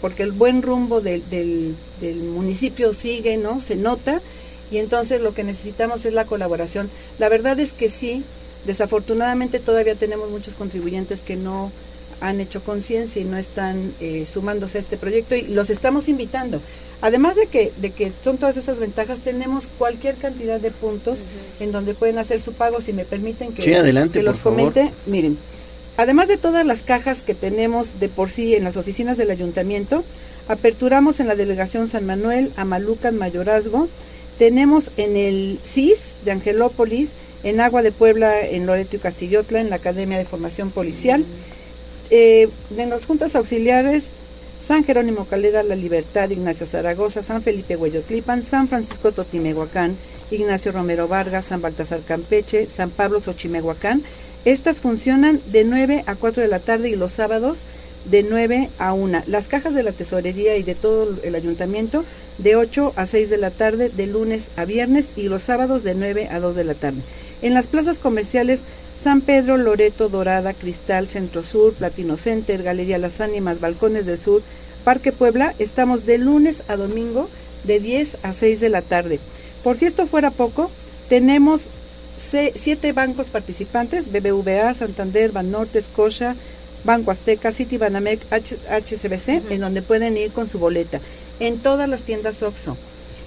porque 0.00 0.22
el 0.22 0.32
buen 0.32 0.62
rumbo 0.62 1.00
del, 1.00 1.22
del, 1.30 1.74
del 2.00 2.16
municipio 2.16 2.92
sigue, 2.94 3.36
¿no? 3.36 3.60
Se 3.60 3.76
nota 3.76 4.20
y 4.70 4.78
entonces 4.78 5.20
lo 5.20 5.34
que 5.34 5.44
necesitamos 5.44 6.04
es 6.04 6.12
la 6.12 6.24
colaboración. 6.26 6.90
La 7.18 7.28
verdad 7.28 7.58
es 7.60 7.72
que 7.72 7.88
sí, 7.88 8.22
desafortunadamente 8.66 9.58
todavía 9.58 9.94
tenemos 9.94 10.30
muchos 10.30 10.54
contribuyentes 10.54 11.20
que 11.20 11.36
no 11.36 11.72
han 12.20 12.40
hecho 12.40 12.62
conciencia 12.62 13.22
y 13.22 13.24
no 13.24 13.36
están 13.38 13.92
eh, 14.00 14.26
sumándose 14.30 14.78
a 14.78 14.80
este 14.80 14.96
proyecto 14.96 15.34
y 15.36 15.42
los 15.42 15.70
estamos 15.70 16.08
invitando. 16.08 16.60
Además 17.00 17.36
de 17.36 17.46
que, 17.46 17.72
de 17.76 17.92
que 17.92 18.12
son 18.24 18.38
todas 18.38 18.56
estas 18.56 18.78
ventajas, 18.80 19.20
tenemos 19.20 19.68
cualquier 19.78 20.16
cantidad 20.16 20.60
de 20.60 20.72
puntos 20.72 21.18
en 21.60 21.70
donde 21.70 21.94
pueden 21.94 22.18
hacer 22.18 22.40
su 22.40 22.52
pago, 22.54 22.80
si 22.80 22.92
me 22.92 23.04
permiten 23.04 23.52
que, 23.52 23.62
Sí, 23.62 23.72
adelante, 23.74 24.18
que 24.18 24.24
los 24.24 24.36
por 24.38 24.54
favor. 24.54 24.72
comente. 24.74 24.92
Miren, 25.06 25.38
además 25.98 26.28
de 26.28 26.38
todas 26.38 26.64
las 26.64 26.78
cajas 26.78 27.20
que 27.20 27.34
tenemos 27.34 28.00
de 28.00 28.08
por 28.08 28.30
sí 28.30 28.54
en 28.54 28.64
las 28.64 28.76
oficinas 28.76 29.18
del 29.18 29.30
ayuntamiento, 29.30 30.04
aperturamos 30.48 31.20
en 31.20 31.26
la 31.26 31.34
delegación 31.34 31.88
San 31.88 32.06
Manuel, 32.06 32.52
Amalucan, 32.56 33.18
Mayorazgo, 33.18 33.88
tenemos 34.38 34.92
en 34.96 35.16
el 35.16 35.58
CIS 35.64 36.14
de 36.24 36.30
Angelópolis, 36.30 37.10
en 37.42 37.60
Agua 37.60 37.82
de 37.82 37.90
Puebla, 37.90 38.40
en 38.40 38.64
Loreto 38.64 38.96
y 38.96 39.00
Castillotla, 39.00 39.60
en 39.60 39.70
la 39.70 39.76
Academia 39.76 40.16
de 40.16 40.24
Formación 40.24 40.70
Policial, 40.70 41.24
eh, 42.10 42.48
en 42.76 42.90
las 42.90 43.04
juntas 43.04 43.34
auxiliares, 43.34 44.08
San 44.62 44.84
Jerónimo 44.84 45.26
Calera, 45.26 45.64
La 45.64 45.74
Libertad, 45.74 46.30
Ignacio 46.30 46.66
Zaragoza, 46.66 47.22
San 47.22 47.42
Felipe 47.42 47.76
Hueyotlipan, 47.76 48.44
San 48.44 48.68
Francisco 48.68 49.10
Totimehuacán, 49.10 49.96
Ignacio 50.30 50.70
Romero 50.70 51.08
Vargas, 51.08 51.46
San 51.46 51.60
Baltasar 51.60 52.00
Campeche, 52.06 52.70
San 52.70 52.90
Pablo 52.90 53.20
Xochimehuacán. 53.20 54.02
Estas 54.48 54.80
funcionan 54.80 55.42
de 55.52 55.62
9 55.62 56.04
a 56.06 56.14
4 56.14 56.42
de 56.42 56.48
la 56.48 56.58
tarde 56.58 56.88
y 56.88 56.96
los 56.96 57.12
sábados 57.12 57.58
de 58.06 58.22
9 58.22 58.70
a 58.78 58.94
1. 58.94 59.24
Las 59.26 59.46
cajas 59.46 59.74
de 59.74 59.82
la 59.82 59.92
tesorería 59.92 60.56
y 60.56 60.62
de 60.62 60.74
todo 60.74 61.18
el 61.22 61.34
ayuntamiento 61.34 62.06
de 62.38 62.56
8 62.56 62.94
a 62.96 63.06
6 63.06 63.28
de 63.28 63.36
la 63.36 63.50
tarde, 63.50 63.90
de 63.90 64.06
lunes 64.06 64.48
a 64.56 64.64
viernes 64.64 65.08
y 65.16 65.24
los 65.24 65.42
sábados 65.42 65.84
de 65.84 65.94
9 65.94 66.28
a 66.30 66.40
2 66.40 66.56
de 66.56 66.64
la 66.64 66.72
tarde. 66.72 67.02
En 67.42 67.52
las 67.52 67.66
plazas 67.66 67.98
comerciales 67.98 68.60
San 69.02 69.20
Pedro, 69.20 69.58
Loreto, 69.58 70.08
Dorada, 70.08 70.54
Cristal, 70.54 71.08
Centro 71.08 71.42
Sur, 71.42 71.74
Platino 71.74 72.16
Center, 72.16 72.62
Galería 72.62 72.96
Las 72.96 73.20
Ánimas, 73.20 73.60
Balcones 73.60 74.06
del 74.06 74.18
Sur, 74.18 74.40
Parque 74.82 75.12
Puebla, 75.12 75.54
estamos 75.58 76.06
de 76.06 76.16
lunes 76.16 76.62
a 76.68 76.76
domingo 76.76 77.28
de 77.64 77.80
10 77.80 78.16
a 78.22 78.32
6 78.32 78.60
de 78.60 78.70
la 78.70 78.80
tarde. 78.80 79.20
Por 79.62 79.76
si 79.76 79.84
esto 79.84 80.06
fuera 80.06 80.30
poco, 80.30 80.70
tenemos 81.10 81.68
siete 82.30 82.92
bancos 82.92 83.26
participantes, 83.30 84.10
BBVA, 84.12 84.72
Santander, 84.74 85.32
Banorte, 85.32 85.80
Scotia, 85.82 86.36
Banco 86.84 87.10
Azteca, 87.10 87.50
City 87.52 87.76
Banamex, 87.78 88.24
H- 88.30 88.56
HSBC, 88.68 89.50
en 89.50 89.60
donde 89.60 89.82
pueden 89.82 90.16
ir 90.16 90.30
con 90.32 90.48
su 90.50 90.58
boleta. 90.58 91.00
En 91.40 91.58
todas 91.58 91.88
las 91.88 92.02
tiendas 92.02 92.42
OXXO. 92.42 92.76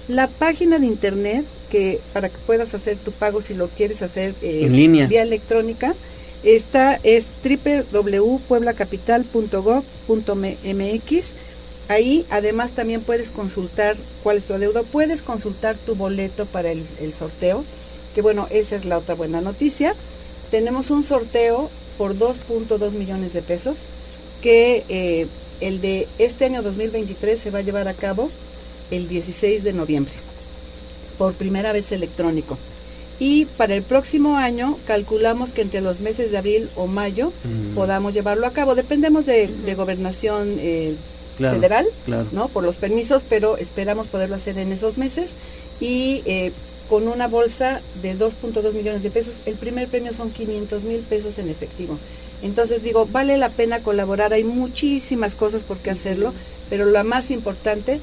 La 0.08 0.26
página 0.28 0.78
de 0.78 0.86
internet 0.86 1.44
que 1.70 2.00
para 2.12 2.28
que 2.28 2.36
puedas 2.46 2.74
hacer 2.74 2.96
tu 2.98 3.12
pago 3.12 3.40
si 3.40 3.54
lo 3.54 3.68
quieres 3.68 4.02
hacer 4.02 4.34
eh, 4.42 4.64
En 4.66 4.76
línea. 4.76 5.06
vía 5.06 5.22
electrónica 5.22 5.94
esta 6.42 6.98
es 7.02 7.24
www.pueblacapital.gov.mx 10.08 11.26
ahí 11.88 12.24
además 12.30 12.70
también 12.72 13.00
puedes 13.02 13.30
consultar 13.30 13.96
cuál 14.22 14.38
es 14.38 14.44
tu 14.44 14.54
adeudo 14.54 14.84
puedes 14.84 15.22
consultar 15.22 15.76
tu 15.76 15.94
boleto 15.94 16.46
para 16.46 16.70
el, 16.72 16.84
el 17.00 17.12
sorteo 17.14 17.64
que 18.14 18.22
bueno 18.22 18.46
esa 18.50 18.76
es 18.76 18.84
la 18.84 18.98
otra 18.98 19.14
buena 19.14 19.40
noticia 19.40 19.94
tenemos 20.50 20.90
un 20.90 21.04
sorteo 21.04 21.70
por 21.98 22.16
2.2 22.16 22.90
millones 22.92 23.32
de 23.32 23.42
pesos 23.42 23.76
que 24.42 24.84
eh, 24.88 25.26
el 25.60 25.80
de 25.80 26.08
este 26.18 26.44
año 26.46 26.62
2023 26.62 27.40
se 27.40 27.50
va 27.50 27.60
a 27.60 27.62
llevar 27.62 27.88
a 27.88 27.94
cabo 27.94 28.30
el 28.90 29.08
16 29.08 29.62
de 29.64 29.72
noviembre 29.72 30.12
por 31.18 31.34
primera 31.34 31.72
vez 31.72 31.92
electrónico. 31.92 32.58
Y 33.20 33.44
para 33.44 33.74
el 33.74 33.82
próximo 33.82 34.36
año 34.36 34.78
calculamos 34.86 35.50
que 35.50 35.60
entre 35.62 35.80
los 35.80 36.00
meses 36.00 36.32
de 36.32 36.38
abril 36.38 36.68
o 36.74 36.86
mayo 36.88 37.32
Mm. 37.44 37.74
podamos 37.74 38.12
llevarlo 38.14 38.46
a 38.46 38.52
cabo. 38.52 38.74
Dependemos 38.74 39.24
de, 39.26 39.46
de 39.46 39.74
gobernación 39.74 40.56
eh, 40.58 40.96
Claro, 41.36 41.54
federal, 41.56 41.86
claro. 42.04 42.26
¿no? 42.32 42.48
Por 42.48 42.64
los 42.64 42.76
permisos, 42.76 43.22
pero 43.28 43.56
esperamos 43.56 44.06
poderlo 44.08 44.34
hacer 44.36 44.58
en 44.58 44.72
esos 44.72 44.98
meses. 44.98 45.32
Y 45.80 46.22
eh, 46.26 46.52
con 46.92 47.08
una 47.08 47.26
bolsa 47.26 47.80
de 48.02 48.14
2.2 48.14 48.74
millones 48.74 49.02
de 49.02 49.10
pesos, 49.10 49.36
el 49.46 49.54
primer 49.54 49.88
premio 49.88 50.12
son 50.12 50.30
500 50.30 50.82
mil 50.82 51.00
pesos 51.00 51.38
en 51.38 51.48
efectivo. 51.48 51.98
Entonces 52.42 52.82
digo, 52.82 53.08
vale 53.10 53.38
la 53.38 53.48
pena 53.48 53.80
colaborar, 53.80 54.34
hay 54.34 54.44
muchísimas 54.44 55.34
cosas 55.34 55.62
por 55.62 55.78
qué 55.78 55.88
hacerlo, 55.88 56.34
pero 56.68 56.84
la 56.84 57.02
más 57.02 57.30
importante, 57.30 57.98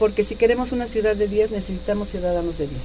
porque 0.00 0.24
si 0.24 0.34
queremos 0.34 0.72
una 0.72 0.88
ciudad 0.88 1.14
de 1.14 1.28
10, 1.28 1.52
necesitamos 1.52 2.08
ciudadanos 2.08 2.58
de 2.58 2.66
10. 2.66 2.80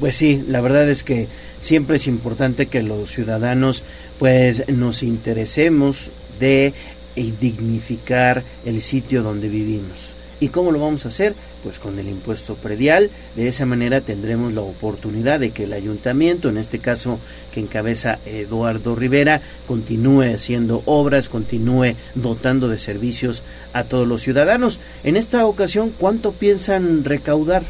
Pues 0.00 0.16
sí, 0.16 0.42
la 0.48 0.62
verdad 0.62 0.88
es 0.88 1.04
que 1.04 1.28
siempre 1.60 1.98
es 1.98 2.06
importante 2.06 2.64
que 2.64 2.82
los 2.82 3.10
ciudadanos 3.10 3.82
pues 4.18 4.66
nos 4.70 5.02
interesemos 5.02 5.98
de 6.40 6.72
eh, 7.14 7.32
dignificar 7.38 8.42
el 8.64 8.80
sitio 8.80 9.22
donde 9.22 9.50
vivimos. 9.50 10.17
¿Y 10.40 10.48
cómo 10.48 10.70
lo 10.70 10.80
vamos 10.80 11.04
a 11.04 11.08
hacer? 11.08 11.34
Pues 11.62 11.78
con 11.78 11.98
el 11.98 12.08
impuesto 12.08 12.54
predial. 12.54 13.10
De 13.34 13.48
esa 13.48 13.66
manera 13.66 14.00
tendremos 14.00 14.52
la 14.52 14.60
oportunidad 14.60 15.40
de 15.40 15.50
que 15.50 15.64
el 15.64 15.72
ayuntamiento, 15.72 16.48
en 16.48 16.58
este 16.58 16.78
caso 16.78 17.18
que 17.52 17.60
encabeza 17.60 18.18
Eduardo 18.24 18.94
Rivera, 18.94 19.42
continúe 19.66 20.34
haciendo 20.34 20.82
obras, 20.86 21.28
continúe 21.28 21.94
dotando 22.14 22.68
de 22.68 22.78
servicios 22.78 23.42
a 23.72 23.84
todos 23.84 24.06
los 24.06 24.22
ciudadanos. 24.22 24.78
En 25.02 25.16
esta 25.16 25.44
ocasión, 25.46 25.92
¿cuánto 25.96 26.32
piensan 26.32 27.04
recaudar? 27.04 27.62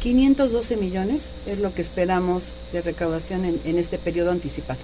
512 0.00 0.76
millones 0.76 1.22
es 1.46 1.58
lo 1.58 1.74
que 1.74 1.82
esperamos 1.82 2.44
de 2.72 2.82
recaudación 2.82 3.44
en, 3.44 3.60
en 3.64 3.78
este 3.78 3.98
periodo 3.98 4.30
anticipado. 4.30 4.80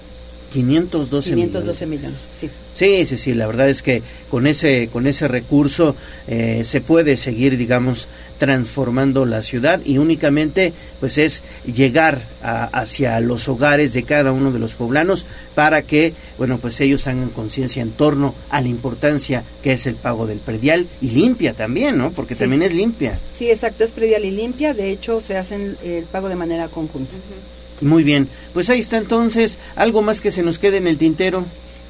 512, 0.53 1.31
512 1.35 1.87
millones. 1.87 2.11
millones, 2.13 2.21
sí. 2.39 2.51
Sí, 2.75 3.05
sí, 3.07 3.19
sí, 3.19 3.35
la 3.35 3.47
verdad 3.47 3.69
es 3.69 3.83
que 3.83 4.03
con 4.31 4.47
ese, 4.47 4.89
con 4.91 5.07
ese 5.07 5.29
recurso 5.29 5.97
eh, 6.27 6.63
se 6.65 6.81
puede 6.81 7.17
seguir, 7.17 7.57
digamos, 7.59 8.09
transformando 8.39 9.27
la 9.27 9.43
ciudad 9.43 9.83
y 9.85 9.99
únicamente 9.99 10.73
pues 10.99 11.19
es 11.19 11.43
llegar 11.67 12.23
a- 12.43 12.65
hacia 12.65 13.21
los 13.21 13.49
hogares 13.49 13.93
de 13.93 14.05
cada 14.05 14.33
uno 14.33 14.51
de 14.51 14.59
los 14.59 14.77
poblanos 14.77 15.27
para 15.55 15.83
que, 15.83 16.15
bueno, 16.39 16.57
pues 16.59 16.81
ellos 16.81 17.07
hagan 17.07 17.29
conciencia 17.31 17.83
en 17.83 17.91
torno 17.91 18.35
a 18.49 18.63
la 18.63 18.69
importancia 18.69 19.45
que 19.63 19.73
es 19.73 19.87
el 19.87 19.97
pago 19.97 20.27
del 20.27 20.39
predial 20.39 20.87
y 21.03 21.11
limpia 21.11 21.53
también, 21.53 21.99
¿no? 21.99 22.13
Porque 22.13 22.35
Sí. 22.35 22.41
también 22.41 22.63
es 22.63 22.73
limpia. 22.73 23.19
Sí, 23.37 23.51
exacto, 23.51 23.85
es 23.85 23.93
predial 23.93 24.25
y 24.25 24.31
limpia, 24.31 24.73
de 24.73 24.91
hecho 24.91 25.21
se 25.21 25.37
hacen 25.37 25.77
el 25.85 26.05
pago 26.05 26.29
de 26.31 26.37
manera 26.37 26.69
conjunta. 26.69 27.15
Muy 27.81 28.05
bien, 28.05 28.29
pues 28.53 28.69
ahí 28.71 28.81
está 28.81 28.97
entonces, 28.99 29.59
algo 29.77 30.03
más 30.03 30.21
que 30.21 30.31
se 30.31 30.43
nos 30.43 30.59
quede 30.59 30.77
en 30.77 30.87
el 30.87 30.99
tintero. 30.99 31.45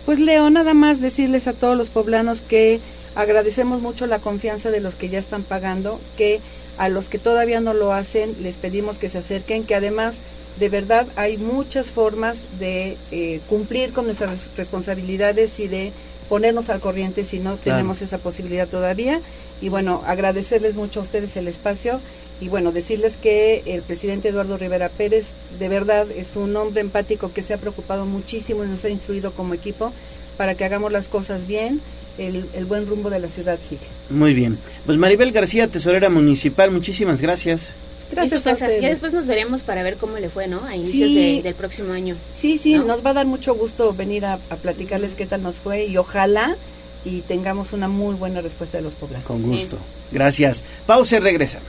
Pues 0.07 0.21
Leo, 0.21 0.49
nada 0.51 0.73
más 0.75 1.01
decirles 1.01 1.47
a 1.47 1.53
todos 1.53 1.77
los 1.77 1.91
poblanos 1.91 2.41
que 2.41 2.81
agradecemos 3.15 3.81
mucho 3.83 4.07
la 4.07 4.19
confianza 4.21 4.71
de 4.71 4.81
los 4.81 4.95
que 4.95 5.09
ya 5.09 5.19
están 5.19 5.43
pagando, 5.43 6.01
que 6.17 6.41
a 6.79 6.89
los 6.89 7.09
que 7.09 7.19
todavía 7.19 7.61
no 7.61 7.75
lo 7.75 7.93
hacen 7.93 8.35
les 8.43 8.57
pedimos 8.57 8.99
que 8.99 9.11
se 9.11 9.19
acerquen, 9.19 9.65
que 9.65 9.75
además 9.75 10.15
de 10.59 10.69
verdad 10.69 11.07
hay 11.17 11.37
muchas 11.39 11.91
formas 11.91 12.39
de 12.59 12.97
eh, 13.11 13.41
cumplir 13.49 13.93
con 13.93 14.07
nuestras 14.07 14.31
res- 14.31 14.49
responsabilidades 14.57 15.59
y 15.61 15.69
de 15.69 15.93
ponernos 16.29 16.71
al 16.71 16.81
corriente 16.81 17.25
si 17.25 17.39
no 17.41 17.57
tenemos 17.57 18.01
esa 18.03 18.19
posibilidad 18.19 18.69
todavía. 18.69 19.21
Y 19.61 19.69
bueno, 19.69 20.03
agradecerles 20.07 20.75
mucho 20.77 21.01
a 21.01 21.03
ustedes 21.03 21.37
el 21.37 21.49
espacio 21.49 22.01
y 22.41 22.49
bueno, 22.49 22.73
decirles 22.73 23.17
que 23.17 23.63
el 23.67 23.83
presidente 23.83 24.29
Eduardo 24.29 24.57
Rivera 24.57 24.89
Pérez 24.89 25.27
de 25.59 25.69
verdad 25.69 26.07
es 26.11 26.37
un 26.37 26.57
hombre 26.57 26.81
empático 26.81 27.33
que 27.33 27.43
se 27.43 27.53
ha 27.55 27.59
preocupado 27.59 28.07
muchísimo 28.07 28.65
y 28.65 28.69
nos 28.69 28.85
ha 28.85 28.89
instruido 28.89 29.33
como 29.33 29.53
equipo 29.55 29.93
para 30.37 30.55
que 30.55 30.65
hagamos 30.65 30.91
las 30.91 31.09
cosas 31.09 31.47
bien, 31.47 31.81
el, 32.19 32.47
el 32.55 32.65
buen 32.65 32.87
rumbo 32.87 33.11
de 33.11 33.19
la 33.21 33.29
ciudad 33.29 33.59
sigue. 33.67 33.87
Muy 34.09 34.33
bien, 34.35 34.59
pues 34.87 34.97
Maribel 34.99 35.33
García, 35.33 35.69
tesorera 35.69 36.09
municipal, 36.09 36.71
muchísimas 36.71 37.21
gracias. 37.21 37.71
Gracias 38.11 38.41
a 38.45 38.51
casa. 38.51 38.65
ustedes. 38.65 38.83
Ya 38.83 38.89
después 38.89 39.13
nos 39.13 39.27
veremos 39.29 39.63
para 39.63 39.83
ver 39.85 39.97
cómo 39.97 40.19
le 40.19 40.29
fue, 40.31 40.49
¿no? 40.49 40.65
A 40.65 40.75
inicios 40.75 41.11
Sí. 41.11 41.15
de- 41.37 41.43
del 41.43 41.55
próximo 41.55 41.93
año. 41.93 42.17
Sí, 42.37 42.59
sí, 42.59 42.75
¿no? 42.75 42.85
nos 42.85 43.07
va 43.07 43.11
a 43.11 43.15
dar 43.15 43.27
mucho 43.27 43.55
gusto 43.55 43.95
venir 43.95 44.25
a, 44.25 44.35
a 44.51 44.57
platicarles 44.57 45.13
qué 45.15 45.27
tal 45.27 45.43
nos 45.43 45.57
fue 45.57 45.85
y 45.85 45.97
ojalá 45.97 46.57
y 47.05 47.21
tengamos 47.21 47.73
una 47.73 47.87
muy 47.87 48.15
buena 48.17 48.41
respuesta 48.41 48.79
de 48.79 48.83
los 48.83 48.95
poblanos. 48.95 49.27
Con 49.27 49.43
gusto. 49.43 49.79
Gracias. 50.11 50.65
Pausa 50.87 51.19
y 51.19 51.21
regresamos. 51.21 51.69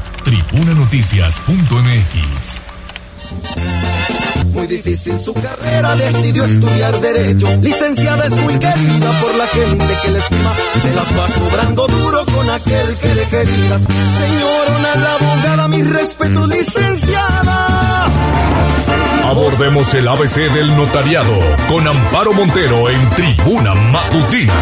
tribunanoticias.mx. 0.31 2.61
Muy 4.53 4.67
difícil 4.67 5.19
su 5.19 5.33
carrera, 5.33 5.97
decidió 5.97 6.45
estudiar 6.45 7.01
Derecho. 7.01 7.53
Licenciada 7.57 8.27
es 8.27 8.31
muy 8.31 8.57
querida 8.57 9.11
por 9.19 9.35
la 9.35 9.45
gente 9.47 9.93
que 10.01 10.11
le 10.11 10.19
estima. 10.19 10.53
Se 10.81 10.95
las 10.95 11.19
va 11.19 11.27
cobrando 11.35 11.85
duro 11.87 12.25
con 12.33 12.49
aquel 12.49 12.95
que 12.97 13.13
le 13.13 13.25
querías. 13.25 13.81
Señorona 13.81 14.95
la 14.95 15.15
abogada, 15.15 15.67
mis 15.67 15.85
respetos, 15.89 16.47
licenciada. 16.47 18.07
Abordemos 19.25 19.93
el 19.93 20.07
ABC 20.07 20.49
del 20.53 20.77
notariado 20.77 21.33
con 21.67 21.85
Amparo 21.85 22.31
Montero 22.31 22.89
en 22.89 23.09
Tribuna 23.09 23.75
Matutina. 23.75 24.53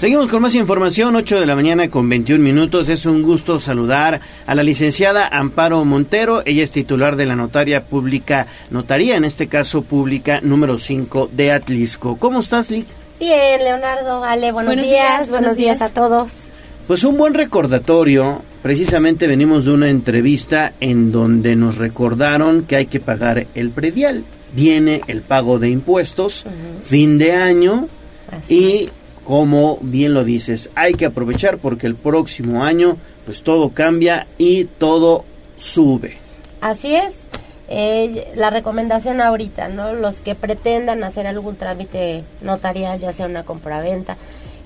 Seguimos 0.00 0.28
con 0.28 0.40
más 0.40 0.54
información, 0.54 1.14
8 1.14 1.40
de 1.40 1.44
la 1.44 1.54
mañana 1.54 1.90
con 1.90 2.08
21 2.08 2.42
minutos. 2.42 2.88
Es 2.88 3.04
un 3.04 3.20
gusto 3.20 3.60
saludar 3.60 4.18
a 4.46 4.54
la 4.54 4.62
licenciada 4.62 5.28
Amparo 5.28 5.84
Montero. 5.84 6.42
Ella 6.46 6.62
es 6.62 6.70
titular 6.70 7.16
de 7.16 7.26
la 7.26 7.36
notaria 7.36 7.84
pública, 7.84 8.46
notaría 8.70 9.16
en 9.16 9.26
este 9.26 9.46
caso 9.46 9.82
pública 9.82 10.40
número 10.42 10.78
5 10.78 11.28
de 11.30 11.52
Atlisco. 11.52 12.16
¿Cómo 12.16 12.40
estás, 12.40 12.70
Lick? 12.70 12.86
Bien, 13.18 13.62
Leonardo, 13.62 14.24
Ale, 14.24 14.52
buenos, 14.52 14.74
Buenos 14.74 14.86
días, 14.86 15.18
días, 15.18 15.30
buenos 15.30 15.56
días 15.58 15.78
días. 15.80 15.90
a 15.90 15.92
todos. 15.92 16.32
Pues 16.86 17.04
un 17.04 17.18
buen 17.18 17.34
recordatorio. 17.34 18.40
Precisamente 18.62 19.26
venimos 19.26 19.66
de 19.66 19.72
una 19.72 19.90
entrevista 19.90 20.72
en 20.80 21.12
donde 21.12 21.56
nos 21.56 21.76
recordaron 21.76 22.62
que 22.62 22.76
hay 22.76 22.86
que 22.86 23.00
pagar 23.00 23.48
el 23.54 23.68
predial. 23.68 24.24
Viene 24.54 25.02
el 25.08 25.20
pago 25.20 25.58
de 25.58 25.68
impuestos, 25.68 26.46
fin 26.82 27.18
de 27.18 27.34
año 27.34 27.86
y 28.48 28.88
como 29.30 29.78
bien 29.80 30.12
lo 30.12 30.24
dices, 30.24 30.70
hay 30.74 30.94
que 30.94 31.06
aprovechar 31.06 31.58
porque 31.58 31.86
el 31.86 31.94
próximo 31.94 32.64
año 32.64 32.96
pues 33.24 33.42
todo 33.42 33.70
cambia 33.70 34.26
y 34.38 34.64
todo 34.64 35.24
sube. 35.56 36.16
Así 36.60 36.96
es. 36.96 37.14
Eh, 37.68 38.32
la 38.34 38.50
recomendación 38.50 39.20
ahorita, 39.20 39.68
¿no? 39.68 39.92
Los 39.92 40.20
que 40.20 40.34
pretendan 40.34 41.04
hacer 41.04 41.28
algún 41.28 41.54
trámite 41.54 42.24
notarial, 42.42 42.98
ya 42.98 43.12
sea 43.12 43.26
una 43.26 43.44
compraventa, 43.44 44.16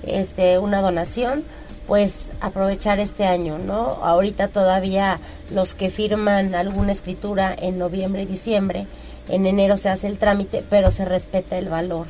este, 0.01 0.57
una 0.57 0.81
donación, 0.81 1.43
pues 1.85 2.15
aprovechar 2.41 2.99
este 2.99 3.27
año, 3.27 3.59
¿no? 3.59 4.03
Ahorita 4.03 4.47
todavía 4.47 5.19
los 5.53 5.75
que 5.75 5.91
firman 5.91 6.55
alguna 6.55 6.91
escritura 6.91 7.55
en 7.55 7.77
noviembre 7.77 8.23
y 8.23 8.25
diciembre, 8.25 8.87
en 9.29 9.45
enero 9.45 9.77
se 9.77 9.89
hace 9.89 10.07
el 10.07 10.17
trámite, 10.17 10.63
pero 10.67 10.89
se 10.89 11.05
respeta 11.05 11.55
el 11.55 11.69
valor 11.69 12.07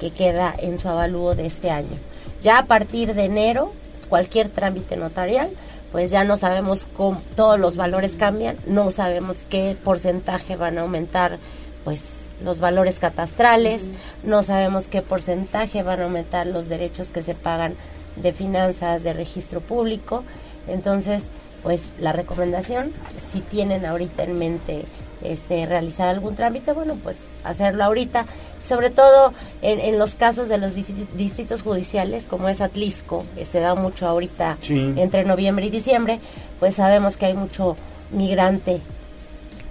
que 0.00 0.10
queda 0.10 0.54
en 0.58 0.78
su 0.78 0.88
avalúo 0.88 1.34
de 1.34 1.46
este 1.46 1.70
año. 1.70 1.96
Ya 2.42 2.58
a 2.58 2.66
partir 2.66 3.14
de 3.14 3.24
enero, 3.24 3.72
cualquier 4.08 4.48
trámite 4.48 4.96
notarial, 4.96 5.50
pues 5.92 6.10
ya 6.10 6.24
no 6.24 6.36
sabemos 6.36 6.86
cómo 6.96 7.20
todos 7.34 7.58
los 7.58 7.76
valores 7.76 8.12
cambian, 8.12 8.56
no 8.66 8.90
sabemos 8.90 9.38
qué 9.48 9.76
porcentaje 9.82 10.56
van 10.56 10.78
a 10.78 10.82
aumentar 10.82 11.38
pues 11.84 12.26
los 12.44 12.60
valores 12.60 12.98
catastrales, 12.98 13.82
no 14.24 14.42
sabemos 14.42 14.88
qué 14.88 15.02
porcentaje 15.02 15.82
van 15.82 16.00
a 16.00 16.04
aumentar 16.04 16.46
los 16.46 16.68
derechos 16.68 17.10
que 17.10 17.22
se 17.22 17.34
pagan 17.34 17.76
de 18.16 18.32
finanzas, 18.32 19.02
de 19.02 19.12
registro 19.12 19.60
público. 19.60 20.24
Entonces, 20.66 21.24
pues 21.62 21.82
la 22.00 22.12
recomendación, 22.12 22.92
si 23.30 23.40
tienen 23.40 23.86
ahorita 23.86 24.24
en 24.24 24.38
mente 24.38 24.84
este, 25.22 25.66
realizar 25.66 26.08
algún 26.08 26.34
trámite, 26.34 26.72
bueno, 26.72 26.96
pues 27.02 27.24
hacerlo 27.44 27.84
ahorita, 27.84 28.26
sobre 28.62 28.90
todo 28.90 29.32
en, 29.62 29.80
en 29.80 29.98
los 29.98 30.14
casos 30.14 30.48
de 30.48 30.58
los 30.58 30.76
distri- 30.76 31.06
distritos 31.16 31.62
judiciales, 31.62 32.24
como 32.24 32.48
es 32.48 32.60
Atlisco, 32.60 33.24
que 33.34 33.44
se 33.44 33.60
da 33.60 33.74
mucho 33.74 34.06
ahorita 34.06 34.58
Sí. 34.60 34.94
entre 34.96 35.24
noviembre 35.24 35.66
y 35.66 35.70
diciembre, 35.70 36.20
pues 36.60 36.74
sabemos 36.76 37.16
que 37.16 37.26
hay 37.26 37.34
mucho 37.34 37.76
migrante, 38.10 38.80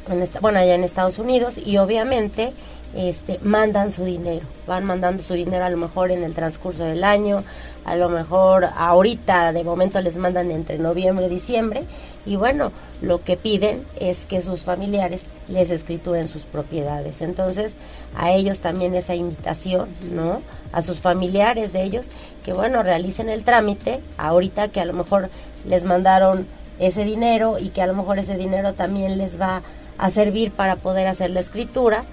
en 0.09 0.21
esta- 0.21 0.39
bueno, 0.39 0.59
allá 0.59 0.75
en 0.75 0.83
Estados 0.83 1.17
Unidos, 1.19 1.57
y 1.57 1.77
obviamente 1.77 2.53
este, 2.95 3.39
mandan 3.43 3.91
su 3.91 4.05
dinero, 4.05 4.45
van 4.67 4.85
mandando 4.85 5.21
su 5.21 5.33
dinero 5.33 5.65
a 5.65 5.69
lo 5.69 5.75
mejor 5.77 6.11
en 6.11 6.23
el 6.23 6.33
transcurso 6.33 6.83
del 6.85 7.03
año, 7.03 7.43
a 7.83 7.95
lo 7.97 8.07
mejor 8.07 8.69
ahorita 8.77 9.51
de 9.51 9.63
momento 9.65 9.99
les 10.01 10.15
mandan 10.15 10.49
entre 10.49 10.77
noviembre 10.77 11.25
y 11.25 11.29
diciembre, 11.29 11.83
y 12.25 12.35
bueno, 12.37 12.71
lo 13.01 13.23
que 13.23 13.37
piden 13.37 13.83
es 13.99 14.25
que 14.25 14.41
sus 14.41 14.63
familiares 14.63 15.23
les 15.47 15.69
escrituren 15.69 16.27
sus 16.27 16.43
propiedades. 16.45 17.21
Entonces, 17.21 17.73
a 18.17 18.31
ellos 18.31 18.59
también 18.61 18.95
esa 18.95 19.13
invitación, 19.15 19.89
¿no? 20.11 20.41
A 20.71 20.81
sus 20.81 20.99
familiares 20.99 21.71
de 21.73 21.83
ellos, 21.83 22.07
que 22.43 22.53
bueno, 22.53 22.81
realicen 22.83 23.29
el 23.29 23.43
trámite, 23.43 23.99
ahorita 24.17 24.69
que 24.69 24.79
a 24.81 24.85
lo 24.85 24.93
mejor 24.93 25.29
les 25.67 25.83
mandaron 25.85 26.47
ese 26.79 27.03
dinero 27.05 27.57
y 27.59 27.69
que 27.69 27.81
a 27.81 27.87
lo 27.87 27.93
mejor 27.95 28.19
ese 28.19 28.35
dinero 28.37 28.73
también 28.73 29.17
les 29.17 29.39
va 29.39 29.61
a 29.97 30.09
servir 30.09 30.51
para 30.51 30.75
poder 30.75 31.07
hacer 31.07 31.29
la 31.29 31.39
escritura 31.39 32.03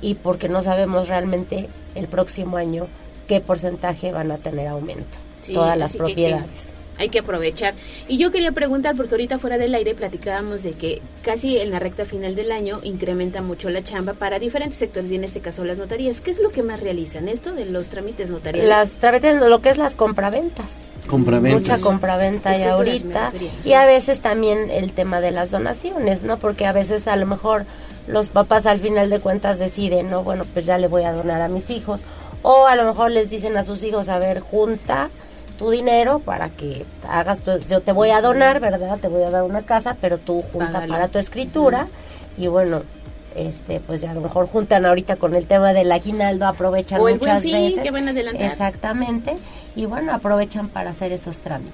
y 0.00 0.14
porque 0.14 0.48
no 0.48 0.62
sabemos 0.62 1.08
realmente 1.08 1.68
el 1.94 2.08
próximo 2.08 2.56
año 2.56 2.86
qué 3.26 3.40
porcentaje 3.40 4.12
van 4.12 4.30
a 4.32 4.38
tener 4.38 4.68
aumento 4.68 5.18
Sí, 5.40 5.54
todas 5.54 5.76
las 5.76 5.90
así 5.90 5.98
que- 5.98 6.04
que 6.04 6.12
propiedades. 6.12 6.71
Hay 7.02 7.08
que 7.08 7.18
aprovechar. 7.18 7.74
Y 8.08 8.16
yo 8.18 8.30
quería 8.30 8.52
preguntar, 8.52 8.96
porque 8.96 9.14
ahorita 9.14 9.38
fuera 9.38 9.58
del 9.58 9.74
aire 9.74 9.94
platicábamos 9.94 10.62
de 10.62 10.72
que 10.72 11.02
casi 11.22 11.58
en 11.58 11.70
la 11.70 11.78
recta 11.78 12.04
final 12.04 12.34
del 12.34 12.52
año 12.52 12.80
incrementa 12.82 13.42
mucho 13.42 13.68
la 13.70 13.82
chamba 13.82 14.14
para 14.14 14.38
diferentes 14.38 14.78
sectores 14.78 15.10
y 15.10 15.16
en 15.16 15.24
este 15.24 15.40
caso 15.40 15.64
las 15.64 15.78
notarías. 15.78 16.20
¿Qué 16.20 16.30
es 16.30 16.40
lo 16.40 16.50
que 16.50 16.62
más 16.62 16.80
realizan? 16.80 17.28
¿Esto 17.28 17.52
de 17.52 17.66
los 17.66 17.88
trámites 17.88 18.30
notariales? 18.30 18.68
Las 18.68 18.92
trámites, 18.92 19.40
lo 19.40 19.60
que 19.60 19.70
es 19.70 19.78
las 19.78 19.94
compraventas. 19.94 20.66
Compraventas. 21.06 21.60
Mucha 21.60 21.78
compraventa 21.78 22.56
las 22.56 22.68
ahorita. 22.68 23.32
Y 23.64 23.72
a 23.72 23.84
veces 23.84 24.20
también 24.20 24.70
el 24.70 24.92
tema 24.92 25.20
de 25.20 25.32
las 25.32 25.50
donaciones, 25.50 26.22
¿no? 26.22 26.38
Porque 26.38 26.66
a 26.66 26.72
veces 26.72 27.08
a 27.08 27.16
lo 27.16 27.26
mejor 27.26 27.64
los 28.06 28.28
papás 28.28 28.66
al 28.66 28.78
final 28.78 29.10
de 29.10 29.20
cuentas 29.20 29.58
deciden, 29.58 30.10
no, 30.10 30.22
bueno, 30.22 30.44
pues 30.52 30.64
ya 30.64 30.78
le 30.78 30.86
voy 30.86 31.02
a 31.02 31.12
donar 31.12 31.42
a 31.42 31.48
mis 31.48 31.70
hijos. 31.70 32.00
O 32.42 32.66
a 32.66 32.76
lo 32.76 32.84
mejor 32.84 33.10
les 33.10 33.30
dicen 33.30 33.56
a 33.56 33.62
sus 33.62 33.82
hijos, 33.84 34.08
a 34.08 34.18
ver, 34.18 34.40
junta 34.40 35.10
tu 35.62 35.70
dinero 35.70 36.18
para 36.18 36.48
que 36.48 36.84
hagas 37.08 37.38
tu, 37.38 37.56
yo 37.68 37.80
te 37.80 37.92
voy 37.92 38.10
a 38.10 38.20
donar, 38.20 38.58
¿verdad? 38.58 38.98
Te 38.98 39.06
voy 39.06 39.22
a 39.22 39.30
dar 39.30 39.44
una 39.44 39.62
casa, 39.62 39.96
pero 40.00 40.18
tú 40.18 40.42
junta 40.52 40.72
Págalo. 40.72 40.92
para 40.92 41.06
tu 41.06 41.20
escritura. 41.20 41.86
Y 42.36 42.48
bueno, 42.48 42.82
este 43.36 43.78
pues 43.78 44.02
a 44.02 44.12
lo 44.12 44.20
mejor 44.22 44.48
juntan 44.48 44.84
ahorita 44.84 45.14
con 45.14 45.36
el 45.36 45.46
tema 45.46 45.72
del 45.72 45.92
aguinaldo, 45.92 46.48
aprovechan 46.48 47.00
O 47.00 47.06
el 47.06 47.18
Buen 47.18 47.30
muchas 47.30 47.44
Fin, 47.44 47.52
veces. 47.52 47.82
que 47.84 47.92
van 47.92 48.08
adelantar. 48.08 48.42
Exactamente. 48.42 49.36
Y 49.76 49.86
bueno, 49.86 50.12
aprovechan 50.12 50.68
para 50.68 50.90
hacer 50.90 51.12
esos 51.12 51.38
trámites. 51.38 51.72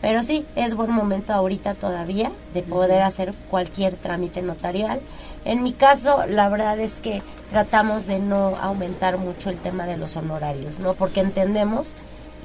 Pero 0.00 0.22
sí, 0.22 0.46
es 0.54 0.76
buen 0.76 0.92
momento 0.92 1.32
ahorita 1.32 1.74
todavía 1.74 2.30
de 2.54 2.62
poder 2.62 3.02
hacer 3.02 3.34
cualquier 3.50 3.96
trámite 3.96 4.40
notarial. 4.40 5.00
En 5.44 5.64
mi 5.64 5.72
caso, 5.72 6.24
la 6.28 6.48
verdad 6.48 6.78
es 6.78 6.92
que 6.92 7.22
tratamos 7.50 8.06
de 8.06 8.20
no 8.20 8.54
aumentar 8.60 9.18
mucho 9.18 9.50
el 9.50 9.56
tema 9.56 9.84
de 9.86 9.96
los 9.96 10.14
honorarios, 10.14 10.78
¿no? 10.78 10.94
Porque 10.94 11.18
entendemos 11.18 11.90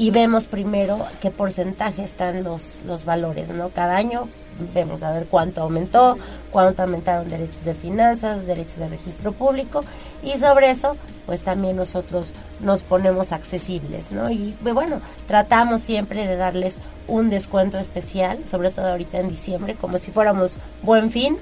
y 0.02 0.10
vemos 0.10 0.48
primero 0.48 1.06
qué 1.22 1.30
porcentaje 1.30 2.02
están 2.04 2.44
los, 2.44 2.80
los 2.88 3.06
valores, 3.06 3.50
¿no? 3.50 3.70
Cada 3.70 3.98
año 3.98 4.28
vemos 4.74 5.04
a 5.04 5.12
ver 5.12 5.28
cuánto 5.28 5.62
aumentó, 5.62 6.18
cuánto 6.52 6.84
aumentaron 6.84 7.30
derechos 7.30 7.64
de 7.64 7.74
finanzas, 7.74 8.46
derechos 8.46 8.78
de 8.78 8.88
registro 8.88 9.32
público 9.32 9.82
y 10.24 10.38
sobre 10.38 10.70
eso 10.70 10.96
pues 11.26 11.44
también 11.44 11.78
nosotros 11.78 12.34
nos 12.60 12.84
ponemos 12.84 13.32
accesibles, 13.32 14.12
¿no? 14.12 14.30
Y 14.30 14.54
bueno, 14.62 15.02
tratamos 15.28 15.82
siempre 15.82 16.28
de 16.28 16.36
darles 16.36 16.78
un 17.08 17.30
descuento 17.30 17.78
especial, 17.78 18.48
sobre 18.48 18.72
todo 18.72 18.88
ahorita 18.88 19.20
en 19.20 19.30
diciembre, 19.30 19.76
como 19.76 19.98
si 19.98 20.12
fuéramos 20.12 20.58
buen 20.82 21.12
fin, 21.12 21.38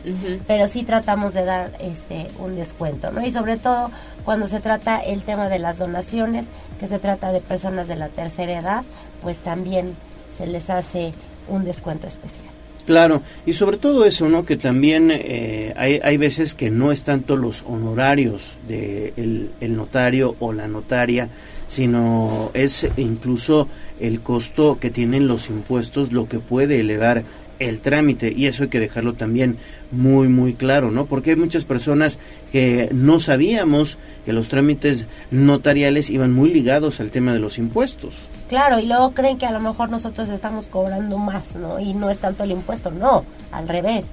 pero 0.48 0.68
sí 0.68 0.84
tratamos 0.84 1.34
de 1.34 1.46
dar 1.46 1.72
este 1.80 2.28
un 2.40 2.56
descuento, 2.56 3.12
¿no? 3.12 3.26
Y 3.26 3.32
sobre 3.32 3.58
todo 3.58 3.90
cuando 4.26 4.48
se 4.48 4.60
trata 4.60 5.00
el 5.00 5.24
tema 5.24 5.50
de 5.50 5.60
las 5.60 5.80
donaciones, 5.80 6.46
que 6.80 6.88
se 6.88 7.00
trata 7.00 7.32
de 7.32 7.42
personas 7.42 7.88
de 7.88 7.96
la 7.96 8.10
tercera 8.10 8.60
edad, 8.60 8.84
pues 9.22 9.40
también 9.40 9.96
se 10.36 10.48
les 10.48 10.70
hace 10.70 11.14
un 11.48 11.66
descuento 11.66 12.08
especial. 12.08 12.59
Claro, 12.90 13.22
y 13.46 13.54
sobre 13.54 13.78
todo 13.78 14.04
eso, 14.04 14.30
¿no? 14.30 14.48
Que 14.48 14.58
también 14.58 15.12
eh, 15.14 15.76
hay, 15.78 16.00
hay 16.02 16.18
veces 16.18 16.56
que 16.56 16.72
no 16.72 16.92
es 16.92 17.04
tanto 17.04 17.38
los 17.38 17.64
honorarios 17.68 18.56
de 18.68 19.14
el, 19.16 19.52
el 19.62 19.78
notario 19.78 20.36
o 20.40 20.54
la 20.54 20.68
notaria, 20.68 21.30
sino 21.68 22.50
es 22.56 22.88
incluso 22.98 23.68
el 24.00 24.22
costo 24.22 24.80
que 24.82 24.90
tienen 24.90 25.28
los 25.28 25.52
impuestos, 25.52 26.12
lo 26.12 26.28
que 26.28 26.40
puede 26.40 26.80
elevar 26.80 27.26
el 27.60 27.80
trámite 27.80 28.34
y 28.36 28.48
eso 28.48 28.64
hay 28.64 28.70
que 28.70 28.80
dejarlo 28.80 29.14
también 29.14 29.58
muy 29.92 30.28
muy 30.28 30.56
claro, 30.56 30.90
¿no? 30.90 31.06
Porque 31.06 31.30
hay 31.30 31.36
muchas 31.36 31.66
personas 31.66 32.18
que 32.52 32.90
no 32.92 33.20
sabíamos 33.20 34.00
que 34.26 34.34
los 34.34 34.48
trámites 34.48 35.06
notariales 35.30 36.10
iban 36.10 36.34
muy 36.34 36.52
ligados 36.52 37.00
al 37.02 37.12
tema 37.12 37.34
de 37.34 37.40
los 37.40 37.60
impuestos. 37.60 38.16
Claro, 38.50 38.80
y 38.80 38.88
luego 38.88 39.12
creen 39.12 39.38
que 39.38 39.46
a 39.46 39.52
lo 39.52 39.60
mejor 39.60 39.90
nosotros 39.90 40.28
estamos 40.30 40.68
cobrando 40.68 41.18
más, 41.20 41.56
¿no? 41.56 41.80
Y 41.80 41.94
no 41.94 42.10
es 42.10 42.18
tanto 42.18 42.44
el 42.44 42.52
impuesto, 42.52 42.90
no, 42.90 43.24
al 43.52 43.68
revés. 43.68 44.06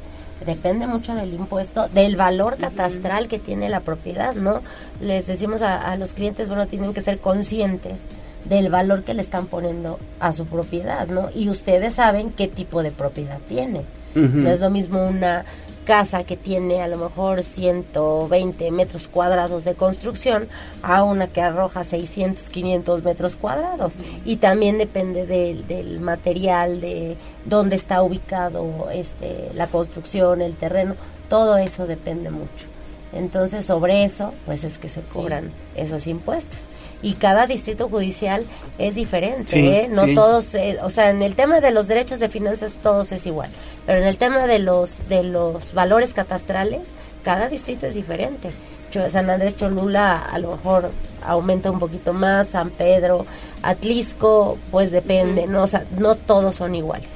Depende 0.44 0.86
mucho 0.86 1.14
del 1.14 1.32
impuesto, 1.32 1.88
del 1.88 2.16
valor 2.16 2.58
catastral 2.58 3.26
que 3.26 3.38
tiene 3.38 3.70
la 3.70 3.80
propiedad, 3.80 4.34
¿no? 4.34 4.60
Les 5.00 5.26
decimos 5.26 5.62
a, 5.62 5.80
a 5.80 5.96
los 5.96 6.12
clientes, 6.12 6.48
bueno, 6.48 6.66
tienen 6.66 6.92
que 6.92 7.00
ser 7.00 7.18
conscientes 7.18 7.98
del 8.44 8.68
valor 8.68 9.02
que 9.02 9.14
le 9.14 9.22
están 9.22 9.46
poniendo 9.46 9.98
a 10.20 10.34
su 10.34 10.44
propiedad, 10.44 11.08
¿no? 11.08 11.30
Y 11.34 11.48
ustedes 11.48 11.94
saben 11.94 12.30
qué 12.30 12.46
tipo 12.46 12.82
de 12.82 12.90
propiedad 12.90 13.38
tiene. 13.48 13.82
No 14.14 14.48
es 14.48 14.60
lo 14.60 14.70
mismo 14.70 15.06
una 15.06 15.44
casa 15.86 16.24
que 16.24 16.36
tiene 16.36 16.82
a 16.82 16.88
lo 16.88 16.98
mejor 16.98 17.42
120 17.42 18.70
metros 18.72 19.08
cuadrados 19.08 19.64
de 19.64 19.74
construcción 19.74 20.48
a 20.82 21.02
una 21.04 21.28
que 21.28 21.40
arroja 21.40 21.84
600, 21.84 22.48
500 22.50 23.02
metros 23.04 23.36
cuadrados. 23.36 23.94
Y 24.24 24.36
también 24.36 24.78
depende 24.78 25.24
del- 25.26 25.66
del 25.66 26.00
material, 26.00 26.80
de 26.80 27.16
dónde 27.44 27.76
está 27.76 28.02
ubicado 28.02 28.88
este, 28.92 29.50
la 29.54 29.68
construcción, 29.68 30.42
el 30.42 30.54
terreno. 30.56 30.94
Todo 31.28 31.56
eso 31.56 31.86
depende 31.86 32.30
mucho. 32.30 32.66
Entonces, 33.12 33.64
sobre 33.64 34.04
eso, 34.04 34.34
pues 34.44 34.64
es 34.64 34.78
que 34.78 34.88
se 34.88 35.00
cobran 35.02 35.52
esos 35.76 36.06
impuestos. 36.06 36.58
Y 37.02 37.12
cada 37.14 37.46
distrito 37.46 37.88
judicial 37.88 38.44
es 38.78 38.94
diferente, 38.94 39.50
Sí, 39.56 39.68
¿eh? 39.68 39.88
No 39.90 40.06
sí. 40.06 40.14
todos, 40.14 40.54
eh, 40.54 40.78
o 40.82 40.90
sea, 40.90 41.10
en 41.10 41.22
el 41.22 41.34
tema 41.34 41.60
de 41.60 41.70
los 41.70 41.86
derechos 41.88 42.18
de 42.18 42.28
finanzas 42.28 42.76
todos 42.82 43.12
es 43.12 43.26
igual, 43.26 43.50
pero 43.84 43.98
en 43.98 44.04
el 44.06 44.16
tema 44.16 44.46
de 44.46 44.58
los 44.58 45.06
de 45.08 45.22
los 45.22 45.74
valores 45.74 46.12
catastrales, 46.14 46.88
cada 47.22 47.48
distrito 47.48 47.86
es 47.86 47.94
diferente. 47.94 48.50
Cho- 48.90 49.10
San 49.10 49.28
Andrés 49.28 49.56
Cholula 49.56 50.16
a 50.32 50.38
lo 50.38 50.52
mejor 50.52 50.90
aumenta 51.24 51.70
un 51.70 51.78
poquito 51.78 52.12
más, 52.12 52.48
San 52.48 52.70
Pedro, 52.70 53.26
Atlisco, 53.62 54.58
pues 54.70 54.90
depende, 54.90 55.46
no, 55.46 55.64
o 55.64 55.66
sea, 55.66 55.84
no 55.98 56.14
todos 56.14 56.56
son 56.56 56.74
iguales. 56.74 57.08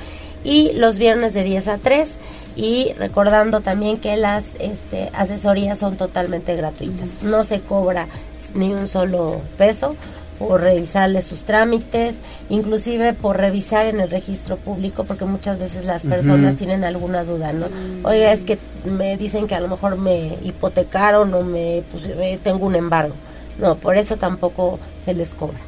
Y 0.48 0.72
los 0.72 0.98
viernes 0.98 1.34
de 1.34 1.42
10 1.44 1.68
a 1.68 1.78
3. 1.78 2.14
Y 2.56 2.92
recordando 2.98 3.60
también 3.60 3.98
que 3.98 4.16
las 4.16 4.46
este, 4.58 5.10
asesorías 5.12 5.78
son 5.78 5.96
totalmente 5.96 6.56
gratuitas. 6.56 7.08
No 7.22 7.44
se 7.44 7.60
cobra 7.60 8.06
ni 8.54 8.72
un 8.72 8.88
solo 8.88 9.40
peso 9.56 9.94
por 10.40 10.60
revisarle 10.60 11.20
sus 11.22 11.40
trámites, 11.40 12.16
inclusive 12.48 13.12
por 13.12 13.36
revisar 13.36 13.86
en 13.86 14.00
el 14.00 14.08
registro 14.10 14.56
público, 14.56 15.04
porque 15.04 15.24
muchas 15.24 15.58
veces 15.58 15.84
las 15.84 16.02
personas 16.04 16.56
tienen 16.56 16.84
alguna 16.84 17.22
duda, 17.24 17.52
¿no? 17.52 17.66
Oiga, 18.04 18.32
es 18.32 18.42
que 18.42 18.58
me 18.84 19.16
dicen 19.16 19.46
que 19.48 19.54
a 19.56 19.60
lo 19.60 19.68
mejor 19.68 19.96
me 19.96 20.36
hipotecaron 20.42 21.34
o 21.34 21.42
me 21.42 21.82
puse- 21.92 22.14
eh, 22.20 22.38
tengo 22.42 22.66
un 22.66 22.74
embargo. 22.76 23.14
No, 23.58 23.74
por 23.76 23.96
eso 23.96 24.16
tampoco 24.16 24.78
se 25.04 25.12
les 25.14 25.32
cobra. 25.34 25.58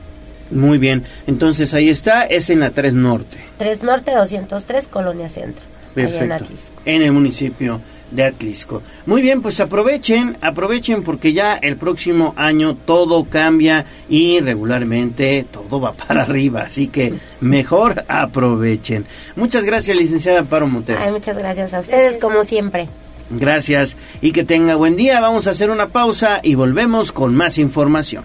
Muy 0.51 0.79
bien. 0.79 1.05
Entonces 1.27 1.75
ahí 1.75 1.89
está, 1.89 2.25
es 2.25 2.51
en 2.51 2.61
la 2.61 2.71
3 2.71 2.95
Norte. 2.95 3.37
3 3.59 3.83
Norte 3.83 4.13
203, 4.13 4.89
Colonia 4.89 5.29
Centro, 5.29 5.63
en. 5.97 6.33
En 6.85 7.03
el 7.03 7.13
municipio 7.13 7.81
de 8.11 8.25
Atlisco. 8.25 8.83
Muy 9.07 9.23
bien, 9.23 9.43
pues 9.43 9.61
aprovechen, 9.61 10.37
aprovechen 10.41 11.03
porque 11.03 11.33
ya 11.33 11.55
el 11.55 11.77
próximo 11.77 12.35
año 12.37 12.77
todo 12.85 13.25
cambia 13.25 13.85
y 14.09 14.41
regularmente 14.41 15.47
todo 15.51 15.81
va 15.81 15.93
para 16.09 16.23
arriba, 16.23 16.63
así 16.63 16.89
que 16.89 17.15
mejor 17.41 18.05
aprovechen. 18.09 19.07
Muchas 19.37 19.65
gracias, 19.65 19.97
licenciada 19.97 20.43
Paro 20.43 20.67
Montero. 20.67 20.99
Ay, 21.01 21.13
muchas 21.13 21.39
gracias 21.39 21.73
a 21.75 21.81
ustedes, 21.81 22.21
como 22.21 22.45
siempre. 22.45 22.89
Gracias 23.31 23.97
y 24.21 24.33
que 24.33 24.43
tenga 24.43 24.75
buen 24.75 24.97
día. 24.97 25.21
Vamos 25.21 25.47
a 25.47 25.51
hacer 25.51 25.71
una 25.71 25.91
pausa 25.91 26.41
y 26.43 26.57
volvemos 26.57 27.13
con 27.13 27.35
más 27.35 27.59
información. 27.59 28.25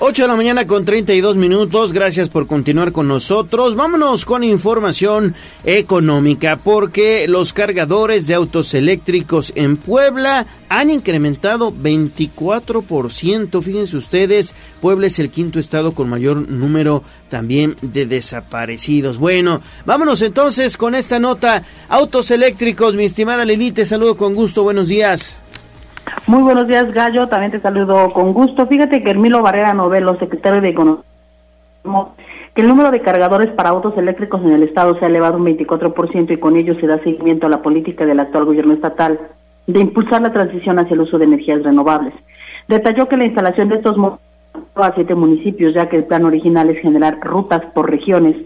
8 0.00 0.22
de 0.22 0.28
la 0.28 0.34
mañana 0.34 0.66
con 0.66 0.84
32 0.84 1.36
minutos. 1.36 1.92
Gracias 1.92 2.28
por 2.28 2.48
continuar 2.48 2.90
con 2.90 3.06
nosotros. 3.06 3.76
Vámonos 3.76 4.24
con 4.24 4.42
información 4.42 5.36
económica 5.64 6.56
porque 6.56 7.28
los 7.28 7.52
cargadores 7.52 8.26
de 8.26 8.34
autos 8.34 8.74
eléctricos 8.74 9.52
en 9.54 9.76
Puebla 9.76 10.46
han 10.68 10.90
incrementado 10.90 11.72
24%. 11.72 13.62
Fíjense 13.62 13.96
ustedes, 13.96 14.52
Puebla 14.80 15.06
es 15.06 15.20
el 15.20 15.30
quinto 15.30 15.60
estado 15.60 15.94
con 15.94 16.08
mayor 16.08 16.48
número 16.48 17.04
también 17.30 17.76
de 17.80 18.04
desaparecidos. 18.06 19.18
Bueno, 19.18 19.60
vámonos 19.86 20.22
entonces 20.22 20.76
con 20.76 20.96
esta 20.96 21.20
nota. 21.20 21.62
Autos 21.88 22.32
eléctricos, 22.32 22.96
mi 22.96 23.04
estimada 23.04 23.44
Lili, 23.44 23.70
te 23.70 23.86
saludo 23.86 24.16
con 24.16 24.34
gusto. 24.34 24.64
Buenos 24.64 24.88
días. 24.88 25.34
Muy 26.26 26.42
buenos 26.42 26.66
días, 26.66 26.92
Gallo. 26.92 27.28
También 27.28 27.52
te 27.52 27.60
saludo 27.60 28.12
con 28.12 28.32
gusto. 28.32 28.66
Fíjate 28.66 29.02
que 29.02 29.10
Hermilo 29.10 29.42
Barrera 29.42 29.74
Novelo, 29.74 30.18
secretario 30.18 30.60
de 30.60 30.70
Economía, 30.70 31.02
que 32.54 32.62
el 32.62 32.68
número 32.68 32.90
de 32.90 33.00
cargadores 33.00 33.50
para 33.50 33.70
autos 33.70 33.96
eléctricos 33.98 34.42
en 34.42 34.52
el 34.52 34.62
Estado 34.62 34.98
se 34.98 35.04
ha 35.04 35.08
elevado 35.08 35.36
un 35.36 35.44
24% 35.44 36.30
y 36.30 36.36
con 36.38 36.56
ello 36.56 36.78
se 36.80 36.86
da 36.86 36.98
seguimiento 36.98 37.46
a 37.46 37.50
la 37.50 37.62
política 37.62 38.06
del 38.06 38.20
actual 38.20 38.44
gobierno 38.44 38.74
estatal 38.74 39.18
de 39.66 39.80
impulsar 39.80 40.22
la 40.22 40.32
transición 40.32 40.78
hacia 40.78 40.94
el 40.94 41.00
uso 41.00 41.18
de 41.18 41.24
energías 41.24 41.62
renovables. 41.62 42.14
Detalló 42.68 43.08
que 43.08 43.16
la 43.16 43.24
instalación 43.24 43.68
de 43.68 43.76
estos 43.76 43.96
a 44.76 44.94
siete 44.94 45.14
municipios, 45.14 45.74
ya 45.74 45.88
que 45.88 45.96
el 45.96 46.04
plan 46.04 46.24
original 46.24 46.70
es 46.70 46.80
generar 46.80 47.18
rutas 47.20 47.62
por 47.74 47.90
regiones 47.90 48.36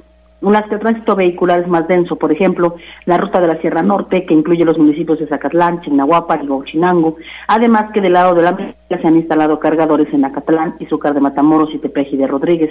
las 0.40 0.66
que 0.66 0.74
el 0.74 0.80
tránsito 0.80 1.16
vehicular 1.16 1.60
es 1.60 1.68
más 1.68 1.88
denso, 1.88 2.16
por 2.16 2.32
ejemplo, 2.32 2.76
la 3.06 3.18
ruta 3.18 3.40
de 3.40 3.48
la 3.48 3.60
Sierra 3.60 3.82
Norte, 3.82 4.24
que 4.24 4.34
incluye 4.34 4.64
los 4.64 4.78
municipios 4.78 5.18
de 5.18 5.26
Zacatlán, 5.26 5.80
Chignahuapa 5.80 6.40
y 6.42 6.46
Huachinango, 6.46 7.16
además 7.46 7.90
que 7.92 8.00
del 8.00 8.12
lado 8.12 8.34
de 8.34 8.42
la 8.42 8.50
América 8.50 8.74
se 8.88 9.06
han 9.06 9.16
instalado 9.16 9.58
cargadores 9.58 10.12
en 10.12 10.24
Acatlán, 10.24 10.76
Izúcar 10.78 11.14
de 11.14 11.20
Matamoros 11.20 11.74
y 11.74 11.78
Tepeji 11.78 12.16
de 12.16 12.26
Rodríguez. 12.26 12.70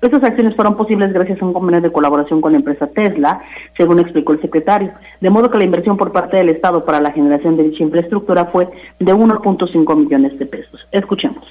Estas 0.00 0.22
acciones 0.22 0.54
fueron 0.54 0.76
posibles 0.76 1.12
gracias 1.12 1.42
a 1.42 1.44
un 1.44 1.52
convenio 1.52 1.80
de 1.80 1.90
colaboración 1.90 2.40
con 2.40 2.52
la 2.52 2.58
empresa 2.58 2.86
Tesla, 2.86 3.40
según 3.76 3.98
explicó 3.98 4.32
el 4.32 4.40
secretario, 4.40 4.92
de 5.20 5.30
modo 5.30 5.50
que 5.50 5.58
la 5.58 5.64
inversión 5.64 5.96
por 5.96 6.12
parte 6.12 6.36
del 6.36 6.50
Estado 6.50 6.84
para 6.84 7.00
la 7.00 7.10
generación 7.10 7.56
de 7.56 7.64
dicha 7.64 7.82
infraestructura 7.82 8.44
fue 8.46 8.68
de 9.00 9.12
1.5 9.12 9.96
millones 9.96 10.38
de 10.38 10.46
pesos. 10.46 10.86
Escuchemos. 10.92 11.44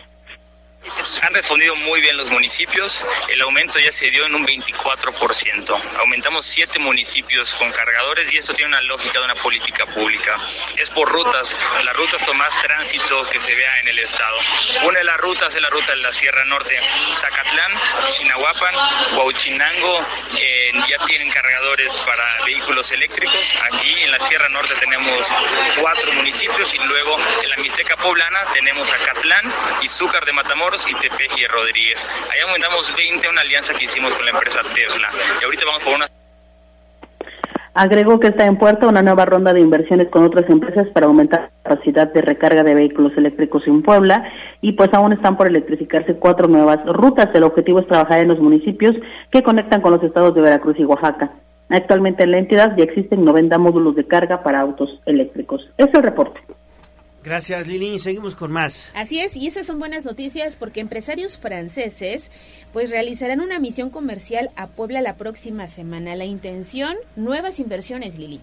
Han 1.21 1.33
respondido 1.33 1.75
muy 1.75 2.01
bien 2.01 2.17
los 2.17 2.29
municipios, 2.29 3.03
el 3.29 3.41
aumento 3.41 3.79
ya 3.79 3.91
se 3.91 4.09
dio 4.09 4.25
en 4.25 4.35
un 4.35 4.45
24%. 4.45 5.97
Aumentamos 5.99 6.45
siete 6.45 6.79
municipios 6.79 7.53
con 7.55 7.71
cargadores 7.71 8.33
y 8.33 8.37
eso 8.37 8.53
tiene 8.53 8.69
una 8.69 8.81
lógica 8.81 9.19
de 9.19 9.25
una 9.25 9.35
política 9.35 9.85
pública. 9.85 10.35
Es 10.77 10.89
por 10.89 11.09
rutas, 11.09 11.55
las 11.83 11.95
rutas 11.95 12.23
con 12.23 12.37
más 12.37 12.57
tránsito 12.59 13.21
que 13.29 13.39
se 13.39 13.55
vea 13.55 13.79
en 13.79 13.89
el 13.89 13.99
estado. 13.99 14.37
Una 14.83 14.99
de 14.99 15.03
las 15.05 15.17
rutas 15.17 15.53
es 15.53 15.61
la 15.61 15.69
ruta 15.69 15.93
de 15.93 15.97
la 15.97 16.11
Sierra 16.11 16.43
Norte, 16.45 16.77
Zacatlán, 17.13 17.71
Chinahuapan, 18.11 18.75
Huauchinango, 19.17 20.05
eh, 20.37 20.71
ya 20.89 21.05
tienen 21.05 21.29
cargadores 21.29 21.95
para 22.05 22.43
vehículos 22.45 22.91
eléctricos. 22.91 23.53
Aquí 23.71 24.03
en 24.03 24.11
la 24.11 24.19
Sierra 24.19 24.49
Norte 24.49 24.75
tenemos 24.79 25.27
cuatro 25.79 26.11
municipios 26.13 26.73
y 26.73 26.77
luego 26.79 27.17
en 27.41 27.49
la 27.49 27.57
Mixteca 27.57 27.95
Poblana 27.95 28.39
tenemos 28.53 28.91
Acatlán, 28.91 29.53
Izúcar 29.81 30.25
de 30.25 30.33
Matamoros 30.33 30.76
y 30.85 30.93
Tepeji 31.01 31.47
Rodríguez. 31.47 32.05
Allá 32.05 32.43
aumentamos 32.45 32.93
20, 32.95 33.29
una 33.29 33.41
alianza 33.41 33.73
que 33.73 33.85
hicimos 33.85 34.13
con 34.13 34.25
la 34.25 34.31
empresa 34.31 34.61
Tesla. 34.75 35.09
Y 35.41 35.45
ahorita 35.45 35.65
vamos 35.65 35.83
por 35.83 35.93
una 35.95 36.05
Agregó 37.73 38.19
que 38.19 38.29
está 38.29 38.47
en 38.47 38.57
puerta 38.57 38.87
una 38.87 39.03
nueva 39.03 39.25
ronda 39.25 39.53
de 39.53 39.59
inversiones 39.59 40.07
con 40.07 40.23
otras 40.23 40.49
empresas 40.49 40.87
para 40.87 41.05
aumentar 41.05 41.41
la 41.41 41.69
capacidad 41.69 42.11
de 42.11 42.21
recarga 42.21 42.63
de 42.63 42.73
vehículos 42.73 43.15
eléctricos 43.15 43.67
en 43.67 43.83
Puebla 43.83 44.23
y 44.61 44.71
pues 44.71 44.91
aún 44.95 45.13
están 45.13 45.37
por 45.37 45.45
electrificarse 45.45 46.15
cuatro 46.15 46.47
nuevas 46.47 46.83
rutas. 46.87 47.29
El 47.35 47.43
objetivo 47.43 47.79
es 47.79 47.87
trabajar 47.87 48.21
en 48.21 48.29
los 48.29 48.39
municipios 48.39 48.95
que 49.31 49.43
conectan 49.43 49.81
con 49.81 49.91
los 49.91 50.03
estados 50.03 50.33
de 50.33 50.41
Veracruz 50.41 50.75
y 50.79 50.85
Oaxaca. 50.85 51.31
Actualmente 51.69 52.23
en 52.23 52.31
la 52.31 52.39
entidad 52.39 52.75
ya 52.75 52.83
existen 52.83 53.23
90 53.23 53.55
módulos 53.59 53.95
de 53.95 54.07
carga 54.07 54.41
para 54.41 54.59
autos 54.59 54.99
eléctricos. 55.05 55.69
Es 55.77 55.93
el 55.93 56.01
reporte. 56.01 56.39
Gracias 57.27 57.67
Lili, 57.67 57.99
seguimos 57.99 58.35
con 58.35 58.53
más. 58.53 58.89
Así 58.95 59.19
es, 59.19 59.35
y 59.35 59.47
esas 59.47 59.65
son 59.65 59.79
buenas 59.79 60.05
noticias 60.05 60.55
porque 60.55 60.79
empresarios 60.79 61.37
franceses 61.37 62.31
pues 62.71 62.89
realizarán 62.89 63.41
una 63.41 63.59
misión 63.59 63.89
comercial 63.89 64.49
a 64.55 64.67
Puebla 64.67 65.01
la 65.01 65.15
próxima 65.15 65.67
semana. 65.67 66.15
La 66.15 66.23
intención, 66.23 66.95
nuevas 67.17 67.59
inversiones, 67.59 68.17
Lili. 68.17 68.39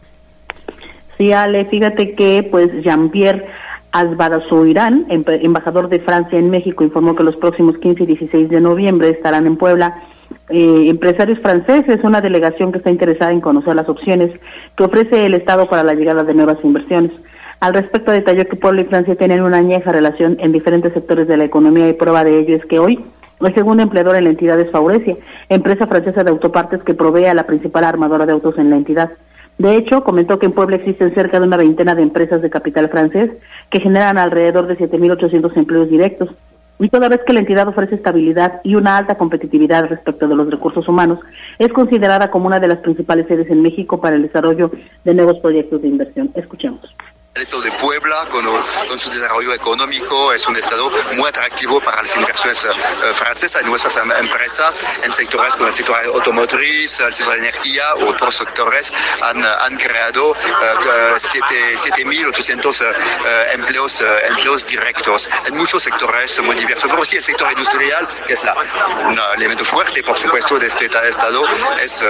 Sí, 1.16 1.32
Ale, 1.32 1.64
fíjate 1.64 2.14
que 2.14 2.46
pues 2.50 2.70
Jean-Pierre 2.82 3.46
Azbarazoirán, 3.92 5.06
embajador 5.08 5.88
de 5.88 6.00
Francia 6.00 6.38
en 6.38 6.50
México, 6.50 6.84
informó 6.84 7.16
que 7.16 7.22
los 7.22 7.36
próximos 7.36 7.78
15 7.78 8.02
y 8.02 8.06
16 8.06 8.50
de 8.50 8.60
noviembre 8.60 9.08
estarán 9.08 9.46
en 9.46 9.56
Puebla 9.56 10.02
eh, 10.50 10.88
empresarios 10.90 11.38
franceses, 11.38 12.04
una 12.04 12.20
delegación 12.20 12.70
que 12.70 12.78
está 12.78 12.90
interesada 12.90 13.32
en 13.32 13.40
conocer 13.40 13.76
las 13.76 13.88
opciones 13.88 14.38
que 14.76 14.84
ofrece 14.84 15.24
el 15.24 15.32
Estado 15.32 15.70
para 15.70 15.84
la 15.84 15.94
llegada 15.94 16.22
de 16.22 16.34
nuevas 16.34 16.58
inversiones. 16.62 17.12
Al 17.60 17.74
respecto, 17.74 18.10
detalló 18.10 18.46
que 18.46 18.56
Puebla 18.56 18.82
y 18.82 18.84
Francia 18.84 19.16
tienen 19.16 19.42
una 19.42 19.58
añeja 19.58 19.92
relación 19.92 20.36
en 20.40 20.52
diferentes 20.52 20.92
sectores 20.92 21.28
de 21.28 21.36
la 21.36 21.44
economía 21.44 21.88
y 21.88 21.94
prueba 21.94 22.24
de 22.24 22.38
ello 22.38 22.56
es 22.56 22.64
que 22.66 22.78
hoy 22.78 23.04
el 23.40 23.54
segundo 23.54 23.82
empleador 23.82 24.16
en 24.16 24.24
la 24.24 24.30
entidad 24.30 24.58
es 24.60 24.70
Faurecia, 24.70 25.16
empresa 25.48 25.86
francesa 25.86 26.24
de 26.24 26.30
autopartes 26.30 26.82
que 26.82 26.94
provee 26.94 27.26
a 27.26 27.34
la 27.34 27.46
principal 27.46 27.84
armadora 27.84 28.26
de 28.26 28.32
autos 28.32 28.58
en 28.58 28.70
la 28.70 28.76
entidad. 28.76 29.10
De 29.58 29.76
hecho, 29.76 30.02
comentó 30.02 30.38
que 30.38 30.46
en 30.46 30.52
Puebla 30.52 30.76
existen 30.76 31.14
cerca 31.14 31.38
de 31.38 31.46
una 31.46 31.56
veintena 31.56 31.94
de 31.94 32.02
empresas 32.02 32.42
de 32.42 32.50
capital 32.50 32.88
francés 32.88 33.30
que 33.70 33.80
generan 33.80 34.18
alrededor 34.18 34.66
de 34.66 34.76
7.800 34.76 35.56
empleos 35.56 35.88
directos. 35.88 36.30
Y 36.80 36.88
toda 36.88 37.08
vez 37.08 37.20
que 37.24 37.32
la 37.32 37.38
entidad 37.38 37.68
ofrece 37.68 37.94
estabilidad 37.94 38.60
y 38.64 38.74
una 38.74 38.96
alta 38.96 39.16
competitividad 39.16 39.88
respecto 39.88 40.26
de 40.26 40.34
los 40.34 40.50
recursos 40.50 40.88
humanos, 40.88 41.20
es 41.58 41.72
considerada 41.72 42.30
como 42.32 42.46
una 42.46 42.58
de 42.58 42.66
las 42.66 42.78
principales 42.78 43.28
sedes 43.28 43.48
en 43.48 43.62
México 43.62 44.00
para 44.00 44.16
el 44.16 44.22
desarrollo 44.22 44.72
de 45.04 45.14
nuevos 45.14 45.38
proyectos 45.38 45.82
de 45.82 45.88
inversión. 45.88 46.30
Escuchemos. 46.34 46.80
El 47.36 47.42
estado 47.42 47.62
de 47.62 47.72
Puebla, 47.72 48.28
con, 48.30 48.44
con, 48.44 48.96
su 48.96 49.10
desarrollo 49.10 49.52
económico, 49.52 50.32
es 50.32 50.46
un 50.46 50.54
estado 50.54 50.88
muy 51.16 51.28
atractivo 51.28 51.80
para 51.80 52.00
las 52.00 52.16
inversiones 52.16 52.64
uh, 52.64 52.68
francesas 53.12 53.60
y 53.60 53.64
nuestras 53.66 53.96
empresas 53.96 54.80
en 55.02 55.12
sectores 55.12 55.52
como 55.54 55.66
el 55.66 55.74
sector 55.74 55.96
automotriz, 56.14 57.00
el 57.00 57.12
sector 57.12 57.34
de 57.34 57.40
energía, 57.40 57.92
otros 57.96 58.36
sectores 58.36 58.92
han, 59.20 59.44
han 59.44 59.76
creado 59.76 60.30
uh, 60.30 60.34
7.800 60.34 62.80
uh, 62.80 62.84
empleos, 63.52 64.00
empleos 64.28 64.64
directos 64.64 65.28
en 65.46 65.56
muchos 65.56 65.82
sectores 65.82 66.40
muy 66.40 66.54
diversos. 66.54 66.88
Pero 66.88 67.04
sí, 67.04 67.16
el 67.16 67.24
sector 67.24 67.50
industrial, 67.50 68.06
que 68.28 68.34
es 68.34 68.44
la, 68.44 68.54
un 69.08 69.18
elemento 69.34 69.64
fuerte, 69.64 70.04
por 70.04 70.16
supuesto, 70.16 70.56
de 70.56 70.68
este 70.68 70.86
estado, 70.86 71.44
es, 71.80 72.00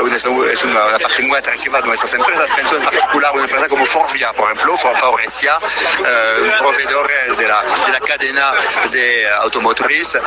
un 0.00 0.14
estado, 0.14 0.48
es 0.48 0.64
una, 0.64 0.86
una, 0.86 0.98
parte 0.98 1.22
muy 1.22 1.36
atractiva 1.36 1.82
de 1.82 1.88
nuestras 1.88 2.14
empresas. 2.14 2.50
Pienso 2.54 2.78
en 2.78 2.84
particular 2.84 3.30
una 3.34 3.44
empresa 3.44 3.68
como 3.68 3.84
Forvia, 3.84 4.32
por 4.32 4.46
ejemplo, 4.46 4.53
Favorecia, 4.76 5.52
eh, 5.98 6.42
un 6.42 6.58
proveedor 6.58 7.06
de 7.36 7.48
la, 7.48 7.62
de 7.86 7.92
la 7.92 8.00
cadena 8.00 8.52
de 8.90 9.28
automotriz. 9.42 10.18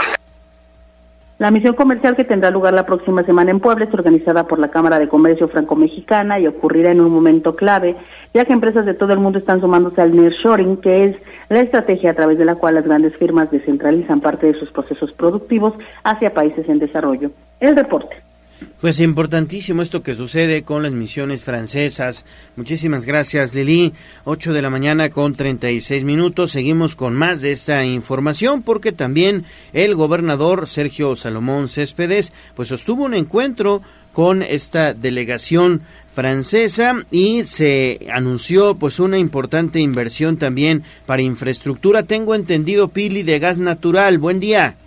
La 1.40 1.52
misión 1.52 1.76
comercial 1.76 2.16
que 2.16 2.24
tendrá 2.24 2.50
lugar 2.50 2.74
la 2.74 2.88
próxima 2.88 3.24
semana 3.24 3.52
en 3.52 3.60
Puebla 3.60 3.86
es 3.86 3.94
organizada 3.94 4.46
por 4.46 4.58
la 4.58 4.70
Cámara 4.70 4.98
de 4.98 5.08
Comercio 5.08 5.48
Franco-Mexicana 5.48 6.40
y 6.40 6.48
ocurrirá 6.48 6.90
en 6.90 7.00
un 7.00 7.12
momento 7.12 7.56
clave, 7.56 7.96
ya 8.34 8.44
que 8.46 8.54
empresas 8.54 8.88
de 8.88 8.96
todo 8.96 9.14
el 9.14 9.20
mundo 9.20 9.38
están 9.38 9.62
sumándose 9.62 10.02
al 10.02 10.16
nearshoring, 10.16 10.78
que 10.78 11.06
es 11.06 11.16
la 11.50 11.60
estrategia 11.60 12.12
a 12.12 12.16
través 12.16 12.40
de 12.40 12.46
la 12.46 12.56
cual 12.56 12.74
las 12.74 12.86
grandes 12.86 13.16
firmas 13.18 13.52
descentralizan 13.52 14.20
parte 14.20 14.48
de 14.48 14.60
sus 14.60 14.72
procesos 14.72 15.12
productivos 15.14 15.74
hacia 16.04 16.34
países 16.34 16.68
en 16.70 16.80
desarrollo. 16.80 17.30
El 17.60 17.76
reporte. 17.76 18.16
Pues 18.82 19.00
importantísimo 19.00 19.82
esto 19.82 20.02
que 20.02 20.16
sucede 20.16 20.64
con 20.64 20.84
las 20.84 20.92
misiones 20.92 21.44
francesas. 21.44 22.26
Muchísimas 22.56 23.06
gracias 23.06 23.54
Lili. 23.54 23.94
8 24.26 24.54
de 24.54 24.62
la 24.62 24.70
mañana 24.70 25.10
con 25.10 25.36
36 25.36 26.04
minutos. 26.04 26.52
Seguimos 26.52 26.96
con 26.96 27.14
más 27.14 27.42
de 27.42 27.52
esta 27.52 27.86
información 27.86 28.64
porque 28.64 28.92
también 28.92 29.46
el 29.74 29.96
gobernador 29.96 30.68
Sergio 30.68 31.16
Salomón 31.16 31.70
Céspedes 31.70 32.34
pues 32.56 32.68
sostuvo 32.68 33.04
un 33.04 33.14
encuentro 33.14 33.82
con 34.14 34.42
esta 34.42 34.96
delegación 34.96 35.82
francesa 36.14 37.06
y 37.12 37.44
se 37.44 38.08
anunció 38.12 38.76
pues 38.76 39.00
una 39.00 39.20
importante 39.20 39.80
inversión 39.80 40.38
también 40.38 40.84
para 41.06 41.22
infraestructura. 41.22 42.02
Tengo 42.02 42.34
entendido 42.34 42.88
Pili 42.88 43.22
de 43.22 43.38
gas 43.38 43.60
natural. 43.60 44.18
Buen 44.18 44.40
día. 44.40 44.78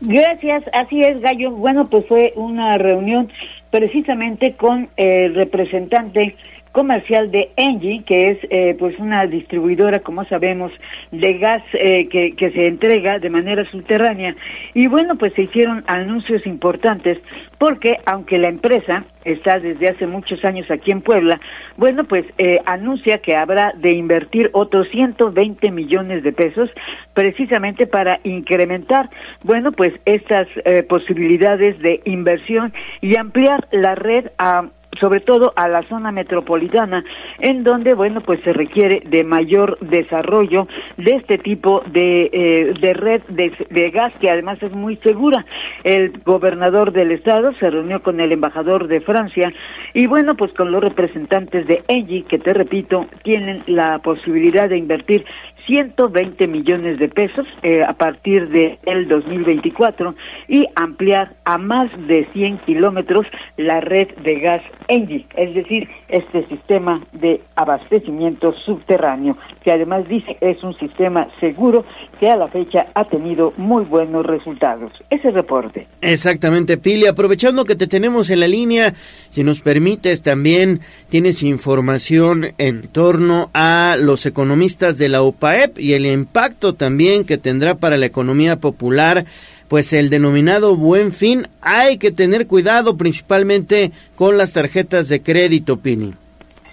Gracias, 0.00 0.64
así 0.72 1.02
es, 1.02 1.20
Gallo. 1.20 1.50
Bueno, 1.50 1.88
pues 1.88 2.06
fue 2.06 2.32
una 2.36 2.78
reunión 2.78 3.30
precisamente 3.70 4.52
con 4.52 4.88
el 4.96 5.34
representante 5.34 6.36
comercial 6.72 7.30
de 7.30 7.50
Engie, 7.56 8.04
que 8.04 8.30
es 8.30 8.38
eh, 8.50 8.76
pues 8.78 8.98
una 8.98 9.26
distribuidora, 9.26 10.00
como 10.00 10.24
sabemos, 10.24 10.72
de 11.10 11.38
gas 11.38 11.62
eh, 11.72 12.08
que, 12.08 12.34
que 12.36 12.50
se 12.50 12.66
entrega 12.66 13.18
de 13.18 13.30
manera 13.30 13.64
subterránea. 13.70 14.36
Y 14.74 14.86
bueno, 14.86 15.16
pues 15.16 15.32
se 15.34 15.42
hicieron 15.42 15.84
anuncios 15.86 16.46
importantes 16.46 17.18
porque 17.58 17.96
aunque 18.06 18.38
la 18.38 18.48
empresa 18.48 19.04
está 19.24 19.58
desde 19.58 19.88
hace 19.88 20.06
muchos 20.06 20.44
años 20.44 20.70
aquí 20.70 20.92
en 20.92 21.02
Puebla, 21.02 21.40
bueno, 21.76 22.04
pues 22.04 22.24
eh, 22.38 22.60
anuncia 22.64 23.18
que 23.18 23.36
habrá 23.36 23.72
de 23.76 23.90
invertir 23.92 24.50
otros 24.52 24.88
120 24.90 25.70
millones 25.72 26.22
de 26.22 26.32
pesos 26.32 26.70
precisamente 27.14 27.86
para 27.86 28.20
incrementar, 28.22 29.10
bueno, 29.42 29.72
pues 29.72 29.92
estas 30.04 30.46
eh, 30.64 30.82
posibilidades 30.84 31.78
de 31.80 32.00
inversión 32.04 32.72
y 33.00 33.16
ampliar 33.16 33.66
la 33.72 33.96
red 33.96 34.26
a 34.38 34.68
sobre 35.00 35.20
todo 35.20 35.52
a 35.56 35.68
la 35.68 35.82
zona 35.84 36.12
metropolitana, 36.12 37.04
en 37.38 37.64
donde, 37.64 37.94
bueno, 37.94 38.20
pues 38.20 38.40
se 38.42 38.52
requiere 38.52 39.02
de 39.06 39.24
mayor 39.24 39.78
desarrollo 39.80 40.66
de 40.96 41.12
este 41.12 41.38
tipo 41.38 41.82
de, 41.86 42.30
eh, 42.32 42.74
de 42.80 42.94
red 42.94 43.22
de, 43.28 43.90
gas, 43.90 44.12
que 44.20 44.30
además 44.30 44.62
es 44.62 44.72
muy 44.72 44.96
segura. 44.98 45.44
El 45.84 46.18
gobernador 46.24 46.92
del 46.92 47.12
estado 47.12 47.52
se 47.54 47.70
reunió 47.70 48.02
con 48.02 48.20
el 48.20 48.32
embajador 48.32 48.88
de 48.88 49.00
Francia 49.00 49.52
y, 49.94 50.06
bueno, 50.06 50.36
pues 50.36 50.52
con 50.52 50.72
los 50.72 50.82
representantes 50.82 51.66
de 51.66 51.82
Engie, 51.88 52.24
que 52.24 52.38
te 52.38 52.52
repito, 52.52 53.06
tienen 53.22 53.62
la 53.66 53.98
posibilidad 54.00 54.68
de 54.68 54.78
invertir 54.78 55.24
120 55.68 56.46
millones 56.46 56.98
de 56.98 57.08
pesos 57.08 57.46
eh, 57.62 57.84
a 57.84 57.92
partir 57.92 58.48
de 58.48 58.78
el 58.86 59.06
2024 59.06 60.14
y 60.48 60.66
ampliar 60.74 61.36
a 61.44 61.58
más 61.58 61.90
de 62.08 62.26
100 62.32 62.58
kilómetros 62.58 63.26
la 63.58 63.80
red 63.80 64.08
de 64.24 64.40
gas 64.40 64.62
Engie, 64.88 65.26
es 65.36 65.54
decir, 65.54 65.88
este 66.08 66.46
sistema 66.48 67.04
de 67.12 67.42
abastecimiento 67.54 68.54
subterráneo, 68.64 69.36
que 69.62 69.72
además 69.72 70.08
dice 70.08 70.36
es 70.40 70.62
un 70.62 70.76
sistema 70.78 71.28
seguro 71.40 71.84
que 72.18 72.30
a 72.30 72.36
la 72.36 72.48
fecha 72.48 72.86
ha 72.94 73.04
tenido 73.04 73.52
muy 73.56 73.84
buenos 73.84 74.24
resultados. 74.24 74.92
Ese 75.10 75.30
reporte. 75.30 75.86
Exactamente, 76.00 76.78
Pili. 76.78 77.06
Aprovechando 77.06 77.64
que 77.64 77.76
te 77.76 77.86
tenemos 77.86 78.30
en 78.30 78.40
la 78.40 78.48
línea, 78.48 78.92
si 79.30 79.44
nos 79.44 79.60
permites, 79.60 80.22
también 80.22 80.80
tienes 81.08 81.42
información 81.42 82.46
en 82.58 82.88
torno 82.88 83.50
a 83.52 83.96
los 83.98 84.26
economistas 84.26 84.98
de 84.98 85.08
la 85.08 85.22
UPAEP 85.22 85.78
y 85.78 85.94
el 85.94 86.06
impacto 86.06 86.74
también 86.74 87.24
que 87.24 87.38
tendrá 87.38 87.76
para 87.76 87.96
la 87.96 88.06
economía 88.06 88.56
popular 88.56 89.24
pues 89.68 89.92
el 89.92 90.10
denominado 90.10 90.76
buen 90.76 91.12
fin, 91.12 91.46
hay 91.60 91.98
que 91.98 92.10
tener 92.10 92.46
cuidado 92.46 92.96
principalmente 92.96 93.92
con 94.16 94.38
las 94.38 94.52
tarjetas 94.52 95.08
de 95.08 95.22
crédito, 95.22 95.78
Pini. 95.78 96.14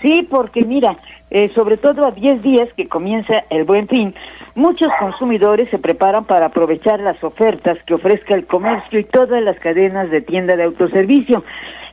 Sí, 0.01 0.25
porque 0.29 0.63
mira, 0.63 0.97
eh, 1.31 1.51
sobre 1.55 1.77
todo 1.77 2.05
a 2.05 2.11
10 2.11 2.41
días 2.41 2.69
que 2.77 2.87
comienza 2.87 3.43
el 3.49 3.63
buen 3.63 3.87
fin, 3.87 4.13
muchos 4.53 4.89
consumidores 4.99 5.69
se 5.69 5.79
preparan 5.79 6.25
para 6.25 6.47
aprovechar 6.47 6.99
las 6.99 7.21
ofertas 7.23 7.77
que 7.85 7.95
ofrezca 7.95 8.35
el 8.35 8.45
comercio 8.45 8.99
y 8.99 9.03
todas 9.03 9.41
las 9.43 9.59
cadenas 9.59 10.09
de 10.11 10.21
tienda 10.21 10.55
de 10.55 10.63
autoservicio. 10.63 11.43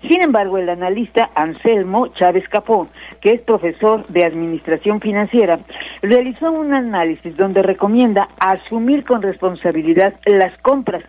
Sin 0.08 0.20
embargo, 0.20 0.58
el 0.58 0.68
analista 0.68 1.30
Anselmo 1.34 2.08
Chávez 2.08 2.48
Capó, 2.48 2.88
que 3.22 3.30
es 3.30 3.40
profesor 3.40 4.04
de 4.08 4.24
Administración 4.24 5.00
Financiera, 5.00 5.60
realizó 6.02 6.50
un 6.50 6.74
análisis 6.74 7.36
donde 7.36 7.62
recomienda 7.62 8.28
asumir 8.38 9.04
con 9.04 9.22
responsabilidad 9.22 10.14
las 10.26 10.58
compras, 10.58 11.04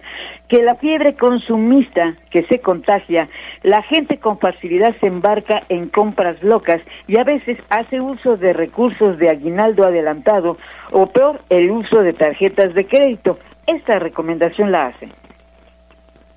que 0.48 0.62
la 0.62 0.76
fiebre 0.76 1.16
consumista 1.16 2.16
que 2.30 2.44
se 2.44 2.60
contagia, 2.60 3.28
la 3.64 3.82
gente 3.82 4.20
con 4.20 4.38
facilidad 4.38 4.96
se 5.00 5.08
embarca 5.08 5.64
en 5.70 5.90
compras 5.90 6.42
locas 6.44 6.82
y 7.08 7.18
a 7.18 7.24
veces 7.24 7.58
hace 7.70 8.00
uso 8.00 8.38
de 8.38 8.54
recursos 8.54 9.18
de 9.18 9.30
aguinaldo 9.30 9.84
adelantado 9.84 10.58
o 10.92 11.08
peor, 11.08 11.42
el 11.50 11.72
uso 11.72 12.04
de 12.04 12.14
tarjetas 12.14 12.76
de 12.76 12.86
crédito. 12.86 13.40
Esta 13.66 13.98
recomendación 13.98 14.72
la 14.72 14.88
hace 14.88 15.23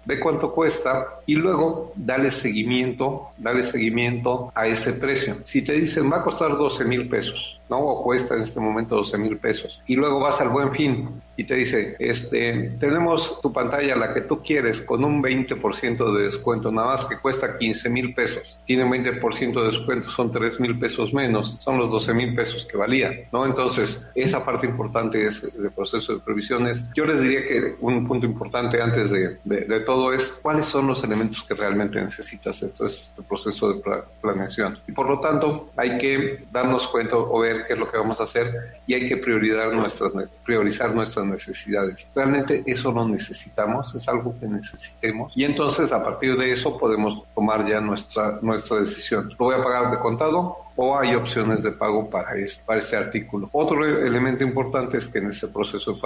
ve 0.06 0.20
cuánto 0.20 0.52
cuesta 0.52 1.20
y 1.26 1.34
luego 1.34 1.92
dale 1.96 2.30
seguimiento, 2.30 3.30
dale 3.36 3.64
seguimiento 3.64 4.52
a 4.54 4.66
ese 4.66 4.94
precio. 4.94 5.38
Si 5.44 5.62
te 5.62 5.72
dicen 5.72 6.10
va 6.10 6.18
a 6.18 6.24
costar 6.24 6.56
12 6.56 6.84
mil 6.84 7.08
pesos, 7.08 7.55
¿no? 7.68 7.78
O 7.78 8.02
cuesta 8.02 8.34
en 8.34 8.42
este 8.42 8.60
momento 8.60 8.96
12 8.96 9.18
mil 9.18 9.36
pesos. 9.36 9.80
Y 9.86 9.96
luego 9.96 10.20
vas 10.20 10.40
al 10.40 10.48
buen 10.48 10.72
fin 10.72 11.08
y 11.36 11.44
te 11.44 11.54
dice, 11.54 11.96
este, 11.98 12.70
tenemos 12.80 13.40
tu 13.42 13.52
pantalla, 13.52 13.94
la 13.96 14.14
que 14.14 14.22
tú 14.22 14.42
quieres, 14.42 14.80
con 14.80 15.04
un 15.04 15.22
20% 15.22 16.16
de 16.16 16.24
descuento, 16.24 16.72
nada 16.72 16.88
más 16.88 17.04
que 17.04 17.18
cuesta 17.18 17.58
15 17.58 17.90
mil 17.90 18.14
pesos. 18.14 18.58
Tiene 18.64 18.84
un 18.84 18.92
20% 18.92 19.62
de 19.62 19.70
descuento, 19.70 20.10
son 20.10 20.32
3 20.32 20.60
mil 20.60 20.78
pesos 20.78 21.12
menos, 21.12 21.56
son 21.60 21.78
los 21.78 21.90
12 21.90 22.14
mil 22.14 22.34
pesos 22.34 22.66
que 22.66 22.76
valía, 22.76 23.12
¿no? 23.32 23.44
Entonces, 23.44 24.06
esa 24.14 24.44
parte 24.44 24.66
importante 24.66 25.26
es 25.26 25.44
el 25.44 25.70
proceso 25.72 26.14
de 26.14 26.20
previsiones. 26.20 26.84
Yo 26.94 27.04
les 27.04 27.20
diría 27.20 27.46
que 27.46 27.76
un 27.80 28.06
punto 28.06 28.24
importante 28.26 28.80
antes 28.80 29.10
de, 29.10 29.36
de, 29.44 29.60
de 29.62 29.80
todo 29.80 30.12
es 30.12 30.38
cuáles 30.42 30.66
son 30.66 30.86
los 30.86 31.04
elementos 31.04 31.42
que 31.42 31.54
realmente 31.54 32.00
necesitas. 32.00 32.62
Esto 32.62 32.86
es 32.86 33.10
este 33.10 33.22
proceso 33.22 33.72
de 33.72 33.82
planeación. 34.20 34.78
Y 34.88 34.92
por 34.92 35.08
lo 35.08 35.20
tanto, 35.20 35.70
hay 35.76 35.98
que 35.98 36.44
darnos 36.50 36.86
cuenta 36.88 37.16
o 37.16 37.38
ver 37.40 37.55
qué 37.64 37.74
es 37.74 37.78
lo 37.78 37.90
que 37.90 37.96
vamos 37.96 38.18
a 38.20 38.24
hacer 38.24 38.80
y 38.86 38.94
hay 38.94 39.08
que 39.08 39.16
priorizar 39.16 39.72
nuestras, 39.72 40.12
priorizar 40.44 40.94
nuestras 40.94 41.26
necesidades. 41.26 42.08
Realmente 42.14 42.62
eso 42.66 42.92
lo 42.92 43.06
necesitamos, 43.06 43.94
es 43.94 44.08
algo 44.08 44.34
que 44.38 44.46
necesitemos. 44.46 45.32
Y 45.36 45.44
entonces, 45.44 45.92
a 45.92 46.02
partir 46.02 46.36
de 46.36 46.52
eso, 46.52 46.76
podemos 46.76 47.24
tomar 47.34 47.66
ya 47.66 47.80
nuestra, 47.80 48.38
nuestra 48.42 48.80
decisión. 48.80 49.28
¿Lo 49.38 49.46
voy 49.46 49.54
a 49.54 49.62
pagar 49.62 49.90
de 49.90 49.98
contado? 49.98 50.65
O 50.76 50.98
hay 50.98 51.14
opciones 51.14 51.62
de 51.62 51.72
pago 51.72 52.08
para 52.08 52.36
este, 52.36 52.62
este 52.76 52.96
artículo. 52.96 53.48
Otro 53.52 53.84
elemento 53.84 54.44
importante 54.44 54.98
es 54.98 55.08
que 55.08 55.18
en 55.18 55.30
ese 55.30 55.48
proceso 55.48 55.98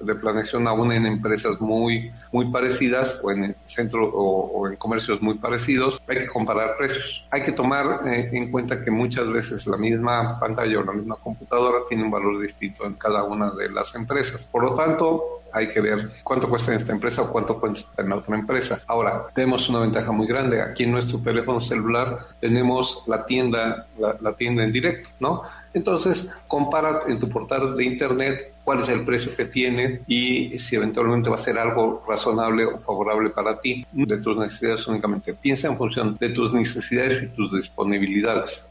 de 0.00 0.14
planeación, 0.14 0.68
aún 0.68 0.92
en 0.92 1.06
empresas 1.06 1.60
muy, 1.60 2.12
muy 2.30 2.50
parecidas 2.50 3.20
o 3.22 3.30
en 3.30 3.56
centro 3.66 4.08
o, 4.08 4.68
en 4.68 4.76
comercios 4.76 5.20
muy 5.22 5.34
parecidos, 5.34 6.00
hay 6.06 6.18
que 6.18 6.26
comparar 6.26 6.76
precios. 6.76 7.26
Hay 7.30 7.42
que 7.42 7.52
tomar 7.52 8.06
eh, 8.06 8.28
en 8.32 8.50
cuenta 8.50 8.84
que 8.84 8.90
muchas 8.90 9.28
veces 9.28 9.66
la 9.66 9.76
misma 9.76 10.38
pantalla 10.38 10.78
o 10.78 10.84
la 10.84 10.92
misma 10.92 11.16
computadora 11.16 11.78
tiene 11.88 12.04
un 12.04 12.10
valor 12.10 12.40
distinto 12.40 12.84
en 12.84 12.94
cada 12.94 13.24
una 13.24 13.50
de 13.50 13.70
las 13.70 13.94
empresas. 13.94 14.44
Por 14.52 14.62
lo 14.62 14.74
tanto, 14.74 15.42
hay 15.52 15.68
que 15.68 15.80
ver 15.80 16.10
cuánto 16.22 16.48
cuesta 16.48 16.72
en 16.72 16.80
esta 16.80 16.92
empresa 16.92 17.22
o 17.22 17.32
cuánto 17.32 17.58
cuesta 17.58 17.88
en 17.96 18.08
la 18.08 18.16
otra 18.16 18.36
empresa. 18.36 18.82
Ahora, 18.86 19.26
tenemos 19.34 19.68
una 19.68 19.80
ventaja 19.80 20.12
muy 20.12 20.26
grande. 20.26 20.60
Aquí 20.60 20.84
en 20.84 20.92
nuestro 20.92 21.18
teléfono 21.20 21.60
celular 21.60 22.26
tenemos 22.40 23.02
la 23.06 23.24
tienda, 23.26 23.86
la, 23.98 24.32
tienda 24.34 24.64
en 24.64 24.72
directo, 24.72 25.08
¿no? 25.20 25.42
Entonces, 25.74 26.28
compara 26.46 27.02
en 27.08 27.18
tu 27.18 27.28
portal 27.28 27.76
de 27.76 27.84
internet 27.84 28.52
cuál 28.64 28.80
es 28.80 28.88
el 28.88 29.04
precio 29.04 29.34
que 29.36 29.46
tiene 29.46 30.00
y 30.06 30.58
si 30.58 30.76
eventualmente 30.76 31.30
va 31.30 31.36
a 31.36 31.38
ser 31.38 31.58
algo 31.58 32.04
razonable 32.06 32.64
o 32.64 32.78
favorable 32.80 33.30
para 33.30 33.60
ti 33.60 33.86
de 33.92 34.18
tus 34.18 34.36
necesidades 34.36 34.86
únicamente. 34.86 35.34
Piensa 35.34 35.68
en 35.68 35.76
función 35.76 36.16
de 36.18 36.30
tus 36.30 36.52
necesidades 36.52 37.22
y 37.22 37.28
tus 37.28 37.52
disponibilidades. 37.52 38.68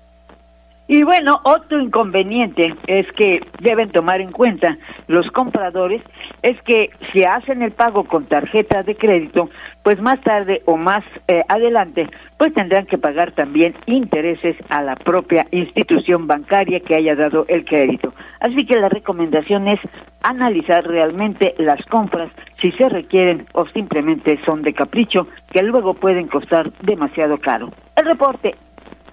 Y 0.89 1.03
bueno, 1.03 1.41
otro 1.43 1.81
inconveniente 1.81 2.73
es 2.87 3.05
que 3.11 3.41
deben 3.59 3.89
tomar 3.89 4.21
en 4.21 4.31
cuenta 4.31 4.77
los 5.07 5.29
compradores 5.31 6.01
es 6.43 6.61
que 6.61 6.91
si 7.11 7.25
hacen 7.25 7.61
el 7.61 7.71
pago 7.71 8.05
con 8.05 8.25
tarjeta 8.25 8.83
de 8.83 8.95
crédito, 8.95 9.49
pues 9.83 9.99
más 9.99 10.21
tarde 10.21 10.61
o 10.65 10.77
más 10.77 11.03
eh, 11.27 11.43
adelante, 11.49 12.07
pues 12.37 12.53
tendrán 12.53 12.85
que 12.85 12.97
pagar 12.97 13.33
también 13.33 13.75
intereses 13.85 14.55
a 14.69 14.81
la 14.81 14.95
propia 14.95 15.45
institución 15.51 16.25
bancaria 16.25 16.79
que 16.79 16.95
haya 16.95 17.15
dado 17.15 17.45
el 17.49 17.65
crédito. 17.65 18.13
Así 18.39 18.65
que 18.65 18.79
la 18.79 18.87
recomendación 18.87 19.67
es 19.67 19.81
analizar 20.23 20.85
realmente 20.85 21.53
las 21.57 21.83
compras 21.87 22.29
si 22.61 22.71
se 22.71 22.87
requieren 22.87 23.45
o 23.53 23.67
simplemente 23.67 24.39
son 24.45 24.61
de 24.61 24.73
capricho, 24.73 25.27
que 25.51 25.63
luego 25.63 25.95
pueden 25.95 26.27
costar 26.27 26.71
demasiado 26.81 27.37
caro. 27.39 27.71
El 27.95 28.05
reporte 28.05 28.55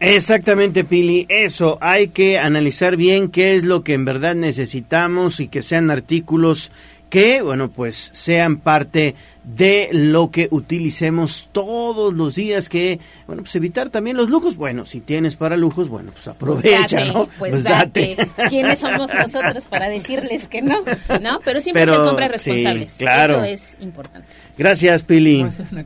Exactamente, 0.01 0.85
Pili. 0.85 1.27
Eso, 1.29 1.79
hay 1.81 2.09
que 2.09 2.39
analizar 2.39 2.97
bien 2.97 3.29
qué 3.29 3.57
es 3.57 3.65
lo 3.65 3.85
que 3.85 3.95
en 3.95 4.05
verdad 4.05 4.35
necesitamos 4.35 5.41
y 5.41 5.49
que 5.49 5.63
sean 5.63 5.91
artículos 5.91 6.71
que, 7.15 7.43
bueno, 7.43 7.71
pues 7.71 8.11
sean 8.13 8.57
parte 8.57 9.15
de 9.45 9.89
lo 9.93 10.33
que 10.33 10.49
utilicemos 10.51 11.49
todos 11.53 12.13
los 12.13 12.35
días, 12.35 12.69
que, 12.69 12.99
bueno, 13.29 13.43
pues 13.43 13.55
evitar 13.55 13.89
también 13.91 14.17
los 14.17 14.29
lujos. 14.31 14.57
Bueno, 14.57 14.85
si 14.85 15.01
tienes 15.01 15.37
para 15.37 15.57
lujos, 15.57 15.89
bueno, 15.89 16.11
pues 16.13 16.27
aprovecha, 16.27 17.05
¿no? 17.05 17.27
Pues, 17.39 17.53
pues 17.53 17.63
date. 17.63 18.17
¿Quiénes 18.49 18.81
somos 18.81 19.15
nosotros 19.15 19.65
para 19.67 19.89
decirles 19.89 20.49
que 20.49 20.61
no? 20.61 20.83
¿No? 21.23 21.41
Pero 21.45 21.61
siempre 21.61 21.87
se 21.87 21.95
compra 21.95 22.27
responsables. 22.27 22.95
claro. 22.95 23.45
Eso 23.45 23.45
es 23.45 23.77
importante. 23.81 24.27
Gracias, 24.59 25.05
Pili. 25.05 25.47
una 25.71 25.85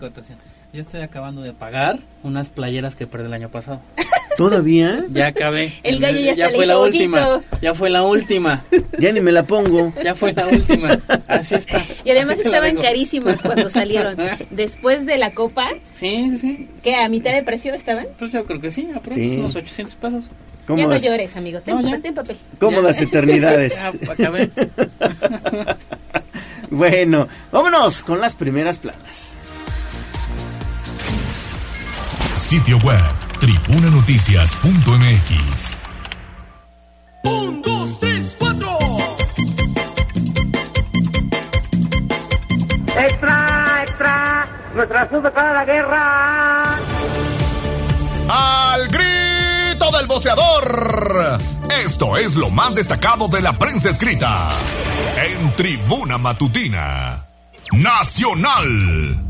yo 0.73 0.83
estoy 0.83 1.01
acabando 1.01 1.43
de 1.43 1.53
pagar 1.53 1.99
unas 2.23 2.51
playeras 2.51 2.95
que 2.95 3.07
perdí 3.07 3.27
el 3.27 3.33
año 3.33 3.49
pasado. 3.49 3.81
¿Todavía? 4.37 5.05
Ya 5.11 5.27
acabé. 5.27 5.73
El 5.83 5.99
gallo 5.99 6.21
ya, 6.21 6.35
ya 6.35 6.51
fue 6.51 6.65
la 6.65 6.79
última. 6.79 7.41
Ya 7.61 7.75
fue 7.75 7.91
la 7.91 8.05
última. 8.05 8.63
Ya 9.01 9.13
ni 9.13 9.21
me 9.21 9.33
la 9.33 9.43
pongo. 9.45 9.93
Ya 10.05 10.15
fue 10.15 10.33
la 10.33 10.47
última. 10.47 10.97
Así 11.27 11.57
está. 11.57 11.85
Y 12.05 12.11
además 12.11 12.39
estaban 12.39 12.77
carísimas 12.77 13.41
cuando 13.43 13.69
salieron. 13.71 14.17
Después 14.51 15.07
de 15.07 15.19
la 15.19 15.33
copa. 15.33 15.71
Sí, 15.93 16.37
sí. 16.37 16.69
¿Qué? 16.83 16.97
¿A 16.97 17.09
mitad 17.09 17.33
de 17.33 17.43
precio 17.43 17.75
estaban? 17.75 18.07
Pues 18.19 18.31
yo 18.33 18.45
creo 18.47 18.61
que 18.61 18.71
sí, 18.71 18.89
a 18.95 19.15
sí. 19.15 19.37
unos 19.39 19.57
800 19.57 19.95
pesos. 19.97 20.31
Ya 20.69 20.87
no 20.87 20.97
llores, 20.97 21.37
amigo. 21.37 21.61
Ten, 21.61 21.83
no, 21.83 22.01
ten 22.01 22.15
papel. 22.15 22.37
Cómodas 22.61 23.01
eternidades. 23.01 23.81
acabé. 24.09 24.51
bueno, 26.71 27.27
vámonos 27.51 28.03
con 28.03 28.21
las 28.21 28.35
primeras 28.35 28.79
planas. 28.79 29.28
Sitio 32.39 32.79
web 32.79 33.03
tribunanoticias.mx. 33.41 35.77
Un, 37.25 37.61
dos, 37.63 37.99
tres, 37.99 38.37
cuatro. 38.39 38.79
Extra, 42.97 43.83
extra. 43.83 44.49
Nuestra 44.73 45.03
asunto 45.03 45.33
para 45.33 45.53
la 45.53 45.65
guerra. 45.65 46.77
Al 48.29 48.87
grito 48.87 49.91
del 49.99 50.07
boceador. 50.07 51.39
Esto 51.85 52.17
es 52.17 52.37
lo 52.37 52.51
más 52.51 52.77
destacado 52.77 53.27
de 53.27 53.43
la 53.43 53.55
prensa 53.55 53.91
escrita 53.91 54.51
en 55.17 55.51
Tribuna 55.57 56.19
Matutina. 56.19 57.25
Nacional. 57.73 59.25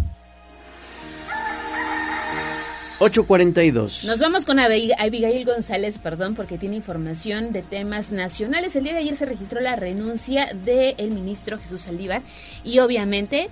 842. 3.01 4.05
Nos 4.05 4.19
vamos 4.19 4.45
con 4.45 4.59
Abig- 4.59 4.95
Abigail 4.99 5.45
González, 5.45 5.99
perdón, 5.99 6.35
porque 6.35 6.59
tiene 6.59 6.77
información 6.77 7.53
de 7.53 7.63
temas 7.63 8.11
nacionales. 8.11 8.75
El 8.75 8.85
día 8.85 8.93
de 8.95 8.99
ayer 9.01 9.15
se 9.15 9.25
registró 9.27 9.61
la 9.61 9.77
renuncia 9.77 10.49
del 10.53 11.11
ministro 11.13 11.59
Jesús 11.59 11.83
Saldívar 11.83 12.23
y 12.65 12.81
obviamente... 12.81 13.49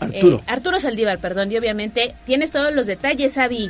Arturo. 0.00 0.36
eh, 0.36 0.42
Arturo 0.46 0.78
Saldívar, 0.78 1.18
perdón, 1.18 1.50
y 1.50 1.56
obviamente 1.56 2.14
tienes 2.24 2.52
todos 2.52 2.72
los 2.72 2.86
detalles, 2.86 3.36
Avi. 3.36 3.68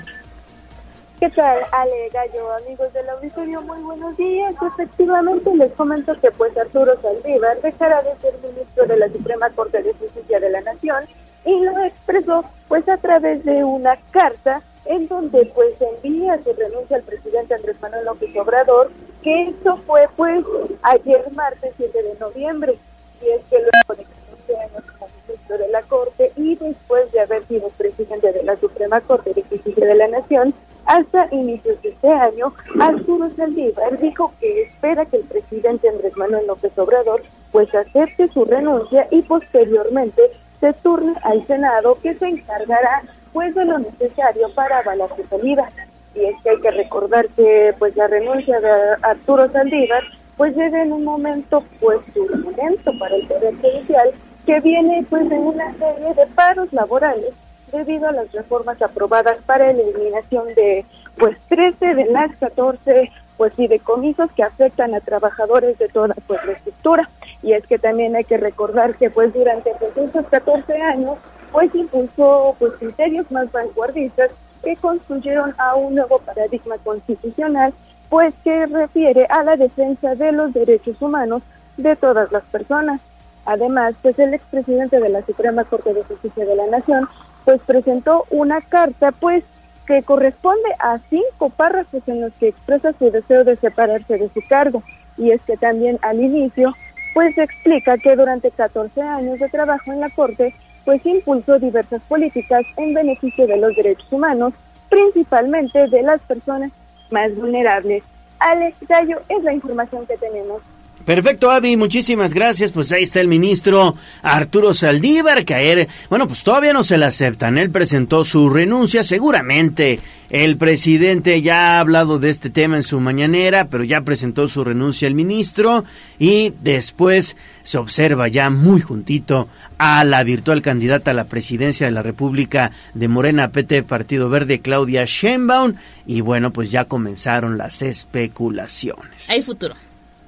¿Qué 1.19 1.31
tal, 1.31 1.57
Ale 1.73 2.11
Gallo, 2.13 2.53
amigos 2.65 2.93
del 2.93 3.09
auditorio? 3.09 3.63
Muy 3.63 3.81
buenos 3.81 4.15
días. 4.19 4.55
Efectivamente, 4.75 5.51
les 5.57 5.73
comento 5.73 6.13
que 6.21 6.31
pues 6.33 6.55
Arturo 6.57 7.01
Saldívar 7.01 7.61
dejará 7.63 8.03
de 8.03 8.11
ser 8.21 8.35
ministro 8.47 8.87
de 8.87 8.97
la 8.99 9.09
Suprema 9.09 9.49
Corte 9.51 9.83
de 9.83 9.93
Justicia 9.95 10.39
de 10.39 10.51
la 10.51 10.61
Nación 10.61 11.05
y 11.47 11.59
lo 11.65 11.83
expresó 11.85 12.45
pues 12.69 12.87
a 12.91 12.99
través 12.99 13.43
de 13.45 13.65
una 13.65 13.97
carta 14.11 14.63
en 14.89 15.07
donde 15.07 15.45
pues 15.55 15.75
envía 15.81 16.43
su 16.43 16.53
renuncia 16.55 16.97
al 16.97 17.03
presidente 17.03 17.55
Andrés 17.55 17.77
Manuel 17.81 18.07
López 18.07 18.35
Obrador, 18.37 18.91
que 19.23 19.49
esto 19.49 19.79
fue 19.87 20.09
pues 20.17 20.45
ayer 20.83 21.31
martes 21.33 21.75
7 21.77 22.03
de 22.03 22.19
noviembre. 22.19 22.75
Y 23.23 23.29
es 23.31 23.45
que 23.51 23.59
luego 23.59 23.95
de 23.97 24.05
14 24.05 24.57
años 24.57 24.85
como 24.99 25.11
ministro 25.27 25.59
de 25.59 25.69
la 25.69 25.83
Corte 25.83 26.33
y 26.37 26.57
después 26.57 27.13
de 27.13 27.21
haber 27.21 27.45
sido 27.47 27.69
presidente 27.71 28.33
de 28.33 28.43
la 28.43 28.57
Suprema 28.57 29.01
Corte 29.03 29.35
de 29.35 29.43
Justicia 29.43 29.87
de 29.87 29.95
la 29.95 30.09
Nación, 30.09 30.55
hasta 30.87 31.29
inicios 31.33 31.83
de 31.83 31.91
este 31.91 32.09
año, 32.09 32.55
Arturo 32.81 33.29
Saldívar 33.37 33.99
dijo 33.99 34.33
que 34.41 34.63
espera 34.63 35.05
que 35.05 35.19
el 35.19 35.25
presidente 35.25 35.91
Andrés 35.91 36.17
Manuel 36.17 36.47
López 36.47 36.73
Obrador 36.79 37.23
pues 37.53 37.75
acepte 37.75 38.29
su 38.29 38.47
renuncia 38.47 39.07
y 39.11 39.21
posteriormente 39.21 40.23
se 40.61 40.73
turne 40.73 41.15
al 41.23 41.47
Senado 41.47 41.99
que 42.03 42.15
se 42.15 42.27
encargará 42.27 43.03
pues 43.33 43.55
de 43.55 43.65
lo 43.65 43.79
necesario 43.79 44.49
para 44.55 44.79
avalar 44.79 45.09
su 45.17 45.25
salida. 45.25 45.69
Y 46.15 46.25
es 46.25 46.35
que 46.43 46.51
hay 46.51 46.61
que 46.61 46.71
recordar 46.71 47.29
que 47.29 47.75
pues 47.79 47.97
la 47.97 48.07
renuncia 48.07 48.61
de 48.61 48.71
Arturo 49.03 49.51
Saldívar 49.51 50.03
pues 50.37 50.57
llega 50.57 50.83
en 50.83 50.93
un 50.93 51.05
momento 51.05 51.65
pues 51.81 52.01
turbulento 52.15 52.93
para 52.99 53.17
el 53.17 53.27
Poder 53.27 53.55
Judicial 53.57 54.13
que 54.47 54.61
viene 54.61 55.05
pues 55.11 55.31
en 55.31 55.43
una 55.43 55.73
serie 55.75 56.15
de 56.15 56.27
paros 56.35 56.73
laborales 56.73 57.35
debido 57.73 58.09
a 58.09 58.13
las 58.13 58.33
reformas 58.33 58.81
aprobadas 58.81 59.37
para 59.45 59.73
la 59.73 59.83
eliminación 59.83 60.47
de 60.55 60.87
pues 61.19 61.37
13 61.49 61.95
de 61.95 62.07
las 62.07 62.35
14 62.37 63.11
pues 63.37 63.53
fideicomisos 63.55 64.31
que 64.33 64.43
afectan 64.43 64.95
a 64.95 65.01
trabajadores 65.01 65.77
de 65.79 65.89
toda 65.89 66.15
pues 66.27 66.43
la 66.47 66.53
estructura 66.53 67.09
y 67.43 67.53
es 67.53 67.67
que 67.67 67.79
también 67.79 68.17
hay 68.17 68.25
que 68.25 68.37
recordar 68.37 68.95
que 68.95 69.11
pues 69.11 69.35
durante 69.35 69.73
pues, 69.79 69.97
esos 69.97 70.27
14 70.27 70.81
años 70.83 71.19
pues 71.53 71.75
impulsó 71.75 72.55
pues 72.59 72.73
criterios 72.75 73.31
más 73.31 73.51
vanguardistas 73.53 74.31
que 74.63 74.77
construyeron 74.77 75.55
a 75.59 75.75
un 75.75 75.95
nuevo 75.95 76.19
paradigma 76.19 76.77
constitucional 76.79 77.73
pues 78.09 78.35
que 78.43 78.67
refiere 78.67 79.27
a 79.29 79.43
la 79.43 79.57
defensa 79.57 80.15
de 80.15 80.33
los 80.33 80.53
derechos 80.53 81.01
humanos 81.01 81.43
de 81.77 81.95
todas 81.97 82.33
las 82.33 82.43
personas. 82.45 83.01
Además, 83.45 83.95
pues 84.03 84.19
el 84.19 84.35
expresidente 84.35 85.01
de 85.01 85.09
la 85.09 85.23
Suprema 85.23 85.65
Corte 85.65 85.95
de 85.95 86.03
Justicia 86.03 86.45
de 86.45 86.57
la 86.57 86.67
Nación 86.67 87.09
pues 87.45 87.61
presentó 87.67 88.25
una 88.31 88.61
carta 88.61 89.13
pues 89.13 89.45
que 89.87 90.03
corresponde 90.03 90.69
a 90.81 90.99
cinco 91.09 91.49
párrafos 91.49 92.03
en 92.09 92.21
los 92.21 92.33
que 92.35 92.49
expresa 92.49 92.93
su 92.99 93.11
deseo 93.11 93.45
de 93.45 93.57
separarse 93.57 94.19
de 94.19 94.29
su 94.35 94.43
cargo 94.47 94.83
y 95.17 95.31
es 95.31 95.41
que 95.43 95.57
también 95.57 95.99
al 96.03 96.21
inicio 96.21 96.75
pues 97.15 97.37
explica 97.39 97.97
que 97.97 98.15
durante 98.17 98.51
14 98.51 99.01
años 99.01 99.39
de 99.39 99.49
trabajo 99.49 99.93
en 99.93 100.01
la 100.01 100.11
Corte 100.11 100.55
pues 100.89 101.05
impulsó 101.05 101.59
diversas 101.59 102.01
políticas 102.05 102.65
en 102.79 102.95
beneficio 102.95 103.47
de 103.47 103.59
los 103.59 103.77
derechos 103.77 104.11
humanos, 104.11 104.55
principalmente 104.89 105.87
de 105.87 106.03
las 106.03 106.19
personas 106.23 106.73
más 107.11 107.37
vulnerables. 107.37 108.03
Alex 108.39 108.75
Gallo 108.89 109.21
es 109.29 109.45
la 109.45 109.53
información 109.53 110.07
que 110.07 110.17
tenemos. 110.17 110.63
Perfecto, 111.09 111.51
Avi, 111.51 111.79
muchísimas 111.79 112.35
gracias. 112.35 112.71
Pues 112.71 112.93
ahí 112.93 113.05
está 113.05 113.23
el 113.23 113.29
ministro 113.29 113.97
Arturo 114.21 114.75
Saldívar, 114.75 115.47
que 115.47 115.55
ayer, 115.55 115.89
bueno, 116.11 116.29
pues 116.29 116.43
todavía 116.43 116.75
no 116.75 116.85
se 116.85 116.99
le 116.99 117.07
aceptan. 117.07 117.57
Él 117.57 117.71
presentó 117.71 118.27
su 118.27 118.51
renuncia, 118.51 119.03
seguramente 119.03 120.01
el 120.29 120.59
presidente 120.59 121.41
ya 121.41 121.79
ha 121.79 121.81
hablado 121.81 122.19
de 122.19 122.29
este 122.29 122.51
tema 122.51 122.77
en 122.77 122.83
su 122.83 123.01
mañanera, 123.01 123.69
pero 123.71 123.85
ya 123.85 124.03
presentó 124.03 124.49
su 124.49 124.65
renuncia 124.65 125.09
el 125.09 125.15
ministro 125.15 125.83
y 126.19 126.53
después 126.61 127.39
se 127.63 127.79
observa 127.79 128.29
ya 128.29 128.51
muy 128.51 128.83
juntito 128.83 129.49
a 129.79 130.05
la 130.05 130.23
virtual 130.25 130.61
candidata 130.61 131.13
a 131.13 131.15
la 131.15 131.25
presidencia 131.25 131.87
de 131.87 131.93
la 131.93 132.03
República 132.03 132.73
de 132.93 133.09
Morena 133.09 133.51
PT 133.51 133.83
Partido 133.85 134.29
Verde, 134.29 134.61
Claudia 134.61 135.07
Sheinbaum, 135.07 135.73
y 136.07 136.21
bueno, 136.21 136.53
pues 136.53 136.71
ya 136.71 136.85
comenzaron 136.85 137.57
las 137.57 137.81
especulaciones. 137.81 139.31
Hay 139.31 139.43
futuro. 139.43 139.75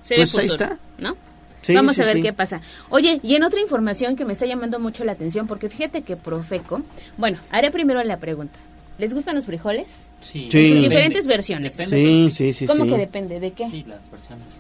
Se 0.01 0.16
Pues 0.16 0.35
ve 0.35 0.43
ahí 0.43 0.47
está. 0.48 0.78
¿no? 0.98 1.16
Sí, 1.62 1.74
Vamos 1.74 1.97
sí, 1.97 2.02
a 2.02 2.06
ver 2.06 2.16
sí. 2.16 2.22
qué 2.22 2.32
pasa. 2.32 2.60
Oye, 2.89 3.20
y 3.22 3.35
en 3.35 3.43
otra 3.43 3.60
información 3.60 4.16
que 4.16 4.24
me 4.24 4.32
está 4.32 4.47
llamando 4.47 4.78
mucho 4.78 5.05
la 5.05 5.12
atención, 5.12 5.47
porque 5.47 5.68
fíjate 5.68 6.02
que 6.02 6.16
Profeco, 6.16 6.82
bueno, 7.18 7.39
haré 7.51 7.70
primero 7.70 8.02
la 8.02 8.16
pregunta. 8.16 8.59
¿Les 8.98 9.12
gustan 9.14 9.35
los 9.36 9.44
frijoles? 9.47 9.86
Sí. 10.22 10.31
Sí. 10.31 10.43
En 10.43 10.51
sus 10.51 10.52
Depende. 10.52 10.81
diferentes 10.89 11.27
versiones. 11.27 11.77
Depende. 11.77 11.97
Sí, 11.97 12.31
sí, 12.31 12.52
sí, 12.52 12.66
¿Cómo 12.66 12.85
sí. 12.85 12.90
que 12.90 12.97
depende? 12.98 13.40
¿De 13.40 13.51
qué? 13.52 13.66
Sí, 13.70 13.85
las 13.86 14.10
versiones. 14.10 14.59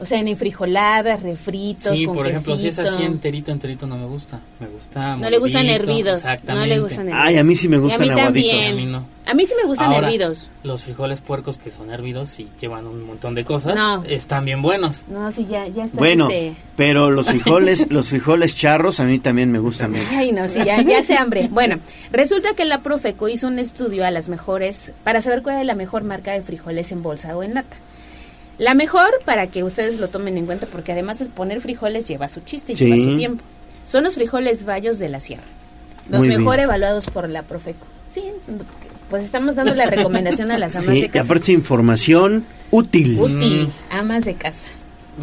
O 0.00 0.06
sea, 0.06 0.18
en 0.18 0.28
enfrijoladas, 0.28 1.22
refritos, 1.22 1.96
Sí, 1.96 2.06
con 2.06 2.16
por 2.16 2.26
ejemplo, 2.26 2.56
si 2.56 2.68
es 2.68 2.76
quesito. 2.78 2.96
así 2.96 3.04
enterito, 3.04 3.52
enterito 3.52 3.86
no 3.86 3.98
me 3.98 4.06
gusta. 4.06 4.40
Me 4.58 4.66
gusta 4.66 5.16
No 5.16 5.28
le 5.28 5.38
gustan 5.38 5.68
hervidos. 5.68 6.18
Exactamente. 6.20 6.52
No 6.54 6.66
le 6.74 6.80
gustan 6.80 7.08
hervidos. 7.08 7.24
Ay, 7.28 7.36
a 7.36 7.44
mí 7.44 7.54
sí 7.54 7.68
me 7.68 7.76
Y 7.76 7.78
a 7.78 7.82
gustan 7.82 8.00
mí 8.00 8.08
aguaditos. 8.10 8.50
también. 8.50 8.72
A 8.72 8.76
mí 8.76 8.86
no. 8.86 9.04
A 9.26 9.34
mí 9.34 9.44
sí 9.46 9.52
me 9.60 9.68
gustan 9.68 9.92
Ahora, 9.92 10.06
hervidos. 10.08 10.48
Los 10.64 10.82
frijoles 10.84 11.20
puercos 11.20 11.58
que 11.58 11.70
son 11.70 11.90
hervidos 11.90 12.40
y 12.40 12.48
llevan 12.60 12.86
un 12.86 13.04
montón 13.04 13.34
de 13.34 13.44
cosas, 13.44 13.74
No. 13.76 14.02
están 14.04 14.44
bien 14.46 14.60
buenos. 14.62 15.04
No, 15.08 15.30
sí, 15.30 15.46
ya, 15.48 15.68
ya 15.68 15.84
está. 15.84 15.98
Bueno, 15.98 16.24
este- 16.30 16.54
pero 16.76 17.10
los 17.10 17.26
frijoles, 17.26 17.86
los 17.90 18.08
frijoles 18.08 18.56
charros 18.56 18.98
a 19.00 19.04
mí 19.04 19.18
también 19.18 19.52
me 19.52 19.58
gustan 19.58 19.92
mucho. 19.92 20.04
Ay, 20.12 20.32
no, 20.32 20.48
sí, 20.48 20.58
ya, 20.64 20.80
ya 20.82 21.04
se 21.04 21.14
hambre. 21.16 21.46
Bueno, 21.50 21.78
resulta 22.10 22.54
que 22.54 22.64
la 22.64 22.78
Profeco 22.82 23.28
hizo 23.28 23.46
un 23.46 23.58
estudio 23.58 24.04
a 24.06 24.10
las 24.10 24.28
mejores, 24.30 24.92
para 25.04 25.20
saber 25.20 25.42
cuál 25.42 25.60
es 25.60 25.66
la 25.66 25.74
mejor 25.74 26.02
marca 26.04 26.32
de 26.32 26.40
frijoles 26.42 26.90
en 26.90 27.02
bolsa 27.02 27.36
o 27.36 27.42
en 27.42 27.54
lata. 27.54 27.76
La 28.60 28.74
mejor, 28.74 29.08
para 29.24 29.46
que 29.48 29.64
ustedes 29.64 29.98
lo 29.98 30.08
tomen 30.08 30.36
en 30.36 30.44
cuenta, 30.46 30.66
porque 30.66 30.92
además 30.92 31.18
de 31.18 31.26
poner 31.26 31.60
frijoles 31.60 32.06
lleva 32.06 32.28
su 32.28 32.40
chiste 32.40 32.74
y 32.74 32.76
Sí. 32.76 32.84
lleva 32.84 32.96
su 33.10 33.16
tiempo. 33.16 33.42
Son 33.86 34.04
los 34.04 34.14
frijoles 34.14 34.64
bayos 34.64 34.98
de 34.98 35.08
la 35.08 35.18
sierra. 35.18 35.42
Los 36.08 36.20
Muy 36.20 36.28
mejor 36.28 36.56
bien. 36.56 36.64
evaluados 36.68 37.06
por 37.06 37.28
la 37.28 37.42
Profeco. 37.42 37.86
Sí, 38.06 38.22
pues 39.08 39.24
estamos 39.24 39.54
dando 39.54 39.74
la 39.74 39.86
recomendación 39.86 40.50
a 40.52 40.58
las 40.58 40.76
amas 40.76 40.94
Sí, 40.94 41.00
de 41.00 41.06
y 41.06 41.08
casa. 41.08 41.24
aparte 41.24 41.52
información 41.52 42.44
útil. 42.70 43.18
Útil, 43.18 43.70
amas 43.90 44.24
de 44.26 44.34
casa. 44.34 44.68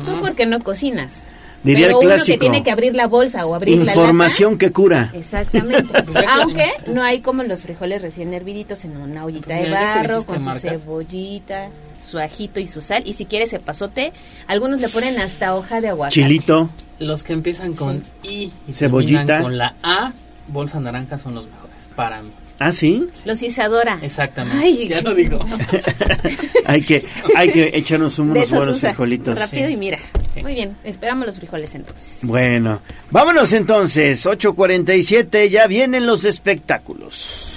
Tú 0.06 0.20
porque 0.20 0.46
no 0.46 0.60
cocinas. 0.62 1.24
Diría 1.64 1.88
pero 1.88 2.00
el 2.00 2.06
uno 2.06 2.16
clásico. 2.16 2.34
que 2.36 2.40
tiene 2.40 2.64
que 2.64 2.72
abrir 2.72 2.96
la 2.96 3.08
bolsa 3.08 3.46
o 3.46 3.54
abrir 3.56 3.78
la 3.80 3.94
Información 3.94 4.58
que 4.58 4.72
cura. 4.72 5.06
lata. 5.06 5.18
Exactamente. 5.18 5.94
Aunque 6.40 6.66
no 6.88 7.04
hay 7.04 7.22
como 7.22 7.44
los 7.44 7.62
frijoles 7.64 8.02
recién 8.02 8.34
herviditos 8.34 8.86
en 8.86 8.96
una 8.98 9.26
ollita 9.26 9.54
de 9.56 9.64
que 9.66 9.70
barro 9.72 10.24
con 10.24 10.40
su 10.40 10.46
marcas. 10.46 10.62
cebollita, 10.82 11.70
su 12.08 12.18
ajito 12.20 12.60
y 12.60 12.68
su 12.68 12.82
sal. 12.82 13.04
Y 13.06 13.14
si 13.14 13.26
quieres 13.26 13.56
pasote, 13.64 14.14
algunos 14.48 14.82
le 14.82 14.90
ponen 14.90 15.20
hasta 15.20 15.56
hoja 15.56 15.82
de 15.82 15.90
aguacate. 15.90 16.16
Chilito. 16.16 16.70
Los 17.00 17.24
que 17.24 17.34
empiezan 17.34 17.74
con 17.76 18.04
I 18.24 18.52
y 18.68 18.74
Cebollita. 18.74 19.42
con 19.42 19.58
la 19.58 19.76
A, 19.84 20.14
bolsa 20.48 20.80
naranja, 20.80 21.18
son 21.18 21.36
los 21.36 21.46
mejores 21.48 21.90
para 21.96 22.22
mí. 22.22 22.32
¿Ah, 22.60 22.72
sí? 22.72 23.08
Los 23.24 23.44
Isadora. 23.44 24.00
Exactamente. 24.02 24.64
Ay, 24.64 24.88
ya 24.88 25.02
lo 25.02 25.14
digo. 25.14 25.38
Hay 26.66 26.82
que, 26.82 27.06
hay 27.34 27.50
que 27.50 27.72
echarnos 27.74 28.20
unos 28.20 28.50
buenos 28.50 28.82
frijolitos. 28.82 29.40
Rápido 29.40 29.70
y 29.70 29.78
mira. 29.78 30.00
Muy 30.42 30.54
bien, 30.54 30.76
esperamos 30.84 31.26
los 31.26 31.38
frijoles 31.38 31.74
entonces. 31.76 32.18
Bueno, 32.24 32.82
vámonos 33.10 33.54
entonces, 33.54 34.26
8.47, 34.26 35.50
ya 35.50 35.66
vienen 35.68 36.06
los 36.06 36.26
espectáculos. 36.26 37.57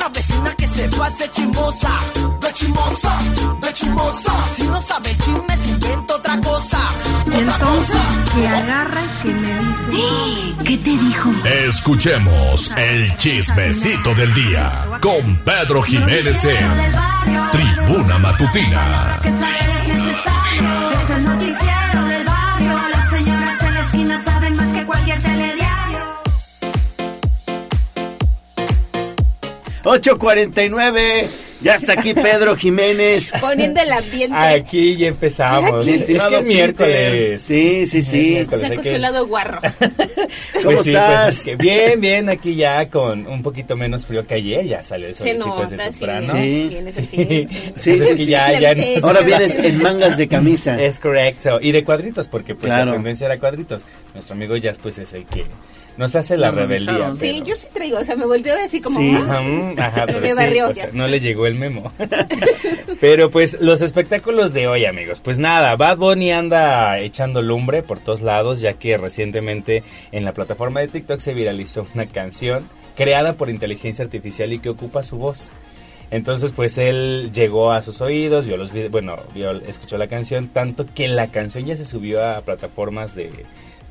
Una 0.00 0.08
vecina 0.08 0.54
que 0.56 0.66
se 0.66 0.88
pase 0.88 1.30
chismosa. 1.30 1.90
de 2.40 2.52
chismosa, 2.54 3.18
de 3.60 3.74
chismosa. 3.74 4.32
Si 4.54 4.62
no 4.62 4.80
sabe 4.80 5.16
chisme, 5.16 5.56
se 5.56 5.70
inventa 5.70 6.14
otra 6.14 6.40
cosa. 6.40 6.78
Y 7.26 7.38
entonces 7.38 8.00
que 8.34 8.48
agarra 8.48 9.02
y 9.02 9.22
que 9.22 9.34
me 9.34 9.58
dice. 9.58 10.64
¿Qué 10.64 10.78
te 10.78 10.90
dijo? 10.90 11.30
Escuchemos 11.66 12.70
el 12.76 13.16
chismecito 13.16 14.14
del 14.14 14.32
día 14.34 14.86
con 15.00 15.36
Pedro 15.44 15.82
Jiménez 15.82 16.44
en 16.44 16.92
Tribuna 17.52 18.18
Matutina. 18.18 19.18
Que 19.22 19.30
saber 19.30 19.70
es 19.70 19.88
necesario. 19.96 20.90
Es 20.90 21.10
el 21.10 21.24
noticiero 21.24 22.04
del 22.04 22.24
barrio. 22.24 22.88
Las 22.90 23.10
señoras 23.10 23.62
en 23.62 23.74
la 23.74 23.80
esquina 23.80 24.24
saben 24.24 24.56
más 24.56 24.68
que 24.68 24.86
cualquier 24.86 25.22
telediario. 25.22 25.59
8.49. 29.84 31.28
Ya 31.62 31.74
está 31.74 31.92
aquí 31.92 32.14
Pedro 32.14 32.56
Jiménez. 32.56 33.30
Poniendo 33.38 33.82
el 33.82 33.92
ambiente. 33.92 34.34
Aquí 34.34 34.96
ya 34.96 35.08
empezamos. 35.08 35.84
Mi 35.84 35.92
Es 35.92 35.96
que 35.98 36.02
estimado 36.12 36.36
es 36.38 36.44
miércoles. 36.46 37.42
Sí, 37.42 37.84
sí, 37.84 38.02
sí. 38.02 38.46
Saco 38.50 38.80
que- 38.82 38.90
su 38.92 38.96
lado 38.98 39.26
guarro. 39.26 39.60
Pues 40.52 40.64
¿Cómo 40.64 40.82
sí, 40.82 40.90
estás? 40.90 41.24
pues 41.24 41.38
es 41.38 41.44
que 41.44 41.56
bien, 41.56 42.00
bien, 42.00 42.28
aquí 42.28 42.54
ya 42.54 42.86
con 42.90 43.26
un 43.26 43.42
poquito 43.42 43.76
menos 43.76 44.04
frío 44.06 44.26
que 44.26 44.34
ayer, 44.34 44.64
ya 44.66 44.82
salió 44.82 45.08
nota, 45.08 45.90
sí. 45.92 46.66
Vienes 46.68 46.98
así. 46.98 47.08
Sí, 47.16 47.48
sí, 47.76 47.90
es 47.92 48.06
que 48.08 48.16
sí. 48.18 48.26
ya- 48.26 48.58
ya 48.58 48.74
no- 48.74 48.82
Ahora 49.06 49.20
vienes 49.24 49.54
en 49.56 49.82
mangas 49.82 50.16
de 50.18 50.28
camisa. 50.28 50.80
Es 50.80 51.00
correcto, 51.00 51.58
y 51.60 51.72
de 51.72 51.82
cuadritos, 51.84 52.28
porque 52.28 52.54
pues 52.54 52.66
Claro. 52.66 52.86
la 52.86 52.92
tendencia 52.92 53.26
era 53.26 53.38
cuadritos. 53.38 53.84
Nuestro 54.14 54.34
amigo 54.34 54.56
Jazz 54.56 54.78
pues 54.82 54.98
es 54.98 55.12
el 55.14 55.24
que 55.24 55.44
nos 55.96 56.16
hace 56.16 56.36
la 56.36 56.50
No, 56.50 56.58
rebeldía. 56.58 56.92
no, 56.92 57.16
Sí, 57.16 57.32
pero- 57.34 57.44
yo 57.46 57.56
sí 57.56 57.66
traigo, 57.72 57.98
o 57.98 58.04
sea, 58.04 58.16
me 58.16 58.24
volteo 58.26 58.54
así 58.64 58.80
como... 58.80 58.98
Sí. 59.00 59.12
"Ah". 59.16 59.22
Ajá, 59.76 59.86
ajá, 59.86 60.06
pero 60.06 60.20
Me 60.20 60.28
sí, 60.28 60.60
o 60.60 60.74
sea, 60.74 60.90
no 60.92 61.06
le 61.08 61.20
llegó 61.20 61.46
el 61.46 61.54
memo. 61.56 61.92
pero 63.00 63.30
pues 63.30 63.58
los 63.60 63.82
espectáculos 63.82 64.52
de 64.52 64.68
hoy, 64.68 64.84
amigos. 64.84 65.20
Pues 65.20 65.38
nada, 65.38 65.76
Bad 65.76 65.98
Bunny 65.98 66.32
anda 66.32 66.98
echando 66.98 67.42
lumbre 67.42 67.82
por 67.82 67.98
todos 67.98 68.20
lados, 68.22 68.60
ya 68.60 68.74
que 68.74 68.96
recientemente 68.96 69.82
en 70.12 70.24
la 70.24 70.32
plataforma 70.32 70.80
de 70.80 70.88
TikTok 70.88 71.20
se 71.20 71.34
viralizó 71.34 71.86
una 71.94 72.06
canción 72.06 72.68
creada 72.96 73.32
por 73.34 73.50
inteligencia 73.50 74.04
artificial 74.04 74.52
y 74.52 74.58
que 74.58 74.68
ocupa 74.68 75.02
su 75.02 75.16
voz. 75.16 75.50
Entonces, 76.10 76.52
pues 76.52 76.76
él 76.76 77.30
llegó 77.32 77.70
a 77.70 77.82
sus 77.82 78.00
oídos, 78.00 78.44
vio 78.46 78.56
los 78.56 78.72
videos, 78.72 78.90
bueno, 78.90 79.14
vio, 79.32 79.52
escuchó 79.52 79.96
la 79.96 80.08
canción, 80.08 80.48
tanto 80.48 80.84
que 80.92 81.06
la 81.06 81.28
canción 81.28 81.66
ya 81.66 81.76
se 81.76 81.84
subió 81.84 82.26
a 82.26 82.40
plataformas 82.40 83.14
de, 83.14 83.30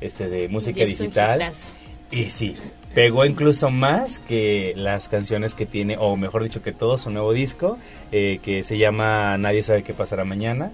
este, 0.02 0.28
de 0.28 0.48
música 0.48 0.84
digital. 0.84 1.40
hitazo. 1.40 1.66
Y 2.10 2.30
sí, 2.30 2.56
pegó 2.94 3.24
incluso 3.24 3.70
más 3.70 4.18
que 4.18 4.72
las 4.76 5.08
canciones 5.08 5.54
que 5.54 5.66
tiene, 5.66 5.96
o 5.98 6.16
mejor 6.16 6.42
dicho, 6.42 6.62
que 6.62 6.72
todo 6.72 6.98
su 6.98 7.10
nuevo 7.10 7.32
disco, 7.32 7.78
eh, 8.10 8.40
que 8.42 8.64
se 8.64 8.78
llama 8.78 9.38
Nadie 9.38 9.62
sabe 9.62 9.82
qué 9.82 9.94
pasará 9.94 10.24
mañana. 10.24 10.72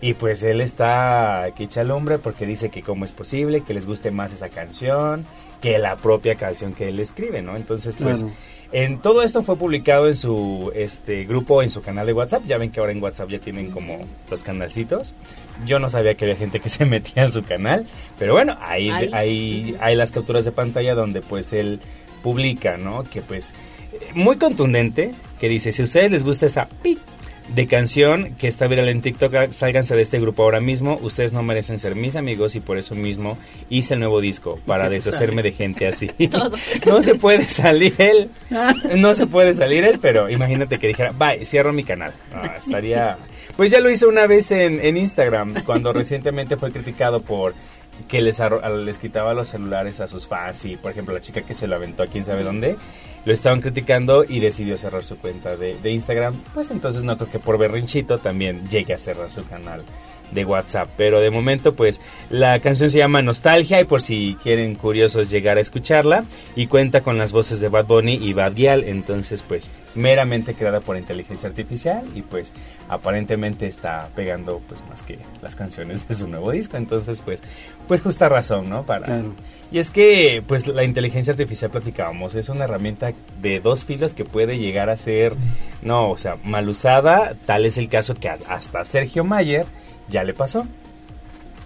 Y 0.00 0.12
pues 0.14 0.42
él 0.42 0.60
está 0.60 1.46
que 1.56 1.64
echa 1.64 1.80
al 1.80 1.90
hombre 1.90 2.18
porque 2.18 2.44
dice 2.44 2.68
que 2.68 2.82
cómo 2.82 3.04
es 3.06 3.12
posible, 3.12 3.62
que 3.62 3.72
les 3.72 3.86
guste 3.86 4.10
más 4.10 4.30
esa 4.32 4.48
canción 4.50 5.24
que 5.62 5.78
la 5.78 5.96
propia 5.96 6.34
canción 6.34 6.74
que 6.74 6.88
él 6.88 7.00
escribe, 7.00 7.40
¿no? 7.40 7.56
Entonces, 7.56 7.94
pues, 7.98 8.18
Claro. 8.20 8.34
en 8.72 8.98
todo 8.98 9.22
esto 9.22 9.42
fue 9.42 9.56
publicado 9.56 10.06
en 10.06 10.14
su 10.14 10.70
este 10.74 11.24
grupo, 11.24 11.62
en 11.62 11.70
su 11.70 11.80
canal 11.80 12.06
de 12.06 12.12
WhatsApp. 12.12 12.42
Ya 12.46 12.58
ven 12.58 12.70
que 12.70 12.78
ahora 12.78 12.92
en 12.92 13.02
WhatsApp 13.02 13.30
ya 13.30 13.38
tienen 13.38 13.70
como 13.70 14.00
los 14.30 14.42
canalcitos. 14.44 15.14
Yo 15.64 15.78
no 15.78 15.88
sabía 15.88 16.14
que 16.14 16.26
había 16.26 16.36
gente 16.36 16.60
que 16.60 16.68
se 16.68 16.84
metía 16.84 17.22
en 17.24 17.32
su 17.32 17.42
canal, 17.42 17.86
pero 18.18 18.34
bueno, 18.34 18.54
ahí 18.60 18.90
Ahí. 18.90 19.10
ahí 19.14 19.76
hay 19.80 19.94
las 19.96 20.12
capturas 20.12 20.44
de 20.44 20.52
pantalla 20.52 20.94
donde 20.94 21.22
pues 21.22 21.54
él 21.54 21.80
publica, 22.22 22.76
¿no? 22.76 23.02
Que 23.04 23.22
pues 23.22 23.54
muy 24.14 24.36
contundente, 24.36 25.12
que 25.40 25.48
dice, 25.48 25.72
si 25.72 25.80
a 25.80 25.84
ustedes 25.86 26.10
les 26.10 26.22
gusta 26.22 26.44
esa 26.44 26.68
pi 26.68 26.98
de 27.54 27.66
canción 27.66 28.34
que 28.36 28.48
está 28.48 28.66
viral 28.66 28.88
en 28.88 29.00
TikTok, 29.00 29.50
sálganse 29.50 29.96
de 29.96 30.02
este 30.02 30.20
grupo 30.20 30.42
ahora 30.42 30.60
mismo, 30.60 30.98
ustedes 31.00 31.32
no 31.32 31.42
merecen 31.42 31.78
ser 31.78 31.94
mis 31.94 32.16
amigos 32.16 32.54
y 32.54 32.60
por 32.60 32.78
eso 32.78 32.94
mismo 32.94 33.38
hice 33.70 33.94
el 33.94 34.00
nuevo 34.00 34.20
disco, 34.20 34.58
para 34.66 34.88
deshacerme 34.88 35.42
de 35.42 35.52
gente 35.52 35.86
así. 35.88 36.10
No 36.86 37.02
se 37.02 37.14
puede 37.14 37.44
salir 37.44 37.94
él, 37.98 38.30
no 38.96 39.14
se 39.14 39.26
puede 39.26 39.54
salir 39.54 39.84
él, 39.84 39.98
pero 40.00 40.30
imagínate 40.30 40.78
que 40.78 40.88
dijera, 40.88 41.12
bye, 41.12 41.44
cierro 41.44 41.72
mi 41.72 41.84
canal. 41.84 42.12
Estaría... 42.58 43.16
Pues 43.56 43.70
ya 43.70 43.80
lo 43.80 43.90
hizo 43.90 44.08
una 44.08 44.26
vez 44.26 44.50
en, 44.50 44.84
en 44.84 44.96
Instagram, 44.96 45.62
cuando 45.64 45.92
recientemente 45.92 46.56
fue 46.56 46.72
criticado 46.72 47.22
por 47.22 47.54
que 48.08 48.20
les, 48.20 48.40
les 48.84 48.98
quitaba 48.98 49.34
los 49.34 49.48
celulares 49.48 50.00
a 50.00 50.08
sus 50.08 50.26
fans 50.26 50.64
y, 50.64 50.76
por 50.76 50.90
ejemplo, 50.90 51.14
la 51.14 51.20
chica 51.20 51.42
que 51.42 51.54
se 51.54 51.66
lo 51.66 51.76
aventó 51.76 52.02
a 52.02 52.06
quién 52.06 52.24
sabe 52.24 52.44
dónde, 52.44 52.76
lo 53.24 53.32
estaban 53.32 53.60
criticando 53.60 54.24
y 54.24 54.40
decidió 54.40 54.76
cerrar 54.78 55.04
su 55.04 55.16
cuenta 55.18 55.56
de, 55.56 55.74
de 55.74 55.90
Instagram. 55.90 56.34
Pues 56.54 56.70
entonces 56.70 57.02
no 57.02 57.16
creo 57.16 57.30
que 57.30 57.38
por 57.38 57.58
berrinchito 57.58 58.18
también 58.18 58.68
llegue 58.68 58.94
a 58.94 58.98
cerrar 58.98 59.30
su 59.30 59.44
canal 59.44 59.82
de 60.30 60.44
WhatsApp. 60.44 60.88
Pero 60.96 61.20
de 61.20 61.30
momento, 61.30 61.74
pues 61.74 62.00
la 62.30 62.58
canción 62.60 62.88
se 62.88 62.98
llama 62.98 63.22
Nostalgia 63.22 63.80
y 63.80 63.84
por 63.84 64.00
si 64.00 64.36
quieren 64.42 64.74
curiosos 64.74 65.30
llegar 65.30 65.58
a 65.58 65.60
escucharla 65.60 66.24
y 66.54 66.66
cuenta 66.66 67.02
con 67.02 67.18
las 67.18 67.32
voces 67.32 67.60
de 67.60 67.68
Bad 67.68 67.86
Bunny 67.86 68.14
y 68.14 68.32
Bad 68.32 68.54
Gyal. 68.54 68.84
Entonces, 68.84 69.42
pues 69.42 69.70
meramente 69.94 70.54
creada 70.54 70.80
por 70.80 70.96
inteligencia 70.96 71.48
artificial 71.48 72.02
y 72.14 72.22
pues 72.22 72.52
aparentemente 72.88 73.66
está 73.66 74.08
pegando 74.14 74.60
pues 74.68 74.82
más 74.88 75.02
que 75.02 75.18
las 75.42 75.56
canciones 75.56 76.06
de 76.06 76.14
su 76.14 76.28
nuevo 76.28 76.50
disco. 76.52 76.76
Entonces, 76.76 77.20
pues, 77.20 77.40
pues 77.88 78.02
justa 78.02 78.28
razón, 78.28 78.68
¿no? 78.68 78.84
Para 78.84 79.06
Claro. 79.06 79.34
y 79.70 79.78
es 79.78 79.90
que, 79.90 80.42
pues, 80.46 80.66
la 80.66 80.84
inteligencia 80.84 81.32
artificial 81.32 81.70
platicábamos, 81.70 82.34
es 82.34 82.48
una 82.48 82.64
herramienta 82.64 83.12
de 83.40 83.60
dos 83.60 83.84
filos 83.84 84.14
que 84.14 84.24
puede 84.24 84.58
llegar 84.58 84.90
a 84.90 84.96
ser, 84.96 85.34
no, 85.82 86.10
o 86.10 86.18
sea, 86.18 86.36
mal 86.44 86.68
usada. 86.68 87.34
Tal 87.46 87.64
es 87.64 87.78
el 87.78 87.88
caso 87.88 88.14
que 88.14 88.28
hasta 88.28 88.84
Sergio 88.84 89.24
Mayer 89.24 89.66
ya 90.08 90.24
le 90.24 90.34
pasó. 90.34 90.66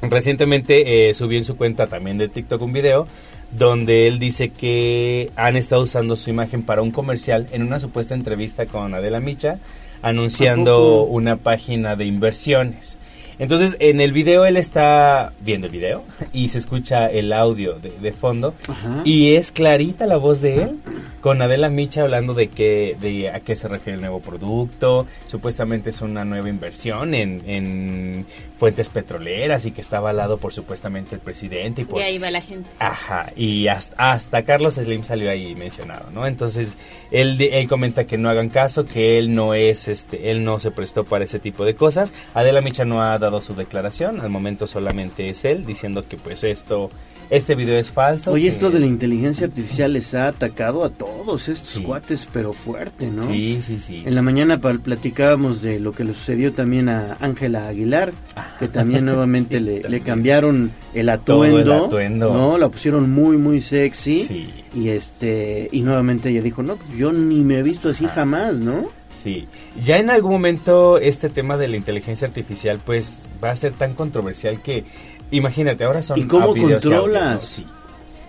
Recientemente 0.02 1.10
eh, 1.10 1.14
subió 1.14 1.38
en 1.38 1.44
su 1.44 1.56
cuenta 1.56 1.86
también 1.86 2.16
de 2.16 2.28
TikTok 2.28 2.62
un 2.62 2.72
video 2.72 3.06
donde 3.50 4.06
él 4.06 4.18
dice 4.18 4.50
que 4.50 5.30
han 5.36 5.56
estado 5.56 5.82
usando 5.82 6.16
su 6.16 6.30
imagen 6.30 6.62
para 6.62 6.82
un 6.82 6.90
comercial 6.90 7.46
en 7.52 7.62
una 7.62 7.80
supuesta 7.80 8.14
entrevista 8.14 8.66
con 8.66 8.94
Adela 8.94 9.20
Micha, 9.20 9.58
anunciando 10.02 11.02
una 11.02 11.36
página 11.36 11.96
de 11.96 12.04
inversiones. 12.04 12.96
Entonces, 13.40 13.74
en 13.80 14.00
el 14.00 14.12
video 14.12 14.44
él 14.44 14.56
está 14.56 15.32
viendo 15.40 15.66
el 15.66 15.72
video 15.72 16.04
y 16.32 16.48
se 16.48 16.58
escucha 16.58 17.06
el 17.06 17.32
audio 17.32 17.78
de, 17.80 17.90
de 17.90 18.12
fondo 18.12 18.54
Ajá. 18.68 19.00
y 19.04 19.34
es 19.34 19.50
clarita 19.50 20.06
la 20.06 20.18
voz 20.18 20.40
de 20.40 20.62
él 20.62 20.78
con 21.20 21.42
Adela 21.42 21.68
Micha 21.68 22.02
hablando 22.02 22.34
de 22.34 22.48
que 22.48 22.96
de 23.00 23.30
a 23.30 23.40
qué 23.40 23.56
se 23.56 23.68
refiere 23.68 23.96
el 23.96 24.00
nuevo 24.00 24.20
producto. 24.20 25.06
Supuestamente 25.26 25.90
es 25.90 26.00
una 26.00 26.24
nueva 26.24 26.48
inversión 26.48 27.14
en, 27.14 27.42
en 27.46 28.26
fuentes 28.60 28.90
petroleras 28.90 29.64
y 29.64 29.70
que 29.70 29.80
está 29.80 29.96
avalado 29.96 30.36
por 30.36 30.52
supuestamente 30.52 31.14
el 31.14 31.22
presidente 31.22 31.80
y 31.80 31.84
por 31.86 31.98
Y 31.98 32.04
ahí 32.04 32.18
va 32.18 32.30
la 32.30 32.42
gente. 32.42 32.68
Ajá, 32.78 33.32
y 33.34 33.68
hasta, 33.68 34.12
hasta 34.12 34.44
Carlos 34.44 34.74
Slim 34.74 35.02
salió 35.02 35.30
ahí 35.30 35.54
mencionado, 35.54 36.10
¿no? 36.10 36.26
Entonces, 36.26 36.76
él, 37.10 37.40
él 37.40 37.68
comenta 37.70 38.04
que 38.04 38.18
no 38.18 38.28
hagan 38.28 38.50
caso, 38.50 38.84
que 38.84 39.16
él 39.18 39.34
no 39.34 39.54
es, 39.54 39.88
este, 39.88 40.30
él 40.30 40.44
no 40.44 40.60
se 40.60 40.70
prestó 40.70 41.04
para 41.04 41.24
ese 41.24 41.38
tipo 41.38 41.64
de 41.64 41.74
cosas. 41.74 42.12
Adela 42.34 42.60
Micha 42.60 42.84
no 42.84 43.02
ha 43.02 43.18
dado 43.18 43.40
su 43.40 43.54
declaración, 43.54 44.20
al 44.20 44.28
momento 44.28 44.66
solamente 44.66 45.30
es 45.30 45.46
él, 45.46 45.64
diciendo 45.64 46.06
que 46.06 46.18
pues 46.18 46.44
esto, 46.44 46.90
este 47.30 47.54
video 47.54 47.78
es 47.78 47.90
falso. 47.90 48.32
Oye, 48.32 48.44
que- 48.44 48.48
esto 48.50 48.70
de 48.70 48.80
la 48.80 48.86
inteligencia 48.86 49.46
artificial 49.46 49.92
les 49.92 50.12
ha 50.14 50.28
atacado 50.28 50.84
a 50.84 50.90
todos 50.90 51.48
estos 51.48 51.78
cuates, 51.82 52.28
pero 52.32 52.52
fuerte, 52.52 53.06
¿no? 53.06 53.22
Sí, 53.22 53.60
sí, 53.60 53.78
sí. 53.78 54.02
En 54.04 54.14
la 54.14 54.22
mañana 54.22 54.58
platicábamos 54.60 55.62
de 55.62 55.78
lo 55.78 55.92
que 55.92 56.04
le 56.04 56.12
sucedió 56.14 56.52
también 56.52 56.88
a 56.88 57.16
Ángela 57.20 57.68
Aguilar, 57.68 58.12
que 58.58 58.68
también 58.68 59.04
nuevamente 59.06 59.60
le, 59.60 59.82
le 59.88 60.00
cambiaron 60.00 60.72
el 60.94 61.06
Todo 61.24 61.44
el 61.44 61.54
atuendo, 61.60 61.84
atuendo. 61.86 62.32
¿no? 62.32 62.58
La 62.58 62.68
pusieron 62.68 63.10
muy, 63.10 63.36
muy 63.36 63.60
sexy. 63.60 64.50
Y 64.74 64.88
este 64.88 65.68
y 65.72 65.82
nuevamente 65.82 66.30
ella 66.30 66.42
dijo, 66.42 66.62
no, 66.62 66.76
pues 66.76 66.96
yo 66.98 67.12
ni 67.12 67.40
me 67.42 67.58
he 67.58 67.62
visto 67.62 67.88
así 67.90 68.06
jamás, 68.06 68.54
¿no? 68.54 68.88
Sí, 69.12 69.46
ya 69.84 69.98
en 69.98 70.08
algún 70.08 70.30
momento 70.30 70.98
este 70.98 71.28
tema 71.28 71.56
de 71.58 71.66
la 71.66 71.76
inteligencia 71.76 72.28
artificial 72.28 72.78
pues 72.84 73.26
va 73.42 73.50
a 73.50 73.56
ser 73.56 73.72
tan 73.72 73.94
controversial 73.94 74.60
que 74.62 74.84
imagínate, 75.30 75.84
ahora 75.84 76.02
son 76.02 76.18
¿Y 76.18 76.24
cómo 76.24 76.56
y 76.56 76.60
audios, 76.60 76.82
controlas? 76.82 77.34
¿no? 77.34 77.40
Sí. 77.40 77.66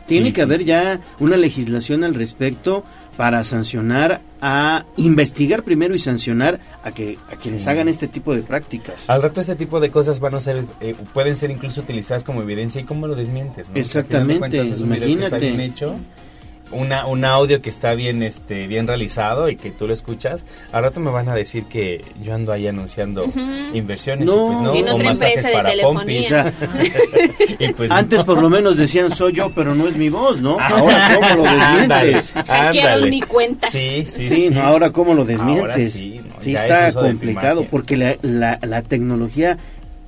Tiene 0.08 0.28
Sí, 0.28 0.34
que 0.34 0.42
sí, 0.42 0.46
haber 0.46 0.60
sí. 0.60 0.66
ya 0.66 1.00
una 1.20 1.38
legislación 1.38 2.04
al 2.04 2.16
respecto 2.16 2.84
para 3.18 3.44
sancionar 3.44 4.22
a 4.42 4.86
investigar 4.98 5.64
primero 5.64 5.94
y 5.94 6.00
sancionar 6.00 6.60
a 6.84 6.92
que 6.92 7.18
a 7.32 7.36
quienes 7.36 7.68
hagan 7.68 7.88
este 7.88 8.08
tipo 8.08 8.34
de 8.34 8.42
prácticas. 8.42 9.10
Al 9.10 9.22
rato 9.22 9.42
este 9.42 9.56
tipo 9.56 9.80
de 9.80 9.92
cosas 9.92 10.20
van 10.20 10.36
a 10.36 10.42
ser, 10.42 10.64
eh, 10.80 10.96
pueden 11.14 11.36
ser 11.36 11.52
incluso 11.52 11.82
utilizadas 11.82 12.24
como 12.24 12.42
evidencia 12.42 12.82
y 12.82 12.84
cómo 12.86 13.08
lo 13.08 13.16
desmientes, 13.16 13.68
¿no? 13.70 13.74
O 13.74 13.76
sea, 13.76 13.82
Exactamente, 14.02 14.40
cuentas, 14.58 14.80
imagínate. 14.80 15.66
hecho 15.66 15.96
una, 16.72 17.06
un 17.08 17.26
audio 17.26 17.62
que 17.62 17.70
está 17.70 17.94
bien 17.96 18.24
este 18.24 18.68
bien 18.68 18.88
realizado 18.88 19.50
y 19.50 19.56
que 19.56 19.72
tú 19.72 19.88
lo 19.88 19.94
escuchas, 19.94 20.44
al 20.72 20.84
rato 20.84 21.00
me 21.00 21.10
van 21.12 21.30
a 21.30 21.36
decir 21.36 21.66
que 21.66 22.04
yo 22.24 22.34
ando 22.34 22.52
ahí 22.52 22.68
anunciando 22.68 23.26
inversiones 23.74 24.26
No. 24.26 24.34
y 24.34 24.56
pues 24.56 24.60
no, 24.62 24.76
En 24.76 24.88
o 24.90 24.96
otra 24.96 25.10
masajes 25.10 25.44
de 25.44 25.52
para 25.54 25.70
telefonía. 25.70 26.54
pompis. 26.54 27.04
y 27.60 27.74
pues 27.74 27.92
Antes 27.92 28.24
por 28.24 28.42
lo 28.42 28.50
menos 28.50 28.78
decían 28.78 29.12
soy 29.12 29.34
yo, 29.34 29.52
pero 29.54 29.76
no 29.76 29.88
es 29.88 29.98
mi 29.98 30.10
voz, 30.10 30.42
¿no? 30.42 30.58
Ahora 30.60 31.10
cómo 31.20 31.36
lo 31.36 31.44
desmientes. 31.52 32.32
Hackearon 32.34 33.10
mi 33.10 33.22
cuenta. 33.22 33.70
Sí, 33.70 34.04
sí, 34.06 34.28
Sí, 34.30 34.36
sí. 34.36 34.50
no, 34.50 34.62
ahora 34.62 34.92
cómo 34.92 35.14
lo 35.14 35.26
desmientes. 35.26 35.62
Ahora 35.62 35.80
sí, 35.90 36.22
no, 36.28 36.36
sí 36.42 36.54
está 36.54 36.94
complicado 36.94 37.66
porque 37.70 37.98
la, 37.98 38.16
la, 38.22 38.60
la 38.62 38.82
tecnología 38.82 39.58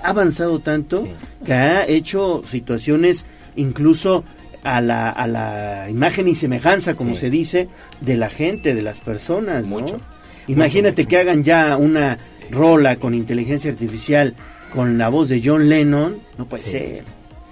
ha 0.01 0.09
avanzado 0.09 0.59
tanto 0.59 1.08
que 1.45 1.53
ha 1.53 1.85
hecho 1.88 2.43
situaciones 2.50 3.25
incluso 3.56 4.24
a 4.64 4.82
la, 4.82 5.09
a 5.09 5.27
la 5.27 5.90
imagen 5.90 6.27
y 6.27 6.35
semejanza, 6.35 6.95
como 6.95 7.14
Sí. 7.16 7.19
se 7.22 7.30
dice, 7.30 7.67
de 8.01 8.16
la 8.16 8.30
gente, 8.30 8.74
de 8.74 8.82
las 8.82 9.01
personas, 9.01 9.67
¿no? 9.67 9.80
Mucho. 9.80 10.00
Imagínate 10.48 11.06
que 11.06 11.17
hagan 11.17 11.43
ya 11.43 11.77
una 11.77 12.17
rola 12.51 12.98
con 12.98 13.14
inteligencia 13.14 13.72
artificial 13.72 14.35
con 14.74 14.98
la 14.98 15.09
voz 15.09 15.30
de 15.30 15.42
John 15.43 15.69
Lennon, 15.69 16.17
no 16.38 16.45
puede 16.45 16.64
Sí. 16.64 16.72
ser. 16.72 17.03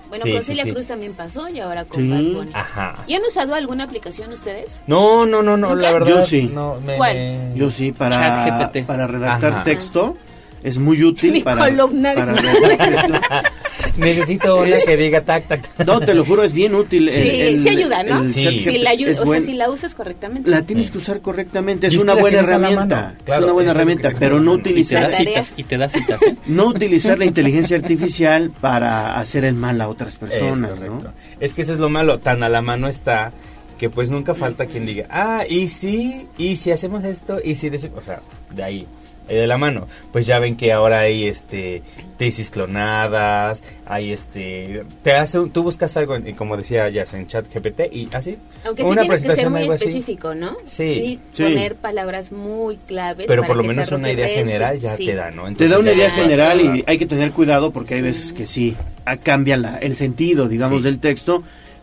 Bueno, 0.09 0.25
Sí, 0.25 0.33
con 0.33 0.43
Celia 0.43 0.63
sí. 0.65 0.71
Cruz 0.73 0.87
también 0.87 1.13
pasó 1.13 1.47
y 1.47 1.59
ahora 1.61 1.85
con 1.85 2.01
Sí. 2.01 2.09
Bad 2.09 2.33
Bunny. 2.43 2.51
Ajá. 2.53 2.95
¿Y 3.07 3.13
han 3.13 3.21
usado 3.23 3.55
alguna 3.55 3.85
aplicación 3.85 4.33
ustedes? 4.33 4.81
No, 4.87 5.25
no, 5.25 5.41
no, 5.41 5.55
no, 5.55 5.69
¿Nunca? 5.69 5.81
la 5.83 5.91
verdad. 5.93 6.07
Yo 6.09 6.21
sí. 6.21 6.51
No, 6.53 6.81
me- 6.85 6.97
¿Cuál? 6.97 7.53
Yo 7.55 7.71
sí, 7.71 7.93
para, 7.93 8.71
para 8.85 9.07
redactar 9.07 9.53
Ajá. 9.53 9.63
texto 9.63 10.17
es 10.63 10.77
muy 10.77 11.03
útil 11.03 11.31
Mi 11.33 11.41
para, 11.41 11.65
columna. 11.69 12.13
para. 12.13 12.33
Necesito 13.97 14.63
una 14.63 14.77
que 14.85 14.95
diga 14.97 15.21
tac, 15.21 15.47
tac, 15.47 15.61
tac. 15.75 15.87
No, 15.87 15.99
te 15.99 16.13
lo 16.13 16.23
juro, 16.23 16.43
es 16.43 16.53
bien 16.53 16.75
útil. 16.75 17.09
el- 17.09 17.21
Sí, 17.23 17.41
el- 17.41 17.63
sí 17.63 17.69
ayuda, 17.69 18.03
¿no? 18.03 18.23
el 18.23 18.33
Sí. 18.33 18.59
Si 18.63 18.77
la, 18.77 18.91
ayu- 18.93 19.07
es 19.07 19.17
o 19.17 19.23
sea, 19.23 19.25
buen- 19.25 19.43
si 19.43 19.53
la 19.53 19.69
usas 19.69 19.95
correctamente. 19.95 20.49
La 20.49 20.61
tienes 20.61 20.91
que 20.91 20.97
usar 20.97 21.19
correctamente, 21.21 21.87
es 21.87 21.95
una 21.95 22.13
buena 22.15 22.39
herramienta. 22.39 23.15
Claro, 23.25 23.41
es 23.41 23.45
una 23.45 23.53
buena 23.53 23.71
es 23.71 23.75
algo 23.77 23.87
que 23.87 23.91
herramienta, 23.93 24.11
pero 24.19 24.39
no 24.39 24.51
mano. 24.51 24.59
Y 24.59 24.63
te 24.63 24.69
utilizar, 24.69 25.03
da 25.03 25.09
citas, 25.11 25.53
y 25.57 25.63
te 25.63 25.77
da 25.77 25.89
citas. 25.89 26.21
¿eh? 26.21 26.35
no 26.47 26.65
utilizar 26.67 27.17
la 27.19 27.25
inteligencia 27.25 27.75
artificial 27.77 28.51
para 28.61 29.19
hacer 29.19 29.45
el 29.45 29.55
mal 29.55 29.79
a 29.81 29.89
otras 29.89 30.15
personas, 30.15 30.71
es 30.71 30.79
¿no? 30.79 30.87
correcto. 30.97 31.11
Es 31.39 31.53
que 31.53 31.61
eso 31.63 31.73
es 31.73 31.79
lo 31.79 31.89
malo, 31.89 32.19
tan 32.19 32.43
a 32.43 32.49
la 32.49 32.61
mano 32.61 32.87
está 32.87 33.31
que 33.77 33.89
pues 33.89 34.11
nunca 34.11 34.35
falta 34.35 34.67
quien 34.67 34.85
diga, 34.85 35.07
ah, 35.09 35.43
y 35.49 35.67
si, 35.67 36.27
y 36.37 36.55
si 36.55 36.71
hacemos 36.71 37.03
esto, 37.03 37.39
y 37.43 37.55
si 37.55 37.67
o 37.67 38.01
sea, 38.01 38.21
de 38.53 38.63
ahí, 38.63 38.85
eh, 39.31 39.35
de 39.41 39.47
la 39.47 39.57
mano. 39.57 39.87
Pues 40.11 40.25
ya 40.25 40.39
ven 40.39 40.55
que 40.57 40.71
ahora 40.71 40.99
hay 41.01 41.27
este 41.27 41.81
tesis 42.17 42.51
clonadas, 42.51 43.63
hay 43.85 44.11
este, 44.11 44.83
te 45.03 45.13
hace, 45.13 45.39
un- 45.39 45.49
tú 45.49 45.63
buscas 45.63 45.95
algo, 45.97 46.15
en- 46.15 46.35
como 46.35 46.55
decía 46.55 46.87
ya 46.89 47.03
en 47.13 47.27
chat 47.27 47.45
GPT 47.51 47.89
y 47.91 48.07
así. 48.13 48.37
Aunque 48.63 48.83
sí 48.83 48.89
una 48.89 49.01
tienes 49.01 49.23
que 49.23 49.35
ser 49.35 49.49
muy 49.49 49.63
así. 49.63 49.71
específico, 49.85 50.35
¿no? 50.35 50.55
Sí. 50.65 51.19
Sí. 51.33 51.43
poner 51.43 51.75
palabras 51.75 52.31
muy 52.31 52.77
claves. 52.87 53.25
Pero 53.27 53.41
para 53.41 53.47
por 53.47 53.57
lo 53.57 53.63
menos 53.63 53.91
una 53.91 54.11
idea 54.11 54.27
general 54.27 54.77
ya 54.79 54.95
Sí. 54.95 55.05
te 55.05 55.15
da, 55.15 55.31
¿no? 55.31 55.51
Te 55.55 55.67
da 55.67 55.79
una 55.79 55.93
idea 55.93 56.11
general 56.11 56.61
y 56.61 56.83
hay 56.85 56.97
que 56.99 57.05
tener 57.07 57.31
cuidado 57.31 57.71
porque 57.71 57.95
hay 57.95 58.01
veces 58.01 58.33
que 58.33 58.45
sí, 58.45 58.75
ah, 59.05 59.17
cambia 59.17 59.57
la- 59.57 59.77
el 59.77 59.95
sentido, 59.95 60.47
digamos, 60.47 60.81
Sí. 60.83 60.87
del 60.89 60.99
texto, 60.99 61.41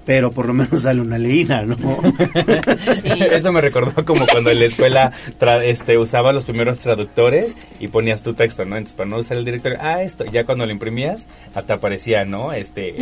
pero 0.08 0.30
por 0.32 0.46
lo 0.46 0.54
menos 0.54 0.84
dale 0.84 1.02
una 1.02 1.18
leída, 1.18 1.66
¿no? 1.66 1.76
Sí. 3.02 3.10
Eso 3.30 3.52
me 3.52 3.60
recordó 3.60 4.06
como 4.06 4.26
cuando 4.26 4.50
en 4.50 4.58
la 4.60 4.64
escuela 4.64 5.12
tra- 5.38 5.62
este, 5.62 5.98
usaba 5.98 6.32
los 6.32 6.46
primeros 6.46 6.78
traductores 6.78 7.58
y 7.78 7.88
ponías 7.88 8.22
tu 8.22 8.32
texto, 8.32 8.64
¿no? 8.64 8.78
Entonces, 8.78 8.96
para 8.96 9.10
no 9.10 9.18
usar 9.18 9.36
el 9.36 9.44
directorio, 9.44 9.76
ah, 9.82 10.02
esto, 10.02 10.24
ya 10.24 10.44
cuando 10.44 10.64
lo 10.64 10.72
imprimías, 10.72 11.28
ah, 11.54 11.60
te 11.60 11.74
aparecía, 11.74 12.24
¿no? 12.24 12.54
Este, 12.54 12.94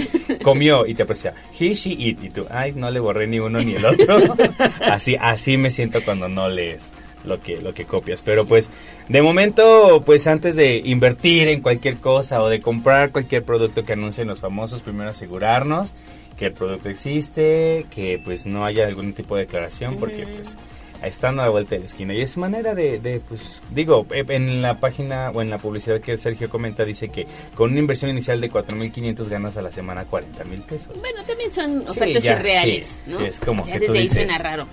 comió 0.43 0.85
y 0.85 0.97
te 0.97 1.05
aparecía, 1.05 1.33
he, 1.61 1.75
she, 1.75 1.93
it, 1.93 2.25
y 2.25 2.29
tú, 2.31 2.45
ay, 2.51 2.73
no 2.75 2.91
le 2.91 2.99
borré 2.99 3.29
ni 3.29 3.39
uno 3.39 3.61
ni 3.61 3.77
el 3.77 3.85
otro. 3.85 4.19
así, 4.81 5.15
así 5.21 5.57
me 5.57 5.71
siento 5.71 6.01
cuando 6.05 6.29
no 6.29 6.49
lees 6.49 6.93
lo 7.25 7.41
que, 7.41 7.61
lo 7.63 7.73
que 7.73 7.85
copias. 7.85 8.21
Pero 8.23 8.47
pues, 8.47 8.69
de 9.09 9.23
momento, 9.23 10.03
pues 10.05 10.27
antes 10.27 10.57
de 10.57 10.79
invertir 10.85 11.47
en 11.47 11.61
cualquier 11.61 11.99
cosa 11.99 12.43
o 12.43 12.49
de 12.49 12.61
comprar 12.61 13.13
cualquier 13.13 13.45
producto 13.45 13.85
que 13.85 13.93
anuncien 13.93 14.27
los 14.27 14.41
famosos, 14.41 14.83
primero 14.83 15.11
asegurarnos 15.11 15.95
que 16.37 16.47
el 16.47 16.53
producto 16.53 16.89
existe, 16.89 17.87
que 17.91 18.21
pues 18.23 18.47
no 18.47 18.65
haya 18.65 18.87
algún 18.87 19.13
tipo 19.13 19.37
de 19.37 19.43
declaración, 19.43 19.97
porque 19.97 20.27
pues 20.27 20.57
están 21.03 21.39
a 21.39 21.45
la 21.45 21.49
vuelta 21.51 21.75
de 21.75 21.81
la 21.81 21.85
esquina. 21.87 22.15
Y 22.15 22.21
es 22.23 22.37
manera 22.37 22.75
de, 22.75 22.99
de, 22.99 23.21
pues, 23.21 23.63
digo, 23.71 24.07
eh, 24.11 24.25
en 24.29 24.63
la 24.63 24.81
página 24.81 25.31
o 25.31 25.43
en 25.43 25.51
la 25.51 25.59
publicidad 25.59 26.01
que 26.01 26.17
Sergio 26.19 26.49
comenta, 26.51 26.85
dice 26.85 27.09
que 27.11 27.27
con 27.55 27.71
una 27.71 27.81
inversión 27.81 28.11
inicial 28.11 28.41
de 28.41 28.51
4.500 28.51 29.29
ganas 29.29 29.57
a 29.57 29.63
la 29.63 29.71
semana 29.71 30.05
40.000 30.11 30.63
pesos. 30.63 30.99
Bueno, 30.99 31.23
también 31.25 31.51
son 31.53 31.83
Sí, 31.83 31.87
ofertas 31.89 32.23
ya, 32.23 32.33
irreales, 32.41 32.87
sí, 33.05 33.11
¿no? 33.13 33.19
sí, 33.19 33.25
es 33.27 33.41
como 33.41 33.67
ya 33.67 33.75
que 33.75 33.79
desde 33.81 33.87
tú 33.87 33.93
ahí 33.99 34.03
dices, 34.03 34.17
suena 34.17 34.39
raro. 34.39 34.67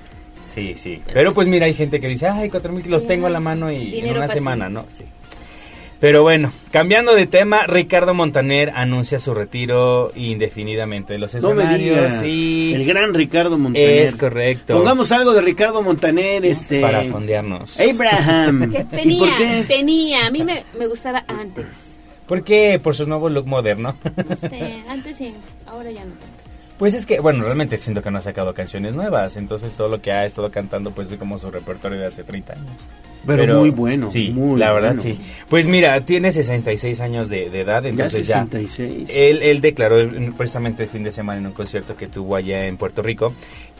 Sí, 0.48 0.74
sí. 0.75 1.01
Pero 1.14 1.33
pues 1.33 1.48
mira, 1.48 1.66
hay 1.66 1.74
gente 1.74 2.00
que 2.00 2.08
dice, 2.08 2.27
ay, 2.27 2.50
4.000 2.50 2.85
los 2.85 3.01
Sí, 3.01 3.08
tengo 3.08 3.27
a 3.27 3.30
la 3.30 3.40
sí. 3.40 3.43
mano 3.43 3.72
y 3.72 4.00
en 4.00 4.16
una 4.17 4.27
semana, 4.27 4.69
¿no? 4.69 4.85
Sí. 4.88 5.03
Pero 6.04 6.22
bueno, 6.22 6.52
cambiando 6.70 7.16
de 7.16 7.28
tema, 7.28 7.66
Ricardo 7.66 8.14
Montaner 8.14 8.72
anuncia 8.76 9.20
su 9.20 9.34
retiro 9.34 10.12
indefinidamente 10.16 11.14
de 11.14 11.20
los 11.20 11.34
No 11.36 11.54
me 11.54 11.64
escenarios. 11.64 11.96
digas. 11.96 12.20
sí. 12.20 12.74
El 12.76 12.86
gran 12.86 13.14
Ricardo 13.14 13.58
Montaner. 13.58 13.90
Es 13.90 14.18
correcto. 14.18 14.74
Pongamos 14.76 15.14
algo 15.14 15.32
de 15.34 15.40
Ricardo 15.42 15.82
Montaner, 15.82 16.44
este... 16.46 16.82
Para 16.82 17.04
fondearnos. 17.04 17.80
Abraham. 17.80 18.74
¿Y 18.78 18.84
tenía, 18.84 19.20
por 19.30 19.38
qué? 19.38 19.64
tenía. 19.66 20.28
A 20.28 20.30
mí 20.32 20.44
me, 20.44 20.66
me 20.78 20.88
gustaba 20.88 21.24
antes. 21.26 21.68
¿Por 22.28 22.44
qué? 22.44 22.82
Por 22.84 22.98
su 22.98 23.08
nuevo 23.08 23.30
look 23.30 23.48
moderno. 23.48 23.96
No 24.28 24.36
sé, 24.36 24.84
antes 24.90 25.16
sí, 25.16 25.34
ahora 25.68 25.90
ya 25.90 26.04
no 26.04 26.12
tanto. 26.16 26.43
Pues 26.77 26.93
es 26.95 27.06
que, 27.06 27.19
bueno, 27.19 27.43
realmente 27.43 27.77
siento 27.77 28.02
que 28.02 28.10
no 28.11 28.18
ha 28.18 28.22
sacado 28.22 28.53
canciones 28.53 28.93
nuevas, 28.93 29.35
entonces 29.38 29.74
todo 29.74 29.90
lo 29.90 30.02
que 30.02 30.11
ha 30.11 30.26
estado 30.26 30.50
cantando 30.52 30.92
pues 30.92 31.11
es 31.11 31.18
como 31.19 31.38
su 31.38 31.50
repertorio 31.52 32.00
de 32.00 32.08
hace 32.08 32.24
30 32.24 32.53
años. 32.53 32.88
Pero 33.26 33.60
muy 33.60 33.69
bueno, 33.69 34.11
Sí, 34.11 34.32
muy 34.32 34.60
la 34.60 34.74
verdad 34.74 34.95
bueno. 34.95 35.02
sí. 35.02 35.18
Pues 35.50 35.66
mira, 35.68 36.02
tiene 36.02 36.32
66 36.34 37.00
años 37.00 37.30
de, 37.30 37.50
de 37.50 37.61
edad, 37.61 37.85
entonces 37.85 38.27
ya... 38.27 38.43
66. 38.43 39.10
Él, 39.14 39.42
él 39.43 39.61
declaró 39.61 39.98
precisamente 40.35 40.84
el 40.84 40.90
fin 40.90 41.03
de 41.03 41.11
semana 41.14 41.40
en 41.40 41.45
un 41.45 41.53
concierto 41.53 41.95
que 41.95 42.08
tuvo 42.08 42.35
allá 42.35 42.66
en 42.68 42.76
Puerto 42.76 43.02
Rico 43.02 43.34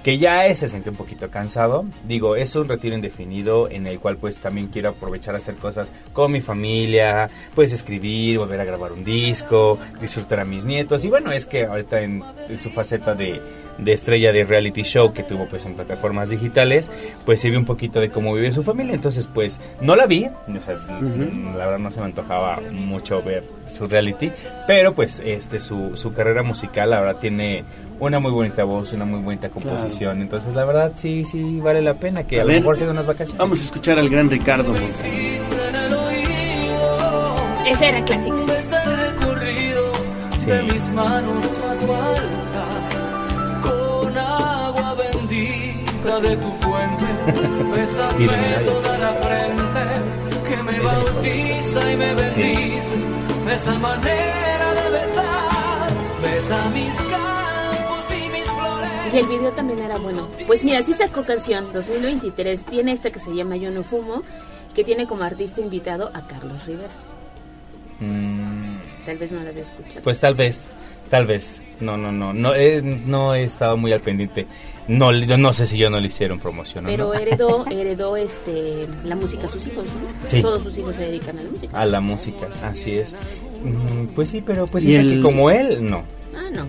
que 0.04 0.18
ya 0.18 0.54
se 0.56 0.68
siente 0.68 0.90
un 0.90 0.96
poquito 0.96 1.30
cansado. 1.30 1.86
Digo, 2.06 2.36
es 2.36 2.56
un 2.56 2.68
retiro 2.68 2.96
indefinido 2.96 3.70
en 3.70 3.88
el 3.88 4.00
cual 4.00 4.18
pues 4.18 4.40
también 4.40 4.68
quiero 4.68 4.90
aprovechar 4.90 5.36
a 5.36 5.38
hacer 5.38 5.56
cosas 5.56 5.90
con 6.12 6.32
mi 6.32 6.42
familia, 6.42 7.30
pues 7.56 7.72
escribir, 7.72 8.38
volver 8.38 8.60
a 8.60 8.66
grabar 8.66 8.92
un 8.92 9.04
disco, 9.04 9.80
disfrutar 10.02 10.42
a 10.42 10.46
mis 10.46 10.66
nietos. 10.66 11.06
Y 11.06 11.10
bueno, 11.10 11.32
es 11.32 11.46
que 11.46 11.66
ahorita 11.66 12.02
en, 12.02 12.22
en 12.50 12.60
su 12.60 12.70
faceta 12.70 13.16
de, 13.16 13.42
de 13.78 13.92
estrella 13.92 14.32
de 14.32 14.44
reality 14.44 14.84
show 14.84 15.14
que 15.14 15.24
tuvo 15.24 15.46
pues 15.48 15.66
en 15.66 15.76
plataformas 15.76 16.30
digitales, 16.30 16.92
pues 17.26 17.42
se 17.42 17.50
ve 17.50 17.58
un 17.58 17.66
poquito 17.66 18.00
de 18.00 18.10
cómo 18.10 18.34
vive 18.34 18.52
su 18.52 18.64
familia. 18.64 18.94
Entonces 18.94 19.28
pues 19.28 19.60
no 19.82 19.96
la 19.96 20.06
vi, 20.06 20.26
o 20.26 20.62
sea, 20.62 20.76
la 20.76 21.66
verdad 21.66 21.80
no 21.80 21.92
se 21.92 22.00
me 22.00 22.08
antojaba 22.08 22.60
mucho 22.72 23.22
ver 23.24 23.44
su 23.68 23.88
reality, 23.88 24.32
pero 24.68 24.94
pues 24.94 25.22
este 25.26 25.60
su, 25.60 25.96
su 25.96 26.14
carrera 26.14 26.44
musical 26.44 26.94
ahora 26.94 27.16
tiene 27.16 27.64
una 28.00 28.20
muy 28.20 28.32
bonita 28.32 28.64
voz, 28.64 28.92
una 28.94 29.06
muy 29.06 29.22
bonita 29.22 29.50
composición. 29.50 30.22
Entonces 30.22 30.54
la 30.54 30.66
verdad 30.66 30.92
sí, 30.96 31.24
sí 31.26 31.60
vale 31.60 31.82
la 31.82 31.94
pena 31.94 32.24
que 32.24 32.40
a, 32.40 32.42
A 32.42 32.46
lo 32.46 32.50
ver, 32.50 32.60
mejor 32.62 32.78
sea 32.78 32.90
unas 32.90 33.06
vacaciones. 33.06 33.38
Vamos 33.38 33.60
a 33.62 33.64
escuchar 33.64 34.00
al 34.00 34.10
gran 34.10 34.30
Ricardo. 34.30 34.74
Esa 37.66 37.86
era 37.88 38.04
clásica. 38.06 38.36
Es 38.60 38.72
el 38.74 38.98
recorrido 38.98 39.92
de 40.46 40.64
mis 40.64 40.90
manos 40.90 41.46
a 41.46 41.76
tu 41.80 41.94
altar. 41.94 43.62
Con 43.62 44.18
agua 44.18 44.96
bendita 44.96 46.20
de 46.20 46.38
tu 46.38 46.52
fuente. 46.52 47.06
Mira. 48.18 48.64
toda 48.66 48.98
la 48.98 49.14
frente. 49.14 50.50
Que 50.50 50.64
me 50.64 50.80
bautiza 50.82 51.92
y 51.92 51.96
me 51.98 52.14
bendice. 52.14 52.98
De 53.46 53.56
esa 53.56 53.80
manera 53.80 54.74
de 54.74 54.90
besar. 54.92 55.90
Besa 56.22 56.70
mis 56.70 56.94
flores. 56.94 57.43
Y 59.14 59.18
el 59.18 59.26
video 59.28 59.52
también 59.52 59.80
era 59.80 59.98
bueno. 59.98 60.28
Pues 60.48 60.64
mira, 60.64 60.82
sí 60.82 60.94
sacó 60.94 61.24
canción 61.24 61.66
2023. 61.74 62.64
Tiene 62.66 62.92
esta 62.94 63.12
que 63.12 63.20
se 63.20 63.34
llama 63.36 63.56
Yo 63.58 63.70
no 63.72 63.84
fumo, 63.84 64.24
que 64.74 64.84
tiene 64.84 65.06
como 65.08 65.24
artista 65.24 65.62
invitado 65.62 66.10
a 66.14 66.26
Carlos 66.26 66.66
Rivera. 66.66 66.90
Mm, 68.00 68.78
Tal 69.06 69.18
vez 69.18 69.32
no 69.32 69.44
las 69.44 69.56
escuchado. 69.56 70.02
pues 70.04 70.20
tal 70.20 70.34
vez, 70.34 70.72
tal 71.10 71.26
vez. 71.26 71.62
No, 71.80 71.98
no, 71.98 72.12
no, 72.12 72.34
no 72.34 72.56
he, 72.56 72.82
no 72.82 73.36
he 73.36 73.44
estado 73.44 73.78
muy 73.78 73.92
al 73.94 74.00
pendiente. 74.02 74.48
No, 74.88 75.14
yo 75.14 75.38
no 75.38 75.54
sé 75.54 75.66
si 75.66 75.78
yo 75.78 75.90
no 75.90 76.00
le 76.00 76.08
hicieron 76.08 76.40
promoción 76.40 76.86
o 76.86 76.90
Pero 76.90 77.06
no. 77.08 77.14
heredó, 77.14 77.66
heredó 77.70 78.18
este, 78.18 78.88
la 79.06 79.16
música 79.16 79.46
a 79.46 79.50
sus 79.50 79.66
hijos, 79.68 79.86
¿no? 79.86 80.30
Sí. 80.30 80.42
Todos 80.42 80.64
sus 80.64 80.78
hijos 80.78 80.96
se 80.96 81.04
dedican 81.04 81.38
a 81.40 81.44
la 81.44 81.50
música. 81.52 81.80
A 81.80 81.86
la 81.86 82.00
música, 82.02 82.48
así 82.64 82.98
es. 82.98 83.14
Mm, 83.64 84.08
Pues 84.16 84.30
sí, 84.32 84.42
pero 84.46 84.66
pues 84.68 84.84
Y 84.84 84.88
siento 84.88 85.10
el- 85.12 85.16
que 85.18 85.22
como 85.22 85.50
él, 85.52 85.86
no. 85.90 86.04
Ah, 86.36 86.50
no. 86.52 86.66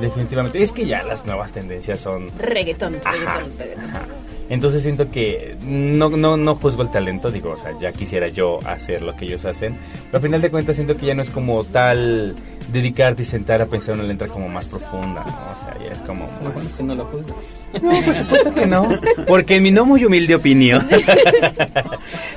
Definitivamente. 0.00 0.62
Es 0.62 0.72
que 0.72 0.86
ya 0.86 1.02
las 1.02 1.26
nuevas 1.26 1.52
tendencias 1.52 2.00
son 2.00 2.26
Reggaetón, 2.38 2.96
Ajá, 3.04 3.12
reggaetón, 3.38 3.58
reggaetón. 3.58 3.84
ajá. 3.90 4.06
Entonces 4.48 4.80
siento 4.82 5.10
que 5.10 5.56
no, 5.64 6.08
no, 6.10 6.36
no 6.36 6.54
juzgo 6.54 6.82
el 6.82 6.90
talento, 6.92 7.32
digo, 7.32 7.50
o 7.50 7.56
sea, 7.56 7.72
ya 7.80 7.90
quisiera 7.92 8.28
yo 8.28 8.60
hacer 8.64 9.02
lo 9.02 9.16
que 9.16 9.24
ellos 9.24 9.44
hacen, 9.44 9.76
pero 10.06 10.18
al 10.18 10.22
final 10.22 10.40
de 10.40 10.50
cuentas 10.50 10.76
siento 10.76 10.96
que 10.96 11.06
ya 11.06 11.14
no 11.14 11.22
es 11.22 11.30
como 11.30 11.64
tal 11.64 12.36
dedicarte 12.68 13.22
y 13.22 13.24
sentar 13.24 13.60
a 13.60 13.66
pensar 13.66 13.94
una 13.96 14.04
letra 14.04 14.28
como 14.28 14.48
más 14.48 14.68
profunda, 14.68 15.24
¿no? 15.24 15.32
O 15.52 15.56
sea, 15.64 15.76
ya 15.84 15.92
es 15.92 16.00
como... 16.02 16.26
Lo 16.44 16.50
bueno 16.52 16.68
es 16.68 16.74
que 16.76 16.82
no 16.84 16.94
lo 16.94 17.04
juzgas. 17.06 17.36
No, 17.82 18.00
por 18.04 18.14
supuesto 18.14 18.54
que 18.54 18.66
no. 18.66 18.88
Porque 19.26 19.56
en 19.56 19.62
mi 19.64 19.70
no 19.72 19.84
muy 19.84 20.04
humilde 20.04 20.36
opinión. 20.36 20.80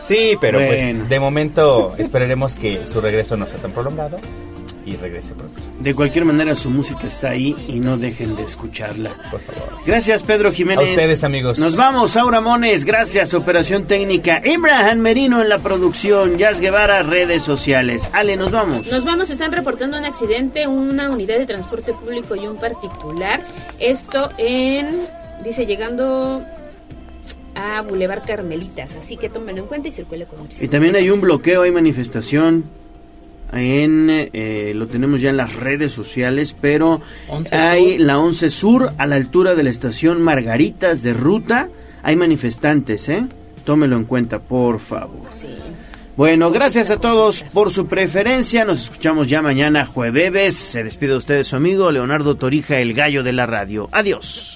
sí, 0.02 0.36
pero 0.42 0.60
Bueno. 0.60 0.72
pues 0.98 1.10
de 1.10 1.20
momento 1.20 1.94
esperaremos 2.00 2.56
que 2.56 2.88
su 2.88 3.02
regreso 3.02 3.38
no 3.38 3.48
sea 3.48 3.60
tan 3.60 3.72
prolongado 3.72 4.18
y 4.90 4.96
regrese 4.96 5.34
pronto. 5.36 5.62
De 5.80 5.94
cualquier 5.94 6.26
manera, 6.26 6.56
su 6.56 6.70
música 6.70 7.08
está 7.08 7.30
ahí 7.30 7.56
y 7.68 7.80
no 7.80 7.98
dejen 7.98 8.36
de 8.36 8.44
escucharla. 8.44 9.12
Por 9.30 9.40
favor. 9.40 9.78
Gracias, 9.86 10.24
Pedro 10.24 10.52
Jiménez. 10.52 10.90
A 10.90 10.92
ustedes, 10.92 11.24
amigos. 11.24 11.60
Nos 11.60 11.76
vamos, 11.76 12.18
Aura 12.18 12.42
Mones, 12.42 12.86
gracias, 12.86 13.34
Operación 13.34 13.86
Técnica. 13.86 14.42
Abraham 14.46 15.00
Merino 15.00 15.42
en 15.42 15.50
la 15.50 15.60
producción, 15.60 16.38
Jazz 16.38 16.60
Guevara, 16.60 17.04
redes 17.04 17.44
sociales. 17.44 18.10
Ale, 18.14 18.36
nos 18.36 18.52
vamos. 18.52 18.88
Nos 18.88 19.06
vamos, 19.06 19.30
están 19.30 19.52
reportando 19.52 19.98
un 19.98 20.06
accidente, 20.06 20.68
una 20.68 21.10
unidad 21.10 21.38
de 21.38 21.46
transporte 21.46 21.94
público 21.94 22.36
y 22.36 22.48
un 22.48 22.58
particular. 22.58 23.42
Esto 23.80 24.30
en, 24.38 25.08
dice, 25.44 25.66
llegando 25.66 26.44
a 27.56 27.82
Boulevard 27.82 28.24
Carmelitas. 28.26 28.96
Así 28.96 29.18
que 29.18 29.30
tómenlo 29.30 29.62
en 29.62 29.68
cuenta 29.68 29.88
y 29.88 29.92
circule 29.92 30.26
con 30.26 30.40
muchísimo 30.40 30.66
Y 30.66 30.70
también 30.70 30.96
hay 30.96 31.10
un 31.10 31.22
bloqueo, 31.22 31.64
hay 31.64 31.72
manifestación. 31.72 32.66
En, 33.52 34.08
eh, 34.10 34.74
lo 34.76 34.88
tenemos 34.88 35.22
ya 35.22 35.32
en 35.32 35.38
las 35.38 35.56
redes 35.56 35.92
sociales, 35.92 36.56
pero 36.60 37.02
11 37.28 37.56
hay 37.56 37.98
Sur. 37.98 38.02
la 38.02 38.20
11 38.20 38.50
Sur 38.50 38.94
a 38.98 39.08
la 39.08 39.16
altura 39.16 39.56
de 39.56 39.64
la 39.64 39.70
estación 39.70 40.22
Margaritas 40.22 41.02
de 41.02 41.14
Ruta. 41.14 41.70
Hay 42.04 42.16
manifestantes, 42.16 43.10
¿eh? 43.10 43.26
Tómelo 43.66 43.98
en 43.98 44.06
cuenta, 44.06 44.40
por 44.40 44.80
favor. 44.80 45.28
Bueno, 46.16 46.52
gracias 46.52 46.90
a 46.90 46.98
todos 46.98 47.44
por 47.54 47.72
su 47.72 47.88
preferencia. 47.88 48.66
Nos 48.66 48.84
escuchamos 48.84 49.30
ya 49.30 49.42
mañana 49.42 49.86
jueves. 49.86 50.56
Se 50.56 50.84
despide 50.84 51.12
de 51.12 51.18
ustedes 51.18 51.48
su 51.48 51.56
amigo 51.56 51.92
Leonardo 51.92 52.36
Torija, 52.36 52.80
el 52.80 52.94
gallo 52.94 53.24
de 53.24 53.32
la 53.32 53.46
radio. 53.46 53.88
Adiós, 53.92 54.56